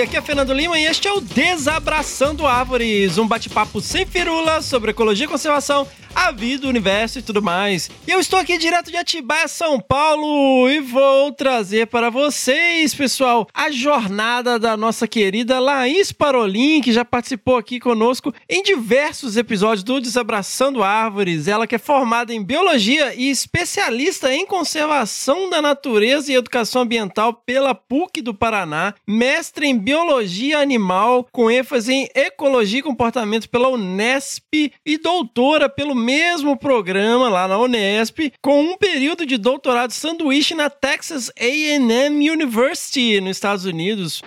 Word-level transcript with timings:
Aqui 0.00 0.16
é 0.16 0.20
Fernando 0.20 0.52
Lima 0.52 0.76
e 0.76 0.84
este 0.84 1.06
é 1.06 1.12
o 1.12 1.20
Desabraçando 1.20 2.46
Árvores, 2.46 3.16
um 3.16 3.28
bate-papo 3.28 3.80
sem 3.80 4.04
firula 4.04 4.60
sobre 4.60 4.90
ecologia 4.90 5.24
e 5.24 5.28
conservação 5.28 5.86
a 6.14 6.30
vida, 6.30 6.66
o 6.66 6.70
universo 6.70 7.18
e 7.18 7.22
tudo 7.22 7.42
mais. 7.42 7.90
E 8.06 8.10
eu 8.10 8.20
estou 8.20 8.38
aqui 8.38 8.56
direto 8.56 8.90
de 8.90 8.96
Atibaia, 8.96 9.48
São 9.48 9.80
Paulo, 9.80 10.70
e 10.70 10.80
vou 10.80 11.32
trazer 11.32 11.88
para 11.88 12.08
vocês, 12.08 12.94
pessoal, 12.94 13.48
a 13.52 13.70
jornada 13.70 14.58
da 14.58 14.76
nossa 14.76 15.08
querida 15.08 15.58
Laís 15.58 16.12
Parolin, 16.12 16.80
que 16.80 16.92
já 16.92 17.04
participou 17.04 17.56
aqui 17.56 17.80
conosco 17.80 18.32
em 18.48 18.62
diversos 18.62 19.36
episódios 19.36 19.82
do 19.82 20.00
Desabraçando 20.00 20.82
Árvores. 20.82 21.48
Ela 21.48 21.66
que 21.66 21.74
é 21.74 21.78
formada 21.78 22.32
em 22.32 22.42
biologia 22.42 23.14
e 23.14 23.28
especialista 23.28 24.32
em 24.32 24.46
conservação 24.46 25.50
da 25.50 25.60
natureza 25.60 26.30
e 26.30 26.36
educação 26.36 26.82
ambiental 26.82 27.34
pela 27.34 27.74
PUC 27.74 28.22
do 28.22 28.34
Paraná, 28.34 28.94
mestre 29.06 29.66
em 29.66 29.76
biologia 29.84 30.58
animal 30.58 31.28
com 31.30 31.50
ênfase 31.50 31.92
em 31.92 32.08
ecologia 32.14 32.80
e 32.80 32.82
comportamento 32.82 33.50
pela 33.50 33.68
Unesp 33.68 34.72
e 34.84 34.96
doutora 34.96 35.68
pelo 35.68 35.94
mesmo 35.94 36.56
programa 36.56 37.28
lá 37.28 37.46
na 37.46 37.58
Unesp, 37.58 38.32
com 38.40 38.62
um 38.62 38.78
período 38.78 39.26
de 39.26 39.36
doutorado 39.36 39.90
sanduíche 39.90 40.54
na 40.54 40.70
Texas 40.70 41.30
A&M 41.38 42.30
University, 42.30 43.20
nos 43.20 43.36
Estados 43.36 43.66
Unidos. 43.66 44.22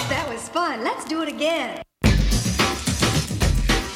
That 0.08 0.28
was 0.30 0.48
fun. 0.48 0.82
Let's 0.82 1.04
do 1.04 1.20
it 1.20 1.32
again. 1.32 1.87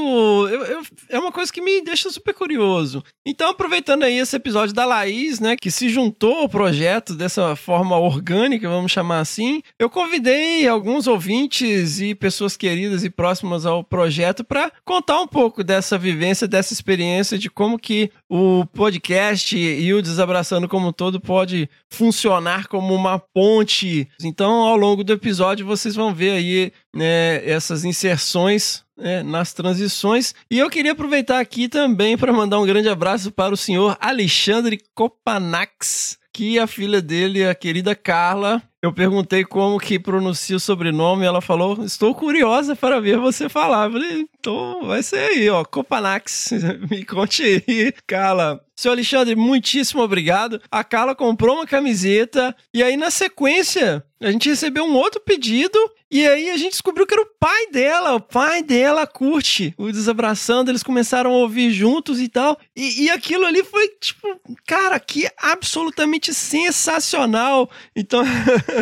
eu, 0.49 0.65
eu, 0.65 0.83
é 1.09 1.19
uma 1.19 1.31
coisa 1.31 1.53
que 1.53 1.61
me 1.61 1.81
deixa 1.83 2.11
super 2.11 2.35
curioso. 2.35 3.03
Então, 3.25 3.51
aproveitando 3.51 4.03
aí 4.03 4.19
esse 4.19 4.35
episódio 4.35 4.75
da 4.75 4.85
Laís, 4.85 5.39
né, 5.39 5.57
que 5.57 5.71
se 5.71 5.89
juntou 5.89 6.35
ao 6.39 6.49
projeto 6.49 7.15
dessa 7.15 7.55
forma 7.55 7.97
orgânica, 7.97 8.69
vamos 8.69 8.91
chamar 8.91 9.21
assim, 9.21 9.63
eu 9.79 9.89
convidei 9.89 10.67
alguns 10.67 11.07
ouvintes 11.07 12.01
e 12.01 12.15
pessoas 12.15 12.57
queridas 12.57 13.05
e 13.05 13.11
próximas 13.11 13.65
ao 13.65 13.85
projeto 13.85 14.43
para 14.43 14.73
contar 14.85 15.21
um 15.21 15.29
pouco 15.29 15.63
dessa 15.63 15.97
vivência, 15.97 16.49
dessa 16.49 16.73
experiência, 16.73 17.39
de 17.39 17.49
como 17.49 17.79
que 17.79 18.11
o 18.29 18.67
podcast 18.67 19.57
e 19.57 19.95
o 19.95 20.03
Desabraçando 20.03 20.69
como 20.69 20.89
um 20.89 20.93
todo 20.93 21.21
pode 21.21 21.69
funcionar 21.89 22.67
como 22.67 22.95
uma 22.95 23.19
ponte. 23.19 24.09
Então, 24.23 24.51
ao 24.63 24.77
longo 24.77 25.05
do 25.05 25.13
episódio, 25.13 25.67
vocês 25.67 25.95
vão 25.95 26.13
ver 26.13 26.33
aí 26.33 26.73
né, 26.95 27.45
essas 27.49 27.85
inserções 27.85 28.85
né, 28.97 29.23
nas 29.23 29.53
transições. 29.53 30.35
E 30.51 30.59
eu 30.59 30.69
queria 30.69 30.93
aproveitar 30.93 31.41
aqui 31.41 31.69
também 31.69 32.17
para 32.17 32.33
mandar 32.33 32.59
um 32.61 32.67
grande 32.67 32.89
abraço 32.89 33.31
para 33.31 33.55
o 33.55 33.57
senhor 33.57 33.97
Alexandre 34.01 34.81
Copanax, 34.95 36.19
que 36.33 36.59
a 36.59 36.67
filha 36.67 37.01
dele, 37.03 37.45
a 37.45 37.55
querida 37.55 37.95
Carla, 37.95 38.63
eu 38.83 38.93
perguntei 38.93 39.45
como 39.45 39.79
que 39.79 39.99
pronuncia 39.99 40.57
o 40.57 40.61
sobrenome, 40.61 41.25
ela 41.25 41.41
falou: 41.41 41.85
"Estou 41.85 42.15
curiosa 42.15 42.75
para 42.75 43.01
ver 43.01 43.19
você 43.19 43.49
falar". 43.49 43.87
Eu 43.87 43.93
falei: 43.93 44.27
"Então 44.39 44.87
vai 44.87 45.03
ser 45.03 45.19
aí, 45.19 45.51
ó, 45.51 45.65
Copanax. 45.65 46.53
Me 46.91 47.05
conte 47.05 47.43
aí, 47.43 47.93
Carla". 48.07 48.61
Seu 48.81 48.93
Alexandre, 48.93 49.37
muitíssimo 49.37 50.03
obrigado. 50.03 50.59
A 50.71 50.83
Carla 50.83 51.15
comprou 51.15 51.57
uma 51.57 51.67
camiseta 51.67 52.57
e 52.73 52.83
aí 52.83 52.97
na 52.97 53.11
sequência 53.11 54.03
a 54.19 54.31
gente 54.33 54.49
recebeu 54.49 54.85
um 54.85 54.95
outro 54.95 55.21
pedido 55.21 55.79
e 56.13 56.27
aí 56.27 56.51
a 56.51 56.57
gente 56.57 56.73
descobriu 56.73 57.07
que 57.07 57.15
era 57.15 57.23
o 57.23 57.31
pai 57.39 57.69
dela. 57.69 58.15
O 58.15 58.21
pai 58.21 58.65
dela 58.65 59.07
curte 59.07 59.73
o 59.79 59.93
Desabraçando. 59.93 60.69
Eles 60.69 60.83
começaram 60.83 61.31
a 61.31 61.37
ouvir 61.37 61.71
juntos 61.71 62.21
e 62.21 62.29
tal. 62.29 62.59
E, 62.75 63.05
e 63.05 63.11
aquilo 63.11 63.47
ali 63.47 63.63
foi, 63.63 63.87
tipo, 64.01 64.27
cara, 64.67 64.99
que 64.99 65.29
absolutamente 65.39 66.35
sensacional. 66.35 67.71
Então, 67.95 68.25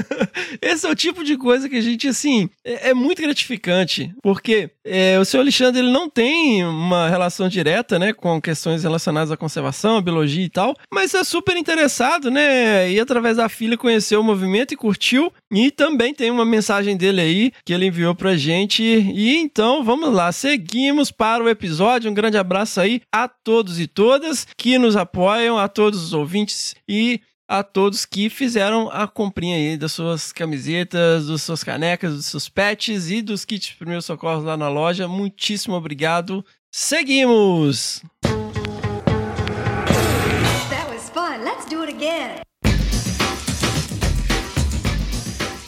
esse 0.62 0.86
é 0.86 0.90
o 0.90 0.96
tipo 0.96 1.22
de 1.22 1.36
coisa 1.36 1.68
que 1.68 1.76
a 1.76 1.82
gente, 1.82 2.08
assim, 2.08 2.48
é, 2.64 2.90
é 2.90 2.94
muito 2.94 3.20
gratificante. 3.20 4.10
Porque 4.22 4.70
é, 4.82 5.18
o 5.20 5.24
seu 5.24 5.40
Alexandre, 5.40 5.82
ele 5.82 5.92
não 5.92 6.08
tem 6.08 6.64
uma 6.64 7.10
relação 7.10 7.46
direta, 7.46 7.98
né, 7.98 8.14
com 8.14 8.40
questões 8.40 8.82
relacionadas 8.82 9.30
à 9.30 9.36
conservação, 9.36 9.87
à 9.96 10.02
biologia 10.02 10.44
e 10.44 10.48
tal. 10.48 10.76
Mas 10.92 11.14
é 11.14 11.24
super 11.24 11.56
interessado, 11.56 12.30
né? 12.30 12.90
E 12.90 13.00
através 13.00 13.36
da 13.36 13.48
filha 13.48 13.76
conheceu 13.76 14.20
o 14.20 14.24
movimento 14.24 14.72
e 14.72 14.76
curtiu. 14.76 15.32
E 15.52 15.70
também 15.70 16.12
tem 16.12 16.30
uma 16.30 16.44
mensagem 16.44 16.96
dele 16.96 17.20
aí 17.20 17.52
que 17.64 17.72
ele 17.72 17.86
enviou 17.86 18.14
pra 18.14 18.36
gente. 18.36 18.82
E 18.82 19.36
então, 19.36 19.82
vamos 19.82 20.12
lá, 20.12 20.30
seguimos 20.32 21.10
para 21.10 21.42
o 21.42 21.48
episódio. 21.48 22.10
Um 22.10 22.14
grande 22.14 22.36
abraço 22.36 22.80
aí 22.80 23.00
a 23.12 23.28
todos 23.28 23.80
e 23.80 23.86
todas 23.86 24.46
que 24.56 24.78
nos 24.78 24.96
apoiam, 24.96 25.58
a 25.58 25.68
todos 25.68 26.02
os 26.02 26.12
ouvintes 26.12 26.74
e 26.88 27.20
a 27.48 27.62
todos 27.62 28.04
que 28.04 28.28
fizeram 28.28 28.90
a 28.92 29.08
comprinha 29.08 29.56
aí 29.56 29.76
das 29.78 29.92
suas 29.92 30.32
camisetas, 30.32 31.28
das 31.28 31.42
suas 31.42 31.64
canecas, 31.64 32.14
dos 32.14 32.26
seus 32.26 32.48
pets 32.48 33.10
e 33.10 33.22
dos 33.22 33.46
kits 33.46 33.70
primeiros 33.70 34.04
socorros 34.04 34.44
lá 34.44 34.56
na 34.56 34.68
loja. 34.68 35.08
Muitíssimo 35.08 35.74
obrigado. 35.74 36.44
Seguimos! 36.70 38.02
Let's 41.40 41.66
do 41.66 41.82
it 41.82 41.94
again. 41.94 42.40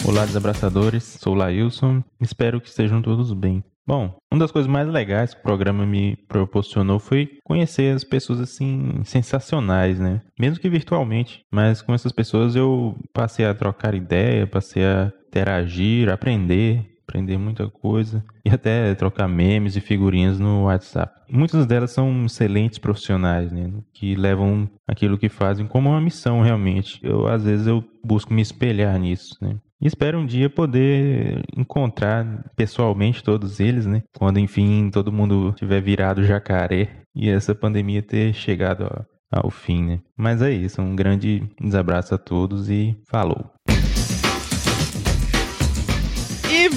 Olá, 0.05 0.27
desabraçadores. 0.27 1.05
Sou 1.05 1.33
Lailson. 1.33 2.03
Espero 2.21 2.61
que 2.61 2.69
estejam 2.69 3.01
todos 3.01 3.33
bem. 3.33 3.63
Bom, 3.87 4.17
uma 4.33 4.41
das 4.41 4.51
coisas 4.51 4.69
mais 4.69 4.89
legais 4.89 5.33
que 5.33 5.39
o 5.39 5.43
programa 5.45 5.87
me 5.87 6.17
proporcionou 6.29 6.99
foi 6.99 7.39
conhecer 7.45 7.95
as 7.95 8.03
pessoas 8.03 8.41
assim 8.41 9.01
sensacionais, 9.05 10.01
né? 10.01 10.21
Mesmo 10.39 10.59
que 10.59 10.69
virtualmente, 10.69 11.43
mas 11.53 11.81
com 11.81 11.95
essas 11.95 12.11
pessoas 12.11 12.57
eu 12.57 12.97
passei 13.13 13.47
a 13.47 13.55
trocar 13.55 13.95
ideia, 13.95 14.49
passei 14.49 14.85
a 14.85 15.13
interagir, 15.29 16.09
aprender, 16.09 16.85
aprender 17.11 17.37
muita 17.37 17.69
coisa 17.69 18.25
e 18.45 18.51
até 18.51 18.95
trocar 18.95 19.29
memes 19.29 19.77
e 19.77 19.81
figurinhas 19.81 20.39
no 20.39 20.65
WhatsApp. 20.65 21.13
Muitas 21.29 21.67
delas 21.67 21.91
são 21.91 22.25
excelentes 22.25 22.79
profissionais, 22.79 23.53
né, 23.53 23.71
que 23.93 24.15
levam 24.15 24.71
aquilo 24.89 25.19
que 25.19 25.29
fazem 25.29 25.67
como 25.67 25.91
uma 25.91 26.01
missão 26.01 26.41
realmente. 26.41 27.01
Eu 27.03 27.27
às 27.27 27.45
vezes 27.45 27.67
eu 27.67 27.85
busco 28.05 28.33
me 28.33 28.41
espelhar 28.41 28.99
nisso, 28.99 29.37
né? 29.43 29.57
E 29.83 29.87
espero 29.87 30.19
um 30.19 30.27
dia 30.27 30.51
poder 30.51 31.43
encontrar 31.57 32.45
pessoalmente 32.55 33.25
todos 33.25 33.61
eles, 33.61 33.87
né? 33.87 34.03
Quando 34.17 34.39
enfim 34.39 34.91
todo 34.91 35.13
mundo 35.13 35.55
tiver 35.57 35.81
virado 35.81 36.23
jacaré 36.23 37.01
e 37.15 37.29
essa 37.29 37.55
pandemia 37.55 38.03
ter 38.03 38.35
chegado 38.35 39.07
ao, 39.33 39.51
fim, 39.51 39.83
né? 39.83 40.01
Mas 40.17 40.43
é 40.43 40.51
isso, 40.51 40.83
um 40.83 40.95
grande 40.95 41.43
desabraço 41.61 42.15
a 42.15 42.19
todos 42.19 42.69
e 42.69 42.97
falou. 43.09 43.51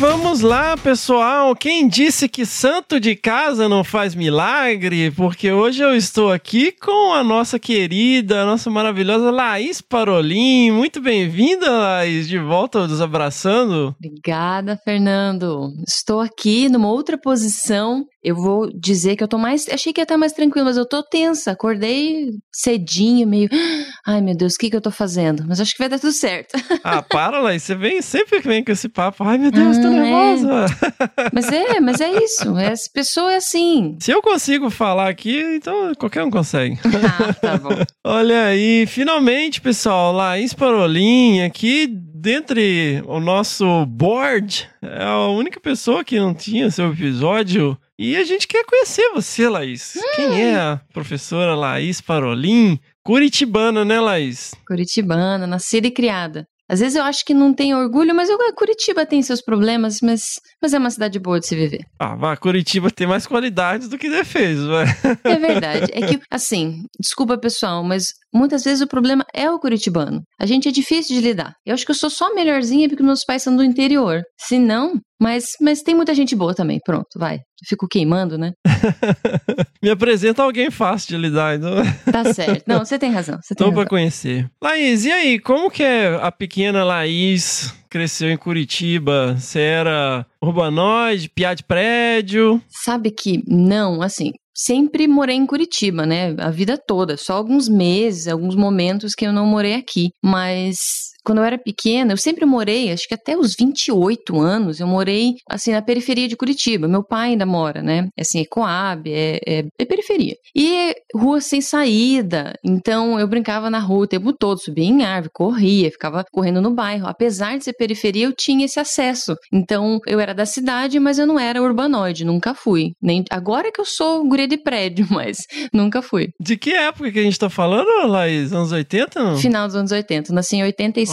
Vamos 0.03 0.41
lá, 0.41 0.75
pessoal. 0.75 1.55
Quem 1.55 1.87
disse 1.87 2.27
que 2.27 2.45
santo 2.45 2.99
de 2.99 3.15
casa 3.15 3.69
não 3.69 3.85
faz 3.85 4.13
milagre? 4.13 5.09
Porque 5.11 5.49
hoje 5.49 5.81
eu 5.81 5.95
estou 5.95 6.29
aqui 6.29 6.73
com 6.73 7.13
a 7.13 7.23
nossa 7.23 7.57
querida, 7.57 8.41
a 8.41 8.45
nossa 8.45 8.69
maravilhosa 8.69 9.31
Laís 9.31 9.79
Parolin. 9.79 10.71
Muito 10.71 10.99
bem-vinda, 10.99 11.71
Laís, 11.71 12.27
de 12.27 12.37
volta 12.37 12.79
ao 12.79 12.87
Desabraçando. 12.87 13.95
Obrigada, 13.97 14.77
Fernando. 14.83 15.69
Estou 15.87 16.19
aqui 16.19 16.67
numa 16.67 16.89
outra 16.89 17.17
posição. 17.17 18.03
Eu 18.23 18.35
vou 18.35 18.69
dizer 18.73 19.15
que 19.15 19.23
eu 19.23 19.27
tô 19.27 19.37
mais. 19.37 19.67
Achei 19.69 19.91
que 19.91 19.99
ia 19.99 20.03
estar 20.03 20.17
mais 20.17 20.31
tranquilo, 20.33 20.65
mas 20.65 20.77
eu 20.77 20.85
tô 20.85 21.03
tensa. 21.03 21.51
Acordei 21.51 22.29
cedinho, 22.53 23.27
meio. 23.27 23.49
Ai, 24.07 24.21
meu 24.21 24.35
Deus, 24.35 24.53
o 24.53 24.57
que, 24.57 24.69
que 24.69 24.75
eu 24.75 24.81
tô 24.81 24.91
fazendo? 24.91 25.43
Mas 25.47 25.59
acho 25.59 25.73
que 25.73 25.79
vai 25.79 25.89
dar 25.89 25.99
tudo 25.99 26.13
certo. 26.13 26.53
Ah, 26.85 27.01
para, 27.01 27.39
Laís. 27.39 27.63
Você 27.63 27.75
vem 27.75 28.01
sempre 28.01 28.41
que 28.41 28.47
vem 28.47 28.63
com 28.63 28.71
esse 28.71 28.89
papo. 28.89 29.23
Ai, 29.23 29.37
meu 29.37 29.51
Deus, 29.51 29.77
tô 29.77 29.87
Ah, 29.87 29.93
é. 29.93 29.99
nervosa. 29.99 30.65
Mas 31.33 31.47
é, 31.51 31.79
mas 31.79 32.01
é 32.01 32.11
isso. 32.23 32.57
Essa 32.57 32.89
pessoa 32.93 33.31
é 33.33 33.37
assim. 33.37 33.97
Se 33.99 34.11
eu 34.11 34.21
consigo 34.21 34.69
falar 34.69 35.07
aqui, 35.09 35.39
então 35.55 35.93
qualquer 35.97 36.23
um 36.23 36.29
consegue. 36.31 36.77
Ah, 37.19 37.33
tá 37.33 37.57
bom. 37.57 37.69
Olha 38.03 38.45
aí, 38.45 38.85
finalmente, 38.87 39.61
pessoal, 39.61 40.11
Laís 40.13 40.53
Parolin 40.53 41.41
aqui 41.41 41.87
dentre 41.87 43.03
o 43.05 43.19
nosso 43.19 43.85
board, 43.85 44.69
é 44.81 45.03
a 45.03 45.27
única 45.27 45.59
pessoa 45.59 46.03
que 46.03 46.17
não 46.19 46.33
tinha 46.33 46.71
seu 46.71 46.91
episódio. 46.93 47.77
E 48.03 48.17
a 48.17 48.23
gente 48.25 48.49
quer 48.49 48.65
conhecer 48.65 49.13
você, 49.13 49.47
Laís. 49.47 49.93
Quem 50.17 50.41
é 50.41 50.57
a 50.57 50.81
professora 50.91 51.55
Laís 51.55 52.01
Parolin? 52.01 52.77
Curitibana, 53.01 53.85
né, 53.85 53.97
Laís? 53.97 54.53
Curitibana, 54.67 55.47
nascida 55.47 55.87
e 55.87 55.91
criada. 55.91 56.45
Às 56.69 56.81
vezes 56.81 56.97
eu 56.97 57.03
acho 57.03 57.23
que 57.23 57.33
não 57.33 57.53
tem 57.53 57.73
orgulho, 57.73 58.13
mas 58.13 58.29
eu, 58.29 58.37
Curitiba 58.55 59.05
tem 59.05 59.21
seus 59.21 59.41
problemas, 59.41 59.99
mas, 60.01 60.21
mas 60.61 60.73
é 60.73 60.79
uma 60.79 60.89
cidade 60.89 61.17
boa 61.17 61.39
de 61.39 61.47
se 61.47 61.55
viver. 61.55 61.79
Ah, 61.97 62.15
vá, 62.15 62.35
Curitiba 62.35 62.91
tem 62.91 63.07
mais 63.07 63.25
qualidades 63.25 63.87
do 63.87 63.97
que 63.97 64.09
defeitos, 64.09 64.65
vai. 64.67 64.85
É 65.23 65.35
verdade. 65.37 65.91
É 65.93 66.05
que, 66.05 66.19
assim, 66.29 66.83
desculpa 66.99 67.37
pessoal, 67.37 67.83
mas 67.83 68.07
muitas 68.33 68.65
vezes 68.65 68.81
o 68.81 68.87
problema 68.87 69.25
é 69.33 69.49
o 69.49 69.59
curitibano. 69.59 70.21
A 70.39 70.45
gente 70.45 70.67
é 70.67 70.71
difícil 70.71 71.15
de 71.15 71.21
lidar. 71.21 71.53
Eu 71.65 71.73
acho 71.73 71.85
que 71.85 71.91
eu 71.91 71.95
sou 71.95 72.09
só 72.09 72.33
melhorzinha 72.33 72.89
porque 72.89 73.03
meus 73.03 73.23
pais 73.23 73.43
são 73.43 73.55
do 73.55 73.63
interior. 73.63 74.21
Se 74.37 74.57
não, 74.57 74.99
mas, 75.21 75.51
mas 75.61 75.81
tem 75.81 75.95
muita 75.95 76.13
gente 76.13 76.35
boa 76.35 76.53
também. 76.53 76.79
Pronto, 76.83 77.17
vai. 77.17 77.39
Fico 77.67 77.87
queimando, 77.87 78.37
né? 78.37 78.53
Me 79.81 79.89
apresenta 79.89 80.43
alguém 80.43 80.69
fácil 80.71 81.09
de 81.09 81.17
lidar, 81.17 81.55
então. 81.57 81.71
Tá 82.11 82.33
certo. 82.33 82.63
Não, 82.67 82.79
você 82.83 82.97
tem 82.99 83.11
razão. 83.11 83.39
Você 83.41 83.53
tem 83.55 83.65
Tô 83.65 83.71
pra 83.71 83.81
razão. 83.81 83.89
conhecer. 83.89 84.49
Laís, 84.61 85.05
e 85.05 85.11
aí, 85.11 85.39
como 85.39 85.69
que 85.71 85.83
é 85.83 86.15
a 86.21 86.31
pequena 86.31 86.83
Laís 86.83 87.73
cresceu 87.89 88.29
em 88.29 88.37
Curitiba? 88.37 89.35
Você 89.37 89.59
era 89.59 90.25
urbanoide, 90.41 91.29
piá 91.29 91.53
de 91.53 91.63
prédio? 91.63 92.61
Sabe 92.83 93.11
que 93.11 93.43
não, 93.47 94.01
assim, 94.01 94.31
sempre 94.55 95.07
morei 95.07 95.35
em 95.35 95.45
Curitiba, 95.45 96.05
né? 96.05 96.35
A 96.39 96.49
vida 96.49 96.77
toda. 96.77 97.17
Só 97.17 97.33
alguns 97.33 97.67
meses, 97.69 98.27
alguns 98.27 98.55
momentos 98.55 99.13
que 99.13 99.25
eu 99.25 99.33
não 99.33 99.45
morei 99.45 99.75
aqui. 99.75 100.09
Mas 100.23 100.77
quando 101.23 101.39
eu 101.39 101.43
era 101.43 101.57
pequena, 101.57 102.13
eu 102.13 102.17
sempre 102.17 102.45
morei, 102.45 102.91
acho 102.91 103.07
que 103.07 103.13
até 103.13 103.37
os 103.37 103.55
28 103.57 104.39
anos, 104.39 104.79
eu 104.79 104.87
morei, 104.87 105.35
assim, 105.49 105.71
na 105.71 105.81
periferia 105.81 106.27
de 106.27 106.35
Curitiba. 106.35 106.87
Meu 106.87 107.03
pai 107.03 107.29
ainda 107.29 107.45
mora, 107.45 107.81
né? 107.81 108.07
Assim, 108.19 108.41
é 108.41 108.45
Coab, 108.45 109.11
é, 109.11 109.39
é, 109.45 109.65
é 109.79 109.85
periferia. 109.85 110.35
E 110.55 110.73
é 110.75 110.95
rua 111.15 111.41
sem 111.41 111.61
saída. 111.61 112.53
Então, 112.63 113.19
eu 113.19 113.27
brincava 113.27 113.69
na 113.69 113.79
rua 113.79 114.03
o 114.03 114.07
tempo 114.07 114.33
todo, 114.33 114.59
subia 114.59 114.85
em 114.85 115.03
árvore, 115.03 115.31
corria, 115.33 115.91
ficava 115.91 116.23
correndo 116.31 116.61
no 116.61 116.73
bairro. 116.73 117.07
Apesar 117.07 117.57
de 117.57 117.63
ser 117.63 117.73
periferia, 117.73 118.25
eu 118.25 118.33
tinha 118.33 118.65
esse 118.65 118.79
acesso. 118.79 119.35
Então, 119.51 119.99
eu 120.05 120.19
era 120.19 120.33
da 120.33 120.45
cidade, 120.45 120.99
mas 120.99 121.19
eu 121.19 121.25
não 121.25 121.39
era 121.39 121.61
urbanoide, 121.61 122.25
nunca 122.25 122.53
fui. 122.53 122.91
Nem 123.01 123.23
Agora 123.29 123.71
que 123.71 123.79
eu 123.79 123.85
sou 123.85 124.27
guria 124.27 124.47
de 124.47 124.57
prédio, 124.57 125.07
mas 125.11 125.37
nunca 125.73 126.01
fui. 126.01 126.29
De 126.39 126.57
que 126.57 126.71
época 126.71 127.11
que 127.11 127.19
a 127.19 127.23
gente 127.23 127.39
tá 127.39 127.49
falando, 127.49 127.87
Laís? 128.07 128.51
Anos 128.51 128.71
80? 128.71 129.23
Não? 129.23 129.37
Final 129.37 129.67
dos 129.67 129.75
anos 129.75 129.91
80, 129.91 130.33
nasci 130.33 130.57
em 130.57 130.63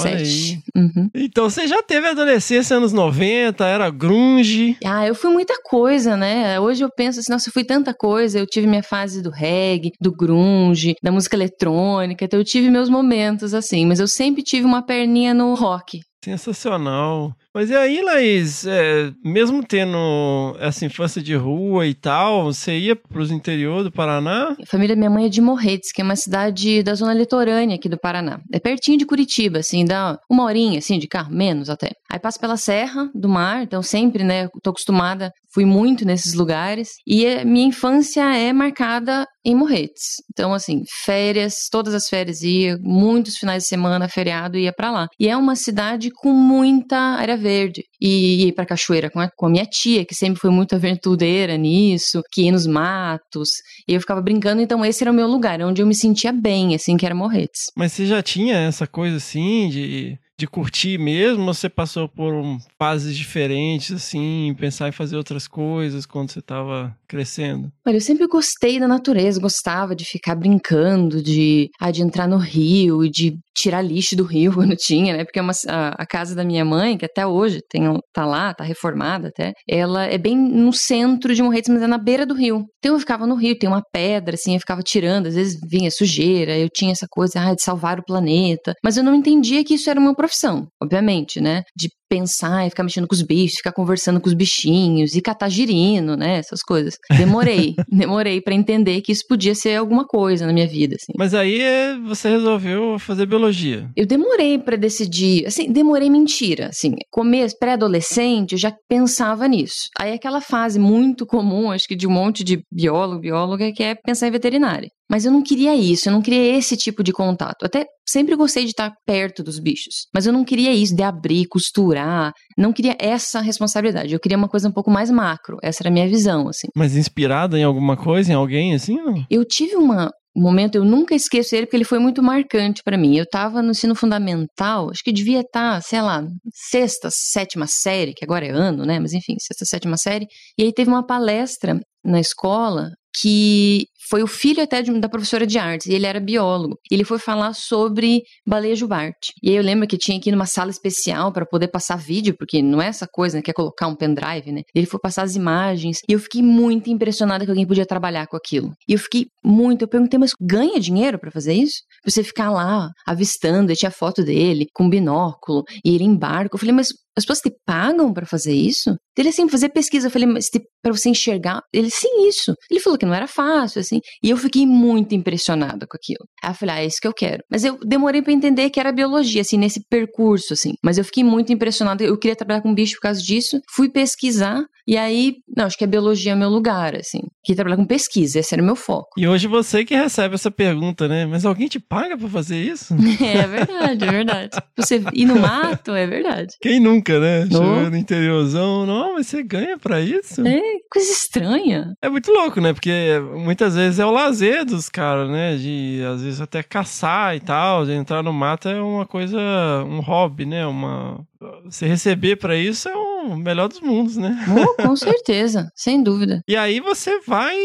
87. 0.04 0.62
Uhum. 0.76 1.10
Então 1.14 1.48
você 1.48 1.66
já 1.66 1.82
teve 1.82 2.08
adolescência 2.08 2.76
anos 2.76 2.92
90, 2.92 3.64
era 3.66 3.90
grunge. 3.90 4.76
Ah, 4.84 5.06
eu 5.06 5.14
fui 5.14 5.30
muita 5.30 5.54
coisa, 5.62 6.16
né? 6.16 6.58
Hoje 6.60 6.84
eu 6.84 6.90
penso 6.90 7.20
assim, 7.20 7.32
nossa, 7.32 7.48
eu 7.48 7.52
fui 7.52 7.64
tanta 7.64 7.94
coisa. 7.94 8.38
Eu 8.38 8.46
tive 8.46 8.66
minha 8.66 8.82
fase 8.82 9.22
do 9.22 9.30
reggae, 9.30 9.92
do 10.00 10.12
grunge, 10.12 10.94
da 11.02 11.12
música 11.12 11.36
eletrônica. 11.36 12.24
Então 12.24 12.38
eu 12.38 12.44
tive 12.44 12.70
meus 12.70 12.88
momentos 12.88 13.54
assim, 13.54 13.86
mas 13.86 14.00
eu 14.00 14.08
sempre 14.08 14.42
tive 14.42 14.66
uma 14.66 14.84
perninha 14.84 15.34
no 15.34 15.54
rock. 15.54 16.00
Sensacional. 16.22 17.34
Mas 17.52 17.70
e 17.70 17.74
aí, 17.74 18.02
Laís, 18.02 18.64
é, 18.66 19.10
mesmo 19.24 19.64
tendo 19.64 20.54
essa 20.60 20.84
infância 20.84 21.20
de 21.20 21.34
rua 21.34 21.86
e 21.86 21.94
tal, 21.94 22.44
você 22.44 22.78
ia 22.78 22.94
pros 22.94 23.30
interior 23.30 23.82
do 23.82 23.90
Paraná? 23.90 24.54
A 24.62 24.66
família 24.66 24.94
minha 24.94 25.10
mãe 25.10 25.26
é 25.26 25.28
de 25.28 25.40
Morretes, 25.40 25.92
que 25.92 26.00
é 26.00 26.04
uma 26.04 26.14
cidade 26.14 26.82
da 26.82 26.94
zona 26.94 27.14
litorânea 27.14 27.76
aqui 27.76 27.88
do 27.88 27.98
Paraná. 27.98 28.40
É 28.52 28.60
pertinho 28.60 28.98
de 28.98 29.06
Curitiba, 29.06 29.58
assim, 29.58 29.84
dá 29.84 30.18
uma 30.30 30.44
horinha, 30.44 30.78
assim, 30.78 30.98
de 30.98 31.08
carro, 31.08 31.32
menos 31.32 31.68
até. 31.68 31.90
Aí 32.10 32.18
passa 32.18 32.38
pela 32.38 32.56
Serra 32.56 33.10
do 33.14 33.28
Mar, 33.28 33.62
então 33.62 33.82
sempre, 33.82 34.22
né, 34.22 34.48
tô 34.62 34.70
acostumada, 34.70 35.32
fui 35.52 35.64
muito 35.64 36.04
nesses 36.04 36.34
lugares. 36.34 36.90
E 37.06 37.44
minha 37.44 37.66
infância 37.66 38.22
é 38.34 38.52
marcada 38.52 39.26
em 39.44 39.54
Morretes. 39.54 40.16
Então, 40.32 40.52
assim, 40.52 40.82
férias, 41.04 41.54
todas 41.70 41.94
as 41.94 42.08
férias 42.08 42.42
ia, 42.42 42.76
muitos 42.80 43.36
finais 43.36 43.62
de 43.62 43.68
semana, 43.68 44.08
feriado, 44.08 44.58
ia 44.58 44.72
para 44.72 44.90
lá. 44.90 45.08
E 45.18 45.28
é 45.28 45.36
uma 45.36 45.56
cidade 45.56 46.10
com 46.10 46.32
muita 46.32 46.96
área 46.96 47.36
verde. 47.36 47.82
E 48.00 48.48
ir 48.48 48.52
pra 48.52 48.66
cachoeira 48.66 49.10
com 49.10 49.20
a, 49.20 49.30
com 49.36 49.46
a 49.46 49.50
minha 49.50 49.66
tia, 49.66 50.04
que 50.04 50.14
sempre 50.14 50.40
foi 50.40 50.50
muito 50.50 50.74
aventureira 50.74 51.56
nisso, 51.56 52.22
que 52.30 52.42
ia 52.42 52.52
nos 52.52 52.66
matos. 52.66 53.48
E 53.88 53.94
eu 53.94 54.00
ficava 54.00 54.20
brincando, 54.20 54.62
então 54.62 54.84
esse 54.84 55.02
era 55.02 55.10
o 55.10 55.14
meu 55.14 55.26
lugar, 55.26 55.60
onde 55.62 55.82
eu 55.82 55.86
me 55.86 55.94
sentia 55.94 56.32
bem, 56.32 56.74
assim, 56.74 56.96
que 56.96 57.06
era 57.06 57.14
Morretes. 57.14 57.66
Mas 57.76 57.92
você 57.92 58.06
já 58.06 58.22
tinha 58.22 58.56
essa 58.56 58.86
coisa 58.86 59.16
assim 59.16 59.68
de 59.68 60.18
de 60.40 60.46
curtir 60.46 60.98
mesmo, 60.98 61.44
você 61.44 61.68
passou 61.68 62.08
por 62.08 62.32
um, 62.32 62.58
fases 62.78 63.14
diferentes, 63.14 63.92
assim, 63.92 64.54
pensar 64.58 64.88
em 64.88 64.92
fazer 64.92 65.16
outras 65.16 65.46
coisas 65.46 66.06
quando 66.06 66.30
você 66.30 66.38
estava 66.38 66.96
crescendo? 67.06 67.70
Olha, 67.86 67.96
eu 67.96 68.00
sempre 68.00 68.26
gostei 68.26 68.80
da 68.80 68.88
natureza, 68.88 69.38
gostava 69.38 69.94
de 69.94 70.04
ficar 70.06 70.34
brincando, 70.34 71.22
de, 71.22 71.68
ah, 71.78 71.90
de 71.90 72.02
entrar 72.02 72.26
no 72.26 72.38
rio 72.38 73.04
e 73.04 73.10
de 73.10 73.38
tirar 73.60 73.82
lixo 73.82 74.16
do 74.16 74.24
rio 74.24 74.52
quando 74.54 74.76
tinha, 74.76 75.16
né? 75.16 75.24
Porque 75.24 75.38
é 75.38 75.42
uma, 75.42 75.52
a, 75.68 76.02
a, 76.02 76.06
casa 76.06 76.34
da 76.34 76.44
minha 76.44 76.64
mãe, 76.64 76.96
que 76.96 77.04
até 77.04 77.26
hoje 77.26 77.60
tem, 77.68 77.82
tá 78.12 78.24
lá, 78.24 78.54
tá 78.54 78.64
reformada 78.64 79.28
até, 79.28 79.52
ela 79.68 80.04
é 80.04 80.18
bem 80.18 80.36
no 80.36 80.72
centro 80.72 81.34
de 81.34 81.42
Morretes, 81.42 81.68
mas 81.72 81.82
é 81.82 81.86
na 81.86 81.98
beira 81.98 82.26
do 82.26 82.34
rio. 82.34 82.64
Então 82.78 82.94
eu 82.94 83.00
ficava 83.00 83.26
no 83.26 83.34
rio, 83.34 83.58
tem 83.58 83.68
uma 83.68 83.82
pedra, 83.92 84.34
assim, 84.34 84.54
eu 84.54 84.60
ficava 84.60 84.82
tirando, 84.82 85.26
às 85.26 85.34
vezes 85.34 85.58
vinha 85.70 85.90
sujeira, 85.90 86.56
eu 86.56 86.68
tinha 86.68 86.92
essa 86.92 87.06
coisa, 87.08 87.40
ah, 87.40 87.54
de 87.54 87.62
salvar 87.62 87.98
o 87.98 88.04
planeta. 88.04 88.74
Mas 88.82 88.96
eu 88.96 89.04
não 89.04 89.14
entendia 89.14 89.64
que 89.64 89.74
isso 89.74 89.90
era 89.90 90.00
uma 90.00 90.14
profissão, 90.14 90.66
obviamente, 90.82 91.40
né? 91.40 91.62
De 91.76 91.88
pensar 92.10 92.66
e 92.66 92.70
ficar 92.70 92.82
mexendo 92.82 93.06
com 93.06 93.14
os 93.14 93.22
bichos, 93.22 93.58
ficar 93.58 93.72
conversando 93.72 94.20
com 94.20 94.28
os 94.28 94.34
bichinhos 94.34 95.14
e 95.14 95.22
catar 95.22 95.48
girino, 95.48 96.16
né? 96.16 96.38
Essas 96.38 96.60
coisas. 96.60 96.98
Demorei, 97.16 97.76
demorei 97.88 98.40
para 98.40 98.52
entender 98.52 99.00
que 99.00 99.12
isso 99.12 99.24
podia 99.28 99.54
ser 99.54 99.76
alguma 99.76 100.04
coisa 100.04 100.44
na 100.44 100.52
minha 100.52 100.66
vida, 100.66 100.96
assim. 100.96 101.12
Mas 101.16 101.32
aí 101.34 101.60
é, 101.60 101.96
você 101.96 102.28
resolveu 102.28 102.98
fazer 102.98 103.26
biologia. 103.26 103.88
Eu 103.96 104.04
demorei 104.04 104.58
para 104.58 104.76
decidir, 104.76 105.46
assim, 105.46 105.70
demorei 105.70 106.10
mentira, 106.10 106.66
assim. 106.66 106.96
Começo, 107.10 107.56
pré-adolescente, 107.58 108.52
eu 108.52 108.58
já 108.58 108.74
pensava 108.88 109.46
nisso. 109.46 109.88
Aí 109.98 110.12
aquela 110.12 110.40
fase 110.40 110.80
muito 110.80 111.24
comum, 111.24 111.70
acho 111.70 111.86
que 111.86 111.94
de 111.94 112.08
um 112.08 112.10
monte 112.10 112.42
de 112.42 112.60
biólogo, 112.72 113.20
bióloga, 113.20 113.72
que 113.72 113.84
é 113.84 113.94
pensar 113.94 114.26
em 114.26 114.32
veterinária. 114.32 114.90
Mas 115.10 115.24
eu 115.24 115.32
não 115.32 115.42
queria 115.42 115.74
isso, 115.74 116.08
eu 116.08 116.12
não 116.12 116.22
queria 116.22 116.56
esse 116.56 116.76
tipo 116.76 117.02
de 117.02 117.12
contato. 117.12 117.64
Até 117.64 117.84
sempre 118.08 118.36
gostei 118.36 118.64
de 118.64 118.70
estar 118.70 118.92
perto 119.04 119.42
dos 119.42 119.58
bichos, 119.58 120.06
mas 120.14 120.26
eu 120.26 120.32
não 120.32 120.44
queria 120.44 120.72
isso 120.72 120.94
de 120.94 121.02
abrir, 121.02 121.46
costurar, 121.48 122.32
não 122.56 122.72
queria 122.72 122.96
essa 122.98 123.40
responsabilidade. 123.40 124.14
Eu 124.14 124.20
queria 124.20 124.38
uma 124.38 124.48
coisa 124.48 124.68
um 124.68 124.72
pouco 124.72 124.90
mais 124.90 125.10
macro. 125.10 125.56
Essa 125.62 125.82
era 125.82 125.90
a 125.90 125.92
minha 125.92 126.08
visão, 126.08 126.48
assim. 126.48 126.68
Mas 126.76 126.96
inspirada 126.96 127.58
em 127.58 127.64
alguma 127.64 127.96
coisa, 127.96 128.30
em 128.30 128.34
alguém 128.34 128.74
assim? 128.74 128.96
Não? 128.96 129.24
Eu 129.28 129.44
tive 129.44 129.76
uma 129.76 130.10
um 130.36 130.42
momento, 130.42 130.76
eu 130.76 130.84
nunca 130.84 131.14
esqueço 131.14 131.54
ele 131.54 131.66
porque 131.66 131.76
ele 131.76 131.84
foi 131.84 131.98
muito 131.98 132.22
marcante 132.22 132.82
para 132.84 132.96
mim. 132.96 133.16
Eu 133.16 133.24
estava 133.24 133.60
no 133.60 133.72
ensino 133.72 133.94
fundamental, 133.94 134.90
acho 134.90 135.02
que 135.02 135.12
devia 135.12 135.40
estar, 135.40 135.76
tá, 135.76 135.80
sei 135.80 136.00
lá, 136.00 136.24
sexta, 136.70 137.08
sétima 137.10 137.66
série, 137.66 138.14
que 138.14 138.24
agora 138.24 138.46
é 138.46 138.50
ano, 138.50 138.84
né? 138.84 139.00
Mas 139.00 139.12
enfim, 139.12 139.34
sexta, 139.40 139.64
sétima 139.64 139.96
série. 139.96 140.26
E 140.56 140.62
aí 140.62 140.72
teve 140.72 140.88
uma 140.88 141.04
palestra 141.04 141.78
na 142.04 142.20
escola 142.20 142.90
que 143.20 143.86
foi 144.08 144.22
o 144.22 144.26
filho 144.26 144.62
até 144.62 144.82
de, 144.82 144.92
da 144.98 145.08
professora 145.08 145.46
de 145.46 145.58
artes, 145.58 145.86
e 145.86 145.94
ele 145.94 146.06
era 146.06 146.20
biólogo. 146.20 146.76
Ele 146.90 147.04
foi 147.04 147.18
falar 147.18 147.52
sobre 147.52 148.22
baleia 148.46 148.74
jubarte. 148.74 149.32
E 149.42 149.50
aí 149.50 149.56
eu 149.56 149.62
lembro 149.62 149.86
que 149.86 149.98
tinha 149.98 150.20
ir 150.24 150.32
numa 150.32 150.46
sala 150.46 150.70
especial 150.70 151.32
para 151.32 151.46
poder 151.46 151.68
passar 151.68 151.96
vídeo, 151.96 152.34
porque 152.38 152.62
não 152.62 152.80
é 152.80 152.86
essa 152.86 153.06
coisa, 153.10 153.36
né, 153.36 153.42
que 153.42 153.50
é 153.50 153.54
colocar 153.54 153.86
um 153.86 153.96
pendrive, 153.96 154.52
né? 154.52 154.62
Ele 154.74 154.86
foi 154.86 155.00
passar 155.00 155.22
as 155.22 155.34
imagens, 155.34 155.98
e 156.08 156.12
eu 156.12 156.18
fiquei 156.18 156.42
muito 156.42 156.90
impressionada 156.90 157.44
que 157.44 157.50
alguém 157.50 157.66
podia 157.66 157.86
trabalhar 157.86 158.26
com 158.26 158.36
aquilo. 158.36 158.72
E 158.88 158.92
eu 158.92 158.98
fiquei 158.98 159.26
muito, 159.44 159.82
eu 159.82 159.88
perguntei, 159.88 160.18
mas 160.18 160.32
ganha 160.40 160.78
dinheiro 160.78 161.18
para 161.18 161.30
fazer 161.30 161.54
isso? 161.54 161.80
Você 162.04 162.22
ficar 162.22 162.50
lá 162.50 162.90
avistando, 163.06 163.72
e 163.72 163.76
tinha 163.76 163.90
foto 163.90 164.24
dele 164.24 164.66
com 164.74 164.88
binóculo, 164.88 165.62
e 165.84 165.94
ele 165.94 166.04
em 166.04 166.16
barco. 166.16 166.56
Eu 166.56 166.60
falei, 166.60 166.74
mas 166.74 166.88
as 167.16 167.24
pessoas 167.24 167.40
te 167.40 167.52
pagam 167.66 168.12
para 168.12 168.24
fazer 168.24 168.54
isso? 168.54 168.94
Ele 169.16 169.28
assim, 169.28 169.48
fazer 169.48 169.68
pesquisa. 169.68 170.06
Eu 170.06 170.10
falei, 170.10 170.26
mas 170.26 170.48
para 170.82 170.92
você 170.92 171.10
enxergar? 171.10 171.60
Ele, 171.72 171.90
sim, 171.90 172.26
isso. 172.26 172.54
Ele 172.70 172.80
falou 172.80 172.98
que 172.98 173.04
não 173.04 173.14
era 173.14 173.26
fácil, 173.26 173.80
assim. 173.80 173.89
E 174.22 174.30
eu 174.30 174.36
fiquei 174.36 174.66
muito 174.66 175.14
impressionada 175.14 175.86
com 175.86 175.96
aquilo. 175.96 176.26
Aí 176.42 176.50
eu 176.50 176.54
falei, 176.54 176.74
ah, 176.74 176.82
é 176.82 176.86
isso 176.86 176.98
que 177.00 177.08
eu 177.08 177.14
quero. 177.14 177.42
Mas 177.50 177.64
eu 177.64 177.78
demorei 177.80 178.22
para 178.22 178.32
entender 178.32 178.70
que 178.70 178.78
era 178.78 178.92
biologia, 178.92 179.40
assim, 179.40 179.56
nesse 179.56 179.80
percurso, 179.88 180.52
assim. 180.52 180.74
Mas 180.84 180.98
eu 180.98 181.04
fiquei 181.04 181.24
muito 181.24 181.52
impressionada. 181.52 182.04
Eu 182.04 182.18
queria 182.18 182.36
trabalhar 182.36 182.62
com 182.62 182.74
bicho 182.74 182.94
por 182.96 183.02
causa 183.02 183.20
disso. 183.20 183.60
Fui 183.74 183.88
pesquisar. 183.88 184.62
E 184.86 184.96
aí, 184.96 185.36
não, 185.56 185.66
acho 185.66 185.76
que 185.76 185.84
a 185.84 185.88
biologia 185.88 186.32
é 186.32 186.34
meu 186.34 186.48
lugar, 186.48 186.94
assim. 186.96 187.20
Queria 187.44 187.56
trabalhar 187.56 187.76
com 187.76 187.86
pesquisa, 187.86 188.38
esse 188.38 188.54
era 188.54 188.62
o 188.62 188.66
meu 188.66 188.76
foco. 188.76 189.10
E 189.16 189.26
hoje 189.26 189.46
você 189.46 189.84
que 189.84 189.94
recebe 189.94 190.34
essa 190.34 190.50
pergunta, 190.50 191.08
né? 191.08 191.26
Mas 191.26 191.44
alguém 191.44 191.68
te 191.68 191.78
paga 191.78 192.16
para 192.16 192.28
fazer 192.28 192.56
isso? 192.62 192.94
é 193.22 193.46
verdade, 193.46 194.04
é 194.04 194.10
verdade. 194.10 194.50
Você 194.76 195.02
ir 195.12 195.26
no 195.26 195.38
mato, 195.38 195.92
é 195.92 196.06
verdade. 196.06 196.54
Quem 196.60 196.80
nunca, 196.80 197.18
né? 197.18 197.44
No, 197.44 197.90
no 197.90 197.96
interiorzão, 197.96 198.86
não, 198.86 199.14
mas 199.14 199.26
você 199.26 199.42
ganha 199.42 199.78
para 199.78 200.00
isso? 200.00 200.46
É, 200.46 200.60
coisa 200.90 201.12
estranha. 201.12 201.94
É 202.02 202.08
muito 202.08 202.30
louco, 202.30 202.60
né? 202.60 202.72
Porque 202.72 202.90
muitas 203.36 203.74
vezes 203.74 203.98
é 203.98 204.06
o 204.06 204.10
lazer 204.10 204.64
dos 204.64 204.88
caras, 204.88 205.30
né? 205.30 205.56
De 205.56 206.02
às 206.12 206.22
vezes 206.22 206.40
até 206.40 206.62
caçar 206.62 207.36
e 207.36 207.40
tal, 207.40 207.84
de 207.84 207.92
entrar 207.92 208.22
no 208.22 208.32
mato 208.32 208.68
é 208.68 208.80
uma 208.80 209.06
coisa, 209.06 209.38
um 209.86 210.00
hobby, 210.00 210.46
né? 210.46 210.66
Uma 210.66 211.24
você 211.64 211.86
receber 211.86 212.36
para 212.36 212.56
isso 212.56 212.88
é 212.88 212.94
o 213.22 213.36
melhor 213.36 213.68
dos 213.68 213.80
mundos, 213.80 214.16
né? 214.16 214.36
Oh, 214.48 214.82
com 214.82 214.96
certeza, 214.96 215.70
sem 215.76 216.02
dúvida. 216.02 216.42
E 216.48 216.56
aí 216.56 216.80
você 216.80 217.20
vai 217.20 217.56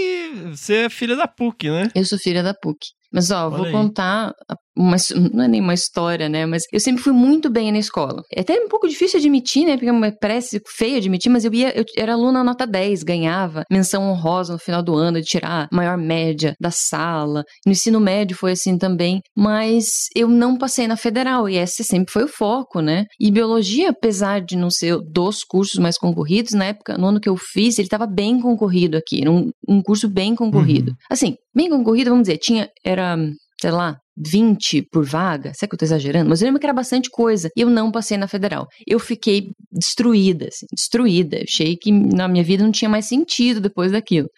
ser 0.55 0.89
filha 0.89 1.15
da 1.15 1.27
PUC, 1.27 1.69
né? 1.69 1.89
Eu 1.95 2.05
sou 2.05 2.17
filha 2.17 2.43
da 2.43 2.53
PUC. 2.53 2.77
Mas 3.11 3.31
ó, 3.31 3.47
Olha 3.47 3.57
vou 3.57 3.65
aí. 3.67 3.71
contar 3.71 4.33
uma, 4.75 4.97
não 5.33 5.43
é 5.43 5.47
nem 5.47 5.61
uma 5.61 5.73
história, 5.73 6.27
né? 6.27 6.45
Mas 6.45 6.63
eu 6.71 6.79
sempre 6.79 7.01
fui 7.01 7.13
muito 7.13 7.49
bem 7.49 7.71
na 7.71 7.79
escola. 7.79 8.21
É 8.31 8.41
até 8.41 8.59
um 8.59 8.67
pouco 8.67 8.87
difícil 8.87 9.19
admitir, 9.19 9.65
né? 9.65 9.77
Porque 9.77 9.89
é 9.89 10.11
parece 10.19 10.61
feio 10.75 10.97
admitir, 10.97 11.29
mas 11.29 11.45
eu 11.45 11.53
ia, 11.53 11.75
eu 11.77 11.85
era 11.97 12.13
aluna 12.13 12.43
nota 12.43 12.67
10, 12.67 13.03
ganhava 13.03 13.63
menção 13.71 14.03
honrosa 14.03 14.53
no 14.53 14.59
final 14.59 14.83
do 14.83 14.95
ano 14.95 15.19
de 15.21 15.27
tirar 15.27 15.67
a 15.71 15.75
maior 15.75 15.97
média 15.97 16.55
da 16.59 16.71
sala. 16.71 17.43
No 17.65 17.71
ensino 17.71 17.99
médio 17.99 18.35
foi 18.35 18.51
assim 18.51 18.77
também, 18.77 19.21
mas 19.35 20.07
eu 20.15 20.27
não 20.27 20.57
passei 20.57 20.87
na 20.87 20.97
federal 20.97 21.47
e 21.49 21.57
esse 21.57 21.83
sempre 21.83 22.11
foi 22.11 22.23
o 22.23 22.27
foco, 22.27 22.81
né? 22.81 23.05
E 23.19 23.31
biologia, 23.31 23.89
apesar 23.89 24.41
de 24.41 24.55
não 24.55 24.69
ser 24.69 24.97
dos 25.01 25.43
cursos 25.43 25.79
mais 25.79 25.97
concorridos, 25.97 26.53
na 26.53 26.65
época, 26.65 26.97
no 26.97 27.07
ano 27.07 27.19
que 27.19 27.29
eu 27.29 27.37
fiz, 27.37 27.77
ele 27.77 27.87
estava 27.87 28.05
bem 28.05 28.39
concorrido 28.41 28.97
aqui, 28.97 29.21
era 29.21 29.31
um, 29.31 29.49
um 29.67 29.81
curso 29.81 30.09
bem 30.09 30.35
concorrido. 30.35 30.91
Uhum. 30.91 30.97
Assim, 31.09 31.35
bem 31.53 31.69
concorrido, 31.69 32.09
vamos 32.09 32.23
dizer, 32.27 32.37
tinha, 32.37 32.69
era 32.83 33.17
sei 33.61 33.71
lá, 33.71 33.97
20 34.17 34.81
por 34.91 35.05
vaga, 35.05 35.53
será 35.53 35.69
que 35.69 35.75
eu 35.75 35.79
tô 35.79 35.85
exagerando? 35.85 36.29
Mas 36.29 36.41
eu 36.41 36.45
lembro 36.45 36.59
que 36.59 36.65
era 36.65 36.73
bastante 36.73 37.09
coisa. 37.09 37.49
E 37.55 37.61
eu 37.61 37.69
não 37.69 37.91
passei 37.91 38.17
na 38.17 38.27
federal. 38.27 38.67
Eu 38.87 38.99
fiquei 38.99 39.51
destruída, 39.71 40.47
assim, 40.47 40.65
destruída. 40.73 41.39
Achei 41.43 41.75
que 41.75 41.91
na 41.91 42.27
minha 42.27 42.43
vida 42.43 42.63
não 42.63 42.71
tinha 42.71 42.89
mais 42.89 43.07
sentido 43.07 43.59
depois 43.59 43.91
daquilo. 43.91 44.29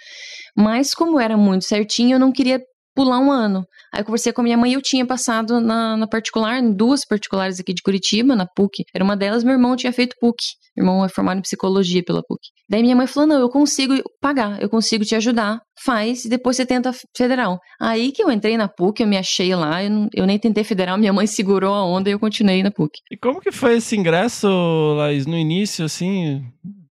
Mas 0.55 0.93
como 0.95 1.19
era 1.19 1.37
muito 1.37 1.65
certinho, 1.65 2.15
eu 2.15 2.19
não 2.19 2.31
queria 2.31 2.59
pular 2.97 3.19
um 3.19 3.31
ano. 3.31 3.63
Aí 3.93 4.01
eu 4.01 4.05
conversei 4.05 4.33
com 4.33 4.41
a 4.41 4.43
minha 4.43 4.57
mãe, 4.57 4.73
eu 4.73 4.81
tinha 4.81 5.05
passado 5.05 5.61
na, 5.61 5.95
na 5.95 6.07
particular, 6.07 6.57
em 6.57 6.73
duas 6.73 7.05
particulares 7.05 7.59
aqui 7.59 7.71
de 7.71 7.83
Curitiba, 7.83 8.35
na 8.35 8.47
PUC. 8.47 8.83
Era 8.91 9.03
uma 9.03 9.15
delas, 9.15 9.43
meu 9.43 9.53
irmão 9.53 9.75
tinha 9.75 9.93
feito 9.93 10.15
PUC. 10.19 10.43
Meu 10.75 10.83
irmão 10.83 11.05
é 11.05 11.09
formado 11.09 11.37
em 11.37 11.41
psicologia 11.43 12.03
pela 12.03 12.23
PUC. 12.23 12.39
Daí 12.67 12.81
minha 12.81 12.95
mãe 12.95 13.05
falou: 13.05 13.29
não, 13.29 13.39
eu 13.39 13.49
consigo 13.49 13.93
pagar, 14.19 14.59
eu 14.59 14.67
consigo 14.67 15.05
te 15.05 15.13
ajudar. 15.13 15.61
Faz 15.85 16.25
e 16.25 16.29
depois 16.29 16.57
você 16.57 16.65
tenta 16.65 16.91
federal. 17.15 17.59
Aí 17.79 18.11
que 18.11 18.23
eu 18.23 18.31
entrei 18.31 18.57
na 18.57 18.67
PUC, 18.67 19.01
eu 19.01 19.07
me 19.07 19.15
achei 19.15 19.53
lá, 19.53 19.83
eu, 19.83 19.91
não, 19.91 20.07
eu 20.15 20.25
nem 20.25 20.39
tentei 20.39 20.63
federal, 20.63 20.97
minha 20.97 21.13
mãe 21.13 21.27
segurou 21.27 21.75
a 21.75 21.85
onda 21.85 22.09
e 22.09 22.13
eu 22.13 22.19
continuei 22.19 22.63
na 22.63 22.71
PUC. 22.71 22.99
E 23.11 23.17
como 23.17 23.39
que 23.39 23.51
foi 23.51 23.77
esse 23.77 23.95
ingresso, 23.95 24.47
Laís, 24.97 25.27
no 25.27 25.37
início, 25.37 25.85
assim, 25.85 26.43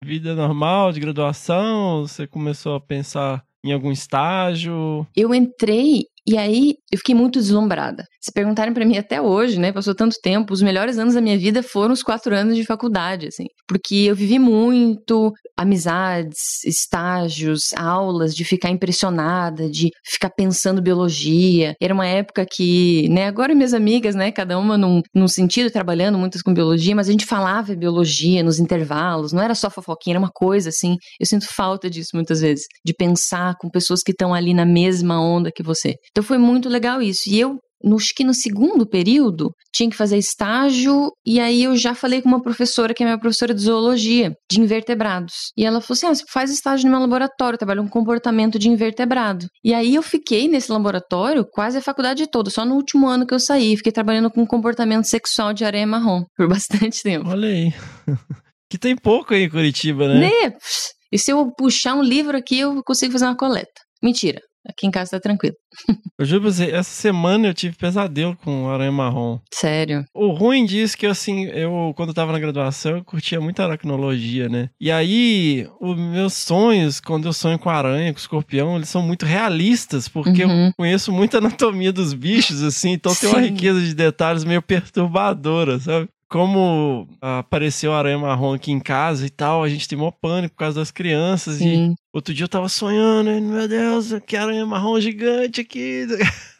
vida 0.04 0.36
normal, 0.36 0.92
de 0.92 1.00
graduação? 1.00 2.02
Você 2.02 2.28
começou 2.28 2.76
a 2.76 2.80
pensar 2.80 3.42
em 3.66 3.72
algum 3.72 3.90
estágio? 3.90 5.06
Eu 5.14 5.34
entrei 5.34 6.06
e 6.26 6.36
aí 6.36 6.76
eu 6.90 6.98
fiquei 6.98 7.14
muito 7.14 7.38
deslumbrada. 7.38 8.04
Se 8.26 8.32
perguntarem 8.32 8.74
para 8.74 8.84
mim 8.84 8.98
até 8.98 9.22
hoje, 9.22 9.56
né, 9.56 9.70
passou 9.70 9.94
tanto 9.94 10.16
tempo, 10.20 10.52
os 10.52 10.60
melhores 10.60 10.98
anos 10.98 11.14
da 11.14 11.20
minha 11.20 11.38
vida 11.38 11.62
foram 11.62 11.92
os 11.92 12.02
quatro 12.02 12.34
anos 12.34 12.56
de 12.56 12.64
faculdade, 12.64 13.28
assim, 13.28 13.44
porque 13.68 13.94
eu 13.94 14.16
vivi 14.16 14.36
muito 14.36 15.32
amizades, 15.56 16.64
estágios, 16.64 17.72
aulas, 17.76 18.34
de 18.34 18.44
ficar 18.44 18.68
impressionada, 18.68 19.70
de 19.70 19.90
ficar 20.04 20.30
pensando 20.30 20.82
biologia. 20.82 21.76
Era 21.80 21.94
uma 21.94 22.04
época 22.04 22.44
que, 22.44 23.08
né, 23.10 23.28
agora 23.28 23.54
minhas 23.54 23.72
amigas, 23.72 24.16
né, 24.16 24.32
cada 24.32 24.58
uma 24.58 24.76
num, 24.76 25.02
num 25.14 25.28
sentido, 25.28 25.70
trabalhando 25.70 26.18
muitas 26.18 26.42
com 26.42 26.52
biologia, 26.52 26.96
mas 26.96 27.08
a 27.08 27.12
gente 27.12 27.24
falava 27.24 27.76
biologia 27.76 28.42
nos 28.42 28.58
intervalos, 28.58 29.32
não 29.32 29.40
era 29.40 29.54
só 29.54 29.70
fofoquinha, 29.70 30.14
era 30.14 30.18
uma 30.18 30.32
coisa 30.34 30.70
assim. 30.70 30.96
Eu 31.20 31.26
sinto 31.26 31.46
falta 31.46 31.88
disso 31.88 32.10
muitas 32.14 32.40
vezes, 32.40 32.64
de 32.84 32.92
pensar 32.92 33.54
com 33.60 33.70
pessoas 33.70 34.02
que 34.02 34.10
estão 34.10 34.34
ali 34.34 34.52
na 34.52 34.66
mesma 34.66 35.20
onda 35.20 35.52
que 35.54 35.62
você. 35.62 35.94
Então 36.10 36.24
foi 36.24 36.38
muito 36.38 36.68
legal 36.68 37.00
isso. 37.00 37.28
E 37.28 37.38
eu 37.38 37.60
no, 37.82 37.96
acho 37.96 38.12
que 38.14 38.24
no 38.24 38.34
segundo 38.34 38.88
período, 38.88 39.50
tinha 39.72 39.90
que 39.90 39.96
fazer 39.96 40.18
estágio, 40.18 41.10
e 41.24 41.40
aí 41.40 41.64
eu 41.64 41.76
já 41.76 41.94
falei 41.94 42.22
com 42.22 42.28
uma 42.28 42.42
professora, 42.42 42.94
que 42.94 43.02
é 43.02 43.06
minha 43.06 43.18
professora 43.18 43.54
de 43.54 43.60
zoologia, 43.60 44.32
de 44.50 44.60
invertebrados. 44.60 45.52
E 45.56 45.64
ela 45.64 45.80
falou 45.80 45.96
assim: 45.96 46.06
ah, 46.06 46.14
você 46.14 46.24
faz 46.30 46.50
estágio 46.50 46.86
no 46.86 46.92
meu 46.92 47.00
laboratório, 47.00 47.58
trabalho 47.58 47.82
com 47.82 47.88
comportamento 47.88 48.58
de 48.58 48.68
invertebrado. 48.68 49.46
E 49.64 49.74
aí 49.74 49.94
eu 49.94 50.02
fiquei 50.02 50.48
nesse 50.48 50.70
laboratório 50.70 51.44
quase 51.44 51.78
a 51.78 51.82
faculdade 51.82 52.26
toda, 52.26 52.50
só 52.50 52.64
no 52.64 52.74
último 52.74 53.08
ano 53.08 53.26
que 53.26 53.34
eu 53.34 53.40
saí. 53.40 53.76
Fiquei 53.76 53.92
trabalhando 53.92 54.30
com 54.30 54.46
comportamento 54.46 55.04
sexual 55.04 55.52
de 55.52 55.64
areia 55.64 55.86
marrom 55.86 56.24
por 56.36 56.48
bastante 56.48 57.02
tempo. 57.02 57.28
Olha 57.28 57.48
aí. 57.48 57.72
que 58.70 58.78
tem 58.78 58.96
pouco 58.96 59.34
aí 59.34 59.44
em 59.44 59.50
Curitiba, 59.50 60.08
né? 60.08 60.20
Né? 60.20 60.52
E 61.12 61.18
se 61.18 61.30
eu 61.30 61.52
puxar 61.56 61.94
um 61.94 62.02
livro 62.02 62.36
aqui, 62.36 62.58
eu 62.58 62.82
consigo 62.84 63.12
fazer 63.12 63.26
uma 63.26 63.36
coleta. 63.36 63.85
Mentira. 64.02 64.40
Aqui 64.68 64.84
em 64.84 64.90
casa 64.90 65.12
tá 65.12 65.20
tranquilo. 65.20 65.54
Eu 66.18 66.26
juro 66.26 66.42
pra 66.42 66.50
você, 66.50 66.64
essa 66.72 66.90
semana 66.90 67.46
eu 67.46 67.54
tive 67.54 67.76
pesadelo 67.76 68.36
com 68.42 68.68
aranha 68.68 68.90
marrom. 68.90 69.38
Sério. 69.54 70.04
O 70.12 70.32
ruim 70.32 70.64
disso 70.64 70.96
é 70.96 70.98
que, 70.98 71.06
assim, 71.06 71.44
eu, 71.44 71.92
quando 71.96 72.08
eu 72.08 72.14
tava 72.14 72.32
na 72.32 72.38
graduação, 72.40 72.96
eu 72.96 73.04
curtia 73.04 73.40
muito 73.40 73.62
aracnologia, 73.62 74.48
né? 74.48 74.68
E 74.80 74.90
aí, 74.90 75.68
os 75.80 75.96
meus 75.96 76.34
sonhos, 76.34 76.98
quando 76.98 77.26
eu 77.28 77.32
sonho 77.32 77.60
com 77.60 77.70
aranha, 77.70 78.12
com 78.12 78.18
escorpião, 78.18 78.74
eles 78.74 78.88
são 78.88 79.02
muito 79.02 79.24
realistas, 79.24 80.08
porque 80.08 80.44
Uhum. 80.44 80.66
eu 80.66 80.72
conheço 80.76 81.12
muita 81.12 81.38
anatomia 81.38 81.92
dos 81.92 82.12
bichos, 82.12 82.60
assim, 82.64 82.90
então 82.90 83.14
tem 83.14 83.28
uma 83.28 83.40
Sim. 83.40 83.50
riqueza 83.50 83.80
de 83.80 83.94
detalhes 83.94 84.42
meio 84.42 84.62
perturbadora, 84.62 85.78
sabe? 85.78 86.08
Como 86.28 87.06
apareceu 87.20 87.92
a 87.92 87.98
aranha 87.98 88.18
marrom 88.18 88.52
aqui 88.54 88.72
em 88.72 88.80
casa 88.80 89.24
e 89.24 89.30
tal, 89.30 89.62
a 89.62 89.68
gente 89.68 89.86
tem 89.86 89.96
maior 89.96 90.10
pânico 90.10 90.54
por 90.56 90.58
causa 90.58 90.80
das 90.80 90.90
crianças. 90.90 91.60
E 91.60 91.64
Sim. 91.64 91.94
Outro 92.16 92.34
dia 92.34 92.44
eu 92.44 92.48
tava 92.48 92.68
sonhando, 92.68 93.30
e, 93.30 93.40
meu 93.40 93.68
Deus, 93.68 94.12
que 94.26 94.36
aranha 94.36 94.64
marrom 94.66 94.98
gigante 95.00 95.60
aqui. 95.60 96.06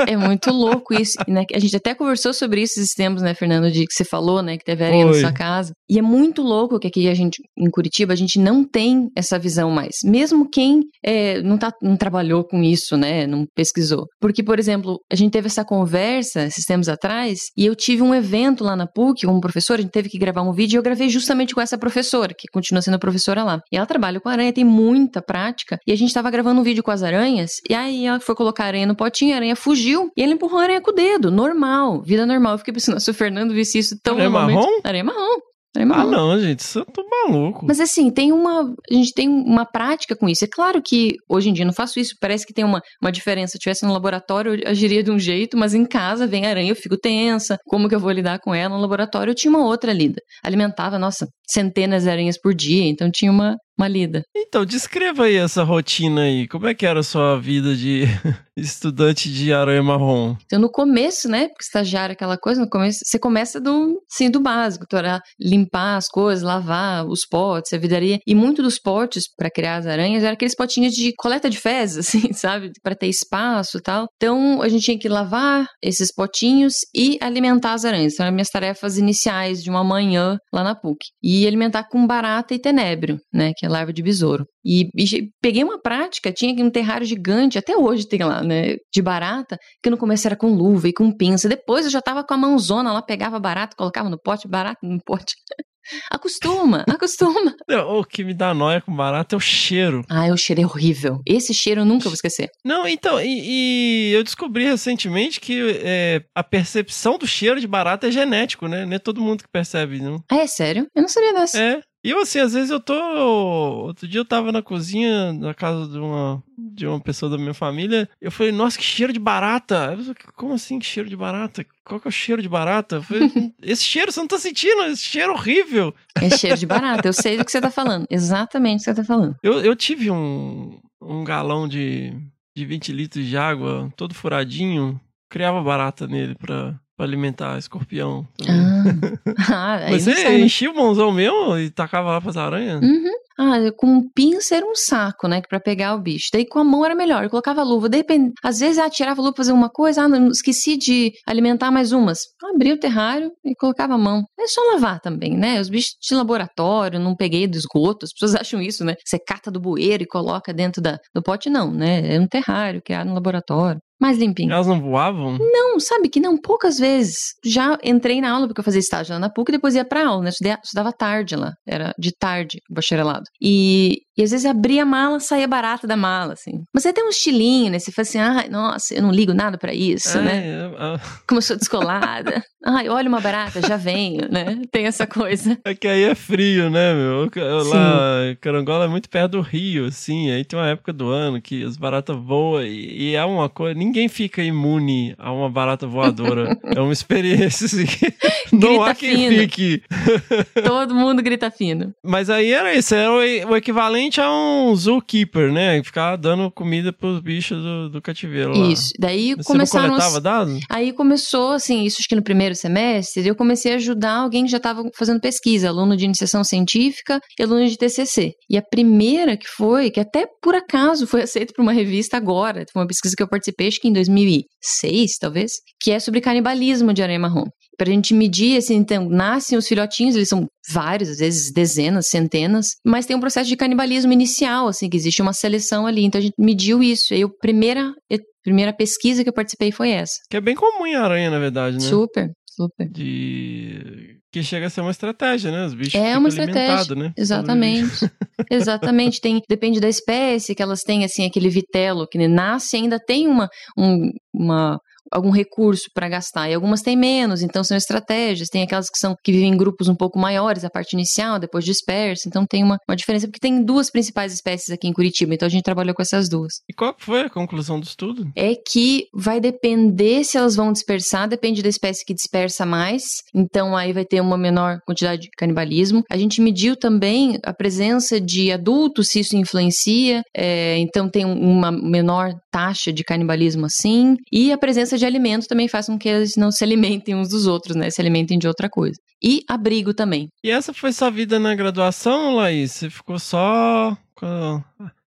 É 0.07 0.17
muito 0.17 0.51
louco 0.51 0.93
isso. 0.93 1.17
Né? 1.27 1.45
A 1.55 1.59
gente 1.59 1.75
até 1.75 1.95
conversou 1.95 2.35
sobre 2.35 2.61
isso 2.61 2.79
esses 2.79 2.93
tempos, 2.93 3.23
né, 3.23 3.35
Fernando? 3.35 3.71
De 3.71 3.87
que 3.87 3.95
você 3.95 4.05
falou, 4.05 4.43
né? 4.43 4.59
Que 4.59 4.65
teve 4.65 4.85
areia 4.85 5.07
na 5.07 5.15
sua 5.15 5.33
casa. 5.33 5.73
E 5.89 5.99
é 5.99 6.03
muito 6.03 6.43
louco 6.43 6.79
que 6.79 6.87
aqui 6.87 7.09
a 7.09 7.15
gente, 7.15 7.43
em 7.57 7.71
Curitiba, 7.71 8.13
a 8.13 8.17
gente 8.17 8.39
não 8.39 8.63
tem 8.63 9.09
essa 9.17 9.39
visão 9.39 9.71
mais. 9.71 9.97
Mesmo 10.05 10.49
quem 10.51 10.81
é, 11.03 11.41
não, 11.41 11.57
tá, 11.57 11.73
não 11.83 11.97
trabalhou 11.97 12.45
com 12.45 12.63
isso, 12.63 12.97
né? 12.97 13.27
Não 13.27 13.47
pesquisou. 13.55 14.05
Porque, 14.21 14.43
por 14.43 14.59
exemplo, 14.59 14.99
a 15.11 15.17
gente 15.17 15.33
teve 15.33 15.47
essa 15.47 15.65
conversa 15.65 16.45
esses 16.45 16.65
tempos 16.65 16.89
atrás 16.89 17.39
e 17.57 17.65
eu 17.65 17.75
tive 17.75 18.03
um 18.03 18.15
evento 18.15 18.63
lá 18.63 18.77
na 18.77 18.87
PUC, 18.87 19.27
um 19.27 19.41
professor, 19.41 19.79
a 19.79 19.83
gente 19.83 19.93
teve 19.93 20.09
que 20.09 20.19
gravar 20.19 20.43
um 20.43 20.53
vídeo 20.53 20.77
e 20.77 20.79
eu 20.79 20.83
gravei 20.83 21.09
justamente 21.09 21.55
com 21.55 21.61
essa 21.61 21.79
professora, 21.79 22.35
que 22.37 22.49
continua 22.53 22.83
sendo 22.83 22.99
professora 22.99 23.43
lá. 23.43 23.61
E 23.73 23.77
ela 23.77 23.87
trabalha 23.87 24.21
com 24.21 24.29
aranha, 24.29 24.53
tem 24.53 24.65
muita 24.65 25.23
prática. 25.23 25.46
E 25.87 25.93
a 25.93 25.97
gente 25.97 26.13
tava 26.13 26.31
gravando 26.31 26.61
um 26.61 26.65
vídeo 26.65 26.83
com 26.83 26.91
as 26.91 27.03
aranhas, 27.03 27.53
e 27.69 27.75
aí 27.75 28.07
ela 28.07 28.21
foi 28.21 28.35
colocar 28.35 28.65
a 28.65 28.67
aranha 28.69 28.87
no 28.87 28.97
potinho, 28.97 29.35
a 29.35 29.37
aranha 29.37 29.57
fugiu, 29.57 30.11
e 30.17 30.23
ela 30.23 30.33
empurrou 30.33 30.59
a 30.59 30.63
aranha 30.63 30.81
com 30.81 30.91
o 30.91 30.95
dedo, 30.95 31.31
normal, 31.31 32.03
vida 32.03 32.27
normal. 32.27 32.53
Eu 32.53 32.59
fiquei 32.59 32.75
pensando, 32.75 33.01
se 33.01 33.11
o 33.11 33.15
Fernando 33.15 33.53
visse 33.53 33.79
isso 33.79 33.97
tão 34.03 34.15
Aranha 34.15 34.31
marrom? 34.31 34.81
Aranha 34.85 35.05
marrom. 35.05 35.41
Ah, 35.79 36.05
não, 36.05 36.41
gente, 36.41 36.61
isso 36.61 36.79
eu 36.79 36.85
tô 36.87 37.05
maluco. 37.09 37.67
Mas 37.67 37.81
assim, 37.81 38.11
tem 38.11 38.33
uma. 38.33 38.63
A 38.91 38.95
gente 38.95 39.13
tem 39.13 39.29
uma 39.29 39.67
prática 39.67 40.17
com 40.17 40.29
isso. 40.29 40.45
É 40.45 40.49
claro 40.49 40.81
que 40.83 41.17
hoje 41.29 41.51
em 41.51 41.53
dia 41.53 41.65
eu 41.65 41.67
não 41.67 41.75
faço 41.75 42.01
isso, 42.01 42.15
parece 42.21 42.47
que 42.47 42.55
tem 42.55 42.65
uma, 42.65 42.81
uma 43.03 43.13
diferença. 43.13 43.53
Se 43.53 43.57
eu 43.57 43.59
estivesse 43.59 43.85
no 43.85 43.93
laboratório, 43.93 44.55
eu 44.55 44.71
agiria 44.71 45.03
de 45.03 45.11
um 45.11 45.19
jeito, 45.19 45.57
mas 45.57 45.75
em 45.75 45.85
casa 45.85 46.27
vem 46.27 46.47
aranha, 46.47 46.71
eu 46.71 46.77
fico 46.77 46.97
tensa. 46.97 47.59
Como 47.67 47.89
que 47.89 47.95
eu 47.95 48.01
vou 48.01 48.11
lidar 48.11 48.39
com 48.41 48.55
ela? 48.55 48.75
No 48.75 48.81
laboratório 48.81 49.31
eu 49.31 49.35
tinha 49.35 49.51
uma 49.51 49.65
outra 49.65 49.93
lida. 49.93 50.21
Alimentava, 50.43 50.99
nossa, 50.99 51.27
centenas 51.47 52.05
de 52.05 52.11
aranhas 52.11 52.41
por 52.41 52.55
dia, 52.55 52.85
então 52.87 53.11
tinha 53.11 53.31
uma, 53.31 53.57
uma 53.79 53.89
lida. 53.89 54.23
Então, 54.35 54.65
descreva 54.65 55.25
aí 55.25 55.37
essa 55.37 55.63
rotina 55.63 56.23
aí. 56.23 56.49
Como 56.49 56.67
é 56.67 56.75
que 56.75 56.87
era 56.87 57.01
a 57.01 57.05
sua 57.05 57.39
vida 57.39 57.75
de 57.75 58.05
estudante 58.57 59.31
de 59.31 59.53
aranha 59.53 59.83
marrom? 59.83 60.35
Então, 60.47 60.59
no 60.59 60.71
começo, 60.71 61.29
né? 61.29 61.49
Porque 61.49 61.65
estagiário 61.65 62.13
é 62.13 62.15
aquela 62.15 62.39
coisa, 62.39 62.61
no 62.61 62.69
começo, 62.69 63.01
você 63.05 63.19
começa 63.19 63.61
do, 63.61 64.01
sim, 64.09 64.31
do 64.31 64.41
básico, 64.41 64.87
tu 64.89 64.97
era 64.97 65.21
limpar 65.39 65.97
as 65.97 66.07
coisas, 66.09 66.43
lavar 66.43 67.07
os 67.07 67.27
potes, 67.27 67.73
a 67.73 67.79
vidaria. 67.79 68.19
E 68.27 68.35
muito 68.35 68.63
dos 68.63 68.79
potes 68.79 69.25
para 69.37 69.51
criar 69.51 69.77
as 69.77 69.87
aranhas 69.87 70.23
eram 70.23 70.35
aqueles 70.35 70.55
potinhos 70.55 70.95
de 70.95 71.13
coleta 71.17 71.51
de 71.51 71.59
fezes, 71.59 71.99
assim, 72.09 72.33
sabe? 72.33 72.71
Para 72.83 72.95
ter 72.95 73.09
espaço 73.09 73.79
e 73.79 73.83
tal. 73.83 74.07
Então, 74.17 74.63
a 74.63 74.69
gente 74.69 74.85
tinha 74.85 74.99
que 74.99 75.09
lavar 75.09 75.67
esses 75.83 76.13
potinhos 76.13 76.75
e 76.95 77.19
alimentar 77.21 77.75
as 77.75 77.85
aranhas. 77.85 78.15
Então, 78.15 78.25
eram 78.25 78.35
minhas 78.35 78.49
tarefas 78.49 78.97
iniciais 78.97 79.63
de 79.63 79.69
uma 79.69 79.85
manhã 79.85 80.39
lá 80.53 80.65
na 80.65 80.75
PUC. 80.75 80.99
E 81.23 81.47
alimentar 81.47 81.85
com 81.85 82.07
barata 82.07 82.55
e 82.55 82.59
tenébrio, 82.59 83.19
né? 83.33 83.53
Que 83.57 83.66
é 83.67 83.69
larva 83.69 83.93
de 83.93 84.03
besouro. 84.03 84.47
E, 84.65 84.89
e 84.97 85.31
peguei 85.41 85.63
uma 85.63 85.81
prática, 85.81 86.33
tinha 86.33 86.65
um 86.65 86.71
terrário 86.71 87.07
gigante, 87.07 87.59
até 87.59 87.77
hoje 87.77 88.09
tem 88.09 88.21
lá, 88.21 88.43
né? 88.43 88.77
De 88.93 89.03
barata, 89.03 89.59
que 89.83 89.91
no 89.91 89.99
começo 89.99 90.27
era 90.27 90.37
com 90.37 90.55
luva 90.55 90.89
e 90.89 90.93
com 90.93 91.11
pinça. 91.13 91.49
Depois 91.49 91.85
eu 91.85 91.91
já 91.91 92.01
tava 92.01 92.25
com 92.25 92.35
a 92.35 92.39
mãozona 92.39 92.93
lá, 92.93 93.03
pegava 93.03 93.39
barata, 93.39 93.77
colocava 93.77 94.09
no 94.09 94.19
pote, 94.19 94.49
barata 94.49 94.79
no 94.83 94.99
pote. 95.05 95.35
acostuma, 96.11 96.85
acostuma. 96.89 97.55
Não, 97.69 97.99
O 97.99 98.05
que 98.05 98.25
me 98.25 98.35
dá 98.35 98.53
nóia 98.53 98.81
com 98.81 98.95
barata 98.95 99.35
é 99.35 99.39
o 99.39 99.41
cheiro. 99.41 100.03
Ah, 100.09 100.27
o 100.33 100.37
cheiro 100.37 100.63
é 100.63 100.65
horrível. 100.65 101.21
Esse 101.27 101.55
cheiro 101.55 101.83
eu 101.83 101.85
nunca 101.85 102.05
vou 102.05 102.15
esquecer. 102.15 102.51
Não, 102.65 102.87
então, 102.87 103.21
e, 103.21 104.11
e 104.11 104.13
eu 104.13 104.23
descobri 104.23 104.65
recentemente 104.65 105.41
que 105.41 105.81
é, 105.83 106.23
a 106.35 106.43
percepção 106.43 107.19
do 107.19 107.27
cheiro 107.27 107.61
de 107.61 107.67
barata 107.67 108.09
é 108.09 108.11
genético, 108.11 108.67
né? 108.67 108.85
Não 108.85 108.95
é 108.95 108.99
todo 108.99 109.21
mundo 109.21 109.43
que 109.43 109.51
percebe, 109.51 110.01
não. 110.01 110.23
Ah, 110.31 110.39
é 110.39 110.47
sério? 110.47 110.87
Eu 110.95 111.03
não 111.03 111.09
sabia 111.09 111.33
dessa. 111.35 111.61
É. 111.61 111.81
E 112.07 112.11
eu, 112.11 112.21
assim, 112.21 112.39
às 112.39 112.53
vezes 112.53 112.71
eu 112.71 112.79
tô. 112.79 112.95
Outro 112.95 114.07
dia 114.07 114.21
eu 114.21 114.25
tava 114.25 114.53
na 114.53 114.63
cozinha, 114.63 115.33
na 115.33 115.53
casa 115.53 115.89
de 115.91 115.99
uma, 115.99 116.41
de 116.57 116.87
uma 116.87 117.01
pessoa 117.01 117.29
da 117.29 117.37
minha 117.37 117.53
família. 117.53 118.09
Eu 118.21 118.31
falei, 118.31 118.53
nossa, 118.53 118.79
que 118.79 118.85
cheiro 118.85 119.13
de 119.13 119.19
barata. 119.19 119.89
Eu 119.91 119.99
falei, 119.99 120.15
Como 120.37 120.55
assim, 120.55 120.79
que 120.79 120.87
cheiro 120.87 121.09
de 121.09 121.17
barata? 121.17 121.67
Qual 121.85 121.99
que 121.99 122.07
é 122.07 122.11
o 122.11 122.13
cheiro 122.13 122.41
de 122.41 122.49
barata? 122.49 122.97
Eu 122.97 123.03
falei, 123.03 123.29
esse 123.61 123.83
cheiro, 123.83 124.13
você 124.13 124.21
não 124.21 124.29
tá 124.29 124.39
sentindo? 124.39 124.85
Esse 124.85 125.03
cheiro 125.03 125.33
horrível. 125.33 125.93
É 126.15 126.31
cheiro 126.31 126.57
de 126.57 126.65
barata. 126.65 127.09
Eu 127.09 127.13
sei 127.13 127.37
do 127.37 127.45
que 127.45 127.51
você 127.51 127.61
tá 127.61 127.73
falando. 127.73 128.07
Exatamente 128.09 128.83
o 128.83 128.85
que 128.85 128.85
você 128.85 128.95
tá 128.95 129.05
falando. 129.05 129.35
Eu, 129.43 129.55
eu 129.61 129.75
tive 129.75 130.09
um, 130.09 130.79
um 131.03 131.25
galão 131.25 131.67
de, 131.67 132.13
de 132.57 132.65
20 132.65 132.93
litros 132.93 133.27
de 133.27 133.37
água, 133.37 133.93
todo 133.97 134.15
furadinho. 134.15 135.01
Criava 135.29 135.61
barata 135.61 136.07
nele 136.07 136.37
pra, 136.37 136.79
pra 136.97 137.05
alimentar 137.05 137.59
escorpião. 137.59 138.27
também. 138.37 139.21
Ah, 139.49 139.75
ah 139.87 139.91
você 139.91 140.15
sei, 140.15 140.25
né? 140.25 140.39
enchia 140.41 140.71
o 140.71 140.75
mãozão 140.75 141.13
mesmo 141.13 141.59
e 141.59 141.71
tacava 141.71 142.11
lá 142.11 142.21
pras 142.21 142.37
aranhas? 142.37 142.83
Uhum. 142.83 143.13
Ah, 143.39 143.59
com 143.77 144.09
pinça 144.15 144.57
era 144.57 144.65
um 144.65 144.75
saco, 144.75 145.29
né? 145.29 145.43
que 145.43 145.49
Pra 145.49 145.61
pegar 145.61 145.95
o 145.95 146.01
bicho. 146.01 146.29
Daí 146.33 146.47
com 146.47 146.59
a 146.59 146.65
mão 146.65 146.85
era 146.85 146.95
melhor. 146.95 147.23
Eu 147.23 147.31
colocava 147.31 147.63
luva. 147.63 147.89
De 147.89 147.99
repente, 147.99 148.33
às 148.43 148.61
vezes 148.61 148.79
eu 148.79 148.91
tirava 148.91 149.21
a 149.21 149.23
luva 149.23 149.35
pra 149.35 149.45
fazer 149.45 149.53
uma 149.53 149.69
coisa. 149.69 150.03
Ah, 150.03 150.09
não, 150.09 150.29
esqueci 150.29 150.77
de 150.77 151.13
alimentar 151.27 151.71
mais 151.71 151.93
umas. 151.93 152.21
Abria 152.43 152.75
o 152.75 152.79
terrário 152.79 153.31
e 153.45 153.55
colocava 153.55 153.95
a 153.95 153.99
mão. 153.99 154.25
É 154.41 154.47
só 154.47 154.63
lavar 154.73 155.01
também, 155.01 155.37
né? 155.37 155.61
Os 155.61 155.69
bichos 155.69 155.97
de 156.01 156.15
laboratório, 156.15 156.99
não 156.99 157.15
peguei 157.15 157.47
do 157.47 157.59
esgoto. 157.59 158.07
As 158.07 158.13
pessoas 158.13 158.35
acham 158.41 158.61
isso, 158.61 158.85
né? 158.85 158.95
Você 159.05 159.19
cata 159.19 159.51
do 159.51 159.61
bueiro 159.61 160.03
e 160.03 160.07
coloca 160.07 160.53
dentro 160.55 160.81
da, 160.81 160.99
do 161.15 161.23
pote. 161.23 161.51
Não, 161.51 161.71
né? 161.71 162.15
É 162.15 162.19
um 162.19 162.27
terrário 162.27 162.81
criado 162.83 163.09
no 163.09 163.15
laboratório. 163.15 163.81
Mais 164.01 164.19
limpinho. 164.19 164.53
Elas 164.53 164.67
não 164.67 164.81
voavam? 164.81 165.39
Não, 165.39 165.81
sabe 165.81 166.09
que 166.09 166.21
não, 166.21 166.37
poucas 166.39 166.79
vezes. 166.79 167.17
Já 167.45 167.79
entrei 167.83 168.21
na 168.21 168.31
aula, 168.33 168.47
porque 168.47 168.61
eu 168.61 168.65
fazia 168.65 168.81
estágio 168.81 169.15
lá 169.15 169.19
na 169.19 169.31
PUC, 169.31 169.49
e 169.51 169.53
depois 169.53 169.75
ia 169.75 169.85
pra 169.85 170.07
aula, 170.07 170.23
né? 170.25 170.29
Estudei- 170.31 170.57
Estudava 170.63 170.93
tarde 170.93 171.35
lá, 171.35 171.53
era 171.67 171.95
de 171.99 172.13
tarde, 172.13 172.59
o 172.71 172.75
bacharelado. 172.75 173.25
E, 173.41 173.99
e 174.17 174.23
às 174.23 174.31
vezes 174.31 174.47
abria 174.47 174.83
a 174.83 174.87
mala, 174.87 175.21
saía 175.21 175.47
barata 175.47 175.87
da 175.87 175.97
mala, 175.97 176.33
assim. 176.35 176.63
Mas 176.73 176.87
aí 176.87 176.93
tem 176.93 177.05
um 177.05 177.09
estilinho, 177.11 177.71
né? 177.71 177.79
Você 177.79 177.93
fala 177.93 178.07
assim, 178.09 178.19
ai, 178.19 178.49
nossa, 178.49 178.95
eu 178.95 179.03
não 179.03 179.11
ligo 179.13 179.35
nada 179.35 179.59
pra 179.59 179.75
isso, 179.75 180.19
né? 180.21 180.39
É, 180.47 180.95
é, 180.95 181.01
Como 181.27 181.39
eu 181.39 181.43
sou 181.43 181.57
descolada. 181.57 182.43
ai, 182.65 182.89
olha 182.89 183.09
uma 183.09 183.21
barata, 183.21 183.61
já 183.67 183.77
venho, 183.77 184.29
né? 184.31 184.61
Tem 184.73 184.87
essa 184.87 185.07
coisa. 185.07 185.59
é 185.65 185.75
que 185.75 185.87
aí 185.87 186.05
é 186.05 186.15
frio, 186.15 186.71
né, 186.71 186.95
meu? 186.95 187.29
Eu- 187.35 187.65
Lá, 187.67 188.35
Carangola 188.41 188.85
é 188.85 188.89
muito 188.89 189.09
perto 189.09 189.33
do 189.33 189.41
rio, 189.41 189.87
assim. 189.87 190.31
Aí 190.31 190.45
tem 190.45 190.59
uma 190.59 190.69
época 190.69 190.93
do 190.93 191.09
ano 191.11 191.41
que 191.41 191.65
as 191.65 191.77
baratas 191.77 192.17
voam 192.17 192.63
e, 192.63 193.11
e 193.11 193.15
é 193.15 193.25
uma 193.25 193.49
coisa. 193.49 193.79
Ninguém 193.79 194.09
fica 194.09 194.43
imune 194.43 195.15
a 195.19 195.33
uma 195.33 195.51
barata 195.51 195.87
voadora. 195.87 196.57
é 196.65 196.81
uma 196.81 196.93
experiência, 196.93 197.67
assim. 197.67 197.85
Não 198.53 198.83
há 198.83 198.95
quem 198.95 199.17
fino. 199.17 199.37
fique. 199.43 199.83
Todo 200.65 200.95
mundo 200.95 201.23
grita 201.23 201.51
fino. 201.51 201.93
Mas 202.05 202.31
aí 202.31 202.53
era 202.53 202.75
isso, 202.75 202.95
era 202.95 203.11
o 203.13 203.57
equivalente 203.57 204.06
equivalente 204.07 204.21
a 204.21 204.31
um 204.31 204.75
zookeeper, 204.75 205.53
né? 205.53 205.83
Ficar 205.83 206.17
dando 206.17 206.51
comida 206.51 206.93
pros 206.93 207.21
bichos 207.21 207.63
do, 207.63 207.91
do 207.91 208.03
cativeiro 208.03 208.57
lá. 208.57 208.69
Isso. 208.69 208.91
Daí 208.99 209.35
Você 209.35 209.45
começaram 209.45 209.89
não 209.89 209.95
coletava 209.95 210.21
dados? 210.21 210.61
Aí 210.71 210.93
começou, 210.93 211.53
assim, 211.53 211.85
isso 211.85 211.97
acho 211.99 212.09
que 212.09 212.17
no 212.17 212.23
primeiro 212.23 212.55
semestre, 212.55 213.27
eu 213.27 213.35
comecei 213.35 213.73
a 213.73 213.77
ajudar 213.77 214.15
alguém 214.15 214.45
que 214.45 214.51
já 214.51 214.57
estava 214.57 214.83
fazendo 214.97 215.21
pesquisa, 215.21 215.69
aluno 215.69 215.97
de 215.97 216.05
iniciação 216.05 216.43
científica 216.45 217.21
e 217.39 217.43
aluno 217.43 217.67
de 217.67 217.77
TCC. 217.77 218.33
E 218.49 218.57
a 218.57 218.63
primeira 218.63 219.37
que 219.37 219.47
foi, 219.47 219.91
que 219.91 220.01
até 220.01 220.27
por 220.43 220.55
acaso 220.55 221.07
foi 221.07 221.23
aceita 221.27 221.53
por 221.55 221.63
uma 221.63 221.73
revista 221.73 222.17
agora, 222.17 222.65
foi 222.73 222.83
uma 222.83 222.89
pesquisa 222.89 223.15
que 223.17 223.23
eu 223.23 223.29
participei, 223.29 223.69
acho 223.69 223.81
que 223.81 223.89
em 223.89 223.93
2006, 223.93 225.19
talvez, 225.21 225.53
que 225.81 225.91
é 225.91 225.99
sobre 225.99 226.21
canibalismo 226.21 226.93
de 226.93 227.03
aranha 227.03 227.19
marrom. 227.19 227.47
Pra 227.77 227.91
gente 227.91 228.15
medir, 228.15 228.57
assim, 228.57 228.75
então, 228.75 229.09
nascem 229.09 229.57
os 229.57 229.69
filhotinhos, 229.69 230.17
eles 230.17 230.29
são 230.29 230.47
vários, 230.73 231.11
às 231.11 231.19
vezes 231.19 231.53
dezenas, 231.53 232.09
centenas, 232.09 232.69
mas 232.85 233.07
tem 233.07 233.17
um 233.17 233.21
processo 233.21 233.49
de 233.49 233.57
canibalismo 233.57 234.13
inicial, 234.13 234.69
assim, 234.69 234.89
que 234.89 234.97
existe 234.97 235.23
uma 235.23 235.33
seleção 235.33 235.87
ali. 235.87 236.05
Então 236.05 236.19
a 236.19 236.23
gente 236.23 236.35
mediu 236.39 236.83
isso. 236.83 237.13
E 237.13 237.17
aí, 237.17 237.23
a 237.23 237.29
primeira, 237.41 237.91
a 237.91 238.17
primeira 238.43 238.73
pesquisa 238.73 239.23
que 239.23 239.29
eu 239.29 239.35
participei 239.35 239.71
foi 239.71 239.91
essa. 239.91 240.15
Que 240.31 240.37
é 240.37 240.41
bem 240.41 240.55
comum 240.55 240.87
em 240.87 240.95
aranha, 240.95 241.31
na 241.31 241.39
verdade, 241.39 241.77
né? 241.77 241.83
Super, 241.83 242.31
super. 242.49 242.89
De... 242.91 244.17
Que 244.33 244.43
chega 244.43 244.67
a 244.67 244.71
ser 244.71 244.81
uma 244.83 244.91
estratégia, 244.91 245.51
né? 245.51 245.67
Os 245.67 245.75
bichos 245.75 245.95
É 245.95 246.07
ficam 246.09 246.19
uma 246.19 246.29
estratégia, 246.29 246.95
né? 246.95 247.13
Exatamente. 247.17 248.11
Exatamente. 248.51 249.21
Tem, 249.21 249.41
depende 249.49 249.81
da 249.81 249.89
espécie 249.89 250.55
que 250.55 250.63
elas 250.63 250.83
têm, 250.83 251.05
assim, 251.05 251.25
aquele 251.25 251.49
vitelo 251.49 252.07
que 252.07 252.29
nasce 252.29 252.77
ainda 252.77 252.99
tem 252.99 253.29
uma, 253.29 253.49
um, 253.79 254.11
uma 254.35 254.79
algum 255.13 255.31
recurso 255.31 255.85
para 255.95 256.09
gastar 256.09 256.49
e 256.51 256.55
algumas 256.55 256.83
têm 256.83 256.97
menos, 256.97 257.43
então 257.43 257.63
são 257.65 257.77
estratégias. 257.77 258.49
Tem 258.49 258.63
aquelas 258.63 258.89
que 258.91 258.99
são 258.99 259.15
que 259.23 259.33
vivem 259.33 259.53
em 259.53 259.57
grupos 259.57 259.89
um 259.89 259.95
pouco 259.95 260.19
maiores, 260.19 260.65
a 260.65 260.71
parte 260.71 260.93
inicial, 260.95 261.39
depois 261.39 261.65
dispersa. 261.65 262.29
Então 262.29 262.45
tem 262.47 262.63
uma, 262.63 262.79
uma 262.89 262.97
diferença 262.97 263.27
porque 263.27 263.41
tem 263.41 263.63
duas 263.65 263.91
principais 263.91 264.33
espécies 264.33 264.71
aqui 264.71 264.89
em 264.89 264.93
Curitiba, 264.93 265.35
então 265.35 265.47
a 265.47 265.51
gente 265.51 265.63
trabalhou 265.65 265.95
com 265.95 266.03
essas 266.03 266.29
duas. 266.29 266.55
E 266.69 266.73
qual 266.75 266.95
foi 266.99 267.23
a 267.23 267.31
conclusão 267.31 267.79
do 267.81 267.85
estudo? 267.85 268.27
É 268.37 268.55
que 268.55 269.05
vai 269.15 269.41
depender 269.41 270.25
se 270.25 270.37
elas 270.37 270.57
vão 270.57 270.73
dispersar, 270.73 271.29
depende 271.29 271.63
da 271.63 271.69
espécie 271.69 272.05
que 272.05 272.15
dispersa 272.15 272.65
mais. 272.67 273.03
Então 273.35 273.77
aí 273.77 273.93
vai 273.93 274.05
ter 274.05 274.21
uma 274.21 274.37
menor 274.39 274.79
quantidade 274.87 275.23
de 275.23 275.29
canibalismo. 275.37 276.03
A 276.11 276.17
gente 276.17 276.41
mediu 276.41 276.77
também 276.77 277.39
a 277.45 277.53
presença 277.53 278.21
de 278.21 278.51
adultos, 278.53 279.09
se 279.09 279.21
isso 279.21 279.37
influencia. 279.37 280.23
É, 280.37 280.79
então 280.79 281.09
tem 281.09 281.25
um- 281.25 281.37
uma 281.57 281.71
menor 281.73 282.33
taxa 282.51 282.93
de 282.93 283.03
canibalismo 283.05 283.67
assim. 283.67 284.17
E 284.33 284.53
a 284.53 284.59
presença 284.59 284.96
de 284.97 285.07
alimento 285.07 285.47
também 285.47 285.69
faz 285.69 285.87
com 285.87 285.99
que 285.99 286.09
eles 286.09 286.37
não 286.37 286.51
se 286.51 286.63
alimentem 286.65 287.15
uns 287.15 287.29
dos 287.29 287.47
outros, 287.47 287.77
né? 287.77 287.91
Se 287.91 288.01
alimentem 288.01 288.39
de 288.39 288.47
outra 288.49 288.69
coisa. 288.69 288.97
E 289.23 289.43
abrigo 289.49 289.95
também. 289.95 290.29
E 290.45 290.51
essa 290.51 290.73
foi 290.75 290.93
sua 290.93 291.11
vida 291.11 291.39
na 291.39 291.55
graduação, 291.55 292.35
Laís? 292.37 292.73
Você 292.73 292.91
ficou 292.91 293.19
só 293.19 293.97
com 294.15 294.63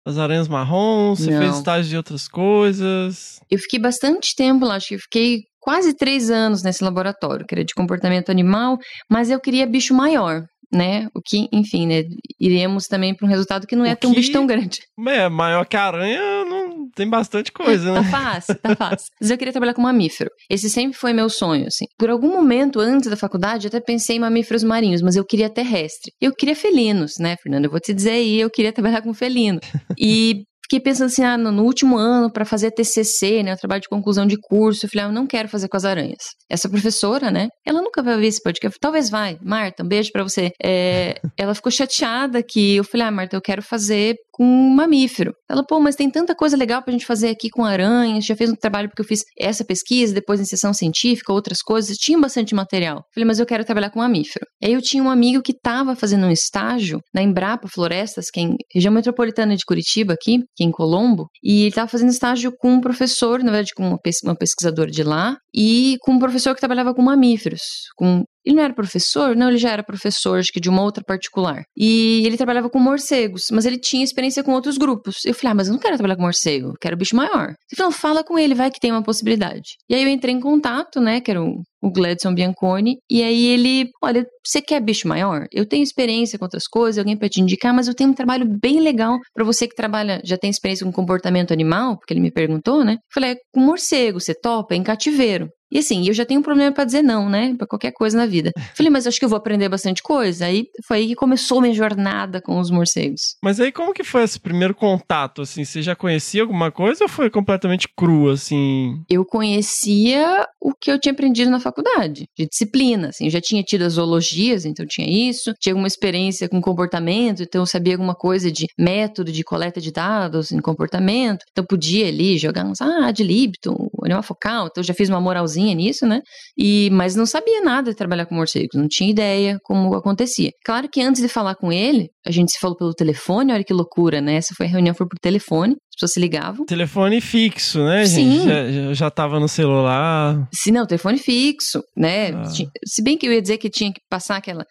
as 0.06 0.18
aranhas 0.18 0.48
marrons? 0.48 1.20
Você 1.20 1.32
Não. 1.32 1.40
fez 1.42 1.58
estágio 1.58 1.90
de 1.90 1.98
outras 1.98 2.28
coisas? 2.28 3.40
Eu 3.50 3.60
fiquei 3.60 3.80
bastante 3.80 4.36
tempo 4.36 4.66
lá, 4.66 4.76
acho 4.76 4.88
que 4.90 4.96
eu 4.96 5.00
fiquei 5.00 5.42
quase 5.60 5.94
três 5.94 6.30
anos 6.32 6.64
nesse 6.64 6.84
laboratório, 6.84 7.46
que 7.46 7.54
era 7.54 7.64
de 7.66 7.74
comportamento 7.74 8.30
animal, 8.30 8.78
mas 9.10 9.30
eu 9.30 9.40
queria 9.40 9.68
bicho 9.68 9.94
maior, 9.94 10.44
né? 10.72 11.08
O 11.14 11.22
que, 11.24 11.48
enfim, 11.52 11.86
né? 11.88 12.04
Iremos 12.40 12.86
também 12.86 13.14
para 13.14 13.26
um 13.28 13.30
resultado 13.30 13.68
que 13.68 13.76
não 13.76 13.86
é 13.86 13.94
O 13.94 13.98
tão 13.98 14.12
que- 14.12 14.18
bicho 14.18 14.32
tão 14.32 14.48
grande. 14.48 14.80
É, 15.08 15.28
maior 15.30 15.66
que 15.66 15.76
a 15.76 15.84
aranha, 15.86 16.46
não 16.46 16.59
tem 17.00 17.10
bastante 17.10 17.52
coisa, 17.52 17.94
Tá 17.94 18.02
né? 18.02 18.12
fácil, 18.12 18.56
tá 18.56 18.76
fácil. 18.76 19.08
Mas 19.20 19.32
eu 19.32 19.38
queria 19.38 19.54
trabalhar 19.54 19.74
com 19.74 19.82
mamífero. 19.82 20.30
Esse 20.50 20.70
sempre 20.70 20.98
foi 20.98 21.14
meu 21.14 21.30
sonho, 21.30 21.66
assim. 21.68 21.86
Por 21.98 22.10
algum 22.10 22.30
momento 22.30 22.80
antes 22.80 23.10
da 23.10 23.16
faculdade, 23.16 23.66
eu 23.66 23.70
até 23.70 23.80
pensei 23.80 24.18
em 24.18 24.20
mamíferos 24.20 24.64
marinhos, 24.64 25.02
mas 25.02 25.16
eu 25.16 25.26
queria 25.26 25.50
terrestre. 25.50 26.12
Eu 26.22 26.34
queria 26.36 26.56
felinos, 26.56 27.14
né, 27.18 27.36
Fernando? 27.42 27.66
Eu 27.66 27.72
vou 27.72 27.80
te 27.80 27.94
dizer 27.94 28.12
aí, 28.12 28.40
eu 28.40 28.50
queria 28.50 28.74
trabalhar 28.74 29.02
com 29.02 29.14
felino. 29.14 29.60
E 29.98 30.44
fiquei 30.64 30.80
pensando 30.80 31.08
assim, 31.08 31.24
ah, 31.24 31.38
no, 31.38 31.64
último 31.64 31.98
ano, 31.98 32.32
para 32.32 32.46
fazer 32.46 32.72
TCC, 32.72 33.42
né, 33.44 33.54
o 33.54 33.58
trabalho 33.58 33.82
de 33.82 33.90
conclusão 33.90 34.26
de 34.28 34.38
curso, 34.40 34.86
eu 34.86 34.90
falei, 34.90 35.06
ah, 35.06 35.10
eu 35.10 35.14
não 35.14 35.26
quero 35.26 35.50
fazer 35.50 35.68
com 35.68 35.76
as 35.76 35.84
aranhas. 35.84 36.24
Essa 36.50 36.70
professora, 36.70 37.32
né, 37.32 37.48
ela 37.66 37.82
nunca 37.82 38.04
vai 38.04 38.16
ver 38.18 38.28
esse 38.28 38.42
podcast. 38.42 38.78
Talvez 38.80 39.10
vai. 39.10 39.38
Marta, 39.42 39.84
um 39.84 39.88
beijo 39.88 40.12
pra 40.12 40.24
você. 40.24 40.52
É, 40.64 41.20
ela 41.38 41.56
ficou 41.56 41.72
chateada 41.72 42.44
que 42.44 42.76
eu 42.76 42.84
falei, 42.84 43.08
ah, 43.08 43.12
Marta, 43.12 43.36
eu 43.36 43.42
quero 43.42 43.62
fazer 43.64 44.16
com 44.40 44.46
um 44.46 44.70
mamífero. 44.74 45.34
Ela, 45.50 45.66
pô, 45.66 45.82
mas 45.82 45.98
tem 45.98 46.10
tanta 46.10 46.34
coisa 46.34 46.56
legal 46.56 46.82
pra 46.82 46.94
gente 46.94 47.06
fazer 47.06 47.28
aqui 47.28 47.50
com 47.50 47.66
aranhas. 47.66 48.24
Já 48.24 48.38
fez 48.38 48.50
um 48.50 48.56
trabalho 48.56 48.88
porque 48.88 49.02
eu 49.02 49.06
fiz 49.06 49.20
essa 49.38 49.66
pesquisa, 49.66 50.14
depois 50.14 50.40
em 50.40 50.46
sessão 50.46 50.74
científica, 50.74 51.34
outras 51.34 51.62
coisas. 51.62 51.98
Tinha 51.98 52.18
bastante 52.18 52.56
material. 52.56 53.04
Falei, 53.14 53.28
mas 53.28 53.38
eu 53.40 53.46
quero 53.46 53.66
trabalhar 53.66 53.90
com 53.90 54.00
mamífero. 54.00 54.46
Aí 54.64 54.72
eu 54.72 54.82
tinha 54.82 55.04
um 55.04 55.10
amigo 55.10 55.42
que 55.42 55.52
estava 55.52 55.94
fazendo 55.94 56.26
um 56.26 56.32
estágio 56.32 57.00
na 57.14 57.22
Embrapa 57.22 57.68
Florestas, 57.68 58.30
que 58.32 58.40
é 58.40 58.44
em 58.44 58.56
região 58.74 58.94
metropolitana 58.94 59.58
de 59.58 59.66
Curitiba, 59.66 60.14
aqui, 60.14 60.40
que 60.56 60.64
é 60.64 60.68
em 60.68 60.72
Colombo, 60.72 61.28
e 61.44 61.62
ele 61.62 61.70
estava 61.70 61.90
fazendo 61.90 62.10
estágio 62.10 62.54
com 62.58 62.72
um 62.72 62.82
professor, 62.82 63.40
na 63.40 63.52
verdade, 63.52 63.74
com 63.76 63.90
uma, 63.90 63.98
pes- 64.00 64.24
uma 64.24 64.36
pesquisadora 64.38 64.90
de 64.90 65.04
lá, 65.04 65.36
e 65.54 65.98
com 66.02 66.14
um 66.14 66.20
professor 66.20 66.54
que 66.54 66.62
trabalhava 66.62 66.94
com 66.94 67.02
mamíferos, 67.02 67.62
com 67.98 68.24
ele 68.46 68.56
não 68.56 68.64
era 68.64 68.74
professor? 68.74 69.36
Não, 69.36 69.50
ele 69.50 69.58
já 69.58 69.72
era 69.72 69.84
professor, 69.84 70.40
acho 70.40 70.52
que 70.52 70.60
de 70.60 70.70
uma 70.70 70.82
outra 70.82 71.04
particular. 71.04 71.64
E 71.76 72.26
ele 72.26 72.38
trabalhava 72.38 72.70
com 72.70 72.80
morcegos, 72.80 73.44
mas 73.52 73.66
ele 73.66 73.78
tinha 73.78 74.04
experiência 74.04 74.44
com 74.44 74.52
outros 74.52 74.78
grupos. 74.78 75.26
Eu 75.26 75.34
falei, 75.34 75.52
ah, 75.52 75.56
mas 75.56 75.68
eu 75.68 75.74
não 75.74 75.80
quero 75.80 75.96
trabalhar 75.96 76.16
com 76.16 76.24
morcego, 76.24 76.74
quero 76.80 76.98
bicho 76.98 77.16
maior. 77.16 77.50
Ele 77.50 77.78
falou, 77.78 77.92
fala 77.92 78.24
com 78.24 78.38
ele, 78.38 78.56
vai 78.56 78.72
que 78.72 78.80
tem 78.80 78.92
uma 78.92 79.04
possibilidade. 79.04 79.76
E 79.90 79.96
aí 79.96 80.04
eu 80.04 80.10
entrei 80.10 80.34
em 80.34 80.40
contato, 80.40 81.00
né, 81.00 81.22
que 81.22 81.32
era 81.32 81.42
o, 81.42 81.62
o 81.82 81.92
Gladson 81.92 82.34
Bianconi, 82.34 82.98
e 83.10 83.24
aí 83.24 83.46
ele, 83.48 83.90
olha, 84.04 84.26
você 84.46 84.62
quer 84.62 84.82
bicho 84.82 85.08
maior? 85.08 85.46
Eu 85.52 85.66
tenho 85.66 85.84
experiência 85.84 86.38
com 86.38 86.46
outras 86.46 86.68
coisas, 86.68 86.98
alguém 86.98 87.18
pra 87.18 87.30
te 87.30 87.42
indicar, 87.42 87.74
mas 87.74 87.88
eu 87.88 87.96
tenho 87.96 88.10
um 88.10 88.14
trabalho 88.14 88.46
bem 88.62 88.80
legal 88.80 89.18
pra 89.34 89.46
você 89.46 89.68
que 89.68 89.76
trabalha, 89.76 90.22
já 90.24 90.38
tem 90.38 90.50
experiência 90.50 90.86
com 90.86 90.92
comportamento 90.92 91.52
animal, 91.52 91.98
porque 91.98 92.14
ele 92.14 92.22
me 92.22 92.32
perguntou, 92.32 92.84
né? 92.84 92.94
Eu 92.94 93.14
falei, 93.14 93.32
é, 93.32 93.36
com 93.54 93.60
morcego, 93.62 94.20
você 94.20 94.34
topa? 94.34 94.74
É 94.74 94.78
em 94.78 94.84
cativeiro. 94.84 95.50
E 95.72 95.78
assim, 95.78 96.08
eu 96.08 96.14
já 96.14 96.26
tenho 96.26 96.40
um 96.40 96.44
problema 96.44 96.72
pra 96.72 96.84
dizer 96.84 97.02
não, 97.02 97.30
né? 97.30 97.54
Pra 97.56 97.68
qualquer 97.68 97.92
coisa 97.92 98.18
na 98.18 98.26
vida. 98.26 98.52
Falei, 98.76 98.90
mas 98.90 99.06
acho 99.06 99.20
que 99.20 99.26
eu 99.26 99.30
vou 99.30 99.38
aprender 99.38 99.70
bastante 99.70 100.02
coisa. 100.02 100.46
Aí 100.46 100.66
foi 100.88 100.98
aí 100.98 101.08
que 101.08 101.16
começou 101.16 101.62
minha 101.62 101.74
jornada 101.74 102.42
com 102.42 102.60
os 102.60 102.72
morcegos. 102.72 103.36
Mas 103.44 103.60
aí 103.60 103.72
como 103.72 103.94
que 103.94 104.04
foi 104.04 104.24
esse 104.24 104.40
primeiro 104.40 104.74
contato, 104.74 105.42
assim? 105.42 105.64
Você 105.64 105.82
já 105.82 105.96
conhecia 105.96 106.42
alguma 106.42 106.72
coisa 106.72 107.04
ou 107.04 107.10
foi 107.10 107.30
completamente 107.30 107.88
cru, 107.96 108.30
assim? 108.30 109.02
Eu 109.10 109.26
conhecia 109.26 110.48
o 110.60 110.74
que 110.74 110.92
eu 110.92 111.00
tinha 111.00 111.14
aprendido 111.14 111.52
na 111.52 111.60
faculdade, 111.60 112.28
de 112.38 112.48
disciplina. 112.48 113.10
Assim, 113.10 113.26
eu 113.26 113.32
já 113.32 113.42
tinha 113.42 113.62
tido 113.64 113.84
as 113.84 113.94
zoologias, 113.94 114.66
então 114.66 114.86
tinha 114.88 115.08
isso. 115.30 115.54
Tinha 115.60 115.74
alguma 115.74 115.88
experiência 115.88 116.50
com 116.50 116.62
comportamento, 116.62 117.44
então 117.44 117.62
eu 117.62 117.66
sabia 117.66 117.94
alguma 117.94 118.16
coisa 118.16 118.52
de 118.52 118.66
método 118.78 119.32
de 119.32 119.44
coleta 119.44 119.80
de 119.80 119.92
dados 119.92 120.52
em 120.52 120.60
comportamento. 120.60 121.46
Então 121.52 121.64
podia 121.64 122.08
ali 122.08 122.38
jogar 122.38 122.66
uns, 122.66 122.82
ah, 122.82 123.08
ad 123.08 123.24
libitum, 123.24 123.90
animal 124.04 124.24
focal. 124.24 124.68
Então 124.68 124.82
eu 124.82 124.86
já 124.86 124.94
fiz 124.94 125.10
uma 125.10 125.22
moralzinha 125.22 125.59
nisso, 125.76 126.06
né? 126.06 126.22
E, 126.58 126.90
mas 126.92 127.16
não 127.16 127.26
sabia 127.26 127.62
nada 127.62 127.92
de 127.92 127.98
trabalhar 127.98 128.26
com 128.26 128.36
morcegos, 128.36 128.80
não 128.80 128.88
tinha 128.88 129.10
ideia 129.10 129.58
como 129.64 129.94
acontecia. 129.96 130.52
Claro 130.66 130.90
que 130.92 131.02
antes 131.02 131.22
de 131.22 131.28
falar 131.28 131.56
com 131.56 131.72
ele, 131.72 132.10
a 132.26 132.32
gente 132.32 132.52
se 132.52 132.60
falou 132.60 132.76
pelo 132.76 132.94
telefone, 132.94 133.54
olha 133.54 133.64
que 133.64 133.74
loucura, 133.74 134.22
né? 134.22 134.36
Essa 134.36 134.54
foi 134.56 134.66
a 134.66 134.70
reunião, 134.70 134.94
foi 134.94 135.08
por 135.08 135.18
telefone, 135.20 135.74
as 135.74 135.96
pessoas 135.96 136.14
se 136.14 136.20
ligavam. 136.20 136.66
Telefone 136.66 137.22
fixo, 137.22 137.84
né, 137.84 138.06
Sim. 138.06 138.32
gente? 138.32 138.46
Já, 138.46 138.72
já, 138.72 138.94
já 138.94 139.12
tava 139.12 139.40
no 139.40 139.48
celular. 139.48 140.48
Se 140.54 140.72
não, 140.72 140.86
telefone 140.86 141.18
fixo, 141.18 141.82
né? 141.96 142.32
Ah. 142.32 142.46
Se 142.86 143.04
bem 143.04 143.18
que 143.18 143.28
eu 143.28 143.34
ia 143.34 143.42
dizer 143.42 143.58
que 143.58 143.70
tinha 143.70 143.92
que 143.92 144.02
passar 144.10 144.38
aquela. 144.38 144.66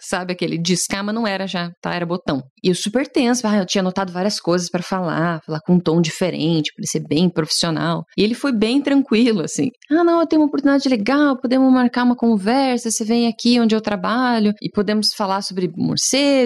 Sabe 0.00 0.32
aquele 0.32 0.58
discar, 0.58 1.04
mas 1.04 1.14
não 1.14 1.26
era 1.26 1.46
já, 1.46 1.70
tá? 1.80 1.94
Era 1.94 2.06
botão. 2.06 2.42
E 2.62 2.68
eu 2.68 2.74
super 2.74 3.06
tenso, 3.06 3.46
ah, 3.46 3.58
eu 3.58 3.66
tinha 3.66 3.80
anotado 3.82 4.12
várias 4.12 4.40
coisas 4.40 4.68
pra 4.68 4.82
falar, 4.82 5.40
falar 5.44 5.60
com 5.60 5.74
um 5.74 5.80
tom 5.80 6.00
diferente, 6.00 6.72
pra 6.74 6.82
ele 6.82 6.88
ser 6.88 7.06
bem 7.08 7.28
profissional. 7.28 8.04
E 8.16 8.22
ele 8.22 8.34
foi 8.34 8.52
bem 8.52 8.80
tranquilo, 8.80 9.42
assim. 9.42 9.68
Ah, 9.90 10.02
não, 10.02 10.20
eu 10.20 10.26
tenho 10.26 10.42
uma 10.42 10.48
oportunidade 10.48 10.88
legal, 10.88 11.36
podemos 11.36 11.72
marcar 11.72 12.04
uma 12.04 12.16
conversa, 12.16 12.90
você 12.90 13.04
vem 13.04 13.28
aqui 13.28 13.60
onde 13.60 13.74
eu 13.74 13.80
trabalho 13.80 14.52
e 14.60 14.70
podemos 14.70 15.12
falar 15.14 15.42
sobre 15.42 15.70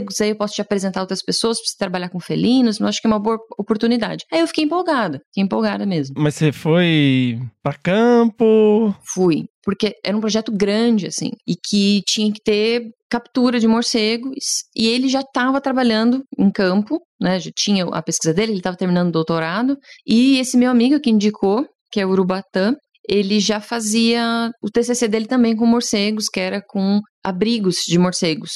morcegos, 0.01 0.21
aí 0.21 0.31
eu 0.31 0.37
posso 0.37 0.55
te 0.55 0.63
apresentar 0.63 1.01
outras 1.01 1.23
pessoas 1.23 1.59
pra 1.59 1.71
você 1.71 1.77
trabalhar 1.77 2.09
com 2.09 2.21
felinos, 2.21 2.81
eu 2.81 2.87
acho 2.87 3.01
que 3.01 3.07
é 3.07 3.11
uma 3.11 3.19
boa 3.19 3.39
oportunidade. 3.59 4.25
Aí 4.33 4.41
eu 4.41 4.47
fiquei 4.47 4.65
empolgada, 4.65 5.21
fiquei 5.29 5.45
empolgada 5.45 5.87
mesmo. 5.87 6.15
Mas 6.19 6.35
você 6.35 6.53
foi 6.53 7.39
pra 7.63 7.75
campo? 7.75 8.95
Fui. 9.15 9.45
Porque 9.63 9.95
era 10.05 10.17
um 10.17 10.21
projeto 10.21 10.51
grande, 10.51 11.07
assim, 11.07 11.31
e 11.47 11.55
que 11.55 12.03
tinha 12.07 12.33
que 12.33 12.41
ter 12.43 12.91
captura 13.11 13.59
de 13.59 13.67
morcegos, 13.67 14.65
e 14.75 14.87
ele 14.87 15.09
já 15.09 15.21
estava 15.21 15.61
trabalhando 15.61 16.23
em 16.39 16.51
campo, 16.51 17.01
né? 17.21 17.41
Já 17.41 17.51
tinha 17.55 17.85
a 17.87 18.03
pesquisa 18.03 18.33
dele, 18.33 18.53
ele 18.53 18.59
estava 18.59 18.77
terminando 18.77 19.09
o 19.09 19.13
doutorado, 19.13 19.77
e 20.07 20.39
esse 20.39 20.57
meu 20.57 20.71
amigo 20.71 21.01
que 21.01 21.11
indicou, 21.11 21.67
que 21.91 22.01
é 22.01 22.07
o 22.07 22.11
Urubatã, 22.11 22.75
ele 23.09 23.41
já 23.41 23.61
fazia 23.61 24.51
o 24.63 24.71
TCC 24.71 25.09
dele 25.09 25.27
também 25.27 25.57
com 25.57 25.67
morcegos, 25.67 26.29
que 26.29 26.39
era 26.39 26.63
com 26.65 27.01
abrigos 27.25 27.77
de 27.87 27.99
morcegos 27.99 28.51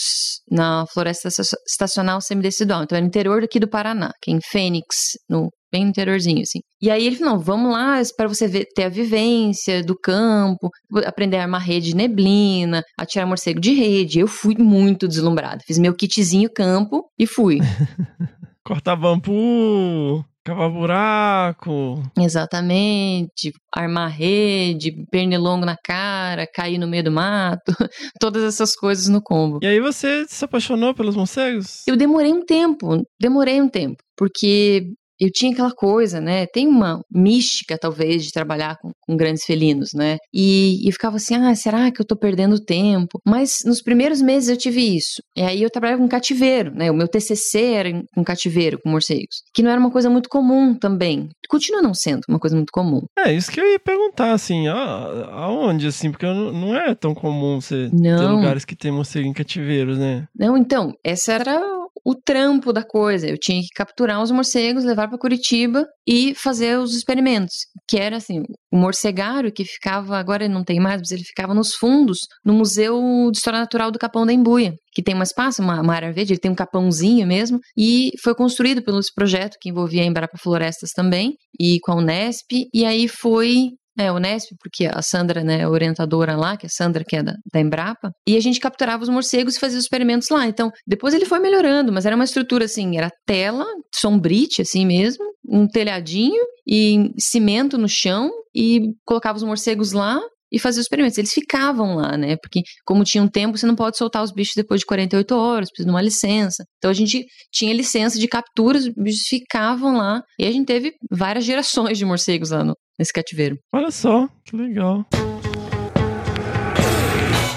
na 0.50 0.84
floresta 0.92 1.28
esta- 1.28 1.42
estacional 1.68 2.20
semidecidual. 2.20 2.84
Então, 2.84 2.96
é 2.96 3.00
no 3.00 3.06
interior 3.06 3.42
aqui 3.42 3.60
do 3.60 3.68
Paraná, 3.68 4.10
que 4.22 4.30
é 4.30 4.34
em 4.34 4.40
Fênix, 4.40 4.96
no 5.28 5.50
bem 5.72 5.82
no 5.82 5.90
interiorzinho, 5.90 6.40
assim. 6.40 6.60
E 6.80 6.88
aí 6.88 7.04
ele 7.04 7.16
falou, 7.16 7.36
vamos 7.36 7.72
lá 7.72 8.00
para 8.16 8.28
você 8.28 8.46
ver, 8.46 8.64
ter 8.76 8.84
a 8.84 8.88
vivência 8.88 9.82
do 9.82 9.96
campo, 9.98 10.70
aprender 11.04 11.38
a 11.38 11.42
armar 11.42 11.62
rede 11.62 11.88
de 11.88 11.96
neblina, 11.96 12.80
a 12.96 13.04
tirar 13.04 13.26
morcego 13.26 13.58
de 13.58 13.72
rede. 13.74 14.20
Eu 14.20 14.28
fui 14.28 14.54
muito 14.56 15.08
deslumbrada. 15.08 15.58
Fiz 15.66 15.76
meu 15.76 15.92
kitzinho 15.92 16.48
campo 16.54 17.02
e 17.18 17.26
fui. 17.26 17.58
Cortar 18.66 18.96
bambu, 18.96 20.24
cavar 20.42 20.70
buraco. 20.70 22.02
Exatamente. 22.18 23.52
Armar 23.70 24.10
rede, 24.10 25.04
pernilongo 25.10 25.66
na 25.66 25.76
cara, 25.76 26.46
cair 26.46 26.78
no 26.78 26.88
meio 26.88 27.04
do 27.04 27.12
mato. 27.12 27.72
Todas 28.18 28.42
essas 28.42 28.74
coisas 28.74 29.06
no 29.08 29.20
combo. 29.20 29.58
E 29.62 29.66
aí 29.66 29.80
você 29.80 30.24
se 30.26 30.44
apaixonou 30.46 30.94
pelos 30.94 31.14
morcegos? 31.14 31.82
Eu 31.86 31.94
demorei 31.94 32.32
um 32.32 32.42
tempo, 32.42 33.06
demorei 33.20 33.60
um 33.60 33.68
tempo. 33.68 34.02
Porque 34.16 34.86
eu 35.20 35.30
tinha 35.30 35.52
aquela 35.52 35.72
coisa, 35.72 36.20
né? 36.20 36.46
Tem 36.46 36.66
uma 36.66 37.00
mística, 37.10 37.78
talvez, 37.78 38.24
de 38.24 38.32
trabalhar 38.32 38.76
com, 38.80 38.90
com 39.00 39.16
grandes 39.16 39.44
felinos, 39.44 39.90
né? 39.94 40.18
E, 40.32 40.86
e, 40.86 40.92
ficava 40.92 41.16
assim, 41.16 41.34
ah, 41.34 41.54
será 41.54 41.90
que 41.90 42.00
eu 42.00 42.06
tô 42.06 42.16
perdendo 42.16 42.58
tempo? 42.58 43.20
Mas 43.24 43.58
nos 43.64 43.82
primeiros 43.82 44.20
meses 44.20 44.48
eu 44.48 44.56
tive 44.56 44.96
isso. 44.96 45.22
E 45.36 45.42
aí 45.42 45.62
eu 45.62 45.70
trabalhava 45.70 46.02
com 46.02 46.08
cativeiro, 46.08 46.72
né? 46.74 46.90
O 46.90 46.94
meu 46.94 47.08
TCC 47.08 47.60
era 47.60 48.02
com 48.14 48.24
cativeiro, 48.24 48.80
com 48.82 48.90
morcegos. 48.90 49.42
Que 49.54 49.62
não 49.62 49.70
era 49.70 49.80
uma 49.80 49.90
coisa 49.90 50.10
muito 50.10 50.28
comum 50.28 50.74
também. 50.74 51.28
Continua 51.48 51.82
não 51.82 51.94
sendo 51.94 52.22
uma 52.28 52.38
coisa 52.38 52.56
muito 52.56 52.72
comum. 52.72 53.02
É, 53.18 53.32
isso 53.32 53.50
que 53.50 53.60
eu 53.60 53.70
ia 53.70 53.78
perguntar, 53.78 54.32
assim, 54.32 54.66
ah, 54.68 55.28
aonde, 55.32 55.86
assim? 55.86 56.10
Porque 56.10 56.26
não 56.26 56.74
é 56.74 56.94
tão 56.94 57.14
comum 57.14 57.60
você 57.60 57.88
não. 57.92 58.18
ter 58.18 58.26
lugares 58.26 58.64
que 58.64 58.76
tem 58.76 58.90
morcego 58.90 59.26
em 59.26 59.32
cativeiros, 59.32 59.98
né? 59.98 60.26
Não, 60.36 60.56
então, 60.56 60.92
essa 61.04 61.32
era 61.32 61.60
o 62.04 62.14
trampo 62.14 62.72
da 62.72 62.84
coisa. 62.84 63.26
Eu 63.26 63.38
tinha 63.38 63.60
que 63.62 63.68
capturar 63.74 64.22
os 64.22 64.30
morcegos, 64.30 64.84
levar 64.84 65.08
para 65.08 65.18
Curitiba 65.18 65.86
e 66.06 66.34
fazer 66.34 66.78
os 66.78 66.94
experimentos. 66.94 67.54
Que 67.88 67.98
era 67.98 68.16
assim, 68.16 68.42
o 68.70 68.76
morcegário 68.76 69.52
que 69.52 69.64
ficava, 69.64 70.18
agora 70.18 70.48
não 70.48 70.62
tem 70.62 70.78
mais, 70.78 71.00
mas 71.00 71.10
ele 71.10 71.24
ficava 71.24 71.54
nos 71.54 71.74
fundos 71.74 72.18
no 72.44 72.52
Museu 72.52 73.30
de 73.30 73.38
História 73.38 73.60
Natural 73.60 73.90
do 73.90 73.98
Capão 73.98 74.26
da 74.26 74.32
Embuia, 74.32 74.74
que 74.92 75.02
tem 75.02 75.14
um 75.14 75.22
espaço, 75.22 75.62
uma, 75.62 75.80
uma 75.80 75.94
área 75.94 76.12
verde, 76.12 76.32
ele 76.32 76.40
tem 76.40 76.50
um 76.50 76.54
capãozinho 76.54 77.26
mesmo, 77.26 77.58
e 77.76 78.10
foi 78.22 78.34
construído 78.34 78.82
pelo 78.82 78.98
esse 78.98 79.12
projeto 79.14 79.56
que 79.60 79.70
envolvia 79.70 80.02
a 80.02 80.06
Embrapa 80.06 80.36
Florestas 80.38 80.90
também, 80.90 81.34
e 81.58 81.78
com 81.80 81.92
a 81.92 81.96
Unesp, 81.96 82.68
e 82.72 82.84
aí 82.84 83.08
foi 83.08 83.70
é, 83.98 84.10
Unesp, 84.10 84.52
porque 84.60 84.86
a 84.86 85.02
Sandra, 85.02 85.42
né, 85.42 85.66
orientadora 85.68 86.36
lá, 86.36 86.56
que 86.56 86.66
é 86.66 86.68
a 86.68 86.70
Sandra, 86.70 87.04
que 87.04 87.16
é 87.16 87.22
da, 87.22 87.34
da 87.52 87.60
Embrapa, 87.60 88.10
e 88.26 88.36
a 88.36 88.40
gente 88.40 88.60
capturava 88.60 89.02
os 89.02 89.08
morcegos 89.08 89.56
e 89.56 89.60
fazia 89.60 89.78
os 89.78 89.84
experimentos 89.84 90.28
lá. 90.30 90.46
Então, 90.46 90.70
depois 90.86 91.14
ele 91.14 91.26
foi 91.26 91.38
melhorando, 91.38 91.92
mas 91.92 92.06
era 92.06 92.16
uma 92.16 92.24
estrutura 92.24 92.64
assim, 92.64 92.96
era 92.96 93.10
tela, 93.26 93.66
sombrite, 93.94 94.62
assim 94.62 94.86
mesmo, 94.86 95.24
um 95.48 95.66
telhadinho 95.66 96.42
e 96.66 97.12
cimento 97.18 97.76
no 97.78 97.88
chão, 97.88 98.30
e 98.54 98.92
colocava 99.04 99.36
os 99.36 99.42
morcegos 99.42 99.92
lá 99.92 100.20
e 100.54 100.58
fazia 100.58 100.80
os 100.80 100.84
experimentos. 100.84 101.18
Eles 101.18 101.32
ficavam 101.32 101.96
lá, 101.96 102.16
né? 102.16 102.36
Porque, 102.36 102.62
como 102.84 103.02
tinha 103.02 103.22
um 103.22 103.28
tempo, 103.28 103.58
você 103.58 103.66
não 103.66 103.74
pode 103.74 103.98
soltar 103.98 104.22
os 104.22 104.30
bichos 104.30 104.54
depois 104.54 104.80
de 104.80 104.86
48 104.86 105.34
horas, 105.34 105.68
precisa 105.68 105.86
de 105.86 105.90
uma 105.92 106.00
licença. 106.00 106.64
Então 106.78 106.90
a 106.90 106.94
gente 106.94 107.26
tinha 107.52 107.74
licença 107.74 108.18
de 108.18 108.28
captura, 108.28 108.78
os 108.78 108.88
bichos 108.88 109.26
ficavam 109.26 109.96
lá. 109.96 110.22
E 110.38 110.46
a 110.46 110.52
gente 110.52 110.66
teve 110.66 110.92
várias 111.10 111.44
gerações 111.44 111.98
de 111.98 112.04
morcegos 112.04 112.50
lá 112.50 112.62
no, 112.62 112.76
nesse 112.98 113.12
cativeiro. 113.12 113.58
Olha 113.72 113.90
só, 113.90 114.28
que 114.44 114.56
legal. 114.56 115.04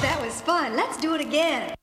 That 0.01 0.21
was 0.21 0.41
fun. 0.41 0.75
Let's 0.75 0.97
do 0.97 1.13
it 1.13 1.25
again. 1.25 1.77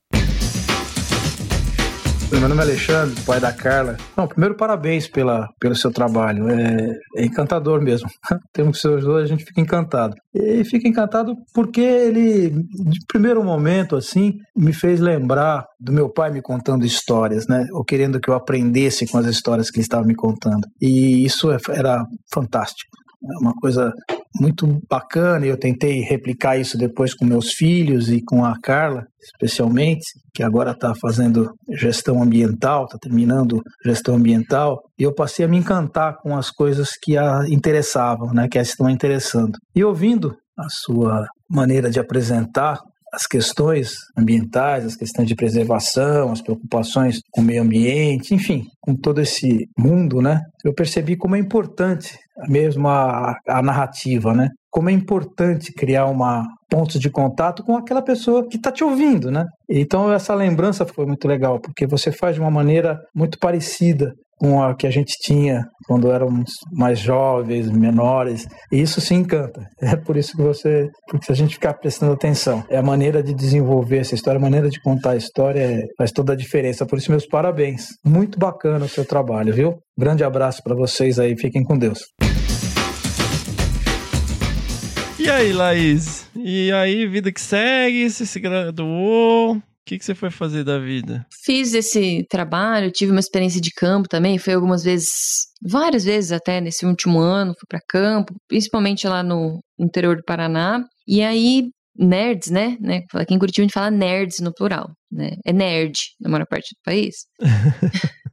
Meu 2.31 2.49
nome 2.49 2.61
é 2.63 2.65
Alexandre, 2.65 3.21
pai 3.23 3.39
da 3.39 3.53
Carla. 3.53 3.97
Não, 4.17 4.27
primeiro 4.27 4.57
parabéns 4.57 5.07
pela, 5.07 5.49
pelo 5.61 5.77
seu 5.77 5.93
trabalho. 5.93 6.49
É, 6.49 6.99
é 7.17 7.25
encantador 7.25 7.81
mesmo. 7.81 8.09
Temos 8.53 8.77
que 8.77 8.83
ser 8.83 8.89
os 8.89 9.05
dois, 9.05 9.25
a 9.25 9.27
gente 9.27 9.45
fica 9.45 9.61
encantado. 9.61 10.15
E 10.35 10.65
fica 10.65 10.89
encantado 10.89 11.37
porque 11.55 11.81
ele, 11.81 12.51
de 12.51 12.99
primeiro 13.07 13.45
momento, 13.45 13.95
assim, 13.95 14.33
me 14.57 14.73
fez 14.73 14.99
lembrar 14.99 15.65
do 15.79 15.93
meu 15.93 16.11
pai 16.11 16.33
me 16.33 16.43
contando 16.43 16.85
histórias, 16.85 17.47
né? 17.47 17.67
Ou 17.73 17.85
querendo 17.85 18.19
que 18.19 18.29
eu 18.29 18.35
aprendesse 18.35 19.07
com 19.07 19.19
as 19.19 19.27
histórias 19.27 19.71
que 19.71 19.79
ele 19.79 19.85
estava 19.85 20.05
me 20.05 20.17
contando. 20.17 20.67
E 20.83 21.25
isso 21.25 21.53
é, 21.53 21.59
era 21.71 22.05
fantástico. 22.33 22.91
É 23.33 23.39
uma 23.41 23.55
coisa 23.55 23.93
muito 24.41 24.81
bacana 24.91 25.47
e 25.47 25.49
eu 25.49 25.57
tentei 25.57 26.01
replicar 26.01 26.59
isso 26.59 26.77
depois 26.77 27.15
com 27.15 27.25
meus 27.25 27.53
filhos 27.53 28.11
e 28.11 28.21
com 28.23 28.45
a 28.45 28.55
Carla, 28.61 29.05
especialmente, 29.23 30.05
que 30.35 30.43
agora 30.43 30.73
está 30.73 30.93
fazendo 31.01 31.53
gestão 31.71 32.23
ambiental, 32.23 32.85
está 32.85 32.99
terminando 32.99 33.63
gestão 33.85 34.17
ambiental, 34.17 34.83
e 34.99 35.05
eu 35.05 35.15
passei 35.15 35.45
a 35.45 35.49
me 35.49 35.57
encantar 35.57 36.19
com 36.21 36.37
as 36.37 36.51
coisas 36.51 36.91
que 37.01 37.17
a 37.17 37.45
interessavam, 37.49 38.33
né, 38.33 38.49
que 38.49 38.59
a 38.59 38.63
estão 38.63 38.91
interessando. 38.91 39.57
E 39.75 39.85
ouvindo 39.85 40.35
a 40.59 40.67
sua 40.69 41.27
maneira 41.49 41.91
de 41.91 42.01
apresentar, 42.01 42.81
as 43.15 43.27
questões 43.27 43.95
ambientais, 44.17 44.85
as 44.85 44.97
questões 44.97 45.29
de 45.29 45.37
preservação, 45.37 46.33
as 46.33 46.43
preocupações 46.43 47.21
com 47.31 47.41
o 47.41 47.45
meio 47.45 47.63
ambiente, 47.63 48.35
enfim, 48.35 48.67
com 48.81 48.95
todo 48.95 49.21
esse 49.21 49.69
mundo, 49.79 50.21
né? 50.21 50.41
Eu 50.65 50.75
percebi 50.75 51.17
como 51.17 51.37
é 51.37 51.39
importante 51.39 52.19
mesmo 52.49 52.89
a, 52.89 53.37
a 53.47 53.63
narrativa, 53.63 54.35
né? 54.35 54.49
Como 54.71 54.91
é 54.91 54.93
importante 54.93 55.73
criar 55.73 56.07
uma 56.07 56.45
pontos 56.69 56.99
de 56.99 57.09
contato 57.09 57.63
com 57.63 57.77
aquela 57.77 58.03
pessoa 58.03 58.49
que 58.49 58.57
está 58.57 58.73
te 58.73 58.83
ouvindo, 58.83 59.31
né? 59.31 59.45
Então 59.71 60.13
essa 60.13 60.35
lembrança 60.35 60.85
foi 60.85 61.07
muito 61.07 61.29
legal, 61.29 61.61
porque 61.61 61.87
você 61.87 62.11
faz 62.11 62.35
de 62.35 62.41
uma 62.41 62.51
maneira 62.51 62.99
muito 63.15 63.39
parecida 63.39 64.13
com 64.45 64.63
a 64.63 64.75
que 64.75 64.87
a 64.87 64.91
gente 64.91 65.17
tinha 65.23 65.63
quando 65.87 66.13
éramos 66.13 66.51
mais 66.71 66.99
jovens, 66.99 67.71
menores. 67.71 68.47
E 68.71 68.79
isso 68.79 69.01
se 69.01 69.15
encanta. 69.15 69.67
É 69.81 69.97
por 69.97 70.19
isso 70.19 70.37
que 70.37 70.43
você, 70.43 70.91
porque 71.09 71.25
se 71.25 71.33
a 71.33 71.35
gente 71.35 71.55
ficar 71.55 71.73
prestando 71.73 72.13
atenção, 72.13 72.63
é 72.69 72.77
a 72.77 72.83
maneira 72.83 73.23
de 73.23 73.33
desenvolver 73.33 73.99
essa 73.99 74.15
história, 74.15 74.39
a 74.39 74.43
maneira 74.43 74.69
de 74.69 74.79
contar 74.83 75.13
a 75.13 75.17
história 75.17 75.61
é, 75.61 75.83
faz 75.97 76.13
toda 76.13 76.35
a 76.35 76.37
diferença. 76.37 76.85
Por 76.85 76.99
isso 76.99 77.11
meus 77.11 77.27
parabéns. 77.27 77.87
Muito 78.05 78.39
bacana 78.39 78.85
o 78.85 78.89
seu 78.89 79.07
trabalho, 79.07 79.55
viu? 79.55 79.79
Grande 79.99 80.23
abraço 80.23 80.61
para 80.63 80.75
vocês 80.75 81.19
aí, 81.19 81.35
fiquem 81.39 81.65
com 81.65 81.79
Deus. 81.79 82.01
E 85.19 85.31
aí, 85.31 85.55
Laís? 85.55 86.29
E 86.37 86.71
aí, 86.71 87.07
vida 87.07 87.33
que 87.33 87.41
segue? 87.41 88.11
Você 88.11 88.27
se 88.27 88.39
graduou? 88.41 89.59
O 89.85 89.87
que, 89.87 89.99
que 89.99 90.05
você 90.05 90.15
foi 90.15 90.31
fazer 90.31 90.65
da 90.65 90.79
vida? 90.79 91.27
Fiz 91.45 91.75
esse 91.75 92.25
trabalho, 92.31 92.91
tive 92.91 93.11
uma 93.11 93.21
experiência 93.21 93.61
de 93.61 93.71
campo 93.71 94.09
também, 94.09 94.39
foi 94.39 94.55
algumas 94.55 94.83
vezes, 94.83 95.11
várias 95.63 96.07
vezes 96.07 96.33
até 96.33 96.59
nesse 96.59 96.87
último 96.87 97.19
ano, 97.19 97.53
fui 97.53 97.67
para 97.69 97.81
campo, 97.87 98.35
principalmente 98.49 99.07
lá 99.07 99.23
no 99.23 99.61
interior 99.79 100.17
do 100.17 100.25
Paraná. 100.25 100.83
E 101.07 101.23
aí, 101.23 101.69
nerds, 101.99 102.51
né? 102.51 102.79
né? 102.81 103.03
Aqui 103.13 103.35
em 103.35 103.39
Curitiba 103.39 103.63
a 103.63 103.67
gente 103.67 103.75
fala 103.75 103.91
nerds 103.91 104.39
no 104.41 104.55
plural, 104.55 104.91
né? 105.13 105.33
É 105.45 105.53
nerd 105.53 105.93
na 106.19 106.31
maior 106.31 106.47
parte 106.47 106.75
do 106.75 106.81
país. 106.83 107.15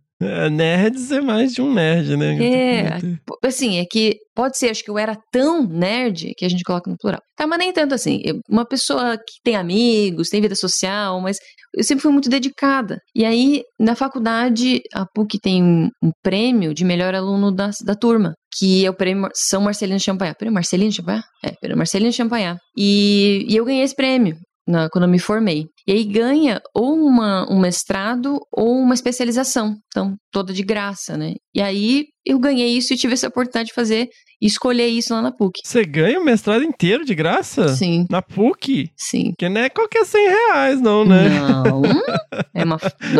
Nerds 0.51 1.11
é 1.11 1.19
mais 1.19 1.53
de 1.53 1.61
um 1.61 1.73
nerd, 1.73 2.15
né? 2.15 2.37
É, 2.43 2.99
assim, 3.43 3.79
é 3.79 3.85
que 3.85 4.15
pode 4.35 4.57
ser, 4.57 4.69
acho 4.69 4.83
que 4.83 4.89
eu 4.89 4.97
era 4.97 5.17
tão 5.31 5.67
nerd 5.67 6.33
que 6.37 6.45
a 6.45 6.49
gente 6.49 6.63
coloca 6.63 6.89
no 6.89 6.97
plural. 6.97 7.19
Tá, 7.35 7.47
mas 7.47 7.57
nem 7.57 7.73
tanto 7.73 7.95
assim. 7.95 8.21
Uma 8.49 8.65
pessoa 8.65 9.17
que 9.17 9.41
tem 9.43 9.55
amigos, 9.55 10.29
tem 10.29 10.41
vida 10.41 10.55
social, 10.55 11.19
mas 11.19 11.37
eu 11.75 11.83
sempre 11.83 12.03
fui 12.03 12.11
muito 12.11 12.29
dedicada. 12.29 12.99
E 13.15 13.25
aí, 13.25 13.63
na 13.79 13.95
faculdade, 13.95 14.81
a 14.93 15.05
PUC 15.05 15.39
tem 15.39 15.63
um, 15.63 15.89
um 16.03 16.11
prêmio 16.21 16.73
de 16.73 16.85
melhor 16.85 17.15
aluno 17.15 17.51
da, 17.51 17.71
da 17.83 17.95
turma, 17.95 18.33
que 18.57 18.85
é 18.85 18.89
o 18.89 18.93
prêmio 18.93 19.29
São 19.33 19.61
Marcelino 19.61 19.99
Champagnat. 19.99 20.37
Prêmio 20.37 20.53
Marcelino 20.53 20.91
Champagnat? 20.91 21.25
É, 21.43 21.51
prêmio 21.59 21.77
Marcelino 21.77 22.13
Champagnat. 22.13 22.59
E, 22.77 23.45
e 23.49 23.55
eu 23.55 23.65
ganhei 23.65 23.83
esse 23.83 23.95
prêmio 23.95 24.37
na, 24.71 24.89
quando 24.89 25.03
eu 25.03 25.09
me 25.09 25.19
formei. 25.19 25.65
E 25.87 25.91
aí 25.91 26.03
ganha 26.03 26.61
ou 26.73 26.95
uma, 26.95 27.45
um 27.51 27.59
mestrado 27.59 28.39
ou 28.51 28.77
uma 28.77 28.93
especialização. 28.93 29.75
Então, 29.87 30.15
toda 30.31 30.53
de 30.53 30.63
graça, 30.63 31.17
né? 31.17 31.33
E 31.53 31.61
aí 31.61 32.05
eu 32.25 32.39
ganhei 32.39 32.69
isso 32.77 32.93
e 32.93 32.97
tive 32.97 33.13
essa 33.13 33.27
oportunidade 33.27 33.67
de 33.67 33.73
fazer 33.73 34.09
e 34.41 34.47
escolher 34.47 34.87
isso 34.87 35.13
lá 35.13 35.21
na 35.21 35.31
PUC. 35.31 35.59
Você 35.63 35.83
ganha 35.83 36.19
o 36.19 36.25
mestrado 36.25 36.63
inteiro 36.63 37.05
de 37.05 37.13
graça? 37.13 37.69
Sim. 37.69 38.05
Na 38.09 38.21
PUC? 38.21 38.89
Sim. 38.97 39.33
Que 39.37 39.49
não 39.49 39.61
é 39.61 39.69
qualquer 39.69 40.05
100 40.05 40.27
reais, 40.27 40.81
não, 40.81 41.05
né? 41.05 41.29
Não. 41.29 41.81
é, 42.55 42.63
uma, 42.63 42.77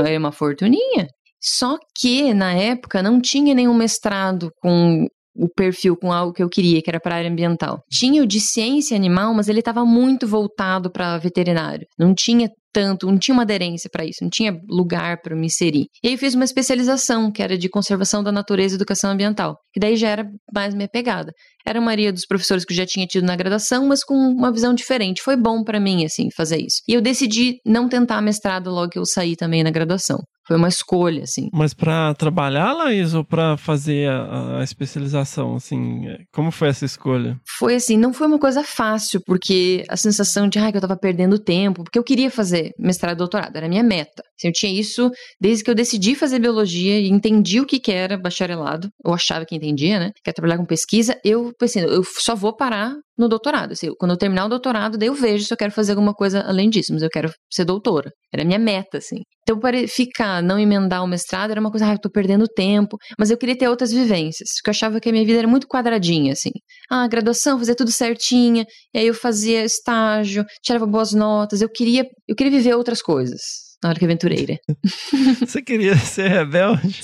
é 0.08 0.18
uma 0.18 0.32
fortuninha. 0.32 1.08
Só 1.40 1.78
que, 1.98 2.34
na 2.34 2.54
época, 2.54 3.02
não 3.02 3.20
tinha 3.20 3.54
nenhum 3.56 3.74
mestrado 3.74 4.52
com 4.62 5.08
o 5.36 5.48
perfil 5.48 5.96
com 5.96 6.12
algo 6.12 6.34
que 6.34 6.44
eu 6.44 6.50
queria, 6.50 6.82
que 6.82 6.90
era 6.90 7.00
para 7.00 7.16
área 7.16 7.30
ambiental. 7.30 7.82
Tinha 7.90 8.22
o 8.22 8.28
de 8.28 8.40
ciência 8.40 8.96
animal, 8.96 9.34
mas 9.34 9.48
ele 9.48 9.60
estava 9.60 9.86
muito 9.86 10.28
voltado 10.28 10.92
para 10.92 11.18
veterinário. 11.18 11.86
Não 11.98 12.14
tinha 12.14 12.50
tanto, 12.74 13.08
não 13.08 13.18
tinha 13.18 13.34
uma 13.34 13.44
aderência 13.44 13.90
para 13.92 14.06
isso, 14.06 14.20
não 14.22 14.30
tinha 14.30 14.58
lugar 14.70 15.22
para 15.22 15.36
me 15.36 15.48
inserir. 15.48 15.88
E 16.04 16.10
aí 16.10 16.18
fiz 16.18 16.34
uma 16.34 16.46
especialização, 16.46 17.32
que 17.32 17.44
era 17.44 17.58
de 17.58 17.70
conservação 17.70 18.24
da 18.24 18.32
natureza 18.32 18.76
e 18.76 18.78
educação 18.78 19.12
ambiental, 19.12 19.58
que 19.74 19.80
daí 19.80 19.96
já 19.96 20.10
era 20.10 20.26
mais 20.54 20.74
minha 20.74 20.88
pegada. 20.88 21.32
Era 21.66 21.80
a 21.80 21.82
maioria 21.82 22.12
dos 22.12 22.26
professores 22.26 22.66
que 22.66 22.74
eu 22.74 22.78
já 22.78 22.86
tinha 22.86 23.06
tido 23.06 23.26
na 23.26 23.36
graduação, 23.36 23.88
mas 23.88 24.04
com 24.04 24.16
uma 24.16 24.52
visão 24.52 24.74
diferente. 24.74 25.22
Foi 25.22 25.36
bom 25.36 25.64
para 25.64 25.80
mim, 25.80 26.06
assim, 26.06 26.30
fazer 26.36 26.58
isso. 26.58 26.82
E 26.88 26.94
eu 26.94 27.02
decidi 27.02 27.58
não 27.66 27.88
tentar 27.88 28.22
mestrado 28.22 28.70
logo 28.72 28.90
que 28.90 29.00
eu 29.00 29.06
saí 29.06 29.36
também 29.36 29.64
na 29.64 29.70
graduação. 29.70 30.20
Foi 30.52 30.58
uma 30.58 30.68
escolha, 30.68 31.24
assim. 31.24 31.50
Mas 31.54 31.74
pra 31.74 32.14
trabalhar, 32.14 32.74
Laís, 32.74 33.14
ou 33.14 33.24
pra 33.24 33.56
fazer 33.56 34.10
a, 34.10 34.60
a 34.60 34.64
especialização, 34.66 35.56
assim, 35.56 36.10
é, 36.10 36.18
como 36.30 36.52
foi 36.52 36.68
essa 36.68 36.84
escolha? 36.84 37.40
Foi 37.58 37.76
assim, 37.76 37.96
não 37.96 38.12
foi 38.12 38.28
uma 38.28 38.38
coisa 38.38 38.62
fácil, 38.62 39.22
porque 39.26 39.86
a 39.88 39.96
sensação 39.96 40.50
de 40.50 40.60
ai, 40.60 40.70
que 40.70 40.78
eu 40.78 40.82
tava 40.82 40.98
perdendo 40.98 41.40
tempo, 41.40 41.86
porque 41.86 41.98
eu 41.98 42.04
queria 42.04 42.30
fazer 42.30 42.74
mestrado 42.78 43.16
e 43.16 43.20
doutorado, 43.20 43.56
era 43.56 43.66
a 43.66 43.70
minha 43.70 43.82
meta. 43.82 44.24
Assim, 44.38 44.50
eu 44.50 44.52
tinha 44.52 44.78
isso 44.78 45.10
desde 45.40 45.64
que 45.64 45.72
eu 45.72 45.76
decidi 45.76 46.16
fazer 46.16 46.38
biologia 46.38 47.00
e 47.00 47.08
entendi 47.08 47.62
o 47.62 47.66
que, 47.66 47.80
que 47.80 47.92
era 47.94 48.18
bacharelado, 48.18 48.90
ou 49.06 49.14
achava 49.14 49.46
que 49.46 49.56
entendia, 49.56 50.00
né? 50.00 50.12
Que 50.22 50.32
é 50.32 50.34
trabalhar 50.34 50.58
com 50.58 50.66
pesquisa. 50.66 51.18
Eu 51.24 51.54
pensei, 51.58 51.86
eu 51.86 52.04
só 52.04 52.36
vou 52.36 52.54
parar 52.54 52.94
no 53.18 53.28
doutorado. 53.28 53.74
Assim, 53.74 53.90
quando 54.00 54.12
eu 54.12 54.18
terminar 54.18 54.46
o 54.46 54.50
doutorado, 54.50 54.98
daí 54.98 55.08
eu 55.08 55.14
vejo 55.14 55.46
se 55.46 55.54
eu 55.54 55.58
quero 55.58 55.72
fazer 55.72 55.92
alguma 55.92 56.14
coisa 56.14 56.42
além 56.42 56.70
disso, 56.70 56.94
mas 56.94 57.02
eu 57.02 57.10
quero 57.10 57.32
ser 57.52 57.66
doutora. 57.66 58.12
Era 58.34 58.44
a 58.44 58.46
minha 58.46 58.60
meta, 58.60 58.98
assim. 58.98 59.22
Então, 59.44 59.60
para 59.60 59.88
ficar, 59.88 60.42
não 60.42 60.60
emendar 60.60 61.04
o 61.04 61.08
mestrado, 61.08 61.52
era 61.52 61.60
uma 61.60 61.72
coisa, 61.72 61.88
ah, 61.88 61.94
eu 61.94 62.00
tô 62.00 62.10
perdendo 62.10 62.48
tempo, 62.48 62.98
mas 63.18 63.32
eu 63.32 63.38
queria 63.38 63.58
ter 63.58 63.68
outras 63.68 63.92
vivências, 63.92 64.50
porque 64.58 64.70
eu 64.70 64.72
achava 64.72 65.00
que 65.00 65.10
a 65.10 65.12
minha 65.12 65.26
vida 65.26 65.40
era 65.40 65.48
muito 65.48 65.68
quadradinha, 65.68 66.34
assim. 66.34 66.52
Ah, 66.90 67.08
graduação, 67.08 67.58
fazer 67.58 67.76
tudo 67.76 67.92
certinha, 67.92 68.66
e 68.94 69.00
aí 69.00 69.08
eu 69.08 69.14
fazia 69.14 69.64
estágio, 69.64 70.46
tirava 70.64 70.86
boas 70.86 71.12
notas, 71.12 71.62
eu 71.62 71.70
queria, 71.70 72.06
eu 72.28 72.36
queria 72.36 72.52
viver 72.52 72.76
outras 72.76 73.02
coisas. 73.02 73.42
Na 73.84 73.90
hora 73.90 73.98
que 73.98 74.06
aventureira. 74.06 74.58
Você 75.42 75.60
queria 75.60 75.98
ser 75.98 76.30
rebelde? 76.30 77.04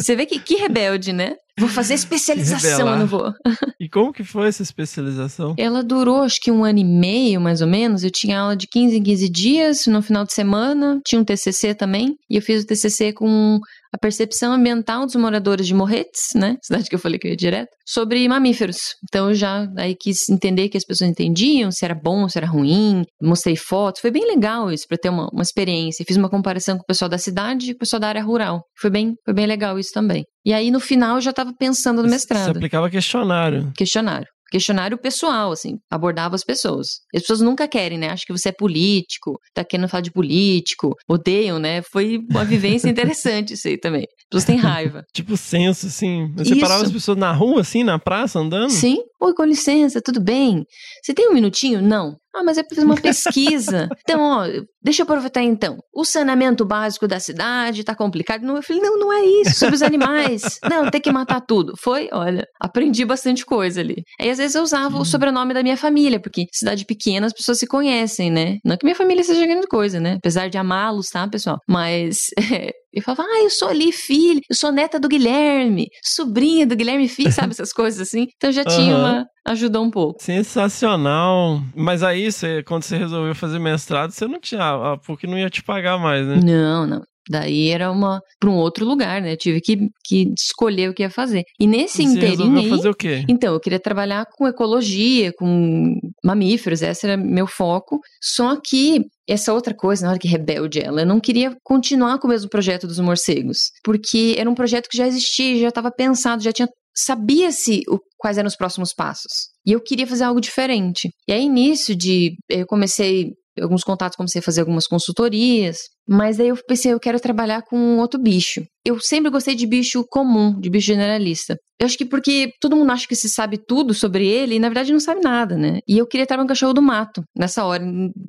Você 0.00 0.14
vê 0.14 0.24
que, 0.24 0.38
que 0.38 0.54
rebelde, 0.54 1.12
né? 1.12 1.34
Vou 1.58 1.68
fazer 1.68 1.94
especialização, 1.94 2.88
eu 2.88 2.98
não 2.98 3.06
vou. 3.06 3.32
E 3.78 3.88
como 3.88 4.12
que 4.12 4.24
foi 4.24 4.48
essa 4.48 4.62
especialização? 4.62 5.54
Ela 5.58 5.82
durou 5.82 6.22
acho 6.22 6.36
que 6.40 6.50
um 6.50 6.64
ano 6.64 6.78
e 6.78 6.84
meio, 6.84 7.40
mais 7.40 7.60
ou 7.60 7.66
menos. 7.66 8.02
Eu 8.02 8.10
tinha 8.10 8.40
aula 8.40 8.56
de 8.56 8.66
15 8.66 8.96
em 8.96 9.02
15 9.02 9.28
dias 9.28 9.86
no 9.86 10.00
final 10.00 10.24
de 10.24 10.32
semana. 10.32 11.00
Tinha 11.06 11.20
um 11.20 11.24
TCC 11.24 11.74
também. 11.74 12.14
E 12.30 12.36
eu 12.36 12.42
fiz 12.42 12.62
o 12.62 12.66
TCC 12.66 13.12
com 13.12 13.60
a 13.92 13.98
percepção 13.98 14.52
ambiental 14.52 15.04
dos 15.04 15.14
moradores 15.16 15.66
de 15.66 15.74
Morretes, 15.74 16.28
né? 16.34 16.56
Cidade 16.62 16.88
que 16.88 16.94
eu 16.94 16.98
falei 16.98 17.18
que 17.18 17.26
eu 17.26 17.30
ia 17.30 17.36
direto, 17.36 17.70
sobre 17.86 18.26
mamíferos. 18.26 18.94
Então 19.04 19.28
eu 19.28 19.34
já 19.34 19.68
aí 19.76 19.94
quis 19.94 20.28
entender 20.30 20.70
que 20.70 20.78
as 20.78 20.84
pessoas 20.84 21.10
entendiam, 21.10 21.70
se 21.70 21.84
era 21.84 21.94
bom, 21.94 22.26
se 22.28 22.38
era 22.38 22.46
ruim. 22.46 23.02
Mostrei 23.22 23.54
fotos. 23.54 24.00
Foi 24.00 24.10
bem 24.10 24.26
legal 24.26 24.72
isso, 24.72 24.86
para 24.88 24.96
ter 24.96 25.10
uma, 25.10 25.28
uma 25.30 25.42
experiência. 25.42 26.04
Fiz 26.06 26.16
uma 26.16 26.30
comparação 26.30 26.76
com 26.76 26.82
o 26.82 26.86
pessoal 26.86 27.08
da 27.08 27.18
cidade 27.18 27.70
e 27.70 27.72
o 27.72 27.78
pessoal 27.78 28.00
da 28.00 28.08
área 28.08 28.22
rural. 28.22 28.62
Foi 28.80 28.88
bem, 28.88 29.14
foi 29.24 29.34
bem 29.34 29.46
legal 29.46 29.78
isso 29.78 29.90
também. 29.92 30.24
E 30.44 30.52
aí, 30.52 30.70
no 30.70 30.80
final, 30.80 31.16
eu 31.16 31.20
já 31.20 31.30
estava 31.30 31.52
pensando 31.56 32.02
no 32.02 32.08
mestrado. 32.08 32.44
Você 32.44 32.50
aplicava 32.50 32.90
questionário. 32.90 33.72
Questionário 33.76 34.26
questionário 34.52 34.98
pessoal, 34.98 35.50
assim, 35.50 35.78
abordava 35.90 36.34
as 36.34 36.44
pessoas. 36.44 37.00
As 37.14 37.22
pessoas 37.22 37.40
nunca 37.40 37.66
querem, 37.66 37.96
né? 37.96 38.10
Acho 38.10 38.26
que 38.26 38.32
você 38.32 38.50
é 38.50 38.52
político, 38.52 39.38
tá 39.54 39.64
querendo 39.64 39.88
falar 39.88 40.02
de 40.02 40.12
político, 40.12 40.94
odeiam, 41.08 41.58
né? 41.58 41.80
Foi 41.80 42.18
uma 42.30 42.44
vivência 42.44 42.86
interessante 42.90 43.54
isso 43.54 43.66
aí 43.66 43.78
também. 43.78 44.02
As 44.02 44.24
pessoas 44.30 44.44
têm 44.44 44.56
raiva. 44.58 45.02
tipo 45.14 45.36
senso, 45.38 45.86
assim. 45.86 46.30
Você 46.36 46.52
isso. 46.52 46.60
parava 46.60 46.84
as 46.84 46.92
pessoas 46.92 47.16
na 47.16 47.32
rua, 47.32 47.62
assim, 47.62 47.82
na 47.82 47.98
praça, 47.98 48.38
andando? 48.38 48.70
Sim. 48.70 48.98
Oi, 49.22 49.32
com 49.34 49.44
licença, 49.44 50.02
tudo 50.02 50.20
bem? 50.20 50.64
Você 51.00 51.14
tem 51.14 51.28
um 51.28 51.32
minutinho? 51.32 51.80
Não. 51.80 52.16
Ah, 52.34 52.42
mas 52.42 52.58
é 52.58 52.62
para 52.64 52.74
fazer 52.74 52.86
uma 52.86 52.96
pesquisa. 52.96 53.88
então, 54.02 54.20
ó, 54.20 54.46
deixa 54.82 55.02
eu 55.02 55.04
aproveitar 55.04 55.42
então. 55.42 55.78
O 55.94 56.04
saneamento 56.04 56.64
básico 56.64 57.06
da 57.06 57.20
cidade 57.20 57.84
tá 57.84 57.94
complicado. 57.94 58.42
Não, 58.42 58.56
eu 58.56 58.62
falei, 58.64 58.82
não, 58.82 58.98
não 58.98 59.12
é 59.12 59.24
isso, 59.24 59.54
sobre 59.54 59.76
os 59.76 59.82
animais. 59.82 60.58
não, 60.68 60.90
tem 60.90 61.00
que 61.00 61.12
matar 61.12 61.40
tudo. 61.40 61.74
Foi, 61.78 62.08
olha, 62.10 62.44
aprendi 62.60 63.04
bastante 63.04 63.46
coisa 63.46 63.80
ali. 63.80 64.02
Aí 64.20 64.28
às 64.28 64.38
vezes 64.38 64.56
eu 64.56 64.62
usava 64.64 64.98
o 64.98 65.04
sobrenome 65.04 65.54
da 65.54 65.62
minha 65.62 65.76
família, 65.76 66.18
porque 66.18 66.46
cidade 66.50 66.84
pequena 66.84 67.26
as 67.26 67.32
pessoas 67.32 67.60
se 67.60 67.66
conhecem, 67.68 68.28
né? 68.28 68.56
Não 68.64 68.76
que 68.76 68.84
minha 68.84 68.96
família 68.96 69.22
seja 69.22 69.46
grande 69.46 69.68
coisa, 69.68 70.00
né? 70.00 70.14
Apesar 70.14 70.48
de 70.48 70.58
amá-los, 70.58 71.10
tá, 71.10 71.28
pessoal? 71.28 71.58
Mas 71.68 72.26
é, 72.52 72.72
eu 72.92 73.02
falava, 73.02 73.24
ah, 73.24 73.42
eu 73.42 73.50
sou 73.50 73.68
ali, 73.68 73.90
filha, 73.92 74.40
eu 74.48 74.54
sou 74.54 74.70
neta 74.70 75.00
do 75.00 75.08
Guilherme, 75.08 75.88
sobrinha 76.04 76.66
do 76.66 76.76
Guilherme 76.76 77.08
Filho, 77.08 77.32
sabe 77.32 77.52
essas 77.52 77.72
coisas 77.72 78.00
assim? 78.00 78.26
Então 78.36 78.52
já 78.52 78.64
tinha 78.64 78.96
uma. 78.96 79.26
ajudou 79.46 79.82
um 79.84 79.90
pouco. 79.90 80.22
Sensacional. 80.22 81.60
Mas 81.74 82.02
aí, 82.02 82.30
você, 82.30 82.62
quando 82.62 82.82
você 82.82 82.96
resolveu 82.96 83.34
fazer 83.34 83.58
mestrado, 83.58 84.10
você 84.10 84.26
não 84.26 84.40
tinha. 84.40 84.92
A 84.92 84.98
PUC 84.98 85.26
não 85.26 85.38
ia 85.38 85.50
te 85.50 85.62
pagar 85.62 85.98
mais, 85.98 86.26
né? 86.26 86.40
Não, 86.42 86.86
não. 86.86 87.02
Daí 87.28 87.68
era 87.68 87.90
uma 87.90 88.20
para 88.38 88.50
um 88.50 88.56
outro 88.56 88.84
lugar, 88.84 89.20
né? 89.20 89.36
tive 89.36 89.60
que, 89.60 89.88
que 90.04 90.32
escolher 90.36 90.90
o 90.90 90.94
que 90.94 91.02
ia 91.02 91.10
fazer. 91.10 91.44
E 91.58 91.66
nesse 91.66 91.98
Você 91.98 92.02
inteirinho 92.02 92.58
aí, 92.58 92.68
fazer 92.68 92.88
o 92.88 92.94
quê? 92.94 93.24
Então, 93.28 93.54
eu 93.54 93.60
queria 93.60 93.80
trabalhar 93.80 94.26
com 94.32 94.48
ecologia, 94.48 95.32
com 95.38 95.98
mamíferos, 96.24 96.82
esse 96.82 97.06
era 97.06 97.16
meu 97.16 97.46
foco. 97.46 98.00
Só 98.20 98.56
que 98.56 99.00
essa 99.28 99.52
outra 99.52 99.74
coisa, 99.74 100.04
na 100.04 100.10
hora 100.10 100.18
que 100.18 100.28
rebelde 100.28 100.80
ela, 100.80 101.02
eu 101.02 101.06
não 101.06 101.20
queria 101.20 101.56
continuar 101.62 102.18
com 102.18 102.26
o 102.26 102.30
mesmo 102.30 102.50
projeto 102.50 102.86
dos 102.86 102.98
morcegos, 102.98 103.70
porque 103.84 104.34
era 104.36 104.50
um 104.50 104.54
projeto 104.54 104.88
que 104.88 104.96
já 104.96 105.06
existia, 105.06 105.60
já 105.60 105.68
estava 105.68 105.90
pensado, 105.90 106.42
já 106.42 106.52
tinha 106.52 106.68
sabia-se 106.94 107.82
quais 108.18 108.38
eram 108.38 108.46
os 108.48 108.56
próximos 108.56 108.92
passos. 108.92 109.50
E 109.66 109.72
eu 109.72 109.80
queria 109.80 110.06
fazer 110.06 110.24
algo 110.24 110.40
diferente. 110.40 111.10
E 111.26 111.32
aí, 111.32 111.44
início 111.44 111.96
de. 111.96 112.36
Eu 112.48 112.66
comecei 112.66 113.32
alguns 113.60 113.82
contatos, 113.82 114.16
comecei 114.16 114.40
a 114.40 114.42
fazer 114.42 114.60
algumas 114.60 114.86
consultorias, 114.86 115.78
mas 116.08 116.40
aí 116.40 116.48
eu 116.48 116.56
pensei, 116.66 116.92
eu 116.92 117.00
quero 117.00 117.20
trabalhar 117.20 117.62
com 117.62 117.98
outro 117.98 118.20
bicho. 118.20 118.62
Eu 118.84 118.98
sempre 119.00 119.30
gostei 119.30 119.54
de 119.54 119.66
bicho 119.66 120.04
comum, 120.10 120.58
de 120.58 120.70
bicho 120.70 120.86
generalista. 120.86 121.56
Eu 121.78 121.86
acho 121.86 121.98
que 121.98 122.04
porque 122.04 122.50
todo 122.60 122.76
mundo 122.76 122.90
acha 122.90 123.06
que 123.06 123.14
se 123.14 123.28
sabe 123.28 123.58
tudo 123.58 123.94
sobre 123.94 124.26
ele 124.26 124.54
e 124.54 124.58
na 124.58 124.68
verdade 124.68 124.92
não 124.92 125.00
sabe 125.00 125.20
nada, 125.20 125.56
né? 125.56 125.78
E 125.86 125.98
eu 125.98 126.06
queria 126.06 126.26
trabalhar 126.26 126.46
com 126.46 126.48
cachorro 126.48 126.74
do 126.74 126.82
mato 126.82 127.22
nessa 127.36 127.64
hora. 127.64 127.84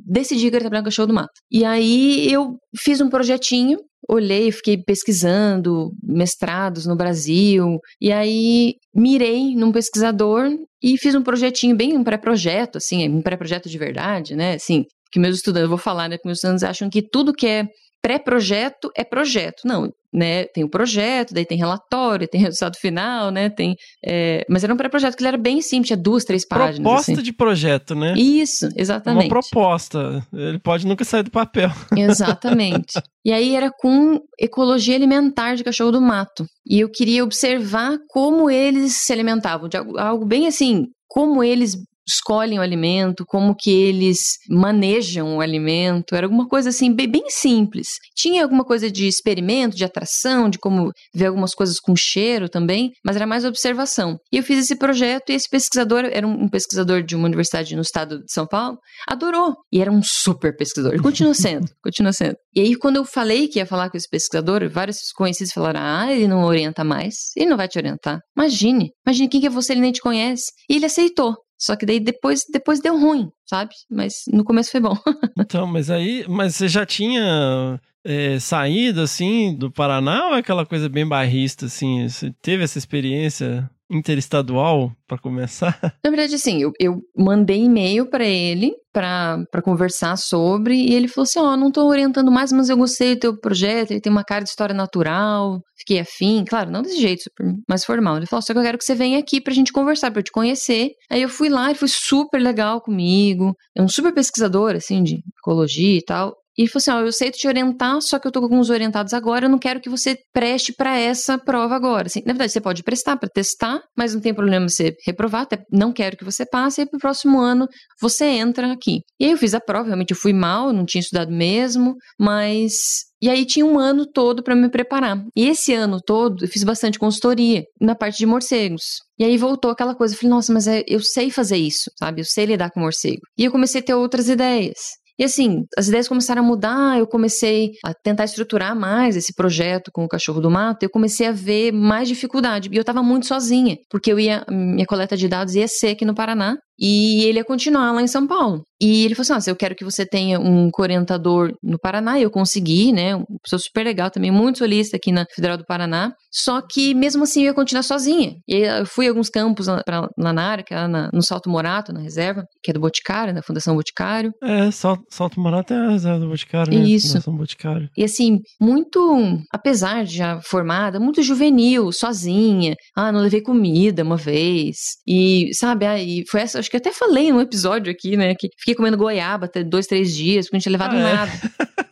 Decidi 0.05 0.49
que 0.49 0.55
eu 0.55 0.59
trabalhar 0.59 0.81
com 0.81 0.85
cachorro 0.85 1.07
do 1.07 1.13
mato. 1.13 1.31
E 1.51 1.63
aí 1.63 2.31
eu 2.31 2.57
fiz 2.77 2.99
um 3.01 3.09
projetinho 3.09 3.77
olhei, 4.09 4.51
fiquei 4.51 4.77
pesquisando 4.77 5.91
mestrados 6.03 6.85
no 6.85 6.95
Brasil, 6.95 7.79
e 8.01 8.11
aí 8.11 8.73
mirei 8.93 9.55
num 9.55 9.71
pesquisador 9.71 10.49
e 10.81 10.97
fiz 10.97 11.15
um 11.15 11.23
projetinho, 11.23 11.75
bem 11.75 11.97
um 11.97 12.03
pré-projeto, 12.03 12.77
assim, 12.77 13.07
um 13.09 13.21
pré-projeto 13.21 13.69
de 13.69 13.77
verdade, 13.77 14.35
né? 14.35 14.55
Assim, 14.55 14.85
que 15.13 15.19
meus 15.19 15.35
estudantes, 15.35 15.65
eu 15.65 15.69
vou 15.69 15.77
falar, 15.77 16.09
né, 16.09 16.17
que 16.17 16.25
meus 16.25 16.39
estudantes 16.39 16.63
acham 16.63 16.89
que 16.89 17.03
tudo 17.03 17.31
que 17.31 17.45
é 17.45 17.67
pré-projeto 18.01 18.91
é 18.97 19.03
projeto. 19.03 19.61
Não, 19.63 19.89
né, 20.11 20.45
tem 20.45 20.63
o 20.63 20.69
projeto, 20.69 21.35
daí 21.35 21.45
tem 21.45 21.57
relatório, 21.57 22.27
tem 22.27 22.41
resultado 22.41 22.75
final, 22.77 23.29
né, 23.29 23.47
tem... 23.47 23.75
É, 24.03 24.43
mas 24.49 24.63
era 24.63 24.73
um 24.73 24.77
pré-projeto 24.77 25.15
que 25.15 25.21
ele 25.21 25.27
era 25.27 25.37
bem 25.37 25.61
simples, 25.61 25.87
tinha 25.87 25.97
duas, 25.97 26.25
três 26.25 26.45
páginas. 26.47 26.79
Proposta 26.79 27.11
assim. 27.11 27.21
de 27.21 27.31
projeto, 27.31 27.93
né? 27.93 28.15
Isso, 28.17 28.67
exatamente. 28.75 29.31
Uma 29.31 29.41
proposta, 29.41 30.25
ele 30.33 30.59
pode 30.59 30.87
nunca 30.87 31.05
sair 31.05 31.23
do 31.23 31.31
papel. 31.31 31.69
Exatamente. 31.95 32.99
e 33.23 33.31
aí 33.31 33.55
era 33.55 33.71
com 33.71 34.19
ecologia 34.39 34.95
alimentar 34.95 35.53
de 35.53 35.63
cachorro 35.63 35.91
do 35.91 36.01
mato. 36.01 36.43
E 36.67 36.79
eu 36.79 36.89
queria 36.89 37.23
observar 37.23 37.97
como 38.09 38.49
eles 38.49 38.97
se 38.97 39.13
alimentavam, 39.13 39.69
de 39.69 39.77
algo 39.77 40.25
bem 40.25 40.47
assim, 40.47 40.87
como 41.07 41.43
eles 41.43 41.77
escolhem 42.07 42.59
o 42.59 42.61
alimento, 42.61 43.25
como 43.25 43.55
que 43.55 43.71
eles 43.71 44.37
manejam 44.49 45.37
o 45.37 45.41
alimento, 45.41 46.15
era 46.15 46.25
alguma 46.25 46.47
coisa 46.47 46.69
assim 46.69 46.93
bem, 46.93 47.09
bem, 47.09 47.29
simples. 47.29 47.87
Tinha 48.15 48.43
alguma 48.43 48.63
coisa 48.63 48.91
de 48.91 49.07
experimento, 49.07 49.75
de 49.75 49.85
atração, 49.85 50.49
de 50.49 50.57
como 50.57 50.91
ver 51.13 51.27
algumas 51.27 51.53
coisas 51.53 51.79
com 51.79 51.95
cheiro 51.95 52.49
também, 52.49 52.91
mas 53.03 53.15
era 53.15 53.27
mais 53.27 53.45
observação. 53.45 54.17
E 54.31 54.37
eu 54.37 54.43
fiz 54.43 54.59
esse 54.59 54.75
projeto 54.75 55.29
e 55.29 55.33
esse 55.33 55.49
pesquisador, 55.49 56.05
era 56.05 56.27
um 56.27 56.49
pesquisador 56.49 57.03
de 57.03 57.15
uma 57.15 57.25
universidade 57.25 57.75
no 57.75 57.81
estado 57.81 58.19
de 58.19 58.31
São 58.31 58.45
Paulo, 58.45 58.77
adorou. 59.07 59.55
E 59.71 59.81
era 59.81 59.91
um 59.91 60.01
super 60.03 60.55
pesquisador. 60.55 61.01
Continua 61.01 61.33
sendo, 61.33 61.67
continua 61.83 62.13
sendo. 62.13 62.35
E 62.55 62.61
aí 62.61 62.75
quando 62.75 62.97
eu 62.97 63.05
falei 63.05 63.47
que 63.47 63.59
ia 63.59 63.65
falar 63.65 63.89
com 63.89 63.97
esse 63.97 64.09
pesquisador, 64.09 64.69
vários 64.69 64.97
conhecidos 65.15 65.53
falaram: 65.53 65.79
"Ah, 65.81 66.11
ele 66.11 66.27
não 66.27 66.43
orienta 66.43 66.83
mais. 66.83 67.15
Ele 67.35 67.49
não 67.49 67.57
vai 67.57 67.67
te 67.67 67.77
orientar. 67.77 68.19
Imagine, 68.37 68.91
imagine 69.05 69.29
quem 69.29 69.41
que 69.41 69.47
é 69.47 69.49
você, 69.49 69.73
ele 69.73 69.81
nem 69.81 69.91
te 69.91 70.01
conhece". 70.01 70.51
E 70.69 70.75
ele 70.75 70.85
aceitou. 70.85 71.35
Só 71.63 71.77
que 71.77 71.85
daí 71.85 71.97
depois, 71.97 72.41
depois 72.51 72.81
deu 72.81 72.99
ruim, 72.99 73.31
sabe? 73.49 73.73
Mas 73.89 74.25
no 74.27 74.43
começo 74.43 74.69
foi 74.69 74.81
bom. 74.81 74.97
então, 75.39 75.65
mas 75.65 75.89
aí, 75.89 76.25
mas 76.27 76.57
você 76.57 76.67
já 76.67 76.85
tinha 76.85 77.79
é, 78.03 78.37
saído 78.37 78.99
assim 78.99 79.55
do 79.55 79.71
Paraná 79.71 80.27
ou 80.27 80.35
é 80.35 80.39
aquela 80.39 80.65
coisa 80.65 80.89
bem 80.89 81.07
barrista 81.07 81.67
assim? 81.67 82.05
Você 82.09 82.33
teve 82.41 82.65
essa 82.65 82.77
experiência 82.77 83.69
interestadual 83.95 84.91
para 85.07 85.17
começar? 85.17 85.79
Na 86.03 86.09
verdade, 86.09 86.35
assim, 86.35 86.61
eu, 86.61 86.71
eu 86.79 87.01
mandei 87.15 87.63
e-mail 87.63 88.09
para 88.09 88.25
ele 88.25 88.73
para 88.91 89.61
conversar 89.63 90.15
sobre 90.17 90.75
e 90.75 90.93
ele 90.93 91.07
falou 91.07 91.23
assim: 91.23 91.39
Ó, 91.39 91.53
oh, 91.53 91.57
não 91.57 91.71
tô 91.71 91.85
orientando 91.87 92.31
mais, 92.31 92.51
mas 92.51 92.69
eu 92.69 92.77
gostei 92.77 93.15
do 93.15 93.19
teu 93.19 93.39
projeto. 93.39 93.91
Ele 93.91 94.01
tem 94.01 94.11
uma 94.11 94.23
cara 94.23 94.43
de 94.43 94.49
história 94.49 94.75
natural, 94.75 95.61
fiquei 95.77 95.99
afim. 95.99 96.45
Claro, 96.47 96.69
não 96.69 96.81
desse 96.81 97.01
jeito, 97.01 97.23
super 97.23 97.45
mais 97.67 97.83
formal. 97.83 98.17
Ele 98.17 98.27
falou: 98.27 98.41
só 98.41 98.53
que 98.53 98.59
eu 98.59 98.63
quero 98.63 98.77
que 98.77 98.83
você 98.83 98.93
venha 98.93 99.17
aqui 99.17 99.41
pra 99.41 99.53
gente 99.53 99.73
conversar, 99.73 100.11
pra 100.11 100.19
eu 100.19 100.23
te 100.23 100.31
conhecer. 100.31 100.91
Aí 101.09 101.21
eu 101.21 101.29
fui 101.29 101.49
lá 101.49 101.71
e 101.71 101.75
foi 101.75 101.87
super 101.87 102.39
legal 102.39 102.81
comigo. 102.81 103.55
É 103.75 103.81
um 103.81 103.87
super 103.87 104.13
pesquisador, 104.13 104.75
assim, 104.75 105.01
de 105.01 105.23
ecologia 105.39 105.97
e 105.97 106.03
tal. 106.03 106.35
E 106.57 106.67
falou 106.67 106.77
assim: 106.77 106.91
ó, 106.91 106.99
eu 107.05 107.11
sei 107.11 107.31
te 107.31 107.47
orientar, 107.47 108.01
só 108.01 108.19
que 108.19 108.27
eu 108.27 108.31
tô 108.31 108.39
com 108.39 108.45
alguns 108.45 108.69
orientados 108.69 109.13
agora, 109.13 109.45
eu 109.45 109.49
não 109.49 109.59
quero 109.59 109.79
que 109.81 109.89
você 109.89 110.17
preste 110.31 110.73
para 110.73 110.97
essa 110.97 111.37
prova 111.37 111.75
agora. 111.75 112.07
Assim, 112.07 112.21
na 112.25 112.33
verdade, 112.33 112.51
você 112.51 112.61
pode 112.61 112.83
prestar 112.83 113.17
para 113.17 113.29
testar, 113.29 113.81
mas 113.97 114.13
não 114.13 114.21
tem 114.21 114.33
problema 114.33 114.67
você 114.69 114.93
reprovar, 115.05 115.41
até 115.41 115.63
não 115.71 115.91
quero 115.91 116.17
que 116.17 116.23
você 116.23 116.45
passe, 116.45 116.81
e 116.81 116.85
pro 116.85 116.99
próximo 116.99 117.39
ano 117.39 117.67
você 118.01 118.25
entra 118.25 118.71
aqui. 118.71 118.99
E 119.19 119.25
aí 119.25 119.31
eu 119.31 119.37
fiz 119.37 119.53
a 119.53 119.59
prova, 119.59 119.87
realmente 119.87 120.11
eu 120.11 120.17
fui 120.17 120.33
mal, 120.33 120.71
não 120.71 120.85
tinha 120.85 121.01
estudado 121.01 121.31
mesmo, 121.31 121.95
mas 122.19 122.73
E 123.21 123.29
aí 123.29 123.45
tinha 123.45 123.65
um 123.65 123.79
ano 123.79 124.05
todo 124.05 124.43
para 124.43 124.53
me 124.53 124.69
preparar. 124.69 125.17
E 125.33 125.47
esse 125.47 125.73
ano 125.73 125.99
todo 126.05 126.43
eu 126.43 126.47
fiz 126.49 126.63
bastante 126.65 126.99
consultoria 126.99 127.63
na 127.79 127.95
parte 127.95 128.17
de 128.17 128.25
morcegos. 128.25 128.83
E 129.17 129.23
aí 129.23 129.37
voltou 129.37 129.71
aquela 129.71 129.95
coisa, 129.95 130.13
eu 130.13 130.17
falei, 130.19 130.29
nossa, 130.31 130.51
mas 130.51 130.67
é, 130.67 130.83
eu 130.87 130.99
sei 130.99 131.31
fazer 131.31 131.55
isso, 131.55 131.89
sabe? 131.97 132.19
Eu 132.21 132.25
sei 132.25 132.45
lidar 132.45 132.69
com 132.71 132.81
morcego. 132.81 133.21
E 133.37 133.45
eu 133.45 133.51
comecei 133.51 133.79
a 133.79 133.83
ter 133.83 133.93
outras 133.93 134.27
ideias. 134.27 134.77
E 135.17 135.23
assim, 135.23 135.65
as 135.77 135.87
ideias 135.87 136.07
começaram 136.07 136.41
a 136.41 136.45
mudar, 136.45 136.97
eu 136.97 137.05
comecei 137.05 137.71
a 137.85 137.93
tentar 137.93 138.25
estruturar 138.25 138.75
mais 138.75 139.15
esse 139.15 139.33
projeto 139.33 139.91
com 139.93 140.03
o 140.03 140.07
cachorro 140.07 140.41
do 140.41 140.49
mato, 140.49 140.83
eu 140.83 140.89
comecei 140.89 141.27
a 141.27 141.31
ver 141.31 141.71
mais 141.71 142.07
dificuldade. 142.07 142.69
E 142.71 142.75
eu 142.75 142.83
tava 142.83 143.03
muito 143.03 143.27
sozinha, 143.27 143.77
porque 143.89 144.11
eu 144.11 144.19
ia, 144.19 144.43
minha 144.49 144.85
coleta 144.85 145.15
de 145.15 145.27
dados 145.27 145.55
ia 145.55 145.67
ser 145.67 145.89
aqui 145.89 146.03
no 146.03 146.15
Paraná, 146.15 146.57
e 146.79 147.23
ele 147.25 147.39
ia 147.39 147.45
continuar 147.45 147.91
lá 147.91 148.01
em 148.01 148.07
São 148.07 148.27
Paulo. 148.27 148.63
E 148.81 149.05
ele 149.05 149.15
falou 149.15 149.37
assim: 149.37 149.49
ah, 149.49 149.51
eu 149.51 149.55
quero 149.55 149.75
que 149.75 149.85
você 149.85 150.05
tenha 150.05 150.39
um 150.39 150.69
corentador 150.69 151.53
no 151.63 151.79
Paraná. 151.79 152.19
E 152.19 152.23
eu 152.23 152.29
consegui, 152.29 152.91
né? 152.91 153.15
Uma 153.15 153.25
pessoa 153.41 153.59
super 153.59 153.83
legal 153.85 154.11
também, 154.11 154.29
muito 154.29 154.59
solista 154.59 154.97
aqui 154.97 155.11
na 155.11 155.25
Federal 155.33 155.57
do 155.57 155.65
Paraná. 155.65 156.11
Só 156.29 156.61
que 156.61 156.93
mesmo 156.93 157.23
assim 157.23 157.41
eu 157.41 157.45
ia 157.47 157.53
continuar 157.53 157.83
sozinha. 157.83 158.33
E 158.47 158.57
eu 158.57 158.85
fui 158.85 159.07
a 159.07 159.09
alguns 159.09 159.29
campos 159.29 159.67
lá, 159.67 159.81
pra, 159.83 160.09
lá 160.17 160.33
na 160.33 160.43
área, 160.43 160.63
que 160.63 160.73
é 160.73 160.87
na, 160.87 161.09
no 161.13 161.21
Salto 161.21 161.49
Morato, 161.49 161.93
na 161.93 162.01
reserva, 162.01 162.43
que 162.61 162.71
é 162.71 162.73
do 162.73 162.79
Boticário, 162.79 163.33
da 163.33 163.41
Fundação 163.41 163.75
Boticário. 163.75 164.33
É, 164.43 164.69
Salto, 164.71 165.03
Salto 165.09 165.39
Morato 165.39 165.73
é 165.73 165.77
a 165.77 165.89
reserva 165.91 166.19
do 166.19 166.27
Boticário, 166.27 166.73
né? 166.73 166.85
Isso. 166.85 167.07
Fundação 167.09 167.37
Boticário. 167.37 167.89
E 167.95 168.03
assim, 168.03 168.39
muito, 168.59 169.39
apesar 169.53 170.03
de 170.03 170.17
já 170.17 170.41
formada, 170.41 170.99
muito 170.99 171.21
juvenil, 171.21 171.91
sozinha. 171.91 172.75
Ah, 172.95 173.11
não 173.11 173.21
levei 173.21 173.41
comida 173.41 174.03
uma 174.03 174.17
vez. 174.17 174.75
E, 175.07 175.51
sabe, 175.53 175.85
aí 175.85 176.23
foi 176.29 176.41
essa, 176.41 176.59
acho 176.63 176.71
que 176.71 176.77
até 176.77 176.91
falei 176.91 177.31
num 177.31 177.41
episódio 177.41 177.91
aqui, 177.91 178.15
né, 178.17 178.33
que 178.35 178.49
fiquei 178.57 178.73
comendo 178.73 178.97
goiaba 178.97 179.45
até 179.45 179.63
dois, 179.63 179.85
três 179.85 180.15
dias, 180.15 180.45
porque 180.45 180.55
não 180.57 180.61
tinha 180.61 180.71
levado 180.71 180.95
Ah, 180.95 180.99
é? 180.99 181.13
nada. 181.13 181.31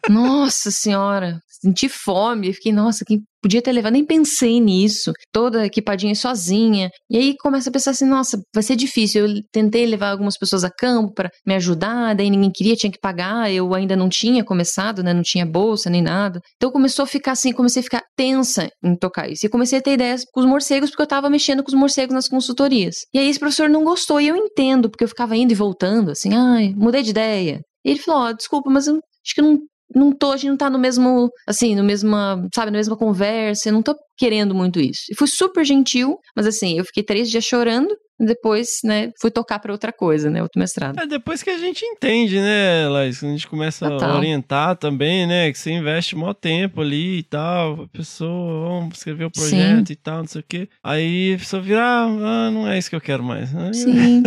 Nossa 0.10 0.72
senhora, 0.72 1.40
senti 1.48 1.88
fome, 1.90 2.54
fiquei, 2.54 2.72
nossa, 2.72 3.06
quem 3.06 3.22
podia 3.42 3.62
ter 3.62 3.72
levado, 3.72 3.94
nem 3.94 4.06
pensei 4.06 4.60
nisso, 4.60 5.12
toda 5.32 5.66
equipadinha 5.66 6.14
sozinha. 6.16 6.90
E 7.10 7.18
aí 7.18 7.36
começa 7.38 7.70
a 7.70 7.74
pensar 7.74 7.92
assim, 7.92 8.06
nossa, 8.06 8.42
vai 8.54 8.64
ser 8.64 8.76
difícil. 8.76 9.28
Eu 9.28 9.42
tentei 9.52 9.86
levar 9.86 10.12
algumas 10.12 10.38
pessoas 10.38 10.64
a 10.64 10.70
campo 10.70 11.14
para 11.14 11.30
me 11.46 11.56
ajudar, 11.56 12.16
daí 12.16 12.30
ninguém 12.30 12.52
queria, 12.52 12.76
tinha 12.76 12.92
que 12.92 13.00
pagar, 13.00 13.52
eu 13.52 13.74
ainda 13.74 13.96
não 13.96 14.10
tinha 14.10 14.44
começado, 14.44 15.04
né, 15.04 15.14
não 15.14 15.24
tinha 15.24 15.46
bolsa 15.46 15.90
nem 15.90 16.02
nada. 16.02 16.40
Então 16.56 16.72
começou 16.72 17.04
a 17.04 17.08
ficar 17.08 17.32
assim, 17.32 17.52
comecei 17.52 17.82
a 17.82 17.84
ficar 17.84 18.04
tensa 18.16 18.70
em 18.84 18.96
tocar 18.96 19.30
isso. 19.30 19.46
E 19.46 19.50
comecei 19.50 19.80
a 19.80 19.82
ter 19.82 19.94
ideias 19.94 20.24
com 20.32 20.40
os 20.40 20.46
morcegos, 20.46 20.90
porque 20.90 21.04
eu 21.04 21.08
tava 21.08 21.30
mexendo 21.30 21.64
com 21.64 21.70
os 21.70 21.78
morcegos 21.78 22.14
nas 22.14 22.28
consultorias. 22.28 22.96
E 23.14 23.20
aí 23.20 23.28
esse 23.28 23.40
professor 23.40 23.70
não 23.70 23.84
gostou, 23.84 24.22
e 24.22 24.28
eu 24.28 24.36
entendo, 24.36 24.90
porque 24.90 25.04
eu 25.04 25.08
ficava 25.08 25.36
indo 25.36 25.52
e 25.52 25.56
voltando, 25.56 26.12
assim, 26.12 26.34
ai, 26.36 26.74
mudei 26.76 27.02
de 27.04 27.12
ideia. 27.12 27.62
E 27.84 27.90
ele 27.92 28.00
falou, 28.00 28.22
ó, 28.22 28.32
desculpa, 28.32 28.70
mas 28.70 28.88
eu 28.88 28.96
acho 28.96 29.36
que 29.36 29.42
não 29.42 29.60
não 29.96 30.12
tô, 30.12 30.32
a 30.32 30.38
gente 30.38 30.50
não 30.50 30.58
tá 30.58 30.70
no 30.70 30.80
mesmo, 30.80 31.30
assim, 31.48 31.76
no 31.76 31.84
mesma, 31.84 32.48
sabe, 32.54 32.72
na 32.72 32.78
mesma 32.78 32.98
conversa, 32.98 33.70
eu 33.70 33.74
não 33.74 33.82
tô 33.84 33.96
querendo 34.18 34.54
muito 34.56 34.80
isso. 34.80 35.02
E 35.10 35.16
fui 35.16 35.28
super 35.28 35.66
gentil, 35.66 36.18
mas 36.36 36.48
assim, 36.48 36.78
eu 36.78 36.86
fiquei 36.86 37.04
três 37.04 37.30
dias 37.30 37.44
chorando, 37.44 37.96
depois, 38.26 38.80
né, 38.84 39.12
fui 39.20 39.32
tocar 39.32 39.60
pra 39.60 39.72
outra 39.72 39.92
coisa, 39.92 40.30
né, 40.30 40.42
outro 40.42 40.60
mestrado. 40.60 41.00
É 41.00 41.06
depois 41.06 41.44
que 41.44 41.50
a 41.50 41.58
gente 41.58 41.84
entende, 41.86 42.40
né, 42.40 42.88
Laís? 42.88 43.24
A 43.24 43.28
gente 43.28 43.48
começa 43.48 43.88
a 43.88 43.90
Total. 43.90 44.18
orientar 44.18 44.76
também, 44.76 45.28
né? 45.28 45.52
Que 45.52 45.58
você 45.58 45.72
investe 45.72 46.16
maior 46.16 46.34
tempo 46.34 46.82
ali 46.82 47.20
e 47.20 47.24
tal. 47.24 47.84
A 47.84 47.88
pessoa, 47.88 48.70
vamos 48.70 48.98
escrever 48.98 49.26
o 49.26 49.32
projeto 49.32 49.92
e 49.92 49.96
tal, 49.96 50.20
não 50.20 50.28
sei 50.28 50.42
o 50.42 50.46
quê. 50.48 50.70
Aí 50.84 51.34
a 51.36 51.38
pessoa 51.38 51.62
vira, 51.62 51.82
ah, 51.82 52.06
ah, 52.06 52.52
não 52.52 52.68
é 52.68 52.78
isso 52.78 52.90
que 52.90 52.96
eu 52.96 53.02
quero 53.02 53.24
mais. 53.24 53.50
Sim. 53.74 54.24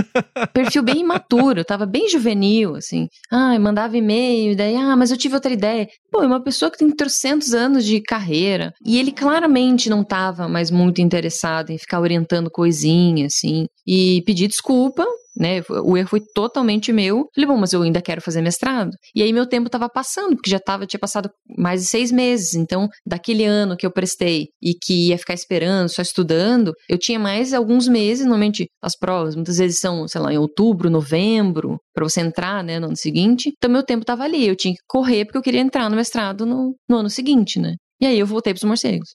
Perfil 0.52 0.82
bem 0.82 1.00
imaturo, 1.00 1.60
eu 1.60 1.64
tava 1.64 1.86
bem 1.86 2.08
juvenil, 2.08 2.76
assim. 2.76 3.08
Ah, 3.30 3.58
mandava 3.58 3.96
e-mail, 3.96 4.56
daí, 4.56 4.76
ah, 4.76 4.96
mas 4.96 5.10
eu 5.10 5.16
tive 5.16 5.34
outra 5.34 5.52
ideia. 5.52 5.86
Pô, 6.10 6.22
é 6.22 6.26
uma 6.26 6.42
pessoa 6.42 6.70
que 6.70 6.78
tem 6.78 6.90
trocentos 6.90 7.54
anos 7.54 7.84
de 7.84 8.00
carreira. 8.00 8.72
E 8.84 8.98
ele 8.98 9.12
claramente 9.12 9.88
não 9.88 10.04
tava 10.04 10.48
mais 10.48 10.70
muito 10.70 11.00
interessado 11.00 11.70
em 11.70 11.78
ficar 11.78 12.00
orientando 12.00 12.50
coisinha, 12.50 13.26
assim. 13.26 13.66
E 13.86 14.22
pedi 14.22 14.46
desculpa, 14.46 15.04
né? 15.36 15.62
O 15.84 15.96
erro 15.96 16.08
foi 16.08 16.20
totalmente 16.34 16.92
meu. 16.92 17.28
Falei, 17.34 17.48
bom, 17.48 17.56
mas 17.56 17.72
eu 17.72 17.82
ainda 17.82 18.00
quero 18.00 18.20
fazer 18.20 18.40
mestrado. 18.40 18.90
E 19.14 19.22
aí 19.22 19.32
meu 19.32 19.46
tempo 19.46 19.68
tava 19.68 19.88
passando, 19.88 20.36
porque 20.36 20.50
já 20.50 20.60
tava, 20.60 20.86
tinha 20.86 21.00
passado 21.00 21.30
mais 21.58 21.82
de 21.82 21.88
seis 21.88 22.12
meses. 22.12 22.54
Então, 22.54 22.88
daquele 23.06 23.44
ano 23.44 23.76
que 23.76 23.86
eu 23.86 23.90
prestei 23.90 24.48
e 24.62 24.74
que 24.74 25.08
ia 25.08 25.18
ficar 25.18 25.34
esperando, 25.34 25.88
só 25.88 26.02
estudando, 26.02 26.72
eu 26.88 26.98
tinha 26.98 27.18
mais 27.18 27.52
alguns 27.52 27.88
meses, 27.88 28.24
normalmente 28.24 28.66
as 28.82 28.96
provas, 28.96 29.34
muitas 29.34 29.58
vezes 29.58 29.78
são, 29.78 30.06
sei 30.06 30.20
lá, 30.20 30.32
em 30.32 30.38
outubro, 30.38 30.88
novembro, 30.90 31.78
pra 31.92 32.04
você 32.04 32.20
entrar, 32.20 32.62
né, 32.62 32.78
no 32.78 32.86
ano 32.86 32.96
seguinte. 32.96 33.52
Então, 33.56 33.70
meu 33.70 33.82
tempo 33.82 34.04
tava 34.04 34.24
ali. 34.24 34.46
Eu 34.46 34.56
tinha 34.56 34.74
que 34.74 34.80
correr 34.86 35.24
porque 35.24 35.38
eu 35.38 35.42
queria 35.42 35.60
entrar 35.60 35.90
no 35.90 35.96
mestrado 35.96 36.46
no, 36.46 36.74
no 36.88 36.98
ano 36.98 37.10
seguinte, 37.10 37.58
né? 37.58 37.74
E 38.00 38.06
aí 38.06 38.18
eu 38.18 38.26
voltei 38.26 38.52
pros 38.52 38.64
morcegos. 38.64 39.14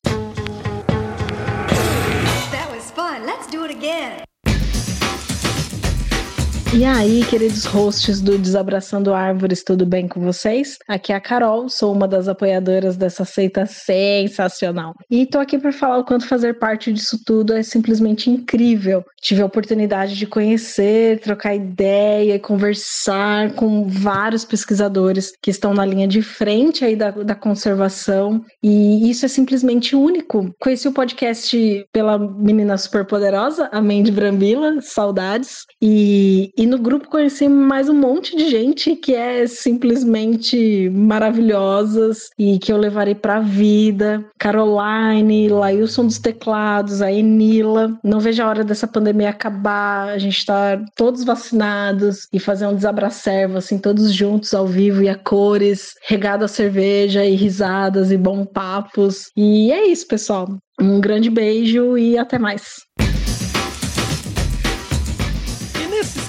E 6.71 6.85
aí, 6.85 7.25
queridos 7.25 7.65
hosts 7.65 8.21
do 8.21 8.37
Desabraçando 8.37 9.11
Árvores, 9.11 9.63
tudo 9.63 9.87
bem 9.87 10.07
com 10.07 10.21
vocês? 10.21 10.77
Aqui 10.87 11.11
é 11.11 11.15
a 11.15 11.19
Carol, 11.19 11.67
sou 11.67 11.91
uma 11.91 12.07
das 12.07 12.27
apoiadoras 12.27 12.95
dessa 12.95 13.25
seita 13.25 13.65
sensacional. 13.65 14.93
E 15.09 15.25
tô 15.25 15.39
aqui 15.39 15.57
para 15.57 15.71
falar 15.71 15.97
o 15.97 16.05
quanto 16.05 16.27
fazer 16.27 16.59
parte 16.59 16.93
disso 16.93 17.19
tudo 17.25 17.53
é 17.53 17.63
simplesmente 17.63 18.29
incrível. 18.29 19.03
Tive 19.19 19.41
a 19.41 19.47
oportunidade 19.47 20.15
de 20.15 20.27
conhecer, 20.27 21.19
trocar 21.21 21.55
ideia 21.55 22.35
e 22.35 22.39
conversar 22.39 23.53
com 23.53 23.87
vários 23.87 24.45
pesquisadores 24.45 25.31
que 25.41 25.49
estão 25.49 25.73
na 25.73 25.83
linha 25.83 26.07
de 26.07 26.21
frente 26.21 26.85
aí 26.85 26.95
da, 26.95 27.09
da 27.09 27.33
conservação, 27.33 28.45
e 28.61 29.09
isso 29.09 29.25
é 29.25 29.27
simplesmente 29.27 29.95
único. 29.95 30.53
Conheci 30.59 30.87
o 30.87 30.93
podcast 30.93 31.83
pela 31.91 32.19
menina 32.19 32.77
super 32.77 33.05
poderosa, 33.05 33.67
a 33.71 33.81
Mandy 33.81 34.11
Brambila, 34.11 34.79
saudades, 34.81 35.65
e, 35.81 36.53
e 36.59 36.65
no 36.65 36.77
grupo 36.77 37.07
conheci 37.07 37.47
mais 37.47 37.87
um 37.87 37.93
monte 37.93 38.35
de 38.35 38.49
gente 38.49 38.93
que 38.93 39.15
é 39.15 39.47
simplesmente 39.47 40.89
maravilhosas 40.89 42.31
e 42.37 42.59
que 42.59 42.69
eu 42.69 42.75
levarei 42.75 43.15
pra 43.15 43.39
vida. 43.39 44.25
Caroline, 44.37 45.47
Lailson 45.47 46.07
dos 46.07 46.19
teclados, 46.19 47.01
a 47.01 47.09
Enila. 47.09 47.97
Não 48.03 48.19
vejo 48.19 48.43
a 48.43 48.47
hora 48.49 48.65
dessa 48.65 48.85
pandemia 48.85 49.29
acabar, 49.29 50.09
a 50.09 50.17
gente 50.17 50.45
tá 50.45 50.83
todos 50.97 51.23
vacinados 51.23 52.27
e 52.33 52.39
fazer 52.41 52.67
um 52.67 52.75
desabracervo, 52.75 53.57
assim, 53.57 53.77
todos 53.77 54.13
juntos 54.13 54.53
ao 54.53 54.67
vivo 54.67 55.01
e 55.01 55.07
a 55.07 55.15
cores, 55.15 55.93
regado 56.09 56.43
a 56.43 56.49
cerveja 56.49 57.23
e 57.23 57.35
risadas 57.35 58.11
e 58.11 58.17
bons 58.17 58.45
papos. 58.53 59.31
E 59.33 59.71
é 59.71 59.87
isso, 59.87 60.05
pessoal. 60.05 60.49
Um 60.77 60.99
grande 60.99 61.29
beijo 61.29 61.97
e 61.97 62.17
até 62.17 62.37
mais. 62.37 62.79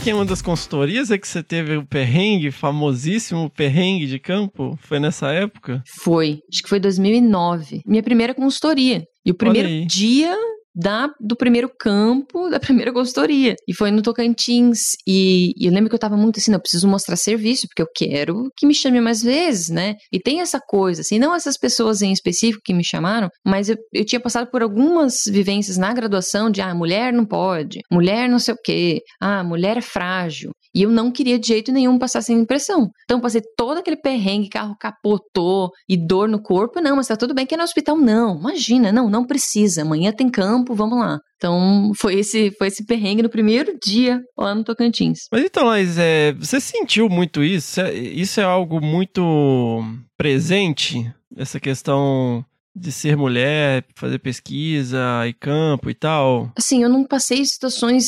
Esquema 0.01 0.25
das 0.25 0.41
consultorias 0.41 1.11
é 1.11 1.19
que 1.19 1.29
você 1.29 1.43
teve 1.43 1.77
o 1.77 1.85
perrengue, 1.85 2.51
famosíssimo 2.51 3.51
perrengue 3.51 4.07
de 4.07 4.19
campo? 4.19 4.79
Foi 4.81 4.99
nessa 4.99 5.31
época? 5.31 5.83
Foi, 6.03 6.39
acho 6.51 6.63
que 6.63 6.71
foi 6.71 6.81
2009. 6.81 7.83
Minha 7.85 8.03
primeira 8.03 8.35
consultoria. 8.35 9.05
E 9.27 9.31
o 9.31 9.35
primeiro 9.35 9.87
dia 9.87 10.35
da, 10.75 11.11
do 11.21 11.37
primeiro 11.37 11.71
campo, 11.79 12.49
da 12.49 12.61
primeira 12.61 12.93
consultoria. 12.93 13.55
E 13.66 13.75
foi 13.75 13.91
no 13.91 14.03
Tocantins. 14.03 14.97
E, 15.07 15.53
e 15.57 15.66
eu 15.66 15.73
lembro 15.73 15.89
que 15.89 15.95
eu 15.95 16.01
tava 16.01 16.16
muito 16.16 16.39
assim, 16.39 16.51
não, 16.51 16.59
eu 16.59 16.62
preciso 16.62 16.89
mostrar 16.89 17.16
serviço, 17.16 17.66
porque 17.68 17.83
eu 17.83 17.89
quero 17.95 18.51
que 18.57 18.66
me 18.66 18.75
chame 18.75 19.01
mais 19.01 19.23
vezes, 19.23 19.68
né? 19.68 19.95
E 20.12 20.21
tem 20.21 20.41
essa 20.41 20.61
coisa, 20.61 21.01
assim, 21.01 21.18
não 21.18 21.35
essas 21.35 21.57
pessoas 21.57 22.03
em 22.03 22.12
específico 22.12 22.62
que 22.64 22.75
me 22.75 22.85
chamaram, 22.85 23.29
mas 23.45 23.68
eu, 23.68 23.77
eu 23.93 24.05
tinha 24.05 24.21
passado 24.21 24.51
por 24.51 24.62
algumas 24.62 25.14
vivências 25.27 25.77
na 25.77 25.93
graduação 25.93 26.51
de, 26.51 26.61
ah, 26.61 26.75
mulher 26.75 27.12
não 27.12 27.25
pode, 27.25 27.81
mulher 27.91 28.29
não 28.29 28.39
sei 28.39 28.55
o 28.55 28.59
quê, 28.62 29.01
ah, 29.21 29.43
mulher 29.43 29.77
é 29.77 29.81
frágil. 29.81 30.51
E 30.75 30.83
eu 30.83 30.91
não 30.91 31.11
queria 31.11 31.39
de 31.39 31.49
jeito 31.49 31.73
nenhum 31.73 31.99
passar 31.99 32.23
sem 32.23 32.39
impressão. 32.39 32.91
Então, 33.05 33.21
passei 33.21 33.43
todo 33.57 33.79
aquele 33.79 33.97
perrengue, 33.97 34.49
carro 34.49 34.77
capotou 34.79 35.71
e 35.89 35.97
dor 35.97 36.29
no 36.29 36.41
corpo. 36.41 36.81
Não, 36.81 36.97
mas 36.97 37.09
tá 37.09 37.16
tudo 37.16 37.35
bem 37.35 37.45
que 37.45 37.55
é 37.55 37.59
no 37.59 37.64
hospital. 37.64 37.97
Não, 37.97 38.39
imagina, 38.39 38.93
não, 38.93 39.11
não 39.11 39.27
precisa. 39.27 39.83
Amanhã 39.83 40.12
tem 40.12 40.31
campo, 40.31 40.60
vamos 40.69 40.99
lá. 40.99 41.19
Então, 41.37 41.93
foi 41.99 42.17
esse, 42.21 42.51
foi 42.59 42.67
esse 42.69 42.85
perrengue 42.85 43.23
no 43.23 43.31
primeiro 43.31 43.77
dia 43.83 44.21
lá 44.39 44.55
no 44.55 44.63
Tocantins. 44.65 45.21
Mas 45.33 45.45
então, 45.45 45.67
Laís, 45.67 45.97
é, 45.99 46.33
você 46.35 46.61
sentiu 46.61 47.09
muito 47.09 47.43
isso? 47.43 47.81
É- 47.81 47.95
Isso 47.95 48.41
é 48.41 48.45
algo 48.45 48.81
muito 48.81 49.83
presente? 50.17 51.11
Essa 51.37 51.59
questão 51.59 52.45
de 52.75 52.93
ser 52.93 53.17
mulher, 53.17 53.85
fazer 53.97 54.19
pesquisa 54.19 55.27
e 55.27 55.33
campo 55.33 55.91
e 55.91 55.95
tal? 55.95 56.53
Assim, 56.57 56.83
eu 56.83 56.89
não 56.89 57.05
passei 57.05 57.45
situações 57.45 58.07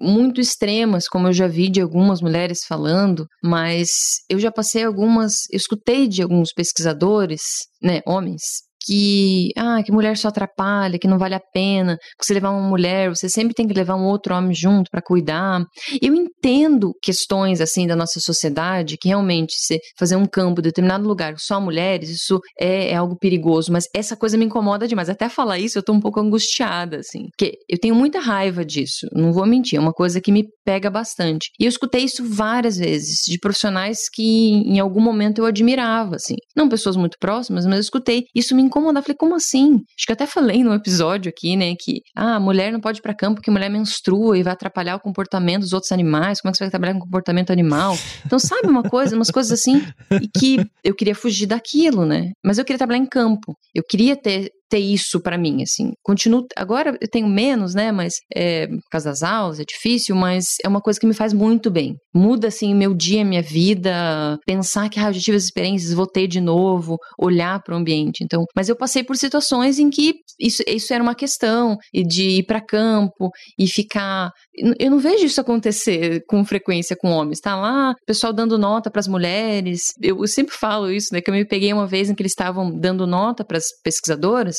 muito 0.00 0.40
extremas, 0.40 1.08
como 1.08 1.28
eu 1.28 1.32
já 1.32 1.46
vi 1.46 1.68
de 1.70 1.80
algumas 1.80 2.20
mulheres 2.20 2.64
falando, 2.66 3.26
mas 3.42 3.88
eu 4.28 4.38
já 4.38 4.50
passei 4.50 4.82
algumas, 4.84 5.48
eu 5.50 5.56
escutei 5.56 6.08
de 6.08 6.22
alguns 6.22 6.52
pesquisadores, 6.52 7.40
né, 7.82 8.00
homens, 8.06 8.42
que, 8.84 9.50
ah, 9.56 9.82
que 9.82 9.92
mulher 9.92 10.16
só 10.16 10.28
atrapalha, 10.28 10.98
que 10.98 11.08
não 11.08 11.18
vale 11.18 11.34
a 11.34 11.40
pena, 11.52 11.96
que 12.18 12.24
você 12.24 12.34
levar 12.34 12.50
uma 12.50 12.68
mulher, 12.68 13.08
você 13.08 13.28
sempre 13.28 13.54
tem 13.54 13.66
que 13.66 13.74
levar 13.74 13.96
um 13.96 14.04
outro 14.04 14.34
homem 14.34 14.54
junto 14.54 14.90
para 14.90 15.02
cuidar. 15.02 15.62
Eu 16.00 16.14
entendo 16.14 16.92
questões 17.02 17.60
assim 17.60 17.86
da 17.86 17.96
nossa 17.96 18.20
sociedade 18.20 18.96
que 19.00 19.08
realmente 19.08 19.54
se 19.56 19.78
fazer 19.98 20.16
um 20.16 20.26
campo 20.26 20.60
em 20.60 20.64
determinado 20.64 21.06
lugar 21.06 21.34
só 21.38 21.60
mulheres, 21.60 22.10
isso 22.10 22.40
é, 22.60 22.90
é, 22.90 22.96
algo 22.96 23.16
perigoso, 23.16 23.72
mas 23.72 23.84
essa 23.94 24.16
coisa 24.16 24.36
me 24.36 24.44
incomoda 24.44 24.86
demais. 24.86 25.08
Até 25.08 25.28
falar 25.28 25.58
isso, 25.58 25.78
eu 25.78 25.82
tô 25.82 25.92
um 25.92 26.00
pouco 26.00 26.20
angustiada, 26.20 26.98
assim, 26.98 27.26
porque 27.30 27.56
eu 27.68 27.78
tenho 27.78 27.94
muita 27.94 28.20
raiva 28.20 28.64
disso, 28.64 29.06
não 29.12 29.32
vou 29.32 29.46
mentir, 29.46 29.78
é 29.78 29.80
uma 29.80 29.92
coisa 29.92 30.20
que 30.20 30.32
me 30.32 30.44
pega 30.64 30.90
bastante. 30.90 31.50
E 31.58 31.64
eu 31.64 31.68
escutei 31.68 32.02
isso 32.02 32.24
várias 32.26 32.76
vezes 32.76 33.18
de 33.26 33.38
profissionais 33.38 34.08
que 34.12 34.22
em 34.22 34.78
algum 34.78 35.00
momento 35.00 35.38
eu 35.38 35.46
admirava, 35.46 36.16
assim, 36.16 36.34
não 36.56 36.68
pessoas 36.68 36.96
muito 36.96 37.16
próximas, 37.18 37.64
mas 37.64 37.74
eu 37.74 37.80
escutei. 37.80 38.24
Isso 38.34 38.54
me 38.54 38.62
incomodava, 38.74 39.04
falei, 39.04 39.16
como 39.16 39.34
assim? 39.34 39.84
Acho 39.96 40.06
que 40.06 40.12
até 40.12 40.26
falei 40.26 40.64
no 40.64 40.74
episódio 40.74 41.28
aqui, 41.28 41.56
né, 41.56 41.74
que 41.78 42.02
ah, 42.16 42.36
a 42.36 42.40
mulher 42.40 42.72
não 42.72 42.80
pode 42.80 42.98
ir 42.98 43.02
para 43.02 43.14
campo 43.14 43.36
porque 43.36 43.50
mulher 43.50 43.70
menstrua 43.70 44.36
e 44.36 44.42
vai 44.42 44.52
atrapalhar 44.52 44.96
o 44.96 45.00
comportamento 45.00 45.60
dos 45.60 45.72
outros 45.72 45.92
animais, 45.92 46.40
como 46.40 46.50
é 46.50 46.52
que 46.52 46.58
você 46.58 46.64
vai 46.64 46.70
trabalhar 46.70 46.94
com 46.94 47.00
comportamento 47.00 47.50
animal? 47.50 47.96
Então, 48.26 48.38
sabe 48.38 48.68
uma 48.68 48.82
coisa, 48.82 49.14
umas 49.14 49.30
coisas 49.30 49.52
assim, 49.52 49.84
e 50.10 50.28
que 50.28 50.58
eu 50.82 50.94
queria 50.94 51.14
fugir 51.14 51.46
daquilo, 51.46 52.04
né? 52.04 52.32
Mas 52.44 52.58
eu 52.58 52.64
queria 52.64 52.78
trabalhar 52.78 53.00
em 53.00 53.06
campo. 53.06 53.56
Eu 53.74 53.82
queria 53.88 54.16
ter 54.16 54.50
ter 54.68 54.78
isso 54.78 55.20
para 55.20 55.38
mim, 55.38 55.62
assim. 55.62 55.92
Continuo, 56.02 56.46
agora 56.56 56.96
eu 57.00 57.08
tenho 57.08 57.28
menos, 57.28 57.74
né, 57.74 57.92
mas 57.92 58.14
é, 58.34 58.66
por 58.66 58.90
causa 58.90 59.10
das 59.10 59.22
aulas 59.22 59.60
é 59.60 59.64
difícil, 59.64 60.16
mas 60.16 60.46
é 60.64 60.68
uma 60.68 60.80
coisa 60.80 60.98
que 60.98 61.06
me 61.06 61.14
faz 61.14 61.32
muito 61.32 61.70
bem. 61.70 61.94
Muda, 62.14 62.48
assim, 62.48 62.74
meu 62.74 62.94
dia, 62.94 63.24
minha 63.24 63.42
vida, 63.42 64.38
pensar 64.46 64.88
que, 64.88 64.98
ah, 64.98 65.08
eu 65.08 65.12
já 65.14 65.20
tive 65.20 65.36
as 65.36 65.44
experiências, 65.44 65.92
vou 65.92 66.06
ter 66.06 66.26
de 66.26 66.40
novo, 66.40 66.96
olhar 67.18 67.60
para 67.62 67.74
o 67.74 67.78
ambiente. 67.78 68.22
Então, 68.22 68.44
mas 68.56 68.68
eu 68.68 68.76
passei 68.76 69.02
por 69.02 69.16
situações 69.16 69.78
em 69.78 69.90
que 69.90 70.14
isso, 70.40 70.62
isso 70.66 70.92
era 70.92 71.02
uma 71.02 71.14
questão, 71.14 71.76
de 71.92 72.38
ir 72.38 72.46
para 72.46 72.60
campo 72.60 73.30
e 73.58 73.66
ficar... 73.66 74.30
Eu 74.78 74.90
não 74.90 74.98
vejo 74.98 75.26
isso 75.26 75.40
acontecer 75.40 76.22
com 76.28 76.44
frequência 76.44 76.96
com 76.96 77.10
homens, 77.10 77.40
tá 77.40 77.56
lá, 77.56 77.94
pessoal 78.06 78.32
dando 78.32 78.58
nota 78.58 78.90
para 78.90 79.00
as 79.00 79.08
mulheres. 79.08 79.80
Eu, 80.00 80.18
eu 80.20 80.26
sempre 80.26 80.54
falo 80.54 80.90
isso, 80.90 81.08
né, 81.12 81.20
que 81.20 81.30
eu 81.30 81.34
me 81.34 81.44
peguei 81.46 81.72
uma 81.72 81.86
vez 81.86 82.08
em 82.08 82.14
que 82.14 82.22
eles 82.22 82.32
estavam 82.32 82.70
dando 82.70 83.06
nota 83.06 83.44
para 83.44 83.58
as 83.58 83.66
pesquisadoras, 83.82 84.58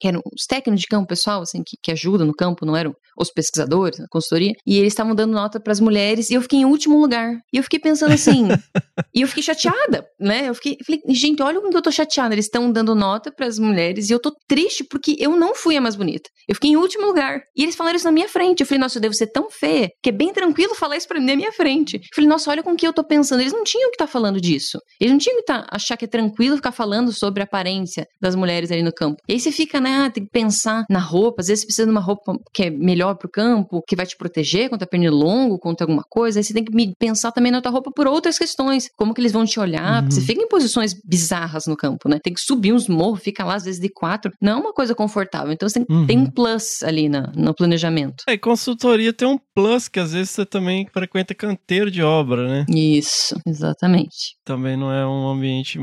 que 0.00 0.08
eram 0.08 0.20
os 0.32 0.44
técnicos 0.46 0.80
de 0.80 0.86
campo, 0.86 1.08
pessoal, 1.08 1.42
assim, 1.42 1.62
que, 1.64 1.76
que 1.82 1.92
ajudam 1.92 2.26
no 2.26 2.34
campo, 2.34 2.64
não 2.64 2.76
eram 2.76 2.94
os 3.18 3.30
pesquisadores, 3.30 4.00
a 4.00 4.06
consultoria, 4.08 4.52
e 4.66 4.78
eles 4.78 4.92
estavam 4.92 5.14
dando 5.14 5.32
nota 5.32 5.60
para 5.60 5.72
as 5.72 5.80
mulheres, 5.80 6.30
e 6.30 6.34
eu 6.34 6.42
fiquei 6.42 6.60
em 6.60 6.64
último 6.64 7.00
lugar. 7.00 7.34
E 7.52 7.56
eu 7.56 7.62
fiquei 7.62 7.78
pensando 7.78 8.12
assim, 8.12 8.48
e 9.14 9.22
eu 9.22 9.28
fiquei 9.28 9.42
chateada, 9.42 10.06
né? 10.20 10.48
Eu 10.48 10.54
fiquei, 10.54 10.76
falei, 10.84 11.00
gente, 11.08 11.42
olha 11.42 11.58
como 11.58 11.70
que 11.70 11.76
eu 11.76 11.82
tô 11.82 11.90
chateada. 11.90 12.34
Eles 12.34 12.46
estão 12.46 12.70
dando 12.70 12.94
nota 12.94 13.32
para 13.32 13.46
as 13.46 13.58
mulheres, 13.58 14.08
e 14.08 14.12
eu 14.12 14.20
tô 14.20 14.32
triste 14.46 14.84
porque 14.84 15.16
eu 15.18 15.36
não 15.36 15.54
fui 15.54 15.76
a 15.76 15.80
mais 15.80 15.96
bonita. 15.96 16.28
Eu 16.48 16.54
fiquei 16.54 16.70
em 16.70 16.76
último 16.76 17.06
lugar. 17.06 17.42
E 17.56 17.62
eles 17.62 17.76
falaram 17.76 17.96
isso 17.96 18.04
na 18.04 18.12
minha 18.12 18.28
frente. 18.28 18.60
Eu 18.60 18.66
falei, 18.66 18.80
nossa, 18.80 18.98
eu 18.98 19.02
devo 19.02 19.14
ser 19.14 19.26
tão 19.28 19.50
feia, 19.50 19.88
que 20.02 20.10
é 20.10 20.12
bem 20.12 20.32
tranquilo 20.32 20.74
falar 20.74 20.96
isso 20.96 21.08
pra 21.08 21.18
mim 21.18 21.26
na 21.26 21.36
minha 21.36 21.52
frente. 21.52 21.96
Eu 21.96 22.02
falei, 22.14 22.28
nossa, 22.28 22.50
olha 22.50 22.62
com 22.62 22.76
que 22.76 22.86
eu 22.86 22.92
tô 22.92 23.04
pensando. 23.04 23.40
Eles 23.40 23.52
não 23.52 23.64
tinham 23.64 23.90
que 23.90 23.96
estar 23.96 24.06
tá 24.06 24.12
falando 24.12 24.40
disso. 24.40 24.78
Eles 25.00 25.12
não 25.12 25.18
tinham 25.18 25.36
que 25.36 25.44
tá, 25.44 25.66
achar 25.70 25.96
que 25.96 26.04
é 26.04 26.08
tranquilo 26.08 26.56
ficar 26.56 26.72
falando 26.72 27.12
sobre 27.12 27.42
a 27.42 27.44
aparência 27.44 28.06
das 28.20 28.34
mulheres 28.34 28.70
ali 28.70 28.82
no 28.82 28.92
campo. 28.92 29.20
E 29.28 29.32
aí 29.32 29.40
você 29.40 29.50
fica, 29.52 29.80
né, 29.80 29.87
ah, 29.88 30.10
tem 30.10 30.24
que 30.24 30.30
pensar 30.30 30.84
na 30.90 30.98
roupa. 30.98 31.40
Às 31.40 31.48
vezes 31.48 31.62
você 31.62 31.66
precisa 31.66 31.86
de 31.86 31.90
uma 31.90 32.00
roupa 32.00 32.38
que 32.52 32.64
é 32.64 32.70
melhor 32.70 33.14
pro 33.14 33.28
campo, 33.28 33.82
que 33.86 33.96
vai 33.96 34.06
te 34.06 34.16
proteger 34.16 34.68
contra 34.68 34.86
pernilongo, 34.86 35.58
contra 35.58 35.84
alguma 35.84 36.04
coisa. 36.08 36.38
Aí 36.38 36.44
você 36.44 36.54
tem 36.54 36.64
que 36.64 36.94
pensar 36.98 37.32
também 37.32 37.52
na 37.52 37.60
tua 37.60 37.72
roupa 37.72 37.90
por 37.90 38.06
outras 38.06 38.38
questões. 38.38 38.88
Como 38.96 39.14
que 39.14 39.20
eles 39.20 39.32
vão 39.32 39.44
te 39.44 39.58
olhar. 39.58 40.02
Uhum. 40.02 40.10
Você 40.10 40.20
fica 40.20 40.40
em 40.40 40.48
posições 40.48 40.94
bizarras 41.04 41.66
no 41.66 41.76
campo, 41.76 42.08
né? 42.08 42.18
Tem 42.22 42.32
que 42.32 42.40
subir 42.40 42.72
uns 42.72 42.88
morros, 42.88 43.20
fica 43.20 43.44
lá 43.44 43.54
às 43.54 43.64
vezes 43.64 43.80
de 43.80 43.88
quatro. 43.88 44.32
Não 44.40 44.52
é 44.52 44.56
uma 44.56 44.72
coisa 44.72 44.94
confortável. 44.94 45.52
Então 45.52 45.68
você 45.68 45.84
tem, 45.84 45.96
uhum. 45.96 46.06
tem 46.06 46.18
um 46.18 46.30
plus 46.30 46.82
ali 46.82 47.08
na, 47.08 47.32
no 47.34 47.54
planejamento. 47.54 48.24
É, 48.28 48.36
consultoria 48.36 49.12
tem 49.12 49.26
um 49.28 49.38
plus 49.54 49.88
que 49.88 50.00
às 50.00 50.12
vezes 50.12 50.30
você 50.30 50.46
também 50.46 50.86
frequenta 50.92 51.34
canteiro 51.34 51.90
de 51.90 52.02
obra, 52.02 52.48
né? 52.48 52.66
Isso, 52.68 53.34
exatamente. 53.46 54.36
Também 54.44 54.76
não 54.76 54.92
é 54.92 55.06
um 55.06 55.28
ambiente 55.28 55.78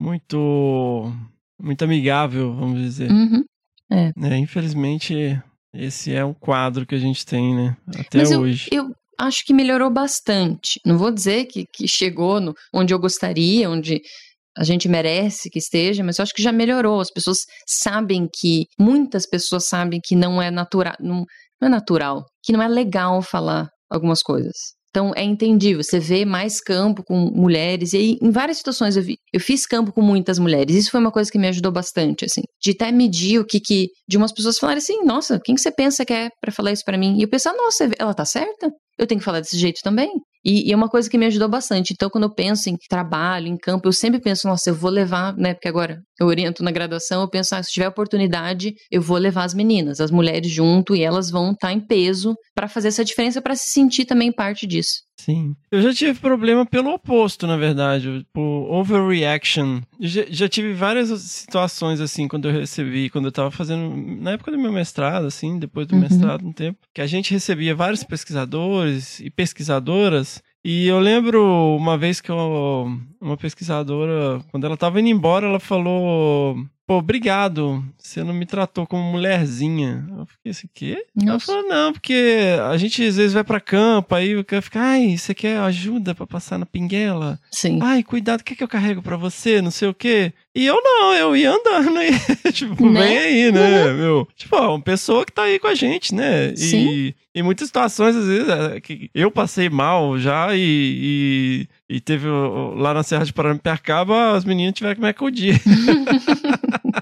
muito 0.00 1.12
muito 1.60 1.84
amigável, 1.84 2.54
vamos 2.54 2.80
dizer. 2.80 3.10
Uhum. 3.10 3.44
É. 3.90 4.12
é. 4.16 4.36
Infelizmente, 4.36 5.40
esse 5.72 6.14
é 6.14 6.24
o 6.24 6.34
quadro 6.34 6.86
que 6.86 6.94
a 6.94 6.98
gente 6.98 7.24
tem, 7.24 7.54
né? 7.54 7.76
Até 7.98 8.18
Mas 8.18 8.32
hoje. 8.32 8.68
Eu, 8.72 8.84
eu 8.84 8.94
acho 9.18 9.44
que 9.44 9.52
melhorou 9.52 9.90
bastante. 9.90 10.80
Não 10.84 10.96
vou 10.96 11.10
dizer 11.10 11.46
que, 11.46 11.64
que 11.72 11.88
chegou 11.88 12.40
no, 12.40 12.54
onde 12.72 12.94
eu 12.94 12.98
gostaria, 12.98 13.68
onde 13.68 14.00
a 14.56 14.64
gente 14.64 14.88
merece 14.88 15.50
que 15.50 15.58
esteja, 15.58 16.02
mas 16.02 16.18
eu 16.18 16.22
acho 16.22 16.34
que 16.34 16.42
já 16.42 16.52
melhorou. 16.52 17.00
As 17.00 17.10
pessoas 17.10 17.44
sabem 17.66 18.28
que, 18.32 18.66
muitas 18.78 19.26
pessoas 19.26 19.66
sabem 19.66 20.00
que 20.02 20.16
não 20.16 20.40
é 20.40 20.50
natural, 20.50 20.94
não, 21.00 21.24
não 21.60 21.66
é 21.66 21.68
natural, 21.68 22.24
que 22.42 22.52
não 22.52 22.62
é 22.62 22.68
legal 22.68 23.22
falar 23.22 23.68
algumas 23.90 24.22
coisas. 24.22 24.77
Então 24.90 25.12
é 25.14 25.22
entendível, 25.22 25.82
você 25.82 25.98
vê 26.00 26.24
mais 26.24 26.60
campo 26.60 27.02
com 27.04 27.30
mulheres, 27.30 27.92
e 27.92 27.96
aí, 27.98 28.18
em 28.22 28.30
várias 28.30 28.58
situações 28.58 28.96
eu 28.96 29.02
vi. 29.02 29.18
Eu 29.32 29.40
fiz 29.40 29.66
campo 29.66 29.92
com 29.92 30.02
muitas 30.02 30.38
mulheres, 30.38 30.74
isso 30.74 30.90
foi 30.90 31.00
uma 31.00 31.12
coisa 31.12 31.30
que 31.30 31.38
me 31.38 31.48
ajudou 31.48 31.70
bastante, 31.70 32.24
assim, 32.24 32.42
de 32.60 32.70
até 32.70 32.90
medir 32.90 33.38
o 33.38 33.44
que 33.44 33.60
que. 33.60 33.88
De 34.08 34.16
umas 34.16 34.32
pessoas 34.32 34.58
falarem 34.58 34.78
assim, 34.78 35.04
nossa, 35.04 35.38
quem 35.44 35.54
que 35.54 35.60
você 35.60 35.70
pensa 35.70 36.04
que 36.04 36.12
é 36.12 36.30
para 36.40 36.52
falar 36.52 36.72
isso 36.72 36.84
para 36.84 36.98
mim? 36.98 37.18
E 37.18 37.22
eu 37.22 37.28
pensar, 37.28 37.52
nossa, 37.54 37.88
ela 37.98 38.14
tá 38.14 38.24
certa? 38.24 38.70
Eu 38.98 39.06
tenho 39.06 39.20
que 39.20 39.24
falar 39.24 39.40
desse 39.40 39.58
jeito 39.58 39.80
também? 39.82 40.10
E, 40.48 40.66
e, 40.66 40.72
é 40.72 40.76
uma 40.76 40.88
coisa 40.88 41.10
que 41.10 41.18
me 41.18 41.26
ajudou 41.26 41.46
bastante. 41.46 41.92
Então, 41.92 42.08
quando 42.08 42.24
eu 42.24 42.34
penso 42.34 42.70
em 42.70 42.76
trabalho, 42.88 43.48
em 43.48 43.56
campo, 43.58 43.86
eu 43.86 43.92
sempre 43.92 44.18
penso, 44.18 44.48
nossa, 44.48 44.70
eu 44.70 44.74
vou 44.74 44.90
levar, 44.90 45.36
né? 45.36 45.52
Porque 45.52 45.68
agora 45.68 46.00
eu 46.18 46.26
oriento 46.26 46.64
na 46.64 46.70
graduação, 46.70 47.20
eu 47.20 47.28
penso, 47.28 47.54
ah, 47.54 47.62
se 47.62 47.70
tiver 47.70 47.86
oportunidade, 47.86 48.74
eu 48.90 49.02
vou 49.02 49.18
levar 49.18 49.44
as 49.44 49.52
meninas, 49.52 50.00
as 50.00 50.10
mulheres 50.10 50.50
junto, 50.50 50.96
e 50.96 51.02
elas 51.02 51.30
vão 51.30 51.52
estar 51.52 51.68
tá 51.68 51.72
em 51.74 51.80
peso 51.80 52.34
para 52.54 52.66
fazer 52.66 52.88
essa 52.88 53.04
diferença, 53.04 53.42
para 53.42 53.54
se 53.54 53.68
sentir 53.68 54.06
também 54.06 54.32
parte 54.32 54.66
disso. 54.66 55.06
Sim. 55.20 55.54
Eu 55.70 55.82
já 55.82 55.92
tive 55.92 56.18
problema 56.18 56.64
pelo 56.64 56.92
oposto, 56.92 57.46
na 57.46 57.56
verdade, 57.56 58.24
por 58.32 58.70
overreaction. 58.70 59.80
Já, 60.00 60.22
já, 60.28 60.48
tive 60.48 60.72
várias 60.72 61.08
situações, 61.20 62.00
assim, 62.00 62.28
quando 62.28 62.48
eu 62.48 62.52
recebi, 62.52 63.10
quando 63.10 63.26
eu 63.26 63.32
tava 63.32 63.50
fazendo, 63.50 63.94
na 64.20 64.32
época 64.32 64.52
do 64.52 64.58
meu 64.58 64.72
mestrado, 64.72 65.26
assim, 65.26 65.58
depois 65.58 65.88
do 65.88 65.94
uhum. 65.94 66.00
mestrado, 66.00 66.46
um 66.46 66.52
tempo, 66.52 66.78
que 66.94 67.00
a 67.00 67.06
gente 67.06 67.32
recebia 67.32 67.74
vários 67.74 68.04
pesquisadores 68.04 69.18
e 69.18 69.28
pesquisadoras 69.28 70.37
e 70.64 70.86
eu 70.86 70.98
lembro 70.98 71.42
uma 71.76 71.96
vez 71.96 72.20
que 72.20 72.30
eu, 72.30 72.86
uma 73.20 73.36
pesquisadora, 73.36 74.40
quando 74.50 74.64
ela 74.64 74.76
tava 74.76 75.00
indo 75.00 75.08
embora, 75.08 75.46
ela 75.46 75.60
falou: 75.60 76.56
Pô, 76.88 76.96
obrigado, 76.96 77.84
você 77.98 78.24
não 78.24 78.32
me 78.32 78.46
tratou 78.46 78.86
como 78.86 79.02
mulherzinha. 79.02 80.06
Eu 80.16 80.24
fiquei 80.24 80.52
assim, 80.52 80.68
quê? 80.72 81.04
Nossa. 81.14 81.28
Ela 81.28 81.40
falou, 81.40 81.68
não, 81.68 81.92
porque 81.92 82.56
a 82.66 82.74
gente 82.78 83.04
às 83.04 83.16
vezes 83.16 83.34
vai 83.34 83.44
pra 83.44 83.60
campo, 83.60 84.14
aí 84.14 84.30
eu 84.30 84.42
quero 84.42 84.62
ficar, 84.62 84.80
ai, 84.80 85.14
você 85.14 85.34
quer 85.34 85.58
ajuda 85.58 86.14
para 86.14 86.26
passar 86.26 86.56
na 86.56 86.64
pinguela? 86.64 87.38
Sim. 87.50 87.78
Ai, 87.82 88.02
cuidado, 88.02 88.40
o 88.40 88.44
que, 88.44 88.54
é 88.54 88.56
que 88.56 88.64
eu 88.64 88.68
carrego 88.68 89.02
para 89.02 89.18
você? 89.18 89.60
Não 89.60 89.70
sei 89.70 89.86
o 89.86 89.92
quê. 89.92 90.32
E 90.54 90.64
eu 90.64 90.80
não, 90.82 91.12
eu 91.12 91.36
ia 91.36 91.52
andando 91.52 91.98
aí, 91.98 92.10
tipo, 92.54 92.88
né? 92.88 93.02
vem 93.02 93.18
aí, 93.18 93.52
né, 93.52 93.84
uhum. 93.84 93.96
meu? 93.98 94.28
Tipo, 94.34 94.56
ó, 94.56 94.74
uma 94.74 94.82
pessoa 94.82 95.26
que 95.26 95.32
tá 95.32 95.42
aí 95.42 95.58
com 95.58 95.66
a 95.66 95.74
gente, 95.74 96.14
né? 96.14 96.56
Sim. 96.56 96.88
E 96.88 97.14
em 97.34 97.42
muitas 97.42 97.68
situações, 97.68 98.16
às 98.16 98.26
vezes, 98.26 98.48
é, 98.48 98.80
que 98.80 99.10
eu 99.14 99.30
passei 99.30 99.68
mal 99.70 100.18
já 100.18 100.56
e, 100.56 101.68
e, 101.88 101.96
e 101.96 102.00
teve 102.00 102.26
lá 102.74 102.92
na 102.92 103.04
Serra 103.04 103.24
de 103.24 103.32
Paranapiacaba, 103.32 104.32
as 104.32 104.44
meninas 104.44 104.74
tiveram 104.74 104.96
que 104.96 105.00
me 105.00 105.08
acudir. 105.08 105.60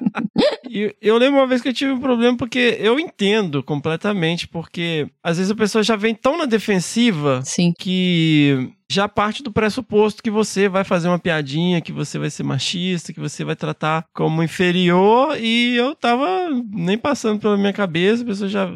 E 0.69 0.95
eu 1.01 1.17
lembro 1.17 1.41
uma 1.41 1.47
vez 1.47 1.63
que 1.63 1.69
eu 1.69 1.73
tive 1.73 1.93
um 1.93 2.01
problema 2.01 2.37
porque 2.37 2.77
eu 2.81 2.99
entendo 2.99 3.63
completamente, 3.63 4.47
porque 4.47 5.09
às 5.23 5.39
vezes 5.39 5.51
a 5.51 5.55
pessoa 5.55 5.83
já 5.83 5.97
vem 5.97 6.15
tão 6.15 6.37
na 6.37 6.45
defensiva 6.45 7.41
Sim. 7.45 7.73
que 7.79 8.73
já 8.91 9.09
parte 9.09 9.43
do 9.43 9.53
pressuposto 9.53 10.23
que 10.23 10.31
você 10.31 10.69
vai 10.69 10.85
fazer 10.85 11.09
uma 11.09 11.19
piadinha, 11.19 11.81
que 11.81 11.93
você 11.93 12.19
vai 12.19 12.31
ser 12.31 12.43
machista, 12.43 13.13
que 13.13 13.21
você 13.21 13.45
vai 13.45 13.57
tratar 13.57 14.07
como 14.13 14.43
inferior, 14.43 15.39
e 15.41 15.77
eu 15.77 15.95
tava 15.95 16.51
nem 16.71 16.99
passando 16.99 17.41
pela 17.41 17.57
minha 17.57 17.73
cabeça, 17.73 18.23
a 18.23 18.27
pessoa 18.27 18.49
já 18.49 18.71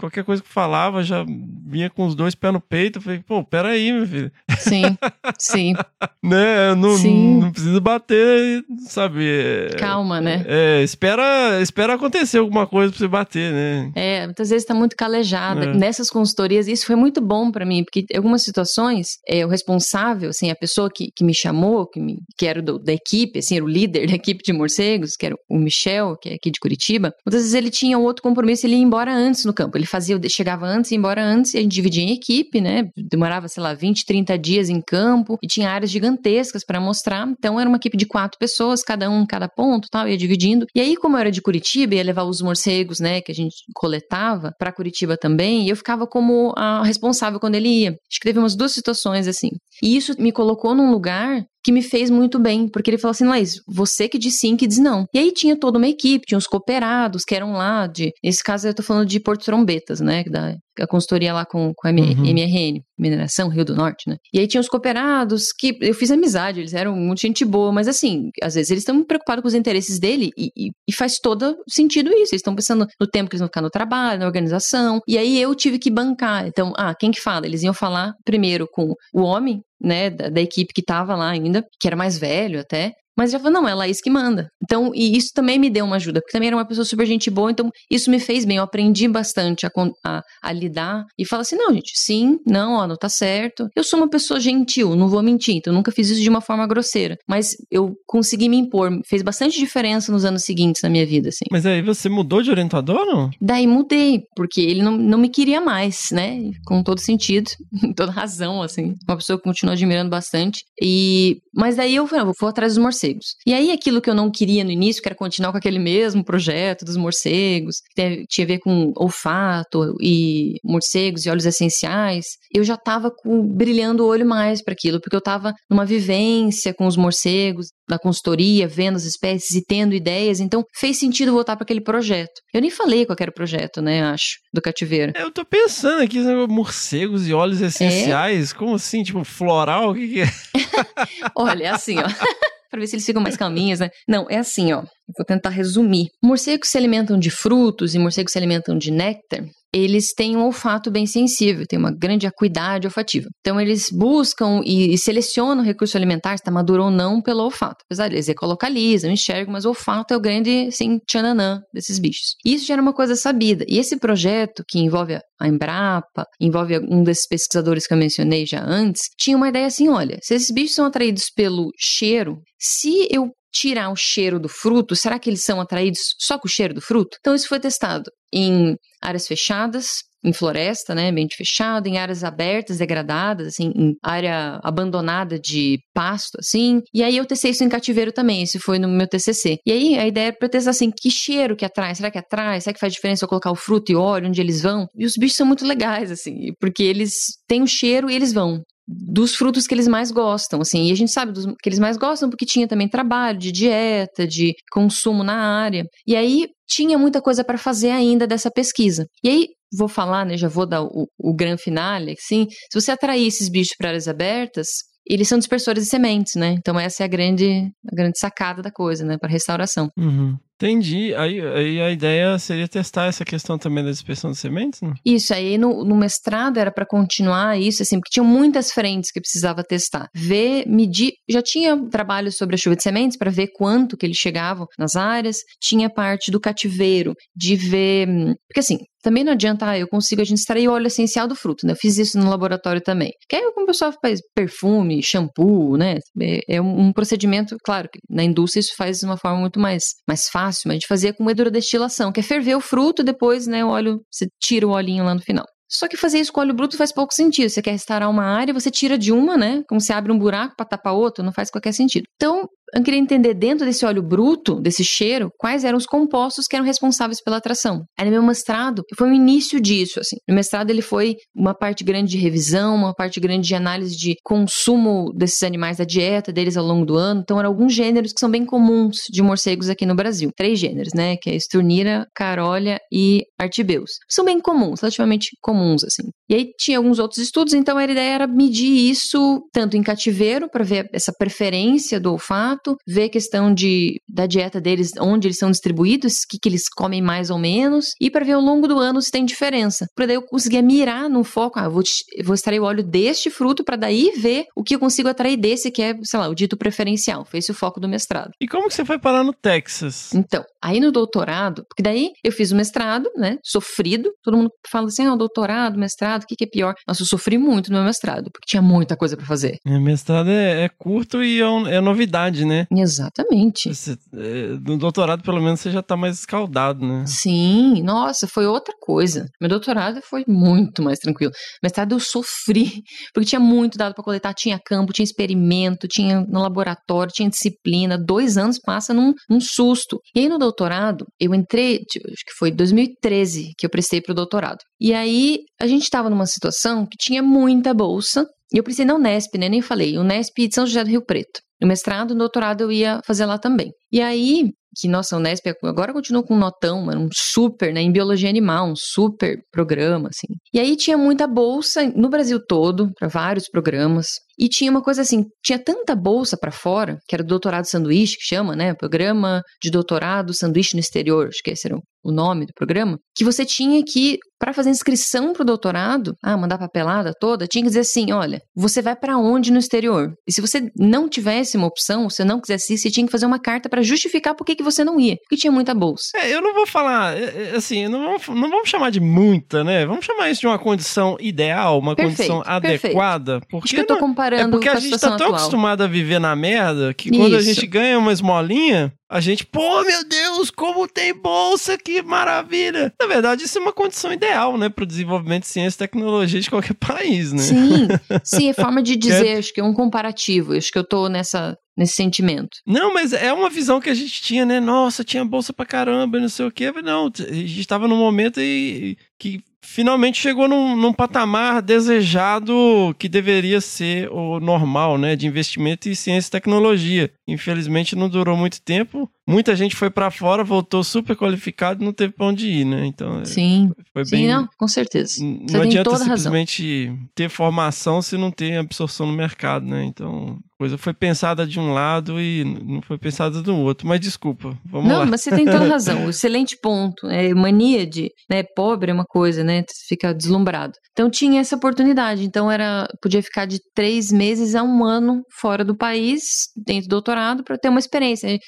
qualquer 0.00 0.24
coisa 0.24 0.42
que 0.42 0.48
falava 0.48 1.02
já 1.02 1.24
vinha 1.66 1.90
com 1.90 2.06
os 2.06 2.14
dois 2.14 2.34
pés 2.34 2.52
no 2.52 2.60
peito. 2.60 2.98
Eu 2.98 3.02
falei, 3.02 3.20
pô, 3.20 3.44
peraí, 3.44 3.92
meu 3.92 4.06
filho. 4.06 4.32
Sim, 4.58 4.82
sim. 5.38 5.74
né? 6.22 6.74
Não, 6.74 6.96
sim. 6.96 7.40
não 7.40 7.52
precisa 7.52 7.80
bater, 7.80 8.64
sabe? 8.86 9.70
Calma, 9.78 10.20
né? 10.20 10.44
É, 10.46 10.82
espera, 10.82 11.60
espera 11.60 11.94
acontecer 11.94 12.38
alguma 12.38 12.66
coisa 12.66 12.90
pra 12.90 12.98
você 12.98 13.08
bater, 13.08 13.52
né? 13.52 13.92
É, 13.94 14.24
muitas 14.24 14.48
vezes 14.48 14.66
tá 14.66 14.74
muito 14.74 14.96
calejada. 14.96 15.66
É. 15.66 15.74
Nessas 15.74 16.08
consultorias, 16.08 16.66
isso 16.66 16.86
foi 16.86 16.96
muito 16.96 17.20
bom 17.20 17.50
para 17.50 17.66
mim, 17.66 17.84
porque 17.84 18.06
em 18.10 18.16
algumas 18.16 18.42
situações, 18.42 19.18
é, 19.28 19.44
o 19.44 19.48
responsável, 19.48 20.30
assim, 20.30 20.50
a 20.50 20.56
pessoa 20.56 20.88
que, 20.92 21.10
que 21.14 21.22
me 21.22 21.34
chamou, 21.34 21.86
que, 21.86 22.00
me, 22.00 22.18
que 22.38 22.46
era 22.46 22.62
do, 22.62 22.78
da 22.78 22.92
equipe, 22.92 23.38
assim, 23.38 23.56
era 23.56 23.64
o 23.64 23.68
líder 23.68 24.06
da 24.08 24.14
equipe 24.14 24.42
de 24.42 24.52
morcegos, 24.52 25.14
que 25.16 25.26
era 25.26 25.36
o 25.48 25.58
Michel, 25.58 26.16
que 26.16 26.30
é 26.30 26.34
aqui 26.34 26.50
de 26.50 26.58
Curitiba, 26.58 27.12
muitas 27.26 27.42
vezes 27.42 27.54
ele 27.54 27.70
tinha 27.70 27.98
outro 27.98 28.22
compromisso, 28.22 28.66
ele 28.66 28.76
ia 28.76 28.82
embora 28.82 29.12
antes 29.12 29.44
no 29.44 29.52
campo. 29.52 29.76
Ele 29.76 29.86
fazia, 29.90 30.18
chegava 30.28 30.66
antes, 30.66 30.90
ia 30.90 30.98
embora 30.98 31.22
antes, 31.22 31.54
e 31.54 31.58
a 31.58 31.60
gente 31.60 31.72
dividia 31.72 32.02
em 32.02 32.12
equipe, 32.12 32.60
né? 32.60 32.88
Demorava, 32.96 33.48
sei 33.48 33.62
lá, 33.62 33.74
20, 33.74 34.04
30 34.04 34.38
dias 34.38 34.68
em 34.68 34.80
campo 34.80 35.38
e 35.42 35.46
tinha 35.46 35.70
áreas 35.70 35.90
gigantescas 35.90 36.64
para 36.64 36.80
mostrar. 36.80 37.28
Então 37.28 37.58
era 37.58 37.68
uma 37.68 37.76
equipe 37.76 37.96
de 37.96 38.06
quatro 38.06 38.38
pessoas, 38.38 38.82
cada 38.82 39.10
um 39.10 39.22
em 39.22 39.26
cada 39.26 39.48
ponto, 39.48 39.88
tal, 39.90 40.08
ia 40.08 40.16
dividindo. 40.16 40.66
E 40.74 40.80
aí, 40.80 40.96
como 40.96 41.16
eu 41.16 41.20
era 41.20 41.30
de 41.30 41.42
Curitiba, 41.42 41.94
ia 41.94 42.02
levar 42.02 42.24
os 42.24 42.40
morcegos, 42.40 43.00
né, 43.00 43.20
que 43.20 43.32
a 43.32 43.34
gente 43.34 43.56
coletava 43.74 44.52
para 44.58 44.72
Curitiba 44.72 45.16
também, 45.16 45.66
e 45.66 45.70
eu 45.70 45.76
ficava 45.76 46.06
como 46.06 46.52
a 46.56 46.84
responsável 46.84 47.40
quando 47.40 47.56
ele 47.56 47.68
ia. 47.68 47.90
Acho 47.90 48.20
que 48.20 48.28
teve 48.28 48.38
umas 48.38 48.54
duas 48.54 48.72
situações 48.72 49.26
assim. 49.26 49.50
E 49.82 49.96
isso 49.96 50.14
me 50.18 50.32
colocou 50.32 50.74
num 50.74 50.90
lugar 50.90 51.44
que 51.62 51.72
me 51.72 51.82
fez 51.82 52.10
muito 52.10 52.38
bem, 52.38 52.68
porque 52.68 52.90
ele 52.90 52.98
falou 52.98 53.12
assim, 53.12 53.26
Laís, 53.26 53.60
você 53.66 54.08
que 54.08 54.18
diz 54.18 54.38
sim, 54.38 54.56
que 54.56 54.66
diz 54.66 54.78
não. 54.78 55.06
E 55.14 55.18
aí 55.18 55.32
tinha 55.32 55.58
toda 55.58 55.78
uma 55.78 55.88
equipe, 55.88 56.26
tinha 56.26 56.38
os 56.38 56.46
cooperados 56.46 57.24
que 57.24 57.34
eram 57.34 57.52
lá 57.52 57.86
de, 57.86 58.12
nesse 58.22 58.42
caso 58.42 58.68
eu 58.68 58.74
tô 58.74 58.82
falando 58.82 59.06
de 59.06 59.20
Porto 59.20 59.44
Trombetas, 59.44 60.00
né, 60.00 60.24
da 60.24 60.56
a 60.78 60.86
consultoria 60.86 61.32
lá 61.32 61.44
com, 61.44 61.72
com 61.74 61.88
a 61.88 61.90
M 61.90 62.00
Uhum. 62.00 62.26
MRN, 62.26 62.80
Mineração 62.98 63.48
Rio 63.48 63.64
do 63.64 63.74
Norte, 63.74 64.08
né. 64.08 64.16
E 64.32 64.38
aí 64.38 64.46
tinha 64.46 64.60
os 64.60 64.68
cooperados 64.68 65.52
que 65.56 65.76
eu 65.80 65.94
fiz 65.94 66.10
amizade, 66.10 66.60
eles 66.60 66.74
eram 66.74 66.94
muito 66.96 67.20
gente 67.20 67.44
boa, 67.44 67.72
mas 67.72 67.88
assim, 67.88 68.30
às 68.42 68.54
vezes 68.54 68.70
eles 68.70 68.82
estão 68.82 69.04
preocupados 69.04 69.42
com 69.42 69.48
os 69.48 69.54
interesses 69.54 69.98
dele 69.98 70.30
e, 70.36 70.50
e, 70.56 70.70
e 70.88 70.92
faz 70.92 71.16
todo 71.22 71.56
sentido 71.68 72.08
isso, 72.10 72.32
eles 72.32 72.40
estão 72.40 72.54
pensando 72.54 72.86
no 73.00 73.06
tempo 73.06 73.28
que 73.28 73.34
eles 73.34 73.40
vão 73.40 73.48
ficar 73.48 73.62
no 73.62 73.70
trabalho, 73.70 74.20
na 74.20 74.26
organização, 74.26 75.00
e 75.06 75.18
aí 75.18 75.40
eu 75.40 75.54
tive 75.54 75.78
que 75.78 75.90
bancar, 75.90 76.46
então, 76.46 76.72
ah, 76.76 76.94
quem 76.98 77.10
que 77.10 77.20
fala? 77.20 77.46
Eles 77.46 77.62
iam 77.62 77.74
falar 77.74 78.12
primeiro 78.24 78.66
com 78.70 78.94
o 79.14 79.22
homem, 79.22 79.60
né, 79.80 80.10
da, 80.10 80.28
da 80.28 80.40
equipe 80.40 80.72
que 80.74 80.82
tava 80.82 81.14
lá 81.14 81.30
ainda, 81.30 81.64
que 81.80 81.86
era 81.86 81.96
mais 81.96 82.18
velho 82.18 82.60
até, 82.60 82.92
mas 83.16 83.30
já 83.30 83.38
falou, 83.38 83.52
não, 83.52 83.68
é 83.68 83.72
a 83.72 83.74
Laís 83.74 84.00
que 84.00 84.10
manda. 84.10 84.48
Então, 84.62 84.90
e 84.94 85.16
isso 85.16 85.30
também 85.34 85.58
me 85.58 85.70
deu 85.70 85.84
uma 85.84 85.96
ajuda, 85.96 86.20
porque 86.20 86.32
também 86.32 86.48
era 86.48 86.56
uma 86.56 86.66
pessoa 86.66 86.84
super 86.84 87.06
gente 87.06 87.30
boa, 87.30 87.50
então 87.50 87.70
isso 87.90 88.10
me 88.10 88.18
fez 88.18 88.44
bem. 88.44 88.56
Eu 88.56 88.62
aprendi 88.62 89.08
bastante 89.08 89.66
a, 89.66 89.70
a, 90.04 90.22
a 90.42 90.52
lidar 90.52 91.04
e 91.18 91.26
falar 91.26 91.42
assim: 91.42 91.56
não, 91.56 91.72
gente, 91.72 91.92
sim, 91.96 92.38
não, 92.46 92.74
ó, 92.74 92.86
não 92.86 92.96
tá 92.96 93.08
certo. 93.08 93.68
Eu 93.74 93.84
sou 93.84 93.98
uma 93.98 94.08
pessoa 94.08 94.40
gentil, 94.40 94.94
não 94.96 95.08
vou 95.08 95.22
mentir, 95.22 95.56
então 95.56 95.72
eu 95.72 95.76
nunca 95.76 95.92
fiz 95.92 96.10
isso 96.10 96.20
de 96.20 96.28
uma 96.28 96.40
forma 96.40 96.66
grosseira. 96.66 97.16
Mas 97.28 97.56
eu 97.70 97.94
consegui 98.06 98.48
me 98.48 98.56
impor, 98.56 98.90
fez 99.06 99.22
bastante 99.22 99.58
diferença 99.58 100.12
nos 100.12 100.24
anos 100.24 100.42
seguintes 100.42 100.82
na 100.82 100.88
minha 100.88 101.06
vida, 101.06 101.28
assim. 101.28 101.44
Mas 101.50 101.66
aí 101.66 101.82
você 101.82 102.08
mudou 102.08 102.42
de 102.42 102.50
orientador, 102.50 103.04
não? 103.06 103.30
Daí 103.40 103.66
mudei, 103.66 104.22
porque 104.34 104.60
ele 104.60 104.82
não, 104.82 104.96
não 104.96 105.18
me 105.18 105.28
queria 105.28 105.60
mais, 105.60 106.06
né? 106.12 106.38
Com 106.66 106.82
todo 106.82 107.00
sentido, 107.00 107.50
toda 107.96 108.12
razão, 108.12 108.62
assim. 108.62 108.94
Uma 109.08 109.16
pessoa 109.16 109.36
que 109.36 109.40
eu 109.40 109.50
continuo 109.52 109.72
admirando 109.72 110.10
bastante. 110.10 110.62
E 110.82 111.38
mas 111.54 111.76
daí 111.76 111.96
eu 111.96 112.06
falei, 112.06 112.24
ah, 112.24 112.32
vou 112.38 112.48
atrás 112.48 112.74
dos 112.74 112.82
morcegos. 112.82 113.09
E 113.46 113.54
aí 113.54 113.70
aquilo 113.70 114.00
que 114.00 114.10
eu 114.10 114.14
não 114.14 114.30
queria 114.30 114.64
no 114.64 114.70
início, 114.70 115.02
que 115.02 115.08
era 115.08 115.14
continuar 115.14 115.52
com 115.52 115.58
aquele 115.58 115.78
mesmo 115.78 116.24
projeto 116.24 116.84
dos 116.84 116.96
morcegos, 116.96 117.76
que 117.94 118.24
tinha 118.28 118.44
a 118.44 118.48
ver 118.48 118.58
com 118.58 118.92
olfato 118.96 119.94
e 120.00 120.54
morcegos 120.64 121.24
e 121.24 121.30
óleos 121.30 121.46
essenciais, 121.46 122.26
eu 122.54 122.64
já 122.64 122.76
tava 122.76 123.10
com, 123.10 123.46
brilhando 123.46 124.04
o 124.04 124.06
olho 124.06 124.26
mais 124.26 124.62
para 124.62 124.74
aquilo, 124.74 125.00
porque 125.00 125.16
eu 125.16 125.20
tava 125.20 125.52
numa 125.70 125.84
vivência 125.84 126.74
com 126.74 126.86
os 126.86 126.96
morcegos, 126.96 127.68
da 127.90 127.98
consultoria, 127.98 128.68
vendo 128.68 128.96
as 128.96 129.04
espécies 129.04 129.50
e 129.56 129.64
tendo 129.66 129.94
ideias, 129.94 130.38
então 130.38 130.64
fez 130.78 130.96
sentido 130.98 131.32
voltar 131.32 131.56
para 131.56 131.64
aquele 131.64 131.80
projeto. 131.80 132.40
Eu 132.54 132.60
nem 132.60 132.70
falei 132.70 133.04
qual 133.04 133.16
era 133.20 133.30
o 133.30 133.34
projeto, 133.34 133.82
né, 133.82 134.02
acho, 134.04 134.38
do 134.54 134.62
cativeiro. 134.62 135.12
Eu 135.16 135.30
tô 135.30 135.44
pensando 135.44 136.02
aqui, 136.02 136.20
morcegos 136.48 137.26
e 137.26 137.34
óleos 137.34 137.60
essenciais. 137.60 138.52
Como 138.52 138.76
assim? 138.76 139.02
Tipo, 139.02 139.24
floral? 139.24 139.90
O 139.90 139.94
que, 139.94 140.08
que 140.08 140.20
é? 140.20 140.26
Olha, 141.36 141.64
é 141.64 141.68
assim, 141.70 141.96
ó. 141.98 142.04
Pra 142.70 142.78
ver 142.78 142.86
se 142.86 142.94
eles 142.94 143.04
ficam 143.04 143.20
mais 143.20 143.36
calminhos, 143.36 143.80
né? 143.80 143.90
Não, 144.08 144.26
é 144.30 144.36
assim, 144.36 144.72
ó. 144.72 144.82
Vou 145.16 145.26
tentar 145.26 145.50
resumir. 145.50 146.06
Morcegos 146.22 146.68
se 146.68 146.78
alimentam 146.78 147.18
de 147.18 147.30
frutos 147.30 147.94
e 147.94 147.98
morcegos 147.98 148.32
se 148.32 148.38
alimentam 148.38 148.78
de 148.78 148.92
néctar. 148.92 149.44
Eles 149.72 150.12
têm 150.14 150.36
um 150.36 150.44
olfato 150.44 150.90
bem 150.90 151.06
sensível, 151.06 151.64
têm 151.66 151.78
uma 151.78 151.92
grande 151.92 152.26
acuidade 152.26 152.86
olfativa. 152.86 153.28
Então, 153.40 153.60
eles 153.60 153.88
buscam 153.92 154.60
e, 154.64 154.96
selecionam 154.98 155.62
o 155.62 155.66
recurso 155.66 155.96
alimentar, 155.96 156.30
se 156.30 156.42
está 156.42 156.50
maduro 156.50 156.84
ou 156.84 156.90
não, 156.90 157.22
pelo 157.22 157.44
olfato. 157.44 157.84
Apesar 157.84 158.08
de 158.08 158.16
eles 158.16 158.28
ecolocalizam, 158.28 159.10
enxergam, 159.10 159.52
mas 159.52 159.64
o 159.64 159.68
olfato 159.68 160.12
é 160.12 160.16
o 160.16 160.20
grande, 160.20 160.66
assim, 160.68 160.98
tchananã 161.06 161.60
desses 161.72 161.98
bichos. 161.98 162.34
Isso 162.44 162.66
já 162.66 162.74
era 162.74 162.82
uma 162.82 162.92
coisa 162.92 163.14
sabida. 163.14 163.64
E 163.68 163.78
esse 163.78 163.96
projeto, 163.98 164.64
que 164.68 164.78
envolve 164.78 165.18
a 165.40 165.48
Embrapa, 165.48 166.26
envolve 166.40 166.78
um 166.78 167.02
desses 167.02 167.26
pesquisadores 167.26 167.86
que 167.86 167.94
eu 167.94 167.98
mencionei 167.98 168.44
já 168.46 168.62
antes, 168.62 169.02
tinha 169.18 169.36
uma 169.36 169.48
ideia 169.48 169.66
assim: 169.66 169.88
olha, 169.88 170.18
se 170.22 170.34
esses 170.34 170.50
bichos 170.50 170.74
são 170.74 170.86
atraídos 170.86 171.30
pelo 171.34 171.70
cheiro, 171.78 172.38
se 172.58 173.08
eu 173.10 173.30
tirar 173.52 173.90
o 173.90 173.96
cheiro 173.96 174.38
do 174.38 174.48
fruto, 174.48 174.94
será 174.96 175.18
que 175.18 175.28
eles 175.28 175.42
são 175.42 175.60
atraídos 175.60 176.14
só 176.18 176.38
com 176.38 176.46
o 176.46 176.50
cheiro 176.50 176.74
do 176.74 176.80
fruto? 176.80 177.16
Então 177.20 177.34
isso 177.34 177.48
foi 177.48 177.60
testado 177.60 178.10
em 178.32 178.76
áreas 179.02 179.26
fechadas, 179.26 180.02
em 180.24 180.32
floresta, 180.32 180.94
né, 180.94 181.08
ambiente 181.08 181.36
fechado, 181.36 181.86
em 181.86 181.98
áreas 181.98 182.22
abertas, 182.22 182.78
degradadas, 182.78 183.48
assim, 183.48 183.72
em 183.74 183.94
área 184.02 184.60
abandonada 184.62 185.38
de 185.38 185.78
pasto, 185.94 186.36
assim. 186.38 186.80
E 186.92 187.02
aí 187.02 187.16
eu 187.16 187.24
testei 187.24 187.52
isso 187.52 187.64
em 187.64 187.68
cativeiro 187.68 188.12
também, 188.12 188.42
esse 188.42 188.58
foi 188.58 188.78
no 188.78 188.88
meu 188.88 189.08
TCC. 189.08 189.58
E 189.66 189.72
aí 189.72 189.98
a 189.98 190.06
ideia 190.06 190.26
era 190.28 190.36
pra 190.38 190.48
testar 190.48 190.70
assim, 190.70 190.90
que 190.90 191.10
cheiro 191.10 191.56
que 191.56 191.64
atrai? 191.64 191.94
Será 191.94 192.10
que 192.10 192.18
atrai? 192.18 192.60
Será 192.60 192.74
que 192.74 192.80
faz 192.80 192.92
diferença 192.92 193.24
eu 193.24 193.28
colocar 193.28 193.50
o 193.50 193.56
fruto 193.56 193.90
e 193.90 193.96
óleo 193.96 194.28
onde 194.28 194.40
eles 194.40 194.60
vão? 194.60 194.86
E 194.94 195.06
os 195.06 195.14
bichos 195.18 195.36
são 195.36 195.46
muito 195.46 195.64
legais, 195.66 196.10
assim, 196.10 196.52
porque 196.60 196.82
eles 196.82 197.14
têm 197.48 197.62
o 197.62 197.66
cheiro 197.66 198.10
e 198.10 198.14
eles 198.14 198.32
vão 198.32 198.62
dos 198.92 199.36
frutos 199.36 199.66
que 199.66 199.74
eles 199.74 199.86
mais 199.86 200.10
gostam, 200.10 200.60
assim, 200.60 200.88
e 200.88 200.92
a 200.92 200.96
gente 200.96 201.12
sabe 201.12 201.32
dos 201.32 201.46
que 201.46 201.68
eles 201.68 201.78
mais 201.78 201.96
gostam 201.96 202.28
porque 202.28 202.44
tinha 202.44 202.66
também 202.66 202.88
trabalho 202.88 203.38
de 203.38 203.52
dieta, 203.52 204.26
de 204.26 204.52
consumo 204.72 205.22
na 205.22 205.62
área. 205.62 205.84
E 206.06 206.16
aí 206.16 206.48
tinha 206.68 206.98
muita 206.98 207.22
coisa 207.22 207.44
para 207.44 207.56
fazer 207.56 207.90
ainda 207.90 208.26
dessa 208.26 208.50
pesquisa. 208.50 209.06
E 209.22 209.28
aí 209.28 209.48
vou 209.72 209.88
falar, 209.88 210.26
né, 210.26 210.36
já 210.36 210.48
vou 210.48 210.66
dar 210.66 210.82
o, 210.82 211.06
o 211.18 211.34
grande 211.34 211.62
finale, 211.62 212.16
assim, 212.18 212.46
se 212.50 212.80
você 212.80 212.90
atrair 212.90 213.26
esses 213.26 213.48
bichos 213.48 213.76
para 213.78 213.90
áreas 213.90 214.08
abertas, 214.08 214.66
eles 215.08 215.28
são 215.28 215.38
dispersores 215.38 215.84
de 215.84 215.90
sementes, 215.90 216.34
né? 216.34 216.54
Então 216.58 216.78
essa 216.78 217.02
é 217.02 217.06
a 217.06 217.08
grande, 217.08 217.70
a 217.90 217.94
grande 217.94 218.18
sacada 218.18 218.60
da 218.62 218.70
coisa, 218.70 219.04
né, 219.04 219.16
para 219.18 219.30
restauração. 219.30 219.88
Uhum. 219.96 220.36
Entendi. 220.60 221.14
Aí, 221.14 221.40
aí 221.40 221.80
a 221.80 221.90
ideia 221.90 222.38
seria 222.38 222.68
testar 222.68 223.06
essa 223.06 223.24
questão 223.24 223.56
também 223.56 223.82
da 223.82 223.90
dispersão 223.90 224.30
de 224.30 224.36
sementes, 224.36 224.82
não? 224.82 224.92
Isso, 225.02 225.32
aí 225.32 225.56
no, 225.56 225.82
no 225.84 225.96
mestrado 225.96 226.58
era 226.58 226.70
para 226.70 226.84
continuar 226.84 227.58
isso, 227.58 227.82
assim, 227.82 227.96
porque 227.98 228.10
tinham 228.12 228.26
muitas 228.26 228.70
frentes 228.70 229.10
que 229.10 229.20
precisava 229.20 229.64
testar. 229.64 230.08
Ver, 230.14 230.66
medir, 230.68 231.12
já 231.28 231.40
tinha 231.40 231.76
trabalho 231.88 232.30
sobre 232.30 232.56
a 232.56 232.58
chuva 232.58 232.76
de 232.76 232.82
sementes 232.82 233.16
para 233.16 233.30
ver 233.30 233.48
quanto 233.56 233.96
que 233.96 234.04
eles 234.04 234.18
chegavam 234.18 234.66
nas 234.78 234.96
áreas, 234.96 235.38
tinha 235.62 235.88
parte 235.88 236.30
do 236.30 236.38
cativeiro, 236.38 237.14
de 237.34 237.56
ver. 237.56 238.06
hum, 238.06 238.34
Porque 238.46 238.60
assim, 238.60 238.78
também 239.02 239.24
não 239.24 239.32
adianta, 239.32 239.70
ah, 239.70 239.78
eu 239.78 239.88
consigo 239.88 240.20
a 240.20 240.24
gente 240.24 240.38
extrair 240.38 240.68
o 240.68 240.72
óleo 240.72 240.86
essencial 240.86 241.26
do 241.26 241.34
fruto, 241.34 241.66
né? 241.66 241.72
Eu 241.72 241.76
fiz 241.76 241.98
isso 241.98 242.18
no 242.18 242.28
laboratório 242.28 242.80
também. 242.80 243.12
Que 243.28 243.36
aí 243.36 243.52
como 243.52 243.64
o 243.64 243.66
pessoal 243.66 243.92
faz 244.00 244.20
perfume, 244.34 245.02
shampoo, 245.02 245.76
né? 245.76 245.96
É, 246.20 246.56
é 246.56 246.60
um, 246.60 246.92
procedimento, 246.92 247.56
claro, 247.64 247.88
que 247.92 247.98
na 248.08 248.22
indústria 248.22 248.60
isso 248.60 248.74
faz 248.76 248.98
de 248.98 249.06
uma 249.06 249.16
forma 249.16 249.38
muito 249.38 249.58
mais, 249.58 249.84
mais 250.06 250.28
fácil, 250.28 250.62
mas 250.66 250.72
a 250.72 250.74
gente 250.74 250.86
fazia 250.86 251.12
com 251.14 251.30
hidrodestilação, 251.30 252.12
que 252.12 252.20
é 252.20 252.22
ferver 252.22 252.56
o 252.56 252.60
fruto, 252.60 253.02
depois, 253.02 253.46
né, 253.46 253.64
o 253.64 253.68
óleo, 253.68 254.00
você 254.10 254.26
tira 254.42 254.66
o 254.66 254.70
olhinho 254.70 255.04
lá 255.04 255.14
no 255.14 255.20
final. 255.20 255.46
Só 255.70 255.86
que 255.86 255.96
fazer 255.96 256.18
isso 256.18 256.32
com 256.32 256.40
óleo 256.40 256.52
bruto 256.52 256.76
faz 256.76 256.92
pouco 256.92 257.14
sentido. 257.14 257.48
Você 257.48 257.62
quer 257.62 257.70
restaurar 257.70 258.10
uma 258.10 258.24
área, 258.24 258.52
você 258.52 258.72
tira 258.72 258.98
de 258.98 259.12
uma, 259.12 259.36
né? 259.36 259.62
Como 259.68 259.80
você 259.80 259.92
abre 259.92 260.10
um 260.10 260.18
buraco 260.18 260.56
para 260.56 260.66
tapar 260.66 260.94
outro, 260.94 261.22
não 261.22 261.32
faz 261.32 261.48
qualquer 261.48 261.72
sentido. 261.72 262.06
Então, 262.16 262.48
eu 262.74 262.82
queria 262.82 263.00
entender 263.00 263.34
dentro 263.34 263.66
desse 263.66 263.84
óleo 263.84 264.02
bruto, 264.02 264.60
desse 264.60 264.84
cheiro, 264.84 265.30
quais 265.38 265.64
eram 265.64 265.78
os 265.78 265.86
compostos 265.86 266.46
que 266.46 266.56
eram 266.56 266.64
responsáveis 266.64 267.22
pela 267.22 267.36
atração. 267.36 267.84
Aí 267.98 268.04
no 268.06 268.12
meu 268.12 268.22
mestrado, 268.22 268.82
foi 268.96 269.10
o 269.10 269.14
início 269.14 269.60
disso, 269.60 270.00
assim. 270.00 270.16
No 270.28 270.34
mestrado 270.34 270.70
ele 270.70 270.82
foi 270.82 271.16
uma 271.34 271.54
parte 271.54 271.84
grande 271.84 272.10
de 272.12 272.18
revisão, 272.18 272.74
uma 272.74 272.94
parte 272.94 273.20
grande 273.20 273.48
de 273.48 273.54
análise 273.54 273.96
de 273.96 274.14
consumo 274.22 275.12
desses 275.14 275.42
animais, 275.42 275.78
da 275.78 275.84
dieta 275.84 276.32
deles 276.32 276.56
ao 276.56 276.64
longo 276.64 276.84
do 276.84 276.96
ano. 276.96 277.20
Então 277.20 277.38
eram 277.38 277.48
alguns 277.48 277.72
gêneros 277.74 278.12
que 278.12 278.20
são 278.20 278.30
bem 278.30 278.44
comuns 278.44 278.98
de 279.10 279.22
morcegos 279.22 279.68
aqui 279.68 279.84
no 279.86 279.94
Brasil. 279.94 280.30
Três 280.36 280.58
gêneros, 280.58 280.92
né? 280.94 281.16
Que 281.16 281.30
é 281.30 281.36
esturnira, 281.36 282.06
carolha 282.14 282.78
e 282.92 283.22
artibeus. 283.38 283.90
São 284.08 284.24
bem 284.24 284.40
comuns, 284.40 284.80
relativamente 284.80 285.30
comuns, 285.40 285.84
assim. 285.84 286.08
E 286.30 286.34
aí 286.34 286.52
tinha 286.56 286.78
alguns 286.78 287.00
outros 287.00 287.18
estudos, 287.18 287.54
então 287.54 287.76
a 287.76 287.82
ideia 287.82 288.14
era 288.14 288.26
medir 288.28 288.88
isso 288.88 289.42
tanto 289.52 289.76
em 289.76 289.82
cativeiro, 289.82 290.48
para 290.48 290.62
ver 290.62 290.88
essa 290.92 291.12
preferência 291.12 291.98
do 291.98 292.12
olfato, 292.12 292.76
ver 292.86 293.04
a 293.04 293.08
questão 293.08 293.52
de, 293.52 294.00
da 294.08 294.26
dieta 294.26 294.60
deles, 294.60 294.92
onde 295.00 295.26
eles 295.26 295.38
são 295.38 295.50
distribuídos, 295.50 296.18
o 296.18 296.28
que, 296.28 296.38
que 296.40 296.48
eles 296.48 296.68
comem 296.68 297.02
mais 297.02 297.30
ou 297.30 297.38
menos, 297.38 297.94
e 298.00 298.08
para 298.08 298.24
ver 298.24 298.32
ao 298.32 298.40
longo 298.40 298.68
do 298.68 298.78
ano 298.78 299.02
se 299.02 299.10
tem 299.10 299.24
diferença. 299.24 299.86
Para 299.96 300.06
daí 300.06 300.14
eu 300.14 300.22
conseguir 300.22 300.62
mirar 300.62 301.10
no 301.10 301.24
foco, 301.24 301.58
ah, 301.58 301.68
vou, 301.68 301.82
vou 302.24 302.34
extrair 302.34 302.60
o 302.60 302.64
óleo 302.64 302.84
deste 302.84 303.28
fruto, 303.28 303.64
para 303.64 303.76
daí 303.76 304.12
ver 304.16 304.44
o 304.54 304.62
que 304.62 304.76
eu 304.76 304.78
consigo 304.78 305.08
atrair 305.08 305.36
desse, 305.36 305.68
que 305.68 305.82
é, 305.82 305.94
sei 306.04 306.20
lá, 306.20 306.28
o 306.28 306.34
dito 306.34 306.56
preferencial. 306.56 307.24
Foi 307.24 307.40
esse 307.40 307.50
o 307.50 307.54
foco 307.54 307.80
do 307.80 307.88
mestrado. 307.88 308.30
E 308.40 308.46
como 308.46 308.68
que 308.68 308.74
você 308.74 308.84
foi 308.84 309.00
parar 309.00 309.24
no 309.24 309.32
Texas? 309.32 310.14
Então, 310.14 310.44
aí 310.62 310.78
no 310.78 310.92
doutorado, 310.92 311.64
porque 311.68 311.82
daí 311.82 312.12
eu 312.22 312.30
fiz 312.30 312.52
o 312.52 312.56
mestrado, 312.56 313.10
né, 313.16 313.38
sofrido, 313.42 314.12
todo 314.22 314.36
mundo 314.36 314.50
fala 314.70 314.86
assim, 314.86 315.06
ah, 315.06 315.16
doutorado, 315.16 315.78
mestrado, 315.78 316.19
mestrado, 316.20 316.24
o 316.24 316.26
que, 316.26 316.36
que 316.36 316.44
é 316.44 316.46
pior? 316.46 316.74
Nossa, 316.86 317.02
eu 317.02 317.06
sofri 317.06 317.38
muito 317.38 317.70
no 317.70 317.76
meu 317.78 317.84
mestrado, 317.86 318.24
porque 318.32 318.46
tinha 318.46 318.62
muita 318.62 318.96
coisa 318.96 319.16
para 319.16 319.26
fazer. 319.26 319.58
É, 319.66 319.78
mestrado 319.78 320.28
é, 320.30 320.64
é 320.64 320.68
curto 320.68 321.22
e 321.22 321.40
é, 321.40 321.48
um- 321.48 321.66
é 321.66 321.80
novidade, 321.80 322.44
né? 322.44 322.66
Exatamente. 322.70 323.72
Você, 323.74 323.96
é, 324.14 324.48
no 324.66 324.76
doutorado, 324.78 325.22
pelo 325.22 325.40
menos, 325.40 325.60
você 325.60 325.70
já 325.70 325.82
tá 325.82 325.96
mais 325.96 326.18
escaldado, 326.20 326.86
né? 326.86 327.04
Sim, 327.06 327.82
nossa, 327.82 328.26
foi 328.26 328.46
outra 328.46 328.74
coisa. 328.80 329.26
Meu 329.40 329.48
doutorado 329.48 330.00
foi 330.02 330.24
muito 330.28 330.82
mais 330.82 330.98
tranquilo. 330.98 331.32
Mestrado 331.62 331.92
eu 331.94 332.00
sofri, 332.00 332.82
porque 333.14 333.28
tinha 333.30 333.40
muito 333.40 333.78
dado 333.78 333.94
para 333.94 334.04
coletar, 334.04 334.34
tinha 334.34 334.58
campo, 334.64 334.92
tinha 334.92 335.04
experimento, 335.04 335.86
tinha 335.88 336.20
no 336.20 336.40
laboratório, 336.40 337.12
tinha 337.12 337.28
disciplina. 337.28 337.96
Dois 337.98 338.36
anos 338.36 338.58
passa 338.58 338.92
num, 338.92 339.14
num 339.28 339.40
susto. 339.40 339.98
E 340.14 340.20
aí 340.20 340.28
no 340.28 340.38
doutorado, 340.38 341.06
eu 341.18 341.34
entrei, 341.34 341.78
tipo, 341.88 342.06
acho 342.08 342.24
que 342.26 342.34
foi 342.38 342.50
2013 342.50 343.52
que 343.56 343.64
eu 343.66 343.70
prestei 343.70 344.00
pro 344.00 344.14
doutorado. 344.14 344.58
E 344.80 344.92
aí 344.94 345.38
a 345.60 345.66
gente 345.66 345.82
estava 345.82 346.09
numa 346.10 346.26
situação 346.26 346.86
que 346.86 346.96
tinha 346.98 347.22
muita 347.22 347.72
bolsa. 347.72 348.26
E 348.52 348.58
eu 348.58 348.64
prestei 348.64 348.84
na 348.84 348.94
Unesp, 348.94 349.38
né? 349.38 349.48
Nem 349.48 349.62
falei. 349.62 349.96
Unesp 349.96 350.36
de 350.36 350.54
São 350.54 350.66
José 350.66 350.82
do 350.82 350.90
Rio 350.90 351.04
Preto. 351.04 351.40
No 351.60 351.68
mestrado, 351.68 352.14
no 352.14 352.20
doutorado 352.20 352.62
eu 352.62 352.72
ia 352.72 353.00
fazer 353.06 353.26
lá 353.26 353.38
também. 353.38 353.70
E 353.92 354.00
aí, 354.00 354.50
que 354.76 354.88
nossa, 354.88 355.14
a 355.14 355.18
Unesp 355.18 355.46
agora 355.64 355.92
continua 355.92 356.22
com 356.22 356.34
um 356.34 356.38
notão, 356.38 356.82
mano, 356.82 357.02
um 357.02 357.08
super, 357.12 357.72
né, 357.72 357.82
em 357.82 357.92
biologia 357.92 358.30
animal, 358.30 358.70
um 358.70 358.74
super 358.76 359.38
programa, 359.52 360.08
assim. 360.08 360.28
E 360.54 360.58
aí 360.58 360.74
tinha 360.74 360.96
muita 360.96 361.26
bolsa 361.26 361.86
no 361.94 362.08
Brasil 362.08 362.40
todo, 362.44 362.90
para 362.98 363.08
vários 363.08 363.48
programas. 363.48 364.06
E 364.40 364.48
tinha 364.48 364.70
uma 364.70 364.82
coisa 364.82 365.02
assim, 365.02 365.24
tinha 365.44 365.58
tanta 365.58 365.94
bolsa 365.94 366.34
para 366.40 366.50
fora, 366.50 366.96
que 367.06 367.14
era 367.14 367.22
o 367.22 367.26
doutorado 367.26 367.66
sanduíche, 367.66 368.16
que 368.16 368.24
chama, 368.24 368.56
né, 368.56 368.72
programa 368.74 369.42
de 369.62 369.70
doutorado 369.70 370.32
sanduíche 370.32 370.74
no 370.74 370.80
exterior, 370.80 371.28
acho 371.28 371.42
que 371.44 371.50
esse 371.50 371.66
era 371.68 371.76
o 372.02 372.10
nome 372.10 372.46
do 372.46 372.54
programa, 372.54 372.98
que 373.14 373.22
você 373.22 373.44
tinha 373.44 373.82
que 373.84 374.18
para 374.38 374.54
fazer 374.54 374.70
inscrição 374.70 375.34
pro 375.34 375.44
doutorado, 375.44 376.14
ah, 376.24 376.34
mandar 376.34 376.56
papelada 376.56 377.12
toda, 377.20 377.46
tinha 377.46 377.62
que 377.62 377.68
dizer 377.68 377.80
assim, 377.80 378.10
olha, 378.10 378.40
você 378.56 378.80
vai 378.80 378.96
para 378.96 379.18
onde 379.18 379.52
no 379.52 379.58
exterior? 379.58 380.14
E 380.26 380.32
se 380.32 380.40
você 380.40 380.70
não 380.74 381.10
tivesse 381.10 381.58
uma 381.58 381.66
opção, 381.66 382.08
se 382.08 382.24
não 382.24 382.40
quisesse 382.40 382.72
ir, 382.72 382.78
você 382.78 382.90
tinha 382.90 383.04
que 383.04 383.12
fazer 383.12 383.26
uma 383.26 383.38
carta 383.38 383.68
para 383.68 383.82
justificar 383.82 384.34
por 384.34 384.46
que 384.46 384.56
que 384.56 384.62
você 384.62 384.82
não 384.82 384.98
ia, 384.98 385.16
porque 385.16 385.36
tinha 385.36 385.52
muita 385.52 385.74
bolsa. 385.74 386.08
É, 386.16 386.34
eu 386.34 386.40
não 386.40 386.54
vou 386.54 386.66
falar, 386.66 387.18
é, 387.18 387.50
é, 387.50 387.56
assim, 387.56 387.86
não 387.86 388.00
vamos, 388.00 388.28
não 388.28 388.48
vamos 388.48 388.70
chamar 388.70 388.90
de 388.90 388.98
muita, 388.98 389.62
né? 389.62 389.84
Vamos 389.84 390.06
chamar 390.06 390.30
isso 390.30 390.40
de 390.40 390.46
uma 390.46 390.58
condição 390.58 391.18
ideal, 391.20 391.78
uma 391.78 391.94
Perfeito, 391.94 392.32
condição 392.32 392.42
adequada. 392.46 393.40
Porque 393.50 393.66
Acho 393.66 393.74
que 393.74 393.80
eu 393.82 393.86
tô 393.86 393.94
não- 393.94 394.00
comparando 394.00 394.29
É 394.36 394.48
porque 394.48 394.68
a 394.68 394.72
a 394.74 394.80
gente 394.80 394.98
tá 394.98 395.08
tão 395.08 395.14
atual. 395.14 395.34
acostumado 395.34 395.82
a 395.82 395.86
viver 395.86 396.18
na 396.18 396.34
merda 396.34 396.92
que 396.94 397.10
quando 397.10 397.36
a 397.36 397.38
Isso. 397.38 397.52
gente 397.52 397.66
ganha 397.66 397.98
uma 397.98 398.12
esmolinha, 398.12 398.92
a 399.10 399.20
gente, 399.20 399.44
pô, 399.44 399.82
meu 399.82 400.04
Deus, 400.08 400.50
como 400.50 400.86
tem 400.86 401.12
bolsa, 401.12 401.76
que 401.76 402.00
maravilha. 402.02 402.92
Na 403.00 403.06
verdade, 403.06 403.44
isso 403.44 403.58
é 403.58 403.60
uma 403.60 403.72
condição 403.72 404.12
ideal, 404.12 404.56
né, 404.56 404.68
pro 404.68 404.86
desenvolvimento 404.86 405.42
de 405.42 405.48
ciência 405.48 405.76
e 405.76 405.78
tecnologia 405.88 406.40
de 406.40 406.48
qualquer 406.48 406.74
país, 406.78 407.32
né? 407.32 407.42
Sim, 407.42 407.88
sim, 408.22 408.50
é 408.50 408.54
forma 408.54 408.82
de 408.82 408.96
dizer, 408.96 409.38
acho 409.38 409.52
que 409.52 409.60
é 409.60 409.64
um 409.64 409.74
comparativo, 409.74 410.54
acho 410.56 410.70
que 410.70 410.78
eu 410.78 410.84
tô 410.84 411.08
nessa, 411.08 411.56
nesse 411.76 411.94
sentimento. 411.94 412.58
Não, 412.66 412.94
mas 412.94 413.12
é 413.12 413.32
uma 413.32 413.50
visão 413.50 413.80
que 413.80 413.90
a 413.90 413.94
gente 413.94 414.22
tinha, 414.22 414.46
né? 414.46 414.60
Nossa, 414.60 415.02
tinha 415.02 415.24
bolsa 415.24 415.52
pra 415.52 415.66
caramba, 415.66 416.18
e 416.18 416.20
não 416.20 416.28
sei 416.28 416.46
o 416.46 416.50
quê. 416.52 416.70
Mas 416.72 416.84
Não, 416.84 417.06
a 417.18 417.32
gente 417.32 417.66
tava 417.66 417.88
num 417.88 417.96
momento 417.98 418.40
e, 418.40 418.96
que 419.18 419.40
finalmente 419.62 420.20
chegou 420.20 420.48
num, 420.48 420.76
num 420.76 420.92
patamar 420.92 421.62
desejado 421.62 422.94
que 422.98 423.08
deveria 423.08 423.60
ser 423.60 424.08
o 424.10 424.40
normal, 424.40 424.96
né? 424.98 425.16
De 425.16 425.26
investimento 425.26 425.88
em 425.88 425.94
ciência 425.94 426.28
e 426.28 426.32
tecnologia. 426.32 427.10
Infelizmente 427.26 427.94
não 427.96 428.08
durou 428.08 428.36
muito 428.36 428.60
tempo. 428.62 429.10
Muita 429.26 429.54
gente 429.54 429.76
foi 429.76 429.90
pra 429.90 430.10
fora, 430.10 430.42
voltou 430.42 430.82
super 430.82 431.14
qualificado 431.16 431.82
e 431.82 431.84
não 431.84 431.92
teve 431.92 432.12
pra 432.12 432.26
onde 432.26 432.48
ir, 432.48 432.64
né? 432.64 432.84
Então 432.86 433.20
é, 433.20 433.24
Sim, 433.24 433.70
foi 433.92 434.04
sim, 434.04 434.10
bem. 434.16 434.28
não, 434.28 434.48
com 434.58 434.66
certeza. 434.66 435.14
Você 435.14 435.22
Não 435.24 435.46
tem 435.46 435.60
adianta 435.62 435.84
toda 435.90 436.02
a 436.02 436.06
razão. 436.08 436.16
simplesmente 436.32 436.92
ter 437.14 437.28
formação 437.28 438.02
se 438.02 438.16
não 438.16 438.30
tem 438.32 438.56
absorção 438.56 439.06
no 439.06 439.12
mercado, 439.12 439.64
né? 439.66 439.84
Então, 439.84 440.36
coisa 440.58 440.76
foi 440.76 440.92
pensada 440.92 441.46
de 441.46 441.60
um 441.60 441.72
lado 441.72 442.20
e 442.20 442.42
não 442.44 442.82
foi 442.82 442.98
pensada 442.98 443.40
do 443.40 443.56
outro. 443.56 443.86
Mas 443.86 444.00
desculpa, 444.00 444.58
vamos 444.64 444.88
Não, 444.88 444.98
lá. 445.00 445.06
mas 445.06 445.20
você 445.20 445.30
tem 445.30 445.44
toda 445.44 445.64
razão. 445.68 446.08
Excelente 446.10 446.56
ponto. 446.60 447.06
É, 447.06 447.32
mania 447.32 447.86
de, 447.86 448.10
né, 448.28 448.42
pobre 448.42 448.90
é 448.90 448.94
uma 448.94 449.04
coisa, 449.04 449.44
né? 449.44 449.49
Você 449.72 449.86
fica 449.88 450.14
deslumbrado. 450.14 450.72
Então 450.92 451.10
tinha 451.10 451.40
essa 451.40 451.56
oportunidade. 451.56 452.24
Então 452.24 452.50
era, 452.50 452.86
podia 453.02 453.22
ficar 453.22 453.46
de 453.46 453.58
três 453.74 454.10
meses 454.10 454.54
a 454.54 454.62
um 454.62 454.84
ano 454.84 455.22
fora 455.40 455.64
do 455.64 455.76
país, 455.76 456.22
dentro 456.56 456.88
do 456.88 456.90
doutorado, 456.90 457.42
para 457.42 457.58
ter 457.58 457.68
uma 457.68 457.78
experiência. 457.78 458.38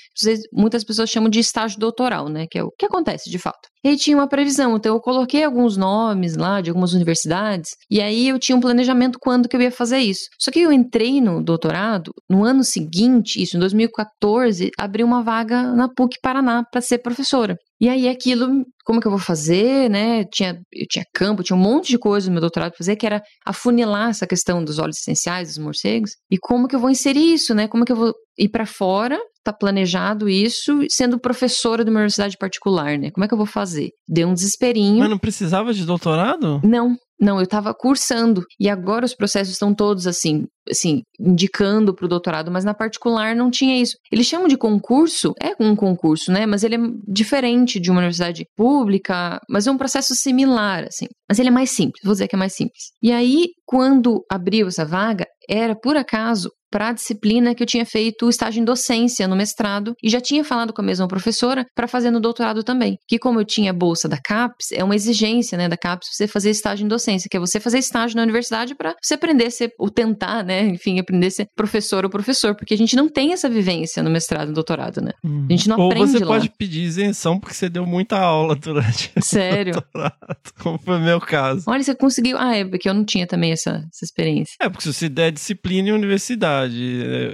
Muitas 0.52 0.84
pessoas 0.84 1.10
chamam 1.10 1.30
de 1.30 1.40
estágio 1.40 1.78
doutoral, 1.78 2.28
né? 2.28 2.46
Que 2.50 2.58
é 2.58 2.62
o 2.62 2.70
que 2.78 2.86
acontece 2.86 3.30
de 3.30 3.38
fato. 3.38 3.68
E 3.84 3.96
tinha 3.96 4.16
uma 4.16 4.28
previsão. 4.28 4.76
Então 4.76 4.94
eu 4.94 5.00
coloquei 5.00 5.44
alguns 5.44 5.76
nomes 5.76 6.36
lá 6.36 6.60
de 6.60 6.70
algumas 6.70 6.92
universidades, 6.92 7.70
e 7.90 8.00
aí 8.00 8.28
eu 8.28 8.38
tinha 8.38 8.56
um 8.56 8.60
planejamento 8.60 9.18
quando 9.20 9.48
que 9.48 9.56
eu 9.56 9.60
ia 9.60 9.72
fazer 9.72 9.98
isso. 9.98 10.22
Só 10.38 10.50
que 10.50 10.60
eu 10.60 10.72
entrei 10.72 11.20
no 11.20 11.42
doutorado, 11.42 12.12
no 12.30 12.44
ano 12.44 12.62
seguinte, 12.62 13.42
isso 13.42 13.56
em 13.56 13.60
2014, 13.60 14.70
abri 14.78 15.02
uma 15.02 15.22
vaga 15.22 15.72
na 15.74 15.88
PUC 15.88 16.16
Paraná 16.22 16.62
para 16.70 16.80
ser 16.80 16.98
professora. 16.98 17.56
E 17.82 17.88
aí 17.88 18.08
aquilo, 18.08 18.64
como 18.84 19.00
que 19.00 19.08
eu 19.08 19.10
vou 19.10 19.18
fazer, 19.18 19.90
né? 19.90 20.22
Tinha, 20.32 20.56
eu 20.72 20.86
tinha 20.88 21.04
campo, 21.12 21.42
tinha 21.42 21.56
um 21.56 21.60
monte 21.60 21.88
de 21.88 21.98
coisa 21.98 22.28
no 22.28 22.34
meu 22.34 22.40
doutorado 22.40 22.70
pra 22.70 22.78
fazer, 22.78 22.94
que 22.94 23.04
era 23.04 23.20
afunilar 23.44 24.10
essa 24.10 24.24
questão 24.24 24.62
dos 24.62 24.78
óleos 24.78 24.98
essenciais, 24.98 25.48
dos 25.48 25.58
morcegos. 25.58 26.12
E 26.30 26.38
como 26.38 26.68
que 26.68 26.76
eu 26.76 26.78
vou 26.78 26.90
inserir 26.90 27.34
isso, 27.34 27.56
né? 27.56 27.66
Como 27.66 27.84
que 27.84 27.90
eu 27.90 27.96
vou 27.96 28.14
ir 28.38 28.50
para 28.50 28.66
fora, 28.66 29.18
tá 29.42 29.52
planejado 29.52 30.28
isso, 30.28 30.78
sendo 30.88 31.18
professora 31.18 31.84
de 31.84 31.90
uma 31.90 31.98
universidade 31.98 32.36
particular, 32.38 32.96
né? 32.96 33.10
Como 33.10 33.24
é 33.24 33.26
que 33.26 33.34
eu 33.34 33.38
vou 33.38 33.46
fazer? 33.46 33.90
Deu 34.08 34.28
um 34.28 34.34
desesperinho. 34.34 35.00
Mas 35.00 35.10
não 35.10 35.18
precisava 35.18 35.74
de 35.74 35.84
doutorado? 35.84 36.60
Não, 36.62 36.96
não, 37.22 37.38
eu 37.38 37.44
estava 37.44 37.72
cursando 37.72 38.44
e 38.58 38.68
agora 38.68 39.04
os 39.04 39.14
processos 39.14 39.52
estão 39.52 39.72
todos 39.72 40.08
assim, 40.08 40.44
assim, 40.68 41.02
indicando 41.20 41.94
para 41.94 42.04
o 42.04 42.08
doutorado, 42.08 42.50
mas 42.50 42.64
na 42.64 42.74
particular 42.74 43.36
não 43.36 43.48
tinha 43.48 43.80
isso. 43.80 43.96
Eles 44.10 44.26
chamam 44.26 44.48
de 44.48 44.56
concurso, 44.56 45.32
é 45.40 45.54
um 45.60 45.76
concurso, 45.76 46.32
né? 46.32 46.46
Mas 46.46 46.64
ele 46.64 46.74
é 46.74 46.78
diferente 47.06 47.78
de 47.78 47.92
uma 47.92 48.00
universidade 48.00 48.44
pública, 48.56 49.40
mas 49.48 49.68
é 49.68 49.70
um 49.70 49.78
processo 49.78 50.16
similar, 50.16 50.82
assim. 50.82 51.06
Mas 51.28 51.38
ele 51.38 51.48
é 51.48 51.52
mais 51.52 51.70
simples, 51.70 52.02
vou 52.02 52.12
dizer 52.12 52.26
que 52.26 52.34
é 52.34 52.38
mais 52.38 52.56
simples. 52.56 52.90
E 53.00 53.12
aí, 53.12 53.50
quando 53.64 54.24
abriu 54.28 54.66
essa 54.66 54.84
vaga, 54.84 55.24
era 55.48 55.76
por 55.76 55.96
acaso 55.96 56.50
para 56.72 56.88
a 56.88 56.92
disciplina 56.92 57.54
que 57.54 57.62
eu 57.62 57.66
tinha 57.66 57.84
feito 57.84 58.24
o 58.24 58.30
estágio 58.30 58.62
em 58.62 58.64
docência 58.64 59.28
no 59.28 59.36
mestrado 59.36 59.94
e 60.02 60.08
já 60.08 60.20
tinha 60.20 60.42
falado 60.42 60.72
com 60.72 60.80
a 60.80 60.84
mesma 60.84 61.06
professora 61.06 61.66
para 61.74 61.86
fazer 61.86 62.10
no 62.10 62.18
doutorado 62.18 62.64
também. 62.64 62.96
Que 63.06 63.18
como 63.18 63.38
eu 63.38 63.44
tinha 63.44 63.72
bolsa 63.74 64.08
da 64.08 64.16
CAPES, 64.16 64.72
é 64.72 64.82
uma 64.82 64.94
exigência, 64.94 65.58
né, 65.58 65.68
da 65.68 65.76
CAPES 65.76 66.08
você 66.12 66.26
fazer 66.26 66.50
estágio 66.50 66.84
em 66.84 66.88
docência, 66.88 67.28
que 67.30 67.36
é 67.36 67.40
você 67.40 67.60
fazer 67.60 67.78
estágio 67.78 68.16
na 68.16 68.22
universidade 68.22 68.74
para 68.74 68.94
você 69.00 69.14
aprender 69.14 69.46
a 69.46 69.50
ser 69.50 69.70
ou 69.78 69.90
tentar, 69.90 70.42
né, 70.42 70.66
enfim, 70.68 70.98
aprender 70.98 71.26
a 71.26 71.30
ser 71.30 71.46
professor 71.54 72.04
ou 72.04 72.10
professor, 72.10 72.56
porque 72.56 72.72
a 72.72 72.78
gente 72.78 72.96
não 72.96 73.08
tem 73.08 73.34
essa 73.34 73.50
vivência 73.50 74.02
no 74.02 74.10
mestrado 74.10 74.46
e 74.46 74.48
no 74.48 74.54
doutorado, 74.54 75.02
né? 75.02 75.12
A 75.22 75.52
gente 75.52 75.68
não 75.68 75.78
Ou 75.78 75.90
aprende 75.90 76.12
você 76.12 76.24
lá. 76.24 76.26
pode 76.26 76.50
pedir 76.56 76.82
isenção 76.82 77.38
porque 77.38 77.54
você 77.54 77.68
deu 77.68 77.84
muita 77.84 78.18
aula 78.18 78.56
durante 78.56 79.12
o 79.16 79.22
Sério. 79.22 79.74
doutorado, 79.74 80.16
como 80.58 80.78
foi 80.78 80.96
o 80.96 81.00
meu 81.00 81.20
caso. 81.20 81.64
Olha, 81.66 81.82
você 81.82 81.94
conseguiu. 81.94 82.38
Ah, 82.38 82.56
é 82.56 82.64
porque 82.64 82.88
eu 82.88 82.94
não 82.94 83.04
tinha 83.04 83.26
também 83.26 83.52
essa, 83.52 83.70
essa 83.70 84.04
experiência. 84.04 84.54
É, 84.60 84.68
porque 84.68 84.84
se 84.84 84.92
você 84.92 85.08
der 85.08 85.30
disciplina 85.32 85.88
em 85.88 85.92
universidade, 85.92 86.61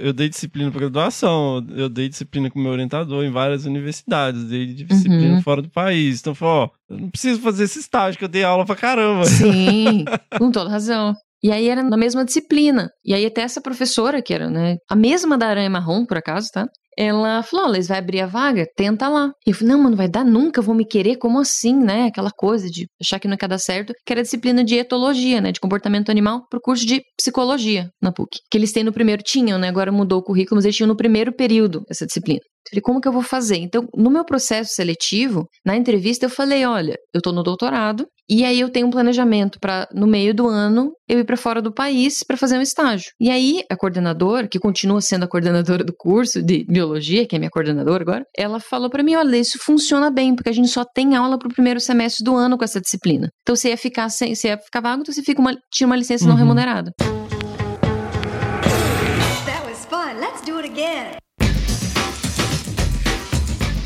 eu 0.01 0.13
dei 0.13 0.29
disciplina 0.29 0.71
para 0.71 0.79
graduação, 0.81 1.65
eu 1.75 1.89
dei 1.89 2.09
disciplina 2.09 2.49
com 2.49 2.59
meu 2.59 2.71
orientador 2.71 3.23
em 3.23 3.31
várias 3.31 3.65
universidades, 3.65 4.43
dei 4.45 4.67
disciplina 4.73 5.35
Uhum. 5.35 5.41
fora 5.41 5.61
do 5.61 5.69
país. 5.69 6.19
Então, 6.19 6.33
falou, 6.35 6.71
ó, 6.89 6.93
não 6.95 7.09
preciso 7.09 7.41
fazer 7.41 7.63
esse 7.65 7.79
estágio, 7.79 8.17
que 8.17 8.25
eu 8.25 8.29
dei 8.29 8.43
aula 8.43 8.65
pra 8.65 8.75
caramba. 8.75 9.25
Sim, 9.25 10.05
com 10.37 10.51
toda 10.51 10.69
razão. 10.69 11.13
E 11.41 11.51
aí 11.51 11.69
era 11.69 11.81
na 11.81 11.95
mesma 11.97 12.25
disciplina. 12.25 12.89
E 13.05 13.13
aí 13.13 13.25
até 13.25 13.41
essa 13.41 13.61
professora, 13.61 14.21
que 14.21 14.33
era, 14.33 14.49
né, 14.49 14.75
a 14.89 14.95
mesma 14.95 15.37
da 15.37 15.47
aranha 15.47 15.69
marrom, 15.69 16.05
por 16.05 16.17
acaso, 16.17 16.49
tá? 16.53 16.67
Ela 17.01 17.41
falou, 17.43 17.67
olha, 17.67 17.81
vai 17.83 17.97
abrir 17.97 18.19
a 18.19 18.27
vaga, 18.27 18.67
tenta 18.75 19.07
lá. 19.07 19.31
E 19.47 19.51
eu 19.51 19.55
falei, 19.55 19.73
não, 19.73 19.83
mas 19.83 19.91
não 19.91 19.97
vai 19.97 20.09
dar 20.09 20.25
nunca, 20.25 20.61
vão 20.61 20.75
me 20.75 20.85
querer, 20.85 21.15
como 21.15 21.39
assim, 21.39 21.73
né? 21.73 22.07
Aquela 22.07 22.29
coisa 22.29 22.67
de 22.67 22.87
achar 23.01 23.21
que 23.21 23.27
não 23.27 23.37
ia 23.41 23.47
dar 23.47 23.57
certo, 23.57 23.93
que 24.05 24.11
era 24.11 24.19
a 24.19 24.23
disciplina 24.23 24.65
de 24.65 24.75
etologia, 24.75 25.39
né? 25.39 25.53
De 25.53 25.61
comportamento 25.61 26.09
animal, 26.09 26.41
pro 26.49 26.59
curso 26.59 26.85
de 26.85 27.01
psicologia 27.17 27.87
na 28.01 28.11
PUC. 28.11 28.39
Que 28.51 28.57
eles 28.57 28.73
têm 28.73 28.83
no 28.83 28.91
primeiro, 28.91 29.23
tinham, 29.23 29.57
né? 29.57 29.69
Agora 29.69 29.93
mudou 29.93 30.19
o 30.19 30.23
currículo, 30.23 30.57
mas 30.57 30.65
eles 30.65 30.75
tinham 30.75 30.89
no 30.89 30.97
primeiro 30.97 31.33
período 31.33 31.83
essa 31.89 32.05
disciplina. 32.05 32.41
Eu 32.67 32.69
Falei, 32.71 32.81
como 32.81 33.01
que 33.01 33.07
eu 33.07 33.11
vou 33.11 33.23
fazer? 33.23 33.57
Então, 33.57 33.87
no 33.95 34.11
meu 34.11 34.23
processo 34.23 34.73
seletivo, 34.73 35.47
na 35.65 35.75
entrevista, 35.75 36.25
eu 36.25 36.29
falei: 36.29 36.65
olha, 36.65 36.95
eu 37.13 37.21
tô 37.21 37.31
no 37.31 37.41
doutorado, 37.41 38.05
e 38.29 38.43
aí 38.43 38.59
eu 38.59 38.69
tenho 38.69 38.85
um 38.87 38.91
planejamento 38.91 39.59
para 39.59 39.87
no 39.93 40.05
meio 40.05 40.35
do 40.35 40.47
ano 40.47 40.91
eu 41.07 41.19
ir 41.19 41.23
para 41.23 41.35
fora 41.37 41.61
do 41.63 41.73
país 41.73 42.23
para 42.23 42.37
fazer 42.37 42.57
um 42.59 42.61
estágio. 42.61 43.09
E 43.19 43.29
aí 43.31 43.63
a 43.71 43.75
coordenadora, 43.75 44.47
que 44.47 44.59
continua 44.59 45.01
sendo 45.01 45.23
a 45.23 45.27
coordenadora 45.27 45.83
do 45.83 45.93
curso 45.97 46.43
de 46.43 46.63
biologia, 46.69 47.25
que 47.25 47.35
é 47.35 47.39
minha 47.39 47.49
coordenadora 47.49 48.03
agora, 48.03 48.23
ela 48.37 48.59
falou 48.59 48.89
para 48.89 49.01
mim: 49.01 49.15
olha, 49.15 49.37
isso 49.37 49.57
funciona 49.63 50.11
bem, 50.11 50.35
porque 50.35 50.49
a 50.49 50.53
gente 50.53 50.67
só 50.67 50.85
tem 50.85 51.15
aula 51.15 51.39
pro 51.39 51.49
primeiro 51.49 51.79
semestre 51.79 52.23
do 52.23 52.35
ano 52.35 52.55
com 52.57 52.63
essa 52.63 52.79
disciplina. 52.79 53.29
Então 53.41 53.55
você 53.55 53.69
ia 53.69 53.77
ficar 53.77 54.07
sem, 54.09 54.35
você 54.35 54.49
ia 54.49 54.57
ficar 54.59 54.81
vago, 54.81 55.01
então 55.01 55.13
você 55.13 55.23
fica 55.23 55.41
uma, 55.41 55.55
tira 55.73 55.87
uma 55.87 55.95
licença 55.95 56.25
não 56.25 56.33
Uhum. 56.33 56.39
remunerada. 56.39 56.91
That 59.45 59.65
was 59.65 59.85
fun. 59.85 60.19
Let's 60.19 60.41
do 60.45 60.57
it 60.57 60.69
again. 60.69 61.17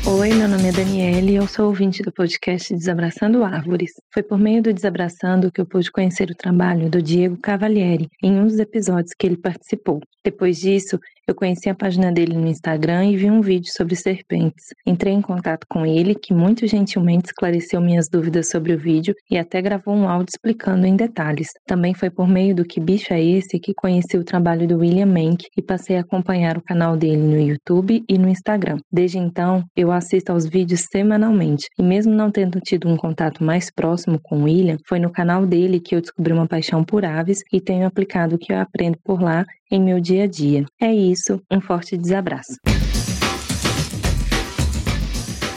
Oi, 0.06 0.34
meu 0.34 0.46
nome 0.46 0.68
é 0.68 0.72
Daniele 0.72 1.32
e 1.32 1.36
eu 1.36 1.48
sou 1.48 1.68
ouvinte 1.68 2.02
do 2.02 2.12
podcast 2.12 2.74
Desabraçando 2.74 3.42
Árvores. 3.42 3.92
Foi 4.12 4.22
por 4.22 4.38
meio 4.38 4.62
do 4.62 4.70
Desabraçando 4.70 5.50
que 5.50 5.62
eu 5.62 5.64
pude 5.64 5.90
conhecer 5.90 6.30
o 6.30 6.34
trabalho 6.34 6.90
do 6.90 7.00
Diego 7.00 7.38
Cavalieri 7.38 8.10
em 8.22 8.38
um 8.38 8.46
dos 8.46 8.58
episódios 8.58 9.14
que 9.18 9.26
ele 9.26 9.38
participou. 9.38 10.02
Depois 10.24 10.58
disso, 10.58 10.98
eu 11.28 11.34
conheci 11.34 11.68
a 11.68 11.74
página 11.74 12.10
dele 12.10 12.34
no 12.34 12.46
Instagram 12.46 13.06
e 13.06 13.16
vi 13.16 13.30
um 13.30 13.40
vídeo 13.40 13.70
sobre 13.70 13.94
serpentes. 13.94 14.68
Entrei 14.86 15.12
em 15.12 15.20
contato 15.20 15.66
com 15.68 15.84
ele, 15.84 16.14
que 16.14 16.32
muito 16.32 16.66
gentilmente 16.66 17.26
esclareceu 17.26 17.80
minhas 17.80 18.08
dúvidas 18.08 18.48
sobre 18.48 18.72
o 18.72 18.78
vídeo 18.78 19.14
e 19.30 19.36
até 19.36 19.60
gravou 19.60 19.94
um 19.94 20.08
áudio 20.08 20.30
explicando 20.34 20.86
em 20.86 20.96
detalhes. 20.96 21.48
Também 21.66 21.94
foi 21.94 22.08
por 22.08 22.26
meio 22.26 22.54
do 22.54 22.64
Que 22.64 22.80
Bicho 22.80 23.12
é 23.12 23.22
Esse 23.22 23.58
que 23.58 23.74
conheci 23.74 24.16
o 24.16 24.24
trabalho 24.24 24.66
do 24.66 24.78
William 24.78 25.06
Mank 25.06 25.46
e 25.56 25.62
passei 25.62 25.96
a 25.96 26.00
acompanhar 26.00 26.56
o 26.56 26.62
canal 26.62 26.96
dele 26.96 27.22
no 27.22 27.38
YouTube 27.38 28.02
e 28.08 28.18
no 28.18 28.28
Instagram. 28.28 28.78
Desde 28.90 29.18
então, 29.18 29.62
eu 29.76 29.92
assisto 29.92 30.32
aos 30.32 30.46
vídeos 30.46 30.86
semanalmente 30.90 31.68
e 31.78 31.82
mesmo 31.82 32.14
não 32.14 32.30
tendo 32.30 32.60
tido 32.60 32.88
um 32.88 32.96
contato 32.96 33.44
mais 33.44 33.70
próximo 33.70 34.18
com 34.22 34.40
o 34.40 34.44
William, 34.44 34.76
foi 34.86 34.98
no 34.98 35.10
canal 35.10 35.46
dele 35.46 35.80
que 35.80 35.94
eu 35.94 36.00
descobri 36.00 36.32
uma 36.32 36.48
paixão 36.48 36.82
por 36.82 37.04
aves 37.04 37.40
e 37.52 37.60
tenho 37.60 37.86
aplicado 37.86 38.36
o 38.36 38.38
que 38.38 38.52
eu 38.52 38.58
aprendo 38.58 38.98
por 39.04 39.22
lá 39.22 39.44
em 39.74 39.82
meu 39.82 40.00
dia 40.00 40.22
a 40.22 40.26
dia. 40.28 40.64
É 40.80 40.94
isso, 40.94 41.40
um 41.50 41.60
forte 41.60 41.96
desabraço. 41.96 42.54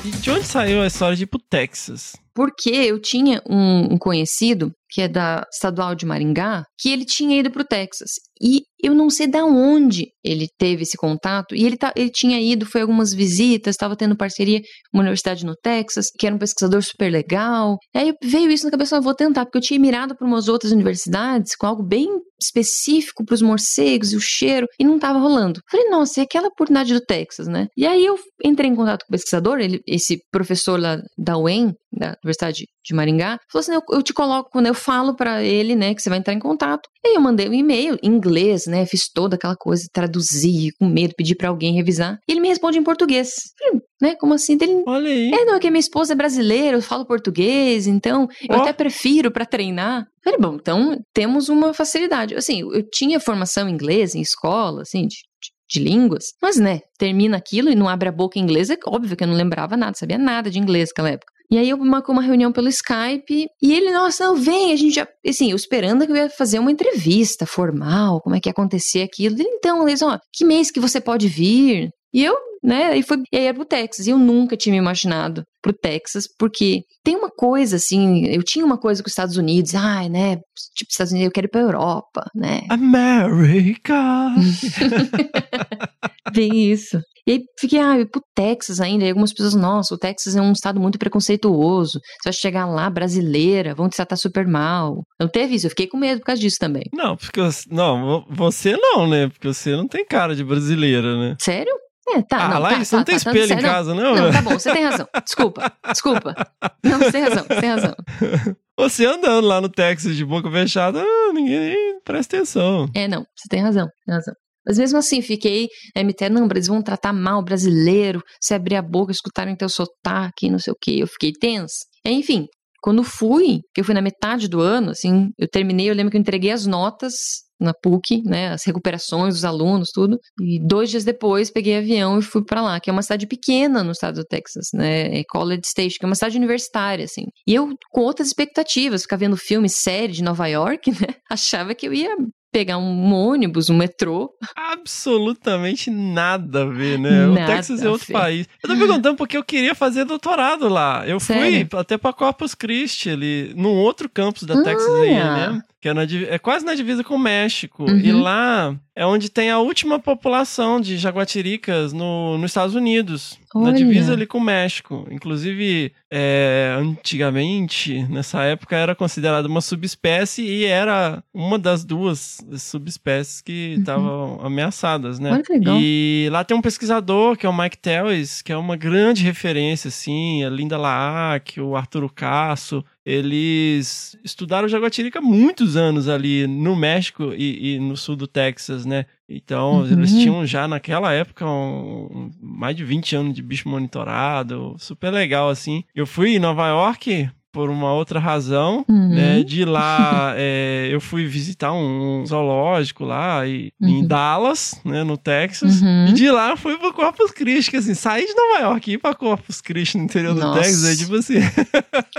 E 0.04 0.10
de 0.10 0.32
onde 0.32 0.46
saiu 0.46 0.82
a 0.82 0.88
história 0.88 1.16
de 1.16 1.24
ir 1.24 1.28
pro 1.28 1.40
Texas? 1.40 2.14
Porque 2.34 2.70
eu 2.70 3.00
tinha 3.00 3.42
um, 3.48 3.94
um 3.94 3.98
conhecido 3.98 4.72
que 4.90 5.02
é 5.02 5.08
da 5.08 5.44
Estadual 5.54 5.94
de 5.94 6.06
Maringá, 6.06 6.64
que 6.80 6.90
ele 6.90 7.06
tinha 7.06 7.40
ido 7.40 7.52
para 7.52 7.62
o 7.62 7.66
Texas. 7.66 8.10
E 8.42 8.62
eu 8.82 8.94
não 8.94 9.10
sei 9.10 9.28
da 9.28 9.44
onde 9.44 10.08
ele 10.24 10.48
teve 10.58 10.84
esse 10.84 10.98
contato. 10.98 11.56
E 11.56 11.66
ele, 11.66 11.78
tá, 11.78 11.92
ele 11.96 12.10
tinha 12.10 12.40
ido, 12.40 12.66
foi 12.66 12.82
algumas 12.82 13.14
visitas, 13.14 13.74
estava 13.74 13.96
tendo 13.96 14.16
parceria 14.16 14.62
uma 14.94 15.02
universidade 15.02 15.46
no 15.46 15.56
Texas, 15.56 16.08
que 16.18 16.28
era 16.28 16.36
um 16.36 16.40
pesquisador 16.40 16.82
super 16.84 17.12
legal. 17.12 17.78
E 17.94 17.98
aí 17.98 18.14
veio 18.24 18.52
isso 18.52 18.66
na 18.66 18.72
cabeça, 18.72 18.96
eu 18.96 19.02
vou 19.02 19.16
tentar, 19.16 19.46
porque 19.46 19.58
eu 19.58 19.62
tinha 19.62 19.80
mirado 19.80 20.16
para 20.16 20.28
umas 20.28 20.48
outras 20.48 20.72
universidades 20.72 21.56
com 21.56 21.66
algo 21.66 21.84
bem 21.84 22.08
específico 22.40 23.26
para 23.26 23.34
os 23.34 23.42
morcegos 23.42 24.14
e 24.14 24.16
o 24.16 24.22
cheiro, 24.22 24.68
e 24.80 24.84
não 24.84 24.96
estava 24.96 25.18
rolando. 25.18 25.60
Falei, 25.70 25.90
nossa, 25.90 26.20
e 26.20 26.24
aquela 26.24 26.48
oportunidade 26.48 26.94
do 26.94 27.02
Texas, 27.02 27.48
né? 27.48 27.68
E 27.76 27.86
aí 27.86 28.06
eu 28.06 28.18
entrei 28.44 28.70
em 28.70 28.76
contato 28.76 29.06
com 29.06 29.14
o 29.14 29.18
pesquisador, 29.18 29.60
ele, 29.60 29.82
esse 29.88 30.20
professor 30.32 30.80
lá 30.80 31.02
da 31.18 31.38
UEM, 31.38 31.74
da 31.92 32.16
Universidade 32.24 32.66
de 32.86 32.94
Maringá, 32.94 33.40
falou 33.52 33.62
assim: 33.62 33.74
eu, 33.74 33.82
eu 33.90 34.04
te 34.04 34.14
coloco, 34.14 34.50
quando 34.52 34.68
eu 34.68 34.74
falo 34.74 35.16
para 35.16 35.44
ele, 35.44 35.76
né, 35.76 35.96
que 35.96 36.02
você 36.02 36.10
vai 36.10 36.20
entrar 36.20 36.34
em 36.34 36.40
contato. 36.40 36.88
E 37.04 37.10
aí 37.10 37.16
eu 37.16 37.22
mandei 37.22 37.50
um 37.50 37.54
e-mail 37.54 37.98
em 38.04 38.08
inglês, 38.08 38.27
né, 38.68 38.86
fiz 38.86 39.10
toda 39.12 39.36
aquela 39.36 39.56
coisa, 39.56 39.88
traduzir, 39.92 40.72
com 40.80 40.88
medo, 40.88 41.14
pedir 41.18 41.36
para 41.36 41.50
alguém 41.50 41.74
revisar. 41.76 42.20
E 42.28 42.32
ele 42.32 42.42
me 42.42 42.48
responde 42.48 42.78
em 42.78 42.84
português. 42.84 43.30
Falei, 43.58 43.82
né, 44.02 44.16
como 44.20 44.34
assim? 44.34 44.58
Ele, 44.62 44.84
Olha 44.86 45.10
aí. 45.10 45.32
é, 45.34 45.46
não, 45.46 45.56
é 45.56 45.60
que 45.60 45.70
minha 45.70 45.80
esposa 45.80 46.14
é 46.14 46.16
brasileira, 46.16 46.78
eu 46.78 46.82
falo 46.82 47.06
português, 47.06 47.88
então 47.88 48.28
eu 48.50 48.56
Ó. 48.58 48.62
até 48.62 48.74
prefiro 48.74 49.32
para 49.32 49.46
treinar. 49.46 50.06
Falei, 50.24 50.40
bom, 50.40 50.56
então 50.56 50.98
temos 51.14 51.50
uma 51.50 51.74
facilidade. 51.74 52.36
Assim, 52.36 52.60
eu 52.62 52.84
tinha 52.92 53.20
formação 53.20 53.68
em 53.68 53.74
inglês 53.74 54.14
em 54.16 54.22
escola, 54.22 54.82
assim, 54.82 55.02
de, 55.08 55.16
de- 55.16 55.58
de 55.70 55.80
línguas, 55.84 56.28
mas, 56.42 56.56
né, 56.58 56.80
termina 56.98 57.36
aquilo 57.36 57.70
e 57.70 57.76
não 57.76 57.90
abre 57.90 58.08
a 58.08 58.12
boca 58.12 58.40
em 58.40 58.42
inglês, 58.42 58.70
é 58.70 58.78
óbvio 58.88 59.18
que 59.18 59.24
eu 59.24 59.28
não 59.28 59.36
lembrava 59.36 59.76
nada, 59.76 59.98
sabia 59.98 60.18
nada 60.18 60.50
de 60.50 60.58
inglês 60.60 60.90
naquela 60.90 61.10
época. 61.10 61.34
E 61.50 61.58
aí 61.58 61.70
eu 61.70 61.78
marcou 61.78 62.14
uma 62.14 62.22
reunião 62.22 62.52
pelo 62.52 62.68
Skype 62.68 63.48
e 63.62 63.74
ele, 63.74 63.92
nossa, 63.92 64.26
não, 64.26 64.36
vem, 64.36 64.74
a 64.74 64.76
gente 64.76 64.96
já, 64.96 65.08
assim, 65.26 65.52
eu 65.52 65.56
esperando 65.56 66.06
que 66.06 66.12
eu 66.12 66.16
ia 66.16 66.30
fazer 66.30 66.60
uma 66.60 66.72
entrevista 66.72 67.46
formal, 67.46 68.20
como 68.22 68.36
é 68.36 68.40
que 68.40 68.50
ia 68.50 68.52
acontecer 68.52 69.02
aquilo. 69.02 69.36
Ele, 69.36 69.48
então, 69.48 69.88
Liz, 69.88 70.02
ó, 70.02 70.20
que 70.34 70.44
mês 70.44 70.70
que 70.70 70.80
você 70.80 71.00
pode 71.00 71.28
vir? 71.28 71.90
E 72.14 72.24
eu, 72.24 72.36
né, 72.64 72.98
e, 72.98 73.04
foi, 73.04 73.18
e 73.32 73.38
aí 73.38 73.46
era 73.46 73.54
pro 73.56 73.66
Texas. 73.66 74.08
E 74.08 74.10
eu 74.12 74.18
nunca 74.18 74.56
tinha 74.58 74.72
me 74.74 74.80
imaginado 74.80 75.44
pro 75.62 75.74
Texas, 75.74 76.24
porque 76.40 76.82
tem 77.04 77.16
uma 77.16 77.30
coisa, 77.30 77.76
assim, 77.76 78.26
eu 78.28 78.42
tinha 78.44 78.66
uma 78.66 78.78
coisa 78.80 79.04
com 79.04 79.08
os 79.08 79.12
Estados 79.12 79.36
Unidos, 79.38 79.76
ai, 79.76 80.08
né, 80.10 80.36
tipo, 80.76 80.90
Estados 80.90 81.12
Unidos, 81.12 81.28
eu 81.28 81.32
quero 81.34 81.48
ir 81.48 81.50
pra 81.52 81.62
Europa, 81.62 82.24
né. 82.36 82.62
America! 82.70 84.34
Bem 86.34 86.72
isso. 86.72 87.00
E 87.26 87.32
aí 87.34 87.40
fiquei, 87.60 87.80
ah, 87.80 87.96
pro 88.10 88.22
Texas 88.36 88.80
ainda. 88.80 89.04
E 89.06 89.10
algumas 89.10 89.34
pessoas, 89.34 89.54
nossa, 89.56 89.94
o 89.94 89.98
Texas 89.98 90.36
é 90.36 90.42
um 90.42 90.52
estado 90.54 90.80
muito 90.80 90.98
preconceituoso. 90.98 92.00
Você 92.00 92.30
vai 92.30 92.34
chegar 92.34 92.66
lá, 92.66 92.90
brasileira, 92.90 93.76
vão 93.76 93.90
te 93.90 93.96
tratar 93.98 94.16
super 94.16 94.48
mal. 94.48 95.04
Não 95.20 95.28
teve 95.28 95.56
isso, 95.56 95.66
eu 95.66 95.70
fiquei 95.72 95.88
com 95.88 95.98
medo 95.98 96.20
por 96.20 96.26
causa 96.28 96.42
disso 96.42 96.58
também. 96.60 96.84
Não, 96.94 97.18
porque 97.18 97.42
não, 97.70 98.06
vo- 98.06 98.26
você 98.30 98.78
não, 98.78 99.08
né? 99.08 99.28
Porque 99.30 99.48
você 99.48 99.76
não 99.76 99.88
tem 99.88 100.06
cara 100.06 100.36
de 100.36 100.44
brasileira, 100.44 101.18
né? 101.18 101.36
Sério? 101.42 101.74
É, 102.10 102.22
tá. 102.22 102.46
ah, 102.46 102.48
não, 102.48 102.60
lá 102.60 102.70
tá, 102.70 102.80
isso 102.80 102.92
tá, 102.92 102.98
não 102.98 103.04
tem 103.04 103.18
tá, 103.18 103.24
tá, 103.24 103.32
espelho 103.32 103.60
em 103.60 103.62
casa, 103.62 103.94
não? 103.94 104.16
Não, 104.16 104.32
tá 104.32 104.42
bom, 104.42 104.52
você 104.52 104.72
tem 104.72 104.84
razão. 104.86 105.08
Desculpa, 105.24 105.74
desculpa. 105.92 106.36
Não, 106.84 107.00
você 107.00 107.12
tem 107.12 107.24
razão, 107.24 107.44
você 107.44 107.62
tem 107.62 107.70
razão. 107.70 107.96
Você 108.80 109.08
andando 109.08 109.48
lá 109.48 109.60
no 109.60 109.70
Texas 109.70 110.16
de 110.16 110.24
boca 110.24 110.52
fechada, 110.52 111.02
ah, 111.02 111.34
ninguém 111.34 111.60
nem 111.60 112.00
presta 112.06 112.38
atenção. 112.38 112.88
É, 112.94 113.08
não, 113.08 113.26
você 113.36 113.50
tem 113.50 113.60
razão, 113.60 113.88
tem 114.06 114.14
razão. 114.14 114.36
Mas 114.68 114.78
mesmo 114.78 115.00
assim, 115.00 115.20
fiquei, 115.20 115.68
é, 115.96 116.04
ter, 116.14 116.30
não, 116.30 116.46
eles 116.52 116.68
vão 116.68 116.82
tratar 116.84 117.12
mal 117.12 117.40
o 117.40 117.44
brasileiro, 117.44 118.22
se 118.40 118.54
abrir 118.54 118.76
a 118.76 118.82
boca, 118.84 119.12
escutarem 119.12 119.56
teu 119.56 119.68
sotaque, 119.68 120.52
não 120.52 120.60
sei 120.60 120.74
o 120.74 120.78
quê. 120.80 120.98
Eu 121.00 121.08
fiquei 121.08 121.32
tensa. 121.32 121.86
É, 122.06 122.12
Enfim, 122.12 122.46
quando 122.82 123.04
fui, 123.04 123.62
que 123.74 123.82
eu 123.82 123.86
fui 123.86 123.94
na 123.94 124.02
metade 124.02 124.48
do 124.48 124.62
ano, 124.62 124.92
assim, 124.92 125.30
eu 125.38 125.48
terminei, 125.48 125.90
eu 125.90 125.96
lembro 125.96 126.12
que 126.12 126.18
eu 126.18 126.22
entreguei 126.22 126.52
as 126.52 126.66
notas 126.66 127.14
na 127.60 127.74
PUC, 127.74 128.22
né, 128.24 128.50
as 128.50 128.64
recuperações 128.64 129.34
dos 129.36 129.46
alunos, 129.46 129.90
tudo. 129.92 130.20
E 130.40 130.60
dois 130.66 130.90
dias 130.90 131.04
depois 131.04 131.50
peguei 131.50 131.78
avião 131.78 132.20
e 132.20 132.22
fui 132.22 132.44
pra 132.46 132.62
lá, 132.62 132.80
que 132.80 132.90
é 132.90 132.94
uma 132.94 133.02
cidade 133.02 133.26
pequena 133.26 133.84
no 133.84 133.92
estado 133.92 134.16
do 134.16 134.26
Texas, 134.26 134.68
né, 134.74 135.20
é 135.20 135.24
College 135.28 135.62
Station, 135.66 135.98
que 136.00 136.06
é 136.06 136.08
uma 136.08 136.16
cidade 136.16 136.38
universitária, 136.38 137.06
assim. 137.06 137.26
E 137.48 137.56
eu 137.56 137.76
com 137.92 138.02
outras 138.02 138.28
expectativas, 138.28 139.02
ficar 139.02 139.18
vendo 139.18 139.36
filme, 139.36 139.70
série 139.70 140.14
de 140.14 140.24
Nova 140.24 140.48
York, 140.48 140.92
né, 141.02 141.16
achava 141.30 141.74
que 141.74 141.88
eu 141.88 141.94
ia 141.94 142.16
pegar 142.52 142.78
um 142.78 143.14
ônibus, 143.14 143.70
um 143.70 143.78
metrô. 143.78 144.32
Absolutamente 144.56 145.90
nada 145.90 146.64
a 146.64 146.66
ver, 146.66 146.98
né? 146.98 147.28
o 147.28 147.34
Nada 147.34 147.56
Texas 147.56 147.84
é 147.84 147.90
outro 147.90 148.12
país. 148.12 148.48
Eu 148.64 148.70
tô 148.70 148.78
perguntando 148.78 149.16
porque 149.16 149.38
eu 149.38 149.44
queria 149.44 149.76
fazer 149.76 150.06
doutorado 150.06 150.68
lá. 150.68 151.08
Eu 151.08 151.20
Sério? 151.20 151.68
fui 151.70 151.80
até 151.80 151.98
pra 151.98 152.14
Corpus 152.14 152.56
Christi, 152.56 153.10
ali, 153.10 153.54
num 153.56 153.74
outro 153.76 154.10
campus 154.10 154.44
da 154.44 154.62
Texas 154.64 154.94
aí, 155.02 155.14
né? 155.14 155.62
Que 155.88 155.90
é, 155.90 155.94
na 155.94 156.04
é 156.04 156.38
quase 156.38 156.66
na 156.66 156.74
divisa 156.74 157.04
com 157.04 157.16
o 157.16 157.20
México. 157.20 157.84
Uhum. 157.90 157.98
E 157.98 158.12
lá 158.12 158.76
é 158.94 159.06
onde 159.06 159.30
tem 159.30 159.50
a 159.50 159.60
última 159.60 160.00
população 160.00 160.82
de 160.82 160.98
jaguatiricas 160.98 161.94
no, 161.94 162.38
nos 162.38 162.52
Estados 162.52 162.76
Unidos. 162.76 163.40
Na 163.56 163.70
Olha! 163.70 163.74
divisa 163.74 164.14
ali 164.14 164.26
com 164.26 164.40
o 164.40 164.44
México. 164.44 165.08
Inclusive, 165.10 165.94
é, 166.12 166.76
antigamente, 166.80 168.04
nessa 168.10 168.44
época, 168.44 168.76
era 168.76 168.96
considerada 168.96 169.48
uma 169.48 169.62
subespécie 169.62 170.44
e 170.44 170.66
era 170.66 171.24
uma 171.34 171.58
das 171.58 171.86
duas 171.86 172.44
subespécies 172.58 173.40
que 173.40 173.76
estavam 173.78 174.40
ameaçadas, 174.44 175.20
né? 175.20 175.30
Uhum. 175.30 175.36
Olha 175.36 175.44
que 175.44 175.54
legal. 175.54 175.78
E 175.80 176.28
lá 176.32 176.44
tem 176.44 176.58
um 176.58 176.62
pesquisador, 176.62 177.38
que 177.38 177.46
é 177.46 177.50
o 177.50 177.58
Mike 177.58 177.78
Tellis, 177.78 178.42
que 178.42 178.52
é 178.52 178.58
uma 178.58 178.76
grande 178.76 179.24
referência, 179.24 179.88
assim, 179.88 180.44
a 180.44 180.50
Linda 180.50 180.78
Laack, 180.78 181.62
o 181.62 181.76
Arturo 181.76 182.10
Casso. 182.10 182.84
Eles 183.10 184.18
estudaram 184.24 184.68
jaguatirica 184.68 185.20
há 185.20 185.22
muitos 185.22 185.78
anos 185.78 186.10
ali 186.10 186.46
no 186.46 186.76
México 186.76 187.34
e, 187.36 187.76
e 187.76 187.80
no 187.80 187.96
sul 187.96 188.16
do 188.18 188.28
Texas, 188.28 188.86
né? 188.86 189.06
Então, 189.30 189.80
Uhum. 189.80 189.92
eles 189.92 190.12
tinham 190.12 190.46
já 190.46 190.68
naquela 190.68 191.14
época 191.14 191.46
um- 191.46 192.08
um- 192.12 192.32
mais 192.42 192.76
de 192.76 192.84
20 192.84 193.16
anos 193.16 193.34
de 193.34 193.42
bicho 193.42 193.70
monitorado, 193.70 194.76
super 194.78 195.10
legal, 195.12 195.50
assim. 195.50 195.84
Eu 195.96 196.06
fui 196.06 196.36
em 196.36 196.40
Nova 196.40 196.68
York 196.68 197.30
por 197.52 197.70
uma 197.70 197.92
outra 197.94 198.20
razão, 198.20 198.86
Uhum. 198.88 199.10
né? 199.10 199.44
De 199.44 199.66
lá, 199.66 200.34
é, 200.38 200.90
eu 200.92 201.00
fui 201.02 201.26
visitar 201.26 201.74
um 201.74 202.24
zoológico 202.26 203.04
lá 203.06 203.46
e, 203.48 203.72
em 203.82 204.02
Uhum. 204.02 204.08
Dallas, 204.08 204.80
né? 204.86 205.04
No 205.04 205.18
Texas. 205.18 205.82
Uhum. 205.82 206.08
E 206.10 206.14
de 206.14 206.30
lá 206.30 206.50
eu 206.52 206.58
fui 206.58 206.78
pro 206.78 206.94
Corpus 206.94 207.32
Christi, 207.32 207.72
que 207.72 207.78
assim, 207.78 207.94
sair 207.94 208.26
de 208.26 208.34
Nova 208.36 208.60
York 208.62 208.90
e 208.92 208.94
ir 208.94 208.98
pra 208.98 209.14
Corpus 209.16 209.62
Christi 209.62 209.98
no 209.98 210.04
interior 210.04 210.34
do 210.36 210.42
Nossa. 210.42 210.62
Texas 210.62 210.86
é 210.86 210.96
tipo 210.96 211.16
assim. 211.16 211.36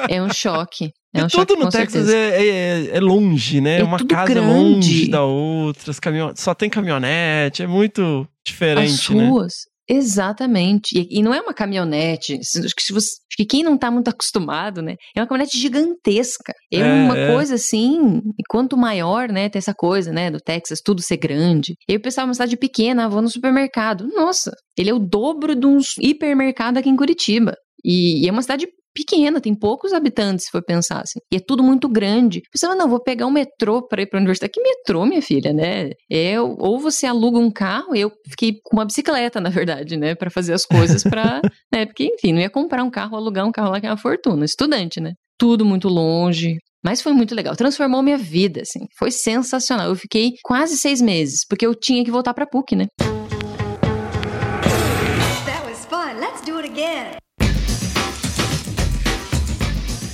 É 0.08 0.22
um 0.22 0.32
choque. 0.32 0.92
É 1.14 1.20
e 1.20 1.24
um 1.24 1.26
tudo 1.26 1.52
choque, 1.54 1.64
no 1.64 1.70
Texas 1.70 2.06
certeza. 2.06 2.14
é, 2.14 2.46
é, 2.92 2.96
é 2.98 3.00
longe, 3.00 3.62
né? 3.62 3.80
É 3.80 3.82
Uma 3.82 3.98
casa 4.04 4.26
grande. 4.34 4.46
longe 4.46 5.08
da 5.08 5.22
outra, 5.24 5.94
caminhon... 5.94 6.32
só 6.36 6.52
tem 6.52 6.68
caminhonete, 6.68 7.62
é 7.62 7.66
muito 7.66 8.28
diferente, 8.46 8.92
As 9.10 9.16
né? 9.16 9.30
Exatamente. 9.88 10.98
E, 10.98 11.18
e 11.18 11.22
não 11.22 11.32
é 11.32 11.40
uma 11.40 11.54
caminhonete. 11.54 12.34
Acho 12.34 12.74
que, 12.74 12.82
se 12.82 12.92
você, 12.92 13.08
acho 13.08 13.36
que 13.36 13.46
quem 13.46 13.62
não 13.62 13.78
tá 13.78 13.90
muito 13.90 14.08
acostumado, 14.08 14.82
né? 14.82 14.96
É 15.16 15.20
uma 15.20 15.26
caminhonete 15.26 15.58
gigantesca. 15.58 16.52
É, 16.72 16.78
É, 16.78 16.84
uma 16.84 17.16
é. 17.16 17.32
coisa 17.32 17.54
assim. 17.54 18.20
E 18.38 18.42
quanto 18.48 18.76
maior, 18.76 19.28
né? 19.28 19.48
Tem 19.48 19.58
essa 19.58 19.74
coisa, 19.74 20.12
né? 20.12 20.30
Do 20.30 20.40
Texas, 20.40 20.80
tudo 20.84 21.02
ser 21.02 21.16
grande. 21.16 21.74
E 21.88 21.94
eu 21.94 22.00
pensava, 22.00 22.26
uma 22.26 22.34
cidade 22.34 22.56
pequena, 22.56 23.08
vou 23.08 23.22
no 23.22 23.30
supermercado. 23.30 24.06
Nossa, 24.14 24.52
ele 24.76 24.90
é 24.90 24.94
o 24.94 24.98
dobro 24.98 25.54
de 25.54 25.66
um 25.66 25.78
hipermercado 26.00 26.78
aqui 26.78 26.88
em 26.88 26.96
Curitiba. 26.96 27.54
E, 27.84 28.24
e 28.24 28.28
é 28.28 28.32
uma 28.32 28.42
cidade 28.42 28.66
pequena, 28.98 29.40
tem 29.40 29.54
poucos 29.54 29.92
habitantes, 29.92 30.46
se 30.46 30.50
for 30.50 30.62
pensar 30.62 31.02
assim. 31.02 31.20
E 31.30 31.36
é 31.36 31.40
tudo 31.40 31.62
muito 31.62 31.88
grande. 31.88 32.42
Pensava, 32.50 32.74
não, 32.74 32.88
vou 32.88 33.00
pegar 33.00 33.26
um 33.26 33.30
metrô 33.30 33.86
para 33.86 34.02
ir 34.02 34.06
para 34.06 34.18
a 34.18 34.20
universidade. 34.20 34.52
Que 34.52 34.60
metrô, 34.60 35.06
minha 35.06 35.22
filha, 35.22 35.52
né? 35.52 35.90
É, 36.10 36.40
ou 36.40 36.78
você 36.78 37.06
aluga 37.06 37.38
um 37.38 37.50
carro, 37.50 37.94
eu 37.94 38.10
fiquei 38.28 38.58
com 38.64 38.76
uma 38.76 38.84
bicicleta, 38.84 39.40
na 39.40 39.50
verdade, 39.50 39.96
né, 39.96 40.14
para 40.14 40.30
fazer 40.30 40.52
as 40.52 40.64
coisas 40.64 41.02
para, 41.02 41.40
né, 41.72 41.86
porque 41.86 42.04
enfim, 42.04 42.32
não 42.32 42.40
ia 42.40 42.50
comprar 42.50 42.82
um 42.82 42.90
carro, 42.90 43.16
alugar 43.16 43.46
um 43.46 43.52
carro 43.52 43.70
lá 43.70 43.80
que 43.80 43.86
é 43.86 43.90
uma 43.90 43.96
fortuna, 43.96 44.44
estudante, 44.44 45.00
né? 45.00 45.12
Tudo 45.38 45.64
muito 45.64 45.88
longe, 45.88 46.56
mas 46.84 47.00
foi 47.00 47.12
muito 47.12 47.34
legal, 47.34 47.54
transformou 47.54 48.02
minha 48.02 48.18
vida, 48.18 48.62
assim. 48.62 48.80
Foi 48.96 49.10
sensacional. 49.10 49.88
Eu 49.88 49.96
fiquei 49.96 50.32
quase 50.42 50.76
seis 50.76 51.00
meses, 51.00 51.46
porque 51.48 51.66
eu 51.66 51.74
tinha 51.74 52.04
que 52.04 52.10
voltar 52.10 52.34
pra 52.34 52.46
PUC, 52.46 52.74
né? 52.76 52.86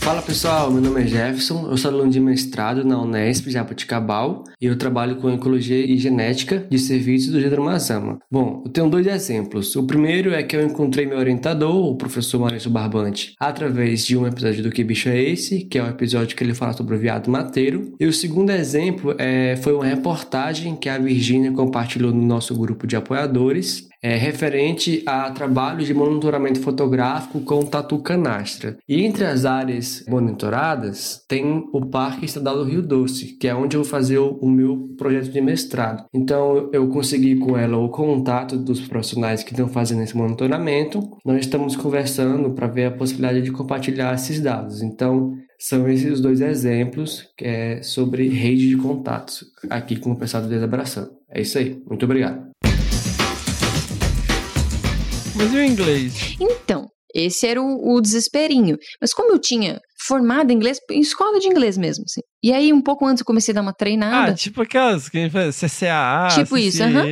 Fala 0.05 0.21
pessoal, 0.21 0.71
meu 0.71 0.83
nome 0.83 1.01
é 1.01 1.07
Jefferson, 1.07 1.67
eu 1.71 1.79
sou 1.79 1.91
aluno 1.91 2.11
de 2.11 2.21
mestrado 2.21 2.85
na 2.85 3.01
Unesp, 3.01 3.49
Jaboticabal, 3.49 4.45
e 4.61 4.67
eu 4.67 4.77
trabalho 4.77 5.17
com 5.17 5.31
Ecologia 5.31 5.79
e 5.79 5.97
Genética 5.97 6.67
de 6.71 6.79
Serviços 6.79 7.33
do 7.33 7.41
Gedromazama. 7.41 8.19
Bom, 8.31 8.63
eu 8.67 8.71
tenho 8.71 8.91
dois 8.91 9.07
exemplos. 9.07 9.75
O 9.75 9.87
primeiro 9.87 10.35
é 10.35 10.43
que 10.43 10.55
eu 10.55 10.63
encontrei 10.63 11.07
meu 11.07 11.17
orientador, 11.17 11.75
o 11.87 11.97
professor 11.97 12.39
Maurício 12.39 12.69
Barbante, 12.71 13.35
através 13.41 14.05
de 14.05 14.15
um 14.15 14.27
episódio 14.27 14.63
do 14.63 14.71
Que 14.71 14.85
Bicho 14.85 15.09
é 15.09 15.19
Esse?, 15.19 15.65
que 15.65 15.79
é 15.79 15.83
o 15.83 15.87
um 15.87 15.89
episódio 15.89 16.37
que 16.37 16.45
ele 16.45 16.53
fala 16.53 16.75
sobre 16.75 16.95
o 16.95 16.99
viado 16.99 17.31
mateiro. 17.31 17.95
E 17.99 18.05
o 18.05 18.13
segundo 18.13 18.51
exemplo 18.51 19.15
é, 19.17 19.57
foi 19.57 19.73
uma 19.73 19.87
reportagem 19.87 20.77
que 20.77 20.91
a 20.91 20.99
Virgínia 20.99 21.51
compartilhou 21.51 22.13
no 22.13 22.27
nosso 22.27 22.55
grupo 22.55 22.87
de 22.87 22.95
apoiadores, 22.95 23.89
é, 24.05 24.17
referente 24.17 25.03
a 25.07 25.31
trabalho 25.31 25.83
de 25.83 25.95
monitoramento 25.95 26.61
fotográfico 26.61 27.41
com 27.41 27.65
tatu 27.65 27.99
canastra. 28.01 28.77
E 28.87 29.03
entre 29.03 29.25
as 29.25 29.47
áreas 29.47 30.05
monitoradas 30.07 31.25
tem 31.27 31.65
o 31.73 31.87
Parque 31.87 32.27
Estadual 32.27 32.59
do 32.59 32.65
Rio 32.65 32.83
Doce, 32.83 33.39
que 33.39 33.49
é 33.49 33.55
onde 33.55 33.79
eu 33.79 33.83
vou 33.83 33.91
fazer 33.91 34.19
o, 34.19 34.33
o 34.43 34.51
meu 34.51 34.91
projeto 34.99 35.31
de 35.31 35.41
mestrado. 35.41 36.05
Então 36.13 36.69
eu 36.71 36.87
consegui 36.89 37.37
com 37.37 37.57
ela 37.57 37.79
o 37.79 37.89
contato 37.89 38.59
dos 38.59 38.79
profissionais 38.83 39.43
que 39.43 39.53
estão 39.53 39.69
fazendo 39.69 40.03
esse 40.03 40.15
monitoramento. 40.15 41.01
Nós 41.25 41.41
estamos 41.41 41.75
conversando 41.75 42.51
para 42.51 42.67
ver 42.67 42.85
a 42.85 42.91
possibilidade 42.91 43.41
de 43.41 43.53
compartilhar 43.53 44.13
esses 44.13 44.39
dados. 44.39 44.83
Então 44.83 45.33
são 45.59 45.89
esses 45.89 46.21
dois 46.21 46.43
exemplos 46.43 47.27
que 47.39 47.47
é 47.47 47.83
sobre 47.83 48.29
rede 48.29 48.69
de 48.69 48.77
contatos 48.77 49.47
aqui 49.71 49.97
com 49.97 50.13
o 50.13 50.19
pessoal 50.19 50.43
do 50.43 50.51
Desabraçando. 50.51 51.13
É 51.31 51.41
isso 51.41 51.57
aí. 51.57 51.83
Muito 51.89 52.05
obrigado. 52.05 52.53
Mas 55.35 55.53
e 55.53 55.57
o 55.57 55.65
inglês? 55.65 56.37
Então, 56.41 56.87
esse 57.15 57.47
era 57.47 57.61
o, 57.61 57.95
o 57.95 58.01
desesperinho. 58.01 58.77
Mas 59.01 59.13
como 59.13 59.33
eu 59.33 59.39
tinha 59.39 59.81
formado 60.07 60.51
em 60.51 60.55
inglês, 60.55 60.79
em 60.91 61.01
escola 61.01 61.39
de 61.41 61.47
inglês 61.47 61.77
mesmo, 61.77 62.05
assim. 62.05 62.21
E 62.43 62.53
aí, 62.53 62.73
um 62.73 62.81
pouco 62.83 63.07
antes, 63.07 63.21
eu 63.21 63.27
comecei 63.27 63.53
a 63.53 63.57
dar 63.57 63.63
uma 63.63 63.73
treinada. 63.73 64.33
Ah, 64.33 64.35
tipo 64.35 64.63
aquelas 64.63 65.09
que 65.09 65.19
a 65.19 65.21
gente 65.23 65.33
faz 65.33 65.57
CCAA, 65.57 66.29
Tipo 66.35 66.57
isso, 66.59 66.79
CCE, 66.79 66.83
aham. 66.85 67.07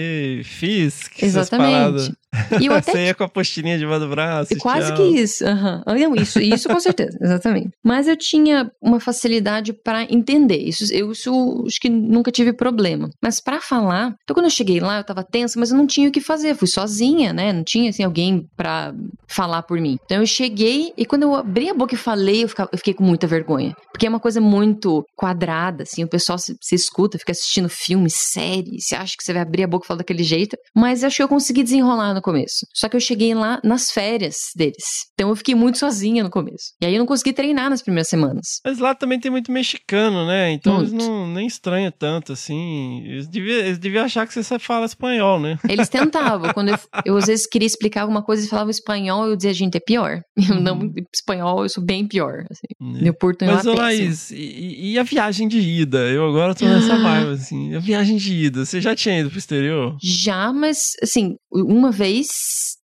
FISC, 0.45 1.25
Exatamente. 1.25 2.13
E 2.61 2.67
eu 2.67 2.73
até 2.75 2.93
Você 2.93 3.05
ia 3.07 3.15
com 3.15 3.25
a 3.25 3.29
postinha 3.29 3.79
debaixo 3.79 4.01
do 4.01 4.09
braço. 4.09 4.57
Quase 4.59 4.89
tchau. 4.89 4.97
que 4.97 5.03
isso. 5.21 5.45
aham. 5.47 5.83
Não, 5.87 6.15
isso, 6.17 6.41
isso 6.41 6.69
com 6.69 6.81
certeza, 6.81 7.17
exatamente. 7.21 7.71
Mas 7.85 8.09
eu 8.09 8.17
tinha 8.17 8.71
uma 8.81 8.99
facilidade 9.01 9.73
pra 9.73 10.05
entender. 10.05 10.57
Isso, 10.59 10.93
eu 10.93 11.13
isso, 11.13 11.65
acho 11.67 11.79
que 11.81 11.89
nunca 11.91 12.31
tive 12.31 12.53
problema. 12.53 13.11
Mas 13.23 13.41
pra 13.41 13.61
falar, 13.61 14.15
então 14.23 14.35
quando 14.35 14.47
eu 14.47 14.51
cheguei 14.51 14.81
lá, 14.81 14.99
eu 14.99 15.05
tava 15.05 15.23
tensa, 15.23 15.59
mas 15.59 15.71
eu 15.71 15.77
não 15.77 15.87
tinha 15.87 16.09
o 16.09 16.13
que 16.13 16.21
fazer. 16.21 16.51
Eu 16.53 16.57
fui 16.57 16.69
sozinha, 16.69 17.33
né? 17.33 17.53
Não 17.53 17.63
tinha 17.65 17.91
assim 17.91 18.03
alguém 18.03 18.47
pra 18.57 18.95
falar 19.29 19.63
por 19.63 19.81
mim. 19.81 19.99
Então 20.05 20.19
eu 20.19 20.27
cheguei 20.27 20.93
e 20.97 21.05
quando 21.07 21.23
eu 21.25 21.35
abri 21.35 21.69
a 21.69 21.75
boca 21.75 21.95
e 21.95 21.99
falei, 21.99 22.45
eu, 22.45 22.49
ficava- 22.49 22.71
eu 22.73 22.79
fiquei 22.79 22.95
com 22.95 23.05
muita 23.05 23.27
vergonha, 23.27 23.75
porque 23.93 24.07
é 24.07 24.09
uma 24.09 24.21
coisa 24.21 24.41
muito 24.41 25.05
quadrada, 25.17 25.83
assim. 25.85 26.05
O 26.05 26.09
pessoal 26.09 26.39
se, 26.39 26.57
se 26.61 26.75
escuta, 26.75 27.19
fica 27.19 27.33
assistindo 27.33 27.69
filme, 27.69 28.09
série, 28.11 28.81
você 28.81 28.95
acha 28.95 29.15
que 29.17 29.23
você 29.25 29.33
vai 29.33 29.43
abrir 29.43 29.65
a 29.65 29.67
boca 29.67 29.85
e 29.85 29.89
falar 29.89 29.99
daquele 29.99 30.23
jeito. 30.25 30.57
Mas 30.75 31.03
acho 31.05 31.17
que 31.17 31.23
eu 31.23 31.29
consegui 31.29 31.63
desenrolar 31.63 32.15
no 32.15 32.22
começo. 32.23 32.67
Só 32.75 32.89
que 32.89 32.97
eu 32.97 33.01
cheguei 33.01 33.35
lá 33.35 33.61
nas 33.65 33.91
férias 33.91 34.37
deles. 34.57 34.85
Então 35.15 35.29
eu 35.29 35.37
fiquei 35.37 35.55
muito 35.55 35.79
sozinha 35.79 36.23
no 36.23 36.31
começo. 36.31 36.73
E 36.81 36.87
aí 36.87 36.95
eu 36.95 36.99
não 36.99 37.07
consegui 37.07 37.33
treinar 37.33 37.69
nas 37.71 37.83
primeiras 37.83 38.09
semanas. 38.09 38.45
Mas 38.65 38.79
lá 38.79 38.95
também 38.95 39.19
tem 39.21 39.31
muito 39.31 39.51
mexicano, 39.53 40.27
né? 40.27 40.53
Então 40.53 40.79
eles 40.79 40.93
Muito. 40.93 41.05
não 41.07 41.27
nem 41.33 41.47
estranham 41.47 41.93
tanto, 41.97 42.33
assim. 42.33 43.03
Eles 43.05 43.29
deviam, 43.29 43.59
eles 43.59 43.79
deviam 43.79 44.05
achar 44.05 44.27
que 44.27 44.33
você 44.35 44.59
falar 44.59 44.87
espanhol, 44.87 45.41
né? 45.41 45.59
Eles 45.69 45.89
tentavam. 45.91 46.53
Quando 46.53 46.69
eu, 46.71 46.79
eu 47.05 47.17
às 47.17 47.27
vezes 47.27 47.47
queria 47.47 47.67
explicar 47.67 48.03
alguma 48.03 48.23
coisa 48.23 48.45
e 48.45 48.49
falava 48.49 48.71
espanhol, 48.71 49.27
eu 49.27 49.37
dizia, 49.37 49.53
gente, 49.55 49.77
é 49.77 49.81
pior. 49.81 50.21
Eu 50.53 50.61
não, 50.61 50.79
espanhol, 51.15 51.63
eu 51.63 51.69
sou 51.69 51.83
bem 51.85 52.07
pior. 52.07 52.45
Assim. 52.51 53.01
Meu 53.03 53.15
portunhol 53.15 53.55
Mas, 53.55 53.67
é 53.67 53.71
ô 53.71 53.75
péssimo. 53.75 53.83
Laís, 53.83 54.31
e, 54.31 54.93
e 54.93 54.99
a 54.99 55.03
viagem 55.03 55.49
de 55.49 55.59
ida? 55.61 55.99
Eu 56.11 56.27
agora 56.29 56.55
tô 56.55 56.65
nessa 56.67 56.95
Ah. 56.95 56.99
vibe, 56.99 57.31
assim. 57.33 57.75
A 57.75 57.79
viagem 57.79 58.17
de 58.17 58.35
ida, 58.35 58.65
você 58.65 58.81
já 58.81 58.95
tinha 58.95 59.19
ido 59.21 59.31
pro 59.31 59.39
exterior? 59.39 59.97
Já, 60.03 60.53
mas 60.53 60.79
assim, 61.03 61.35
uma 61.51 61.91
vez 61.91 62.12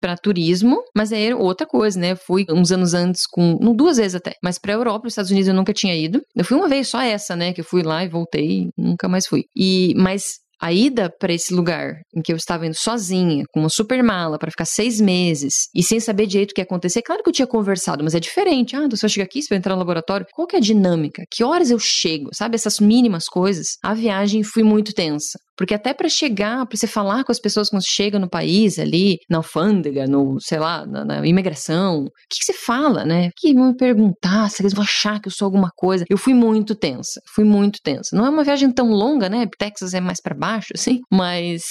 pra 0.01 0.17
turismo, 0.17 0.83
mas 0.95 1.13
era 1.13 1.37
outra 1.37 1.67
coisa, 1.67 1.99
né? 1.99 2.13
Eu 2.13 2.17
fui 2.17 2.45
uns 2.51 2.71
anos 2.71 2.93
antes 2.95 3.27
com, 3.27 3.59
não, 3.61 3.75
duas 3.75 3.97
vezes 3.97 4.15
até, 4.15 4.35
mas 4.43 4.59
pra 4.59 4.73
Europa, 4.73 5.07
os 5.07 5.13
Estados 5.13 5.31
Unidos 5.31 5.49
eu 5.49 5.55
nunca 5.55 5.73
tinha 5.73 5.97
ido. 5.97 6.21
Eu 6.37 6.45
fui 6.45 6.57
uma 6.57 6.69
vez 6.69 6.89
só 6.89 7.01
essa, 7.01 7.35
né, 7.35 7.53
que 7.53 7.61
eu 7.61 7.65
fui 7.65 7.83
lá 7.83 8.05
e 8.05 8.09
voltei, 8.09 8.69
nunca 8.77 9.09
mais 9.09 9.27
fui. 9.27 9.45
E 9.57 9.95
mas 9.97 10.45
a 10.61 10.73
ida 10.73 11.11
pra 11.19 11.33
esse 11.33 11.53
lugar 11.53 12.01
em 12.17 12.23
que 12.23 12.33
eu 12.33 12.37
estava 12.37 12.67
indo 12.67 12.75
sozinha, 12.75 13.45
com 13.53 13.61
uma 13.61 13.69
super 13.69 14.03
mala 14.03 14.39
pra 14.39 14.51
ficar 14.51 14.65
seis 14.65 15.01
meses 15.01 15.69
e 15.75 15.83
sem 15.83 16.01
saber 16.01 16.27
direito 16.27 16.53
o 16.53 16.55
que 16.55 16.61
ia 16.61 16.65
acontecer, 16.65 17.03
claro 17.03 17.23
que 17.23 17.29
eu 17.29 17.35
tinha 17.35 17.47
conversado, 17.47 18.03
mas 18.03 18.15
é 18.15 18.21
diferente. 18.21 18.75
Ah, 18.75 18.89
você 18.89 19.07
chega 19.09 19.25
aqui, 19.25 19.43
você 19.43 19.49
vai 19.51 19.59
entrar 19.59 19.75
no 19.75 19.81
laboratório. 19.81 20.27
Qual 20.33 20.47
que 20.47 20.57
é 20.57 20.59
a 20.59 20.63
dinâmica? 20.63 21.23
Que 21.31 21.45
horas 21.45 21.71
eu 21.71 21.79
chego? 21.79 22.31
Sabe 22.33 22.55
essas 22.55 22.81
mínimas 22.81 23.27
coisas? 23.27 23.77
A 23.83 23.93
viagem 23.93 24.43
foi 24.43 24.63
muito 24.63 24.95
tensa. 24.95 25.39
Porque 25.57 25.75
até 25.75 25.95
pra 25.95 26.09
chegar, 26.09 26.67
pra 26.67 26.77
você 26.77 26.87
falar 26.87 27.25
com 27.25 27.33
as 27.33 27.39
pessoas 27.39 27.69
quando 27.71 27.85
chega 27.87 28.19
no 28.19 28.29
país 28.29 28.79
ali, 28.79 29.19
na 29.31 29.39
alfândega, 29.39 30.07
no, 30.07 30.37
sei 30.41 30.59
lá, 30.59 30.87
na, 30.87 31.05
na 31.05 31.27
imigração, 31.27 32.05
o 32.05 32.11
que, 32.29 32.39
que 32.41 32.45
você 32.45 32.53
fala, 32.53 33.05
né? 33.05 33.29
O 33.29 33.31
que 33.37 33.55
vão 33.55 33.69
me 33.69 33.77
perguntar, 33.77 34.51
se 34.51 34.63
eles 34.63 34.75
vão 34.75 34.85
achar 34.85 35.21
que 35.21 35.29
eu 35.29 35.33
sou 35.33 35.47
alguma 35.47 35.71
coisa. 35.77 36.05
Eu 36.09 36.19
fui 36.19 36.35
muito 36.35 36.75
tensa, 36.75 37.21
fui 37.35 37.45
muito 37.45 37.79
tensa. 37.83 38.17
Não 38.17 38.27
é 38.27 38.31
uma 38.31 38.45
viagem 38.45 38.71
tão 38.71 38.91
longa, 38.91 39.29
né? 39.29 39.47
Texas 39.59 39.95
é 39.95 40.01
mais 40.01 40.21
pra 40.21 40.35
baixo, 40.35 40.69
assim, 40.75 41.01
mas 41.11 41.63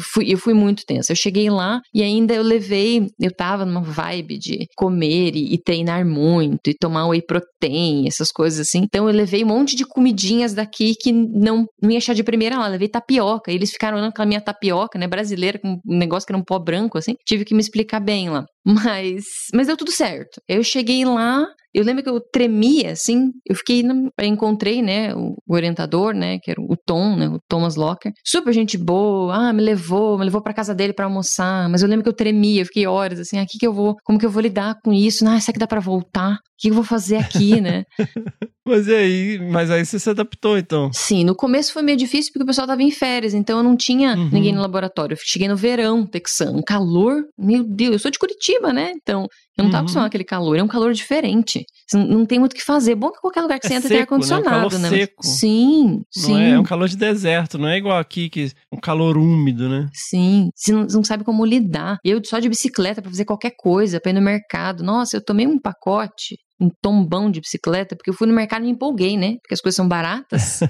fui, 0.00 0.32
eu 0.32 0.38
fui 0.38 0.54
muito 0.54 0.84
tensa. 0.86 1.12
Eu 1.12 1.16
cheguei 1.16 1.48
lá 1.50 1.80
e 1.92 2.02
ainda 2.02 2.34
eu 2.34 2.42
levei, 2.42 3.06
eu 3.20 3.34
tava 3.34 3.64
numa 3.64 3.82
vibe 3.82 4.38
de 4.38 4.66
comer 4.76 5.34
e, 5.34 5.54
e 5.54 5.58
treinar 5.58 6.04
muito 6.06 6.68
e 6.68 6.74
tomar 6.74 7.08
whey 7.08 7.22
protein, 7.22 8.06
essas 8.06 8.30
coisas 8.30 8.60
assim. 8.60 8.80
Então 8.84 9.08
eu 9.08 9.14
levei 9.14 9.44
um 9.44 9.48
monte 9.48 9.76
de 9.76 9.84
comidinhas 9.84 10.54
daqui 10.54 10.94
que 10.94 11.12
não, 11.12 11.66
não 11.80 11.90
ia 11.90 11.98
achar 11.98 12.14
de 12.14 12.22
primeira 12.22 12.58
lá. 12.58 12.66
Levei 12.66 12.88
tapioca. 13.14 13.52
E 13.52 13.54
eles 13.54 13.70
ficaram 13.70 13.96
olhando 13.96 14.10
aquela 14.10 14.26
minha 14.26 14.40
tapioca, 14.40 14.98
né, 14.98 15.06
brasileira, 15.06 15.58
com 15.58 15.80
um 15.86 15.98
negócio 15.98 16.26
que 16.26 16.32
era 16.32 16.38
um 16.38 16.44
pó 16.44 16.58
branco, 16.58 16.98
assim. 16.98 17.14
Tive 17.24 17.44
que 17.44 17.54
me 17.54 17.60
explicar 17.60 18.00
bem 18.00 18.28
lá. 18.28 18.44
Mas, 18.64 19.24
mas 19.52 19.66
deu 19.66 19.76
tudo 19.76 19.92
certo. 19.92 20.40
Eu 20.48 20.62
cheguei 20.64 21.04
lá, 21.04 21.46
eu 21.72 21.84
lembro 21.84 22.02
que 22.02 22.08
eu 22.08 22.20
tremia, 22.20 22.92
assim, 22.92 23.30
eu 23.46 23.54
fiquei, 23.54 23.82
encontrei, 24.22 24.80
né, 24.80 25.14
o, 25.14 25.36
orientador, 25.46 26.14
né, 26.14 26.38
que 26.38 26.50
era 26.50 26.60
o 26.60 26.74
Tom, 26.76 27.14
né, 27.14 27.28
o 27.28 27.38
Thomas 27.46 27.76
Locker, 27.76 28.12
super 28.24 28.54
gente 28.54 28.78
boa, 28.78 29.34
ah, 29.34 29.52
me 29.52 29.60
levou, 29.60 30.16
me 30.16 30.24
levou 30.24 30.40
pra 30.40 30.54
casa 30.54 30.74
dele 30.74 30.94
pra 30.94 31.04
almoçar, 31.04 31.68
mas 31.68 31.82
eu 31.82 31.88
lembro 31.88 32.04
que 32.04 32.08
eu 32.08 32.14
tremia, 32.14 32.62
eu 32.62 32.66
fiquei 32.66 32.86
horas, 32.86 33.20
assim, 33.20 33.38
ah, 33.38 33.44
que 33.46 33.66
eu 33.66 33.72
vou, 33.72 33.96
como 34.04 34.18
que 34.18 34.24
eu 34.24 34.30
vou 34.30 34.40
lidar 34.40 34.76
com 34.82 34.92
isso, 34.92 35.26
ah, 35.28 35.38
será 35.40 35.52
que 35.52 35.58
dá 35.58 35.66
pra 35.66 35.80
voltar? 35.80 36.36
O 36.36 36.38
que 36.56 36.70
eu 36.70 36.74
vou 36.74 36.84
fazer 36.84 37.16
aqui, 37.16 37.60
né? 37.60 37.84
Mas 38.66 38.86
e 38.86 38.94
aí? 38.94 39.38
Mas 39.50 39.70
aí 39.70 39.84
você 39.84 39.98
se 39.98 40.08
adaptou, 40.08 40.56
então. 40.56 40.90
Sim, 40.92 41.24
no 41.24 41.34
começo 41.34 41.72
foi 41.72 41.82
meio 41.82 41.98
difícil 41.98 42.32
porque 42.32 42.44
o 42.44 42.46
pessoal 42.46 42.66
tava 42.66 42.82
em 42.82 42.90
férias, 42.90 43.34
então 43.34 43.58
eu 43.58 43.64
não 43.64 43.76
tinha 43.76 44.14
Uhum. 44.16 44.30
ninguém 44.32 44.52
no 44.54 44.60
laboratório. 44.62 45.14
Eu 45.14 45.18
cheguei 45.22 45.48
no 45.48 45.56
verão 45.56 46.06
texano, 46.06 46.58
um 46.58 46.62
calor, 46.62 47.22
meu 47.38 47.62
Deus, 47.62 47.92
eu 47.94 47.98
sou 47.98 48.10
de 48.10 48.18
Curitiba, 48.18 48.72
né? 48.72 48.92
Então, 48.96 49.26
eu 49.56 49.64
não 49.64 49.70
tava 49.70 49.80
Uhum. 49.82 49.84
acostumada 49.84 50.06
com 50.06 50.08
aquele 50.08 50.24
calor, 50.24 50.56
é 50.58 50.62
um 50.62 50.66
calor 50.68 50.92
diferente. 50.94 51.64
Não, 51.92 52.06
não 52.06 52.26
tem 52.26 52.38
muito 52.38 52.52
o 52.52 52.56
que 52.56 52.64
fazer. 52.64 52.94
Bom 52.94 53.10
que 53.10 53.20
qualquer 53.20 53.42
lugar 53.42 53.60
que 53.60 53.66
É 53.66 53.68
você 53.68 53.74
entra 53.76 53.88
tem 53.88 53.98
seco, 53.98 54.14
né? 54.14 54.20
Um 54.20 54.22
ar-condicionado, 54.32 54.70
calor 54.70 54.78
né? 54.80 54.88
seco. 54.88 55.26
Sim, 55.26 55.86
Não 56.16 56.22
sim. 56.22 56.40
é? 56.40 56.50
É 56.52 56.58
um 56.58 56.62
calor 56.64 56.88
de 56.88 56.96
deserto, 56.96 57.58
não 57.58 57.68
é 57.68 57.76
igual 57.76 57.98
aqui, 57.98 58.30
que 58.30 58.50
um 58.72 58.80
calor 58.80 59.18
úmido, 59.18 59.68
né? 59.68 59.88
Sim, 59.92 60.48
você 60.54 60.72
não, 60.72 60.84
você 60.88 60.96
não 60.96 61.04
sabe 61.04 61.22
como 61.24 61.44
lidar. 61.44 61.98
Eu 62.02 62.20
só 62.24 62.38
de 62.38 62.48
bicicleta 62.48 63.02
pra 63.02 63.10
fazer 63.10 63.26
qualquer 63.26 63.52
coisa, 63.58 64.00
pra 64.00 64.10
ir 64.10 64.14
no 64.14 64.22
mercado. 64.22 64.82
Nossa, 64.82 65.16
eu 65.18 65.24
tomei 65.24 65.46
um 65.46 65.58
pacote, 65.60 66.36
um 66.60 66.70
tombão 66.80 67.30
de 67.30 67.40
bicicleta, 67.40 67.96
porque 67.96 68.10
eu 68.10 68.14
fui 68.14 68.26
no 68.26 68.34
mercado 68.34 68.62
e 68.62 68.66
me 68.66 68.72
empolguei, 68.72 69.16
né? 69.16 69.36
Porque 69.42 69.54
as 69.54 69.60
coisas 69.60 69.76
são 69.76 69.88
baratas. 69.88 70.60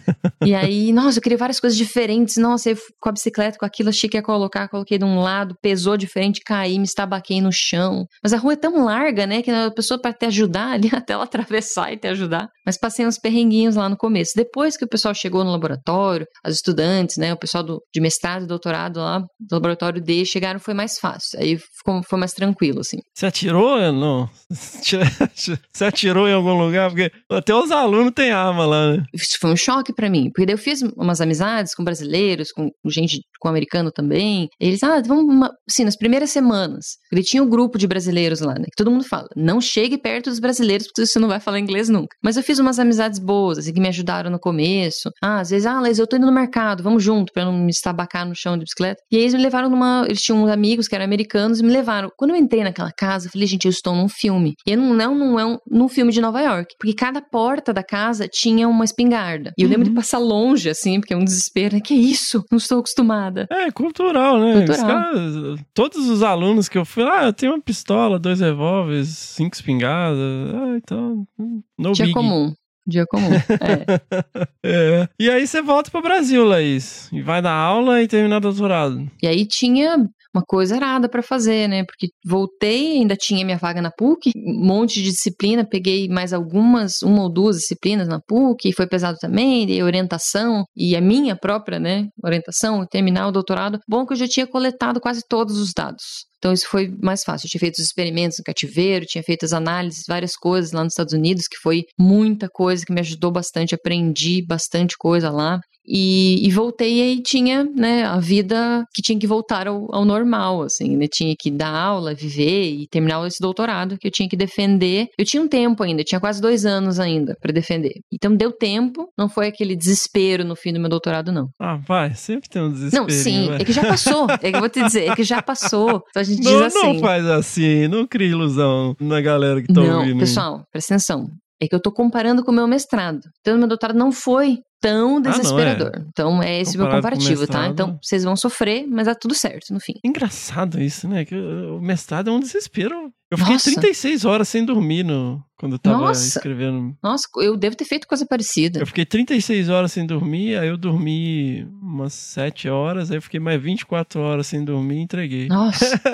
e 0.44 0.54
aí, 0.54 0.92
nossa, 0.94 1.18
eu 1.18 1.22
queria 1.22 1.38
várias 1.38 1.60
coisas 1.60 1.76
diferentes. 1.76 2.36
Nossa, 2.36 2.70
eu 2.70 2.76
com 3.00 3.08
a 3.08 3.12
bicicleta, 3.12 3.58
com 3.58 3.66
aquilo, 3.66 3.90
achei 3.90 4.08
que 4.08 4.16
ia 4.16 4.22
colocar, 4.22 4.68
coloquei 4.68 4.98
de 4.98 5.04
um 5.04 5.20
lado, 5.20 5.54
pesou 5.60 5.96
diferente, 5.96 6.40
caí, 6.44 6.78
me 6.78 6.84
estabaquei 6.84 7.40
no 7.40 7.52
chão. 7.52 8.06
Mas 8.22 8.32
a 8.32 8.38
rua 8.38 8.54
é 8.54 8.56
tão 8.56 8.84
larga, 8.84 9.26
né? 9.26 9.42
Que 9.42 9.50
a 9.50 9.70
pessoa 9.70 10.00
pra 10.00 10.12
te 10.12 10.26
ajudar 10.26 10.72
ali, 10.72 10.90
até 10.92 11.12
ela 11.12 11.24
atravessar 11.24 11.92
e 11.92 11.98
te 11.98 12.08
ajudar, 12.08 12.48
Mas 12.64 12.78
passei 12.78 13.06
uns 13.06 13.18
perrenguinhos 13.18 13.76
lá 13.76 13.88
no 13.88 13.96
começo. 13.96 14.32
Depois 14.36 14.76
que 14.76 14.84
o 14.84 14.88
pessoal 14.88 15.14
chegou 15.14 15.44
no 15.44 15.50
laboratório, 15.50 16.26
as 16.44 16.54
estudantes, 16.54 17.16
né, 17.16 17.32
o 17.32 17.38
pessoal 17.38 17.62
do, 17.62 17.82
de 17.92 18.00
mestrado 18.00 18.44
e 18.44 18.48
doutorado 18.48 18.98
lá 18.98 19.20
do 19.20 19.54
laboratório 19.54 20.02
D 20.02 20.24
chegaram, 20.24 20.58
foi 20.58 20.74
mais 20.74 20.98
fácil. 20.98 21.38
Aí 21.38 21.58
ficou, 21.58 22.02
foi 22.08 22.18
mais 22.18 22.32
tranquilo, 22.32 22.80
assim. 22.80 22.98
Você 23.14 23.26
atirou? 23.26 23.80
Não. 23.92 24.28
Você 24.50 25.84
atirou 25.84 26.28
em 26.28 26.32
algum 26.32 26.54
lugar? 26.58 26.90
Porque 26.90 27.10
até 27.30 27.54
os 27.54 27.70
alunos 27.70 28.12
têm 28.14 28.30
arma 28.30 28.64
lá, 28.66 28.92
né? 28.92 29.04
Isso 29.12 29.36
foi 29.40 29.50
um 29.50 29.56
choque 29.56 29.92
para 29.92 30.08
mim, 30.08 30.30
porque 30.30 30.46
daí 30.46 30.54
eu 30.54 30.58
fiz 30.58 30.82
umas 30.96 31.20
amizades 31.20 31.74
com 31.74 31.84
brasileiros, 31.84 32.52
com 32.52 32.70
gente, 32.86 33.20
com 33.40 33.48
americano 33.48 33.90
também. 33.90 34.48
Eles, 34.60 34.82
ah, 34.82 35.02
vamos, 35.04 35.24
uma, 35.24 35.50
assim, 35.68 35.84
nas 35.84 35.96
primeiras 35.96 36.30
semanas. 36.30 36.96
Ele 37.12 37.22
tinha 37.22 37.42
um 37.42 37.48
grupo 37.48 37.78
de 37.78 37.86
brasileiros 37.86 38.40
lá, 38.40 38.54
né? 38.54 38.64
Que 38.64 38.76
todo 38.76 38.90
mundo 38.90 39.04
fala, 39.04 39.26
não 39.36 39.60
chegue 39.60 39.98
perto 39.98 40.30
dos 40.30 40.38
brasileiros, 40.38 40.86
porque 40.86 41.06
você 41.06 41.18
não 41.18 41.28
vai 41.28 41.40
falar 41.40 41.58
inglês 41.58 41.88
nunca. 41.88 42.16
Mas 42.22 42.36
eu 42.36 42.42
fiz 42.42 42.53
umas 42.58 42.78
amizades 42.78 43.18
boas, 43.18 43.58
assim, 43.58 43.72
que 43.72 43.80
me 43.80 43.88
ajudaram 43.88 44.30
no 44.30 44.38
começo. 44.38 45.10
Ah, 45.22 45.40
às 45.40 45.50
vezes, 45.50 45.66
ah, 45.66 45.80
Leis, 45.80 45.98
eu 45.98 46.06
tô 46.06 46.16
indo 46.16 46.26
no 46.26 46.32
mercado, 46.32 46.82
vamos 46.82 47.02
junto, 47.02 47.32
pra 47.32 47.44
não 47.44 47.52
me 47.52 47.70
estabacar 47.70 48.26
no 48.26 48.34
chão 48.34 48.56
de 48.56 48.64
bicicleta. 48.64 49.00
E 49.10 49.16
aí 49.16 49.22
eles 49.22 49.34
me 49.34 49.42
levaram 49.42 49.68
numa. 49.68 50.04
Eles 50.06 50.22
tinham 50.22 50.42
uns 50.44 50.50
amigos 50.50 50.88
que 50.88 50.94
eram 50.94 51.04
americanos 51.04 51.60
e 51.60 51.62
me 51.62 51.70
levaram. 51.70 52.08
Quando 52.16 52.30
eu 52.32 52.36
entrei 52.36 52.62
naquela 52.64 52.90
casa, 52.92 53.26
eu 53.26 53.30
falei, 53.32 53.46
gente, 53.46 53.64
eu 53.66 53.70
estou 53.70 53.94
num 53.94 54.08
filme. 54.08 54.54
E 54.66 54.72
eu 54.72 54.78
não, 54.78 54.94
não, 54.94 55.14
não 55.14 55.40
é 55.40 55.44
um, 55.46 55.58
num 55.70 55.88
filme 55.88 56.12
de 56.12 56.20
Nova 56.20 56.40
York. 56.40 56.74
Porque 56.78 56.94
cada 56.94 57.20
porta 57.20 57.72
da 57.72 57.82
casa 57.82 58.26
tinha 58.28 58.68
uma 58.68 58.84
espingarda. 58.84 59.52
E 59.58 59.62
eu 59.62 59.68
lembro 59.68 59.84
de 59.84 59.90
Uhum. 59.90 59.96
passar 59.96 60.18
longe, 60.18 60.68
assim, 60.70 61.00
porque 61.00 61.14
é 61.14 61.16
um 61.16 61.24
desespero. 61.24 61.74
né? 61.74 61.80
Que 61.80 61.94
isso? 61.94 62.42
Não 62.50 62.58
estou 62.58 62.78
acostumada. 62.78 63.46
É, 63.50 63.70
cultural, 63.70 64.38
né? 64.40 64.54
Os 64.54 64.64
Cultural. 64.66 64.86
caras- 64.86 65.60
todos 65.74 66.08
os 66.08 66.22
alunos 66.22 66.68
que 66.68 66.78
eu 66.78 66.84
fui 66.84 67.02
ah, 67.04 67.24
eu 67.26 67.32
tenho 67.32 67.52
uma 67.52 67.60
pistola, 67.60 68.18
dois 68.18 68.40
revólveres, 68.40 69.08
cinco 69.08 69.54
espingardas. 69.54 70.18
Ah, 70.54 70.76
então. 70.76 71.26
hum, 71.38 71.62
No 71.78 71.92
Dia 71.92 72.04
big. 72.06 72.14
comum. 72.14 72.43
Dia 72.86 73.06
comum. 73.06 73.30
É. 73.32 74.44
É. 74.66 75.08
E 75.18 75.28
aí 75.28 75.46
você 75.46 75.60
volta 75.60 75.90
pro 75.90 76.00
Brasil, 76.00 76.42
Laís. 76.42 77.10
E 77.12 77.20
vai 77.20 77.42
dar 77.42 77.52
aula 77.52 78.02
e 78.02 78.08
terminar 78.08 78.40
doutorado. 78.40 79.10
E 79.22 79.26
aí 79.26 79.44
tinha 79.44 80.08
uma 80.34 80.42
coisa 80.46 80.76
errada 80.76 81.08
pra 81.08 81.22
fazer, 81.22 81.68
né? 81.68 81.84
Porque 81.84 82.08
voltei, 82.24 82.98
ainda 82.98 83.16
tinha 83.16 83.44
minha 83.44 83.56
vaga 83.56 83.80
na 83.80 83.90
PUC, 83.90 84.32
um 84.36 84.66
monte 84.66 85.02
de 85.02 85.10
disciplina, 85.10 85.66
peguei 85.66 86.08
mais 86.08 86.32
algumas, 86.32 87.02
uma 87.02 87.22
ou 87.22 87.32
duas 87.32 87.56
disciplinas 87.56 88.08
na 88.08 88.20
PUC, 88.20 88.72
foi 88.72 88.86
pesado 88.86 89.16
também, 89.18 89.66
dei 89.66 89.82
orientação 89.82 90.64
e 90.76 90.96
a 90.96 91.00
minha 91.00 91.36
própria, 91.36 91.78
né, 91.78 92.08
orientação, 92.22 92.84
terminar 92.86 93.28
o 93.28 93.32
doutorado. 93.32 93.78
Bom 93.88 94.04
que 94.04 94.12
eu 94.12 94.16
já 94.16 94.26
tinha 94.26 94.46
coletado 94.46 95.00
quase 95.00 95.22
todos 95.28 95.58
os 95.58 95.72
dados. 95.74 96.26
Então 96.38 96.52
isso 96.52 96.66
foi 96.68 96.94
mais 97.02 97.22
fácil. 97.24 97.46
Eu 97.46 97.50
tinha 97.50 97.60
feito 97.60 97.78
os 97.78 97.84
experimentos 97.86 98.36
no 98.38 98.44
cativeiro, 98.44 99.06
tinha 99.06 99.24
feito 99.24 99.46
as 99.46 99.54
análises, 99.54 100.04
várias 100.06 100.36
coisas 100.36 100.72
lá 100.72 100.84
nos 100.84 100.92
Estados 100.92 101.14
Unidos, 101.14 101.48
que 101.48 101.56
foi 101.62 101.84
muita 101.98 102.48
coisa 102.52 102.84
que 102.84 102.92
me 102.92 103.00
ajudou 103.00 103.32
bastante, 103.32 103.74
aprendi 103.74 104.44
bastante 104.46 104.94
coisa 104.98 105.30
lá. 105.30 105.58
E, 105.86 106.46
e 106.46 106.50
voltei 106.50 106.98
e 106.98 107.02
aí 107.02 107.22
tinha, 107.22 107.64
né, 107.64 108.04
a 108.04 108.18
vida 108.18 108.84
que 108.94 109.02
tinha 109.02 109.18
que 109.18 109.26
voltar 109.26 109.66
ao, 109.68 109.86
ao 109.94 110.04
normal, 110.04 110.62
assim, 110.62 110.96
né? 110.96 111.06
Tinha 111.12 111.34
que 111.38 111.50
dar 111.50 111.74
aula, 111.74 112.14
viver 112.14 112.70
e 112.70 112.86
terminar 112.88 113.26
esse 113.26 113.38
doutorado 113.40 113.98
que 113.98 114.06
eu 114.06 114.10
tinha 114.10 114.28
que 114.28 114.36
defender. 114.36 115.08
Eu 115.18 115.24
tinha 115.24 115.42
um 115.42 115.48
tempo 115.48 115.82
ainda, 115.82 116.02
tinha 116.02 116.20
quase 116.20 116.40
dois 116.40 116.64
anos 116.64 116.98
ainda 116.98 117.36
para 117.40 117.52
defender. 117.52 117.92
Então 118.12 118.34
deu 118.34 118.50
tempo, 118.52 119.08
não 119.18 119.28
foi 119.28 119.48
aquele 119.48 119.76
desespero 119.76 120.44
no 120.44 120.56
fim 120.56 120.72
do 120.72 120.80
meu 120.80 120.88
doutorado, 120.88 121.30
não. 121.32 121.48
Ah, 121.60 121.76
vai, 121.86 122.14
sempre 122.14 122.48
tem 122.48 122.62
um 122.62 122.70
desespero. 122.72 123.02
Não, 123.02 123.10
sim, 123.10 123.50
é 123.52 123.64
que 123.64 123.72
já 123.72 123.82
passou. 123.84 124.26
É 124.40 124.50
que 124.50 124.56
eu 124.56 124.60
vou 124.60 124.68
te 124.68 124.82
dizer, 124.82 125.10
é 125.10 125.14
que 125.14 125.24
já 125.24 125.42
passou. 125.42 126.02
Então 126.10 126.20
a 126.20 126.22
gente 126.22 126.40
diz 126.40 126.50
Não, 126.50 126.64
assim. 126.64 126.92
não 126.94 127.00
faz 127.00 127.26
assim, 127.26 127.88
não 127.88 128.06
cria 128.06 128.28
ilusão 128.28 128.94
na 129.00 129.20
galera 129.20 129.60
que 129.60 129.72
tá 129.72 129.80
Não, 129.80 129.98
ouvindo. 130.00 130.18
pessoal, 130.20 130.64
presta 130.72 130.94
atenção. 130.94 131.26
É 131.64 131.68
que 131.68 131.74
eu 131.74 131.80
tô 131.80 131.90
comparando 131.90 132.44
com 132.44 132.50
o 132.50 132.54
meu 132.54 132.66
mestrado. 132.66 133.20
Então, 133.40 133.56
meu 133.56 133.68
doutorado 133.68 133.96
não 133.96 134.12
foi 134.12 134.58
tão 134.84 135.18
não, 135.18 135.30
é. 135.30 135.34
desesperador. 135.34 135.92
Então, 136.08 136.42
é 136.42 136.60
esse 136.60 136.76
o 136.76 136.80
meu 136.80 136.86
Comparado 136.86 137.16
com 137.16 137.22
o 137.22 137.24
comparativo, 137.24 137.46
tá? 137.50 137.66
Então, 137.68 137.98
vocês 138.02 138.22
vão 138.22 138.36
sofrer, 138.36 138.86
mas 138.86 139.06
dá 139.06 139.14
tudo 139.14 139.34
certo 139.34 139.72
no 139.72 139.80
fim. 139.80 139.94
Engraçado 140.04 140.78
isso, 140.78 141.08
né? 141.08 141.24
Que 141.24 141.34
o 141.34 141.80
mestrado 141.80 142.28
é 142.28 142.32
um 142.32 142.38
desespero. 142.38 143.10
Eu 143.30 143.38
fiquei 143.38 143.54
Nossa. 143.54 143.70
36 143.70 144.26
horas 144.26 144.46
sem 144.46 144.62
dormir 144.62 145.02
no, 145.02 145.42
quando 145.56 145.72
eu 145.72 145.78
tava 145.78 145.98
Nossa. 145.98 146.26
escrevendo. 146.26 146.94
Nossa, 147.02 147.26
eu 147.38 147.56
devo 147.56 147.74
ter 147.74 147.86
feito 147.86 148.06
coisa 148.06 148.26
parecida. 148.26 148.78
Eu 148.78 148.86
fiquei 148.86 149.06
36 149.06 149.70
horas 149.70 149.90
sem 149.90 150.06
dormir, 150.06 150.58
aí 150.58 150.68
eu 150.68 150.76
dormi 150.76 151.66
umas 151.80 152.12
7 152.12 152.68
horas, 152.68 153.10
aí 153.10 153.16
eu 153.16 153.22
fiquei 153.22 153.40
mais 153.40 153.60
24 153.62 154.20
horas 154.20 154.46
sem 154.46 154.62
dormir 154.62 154.98
e 154.98 155.02
entreguei. 155.02 155.48
Nossa. 155.48 155.84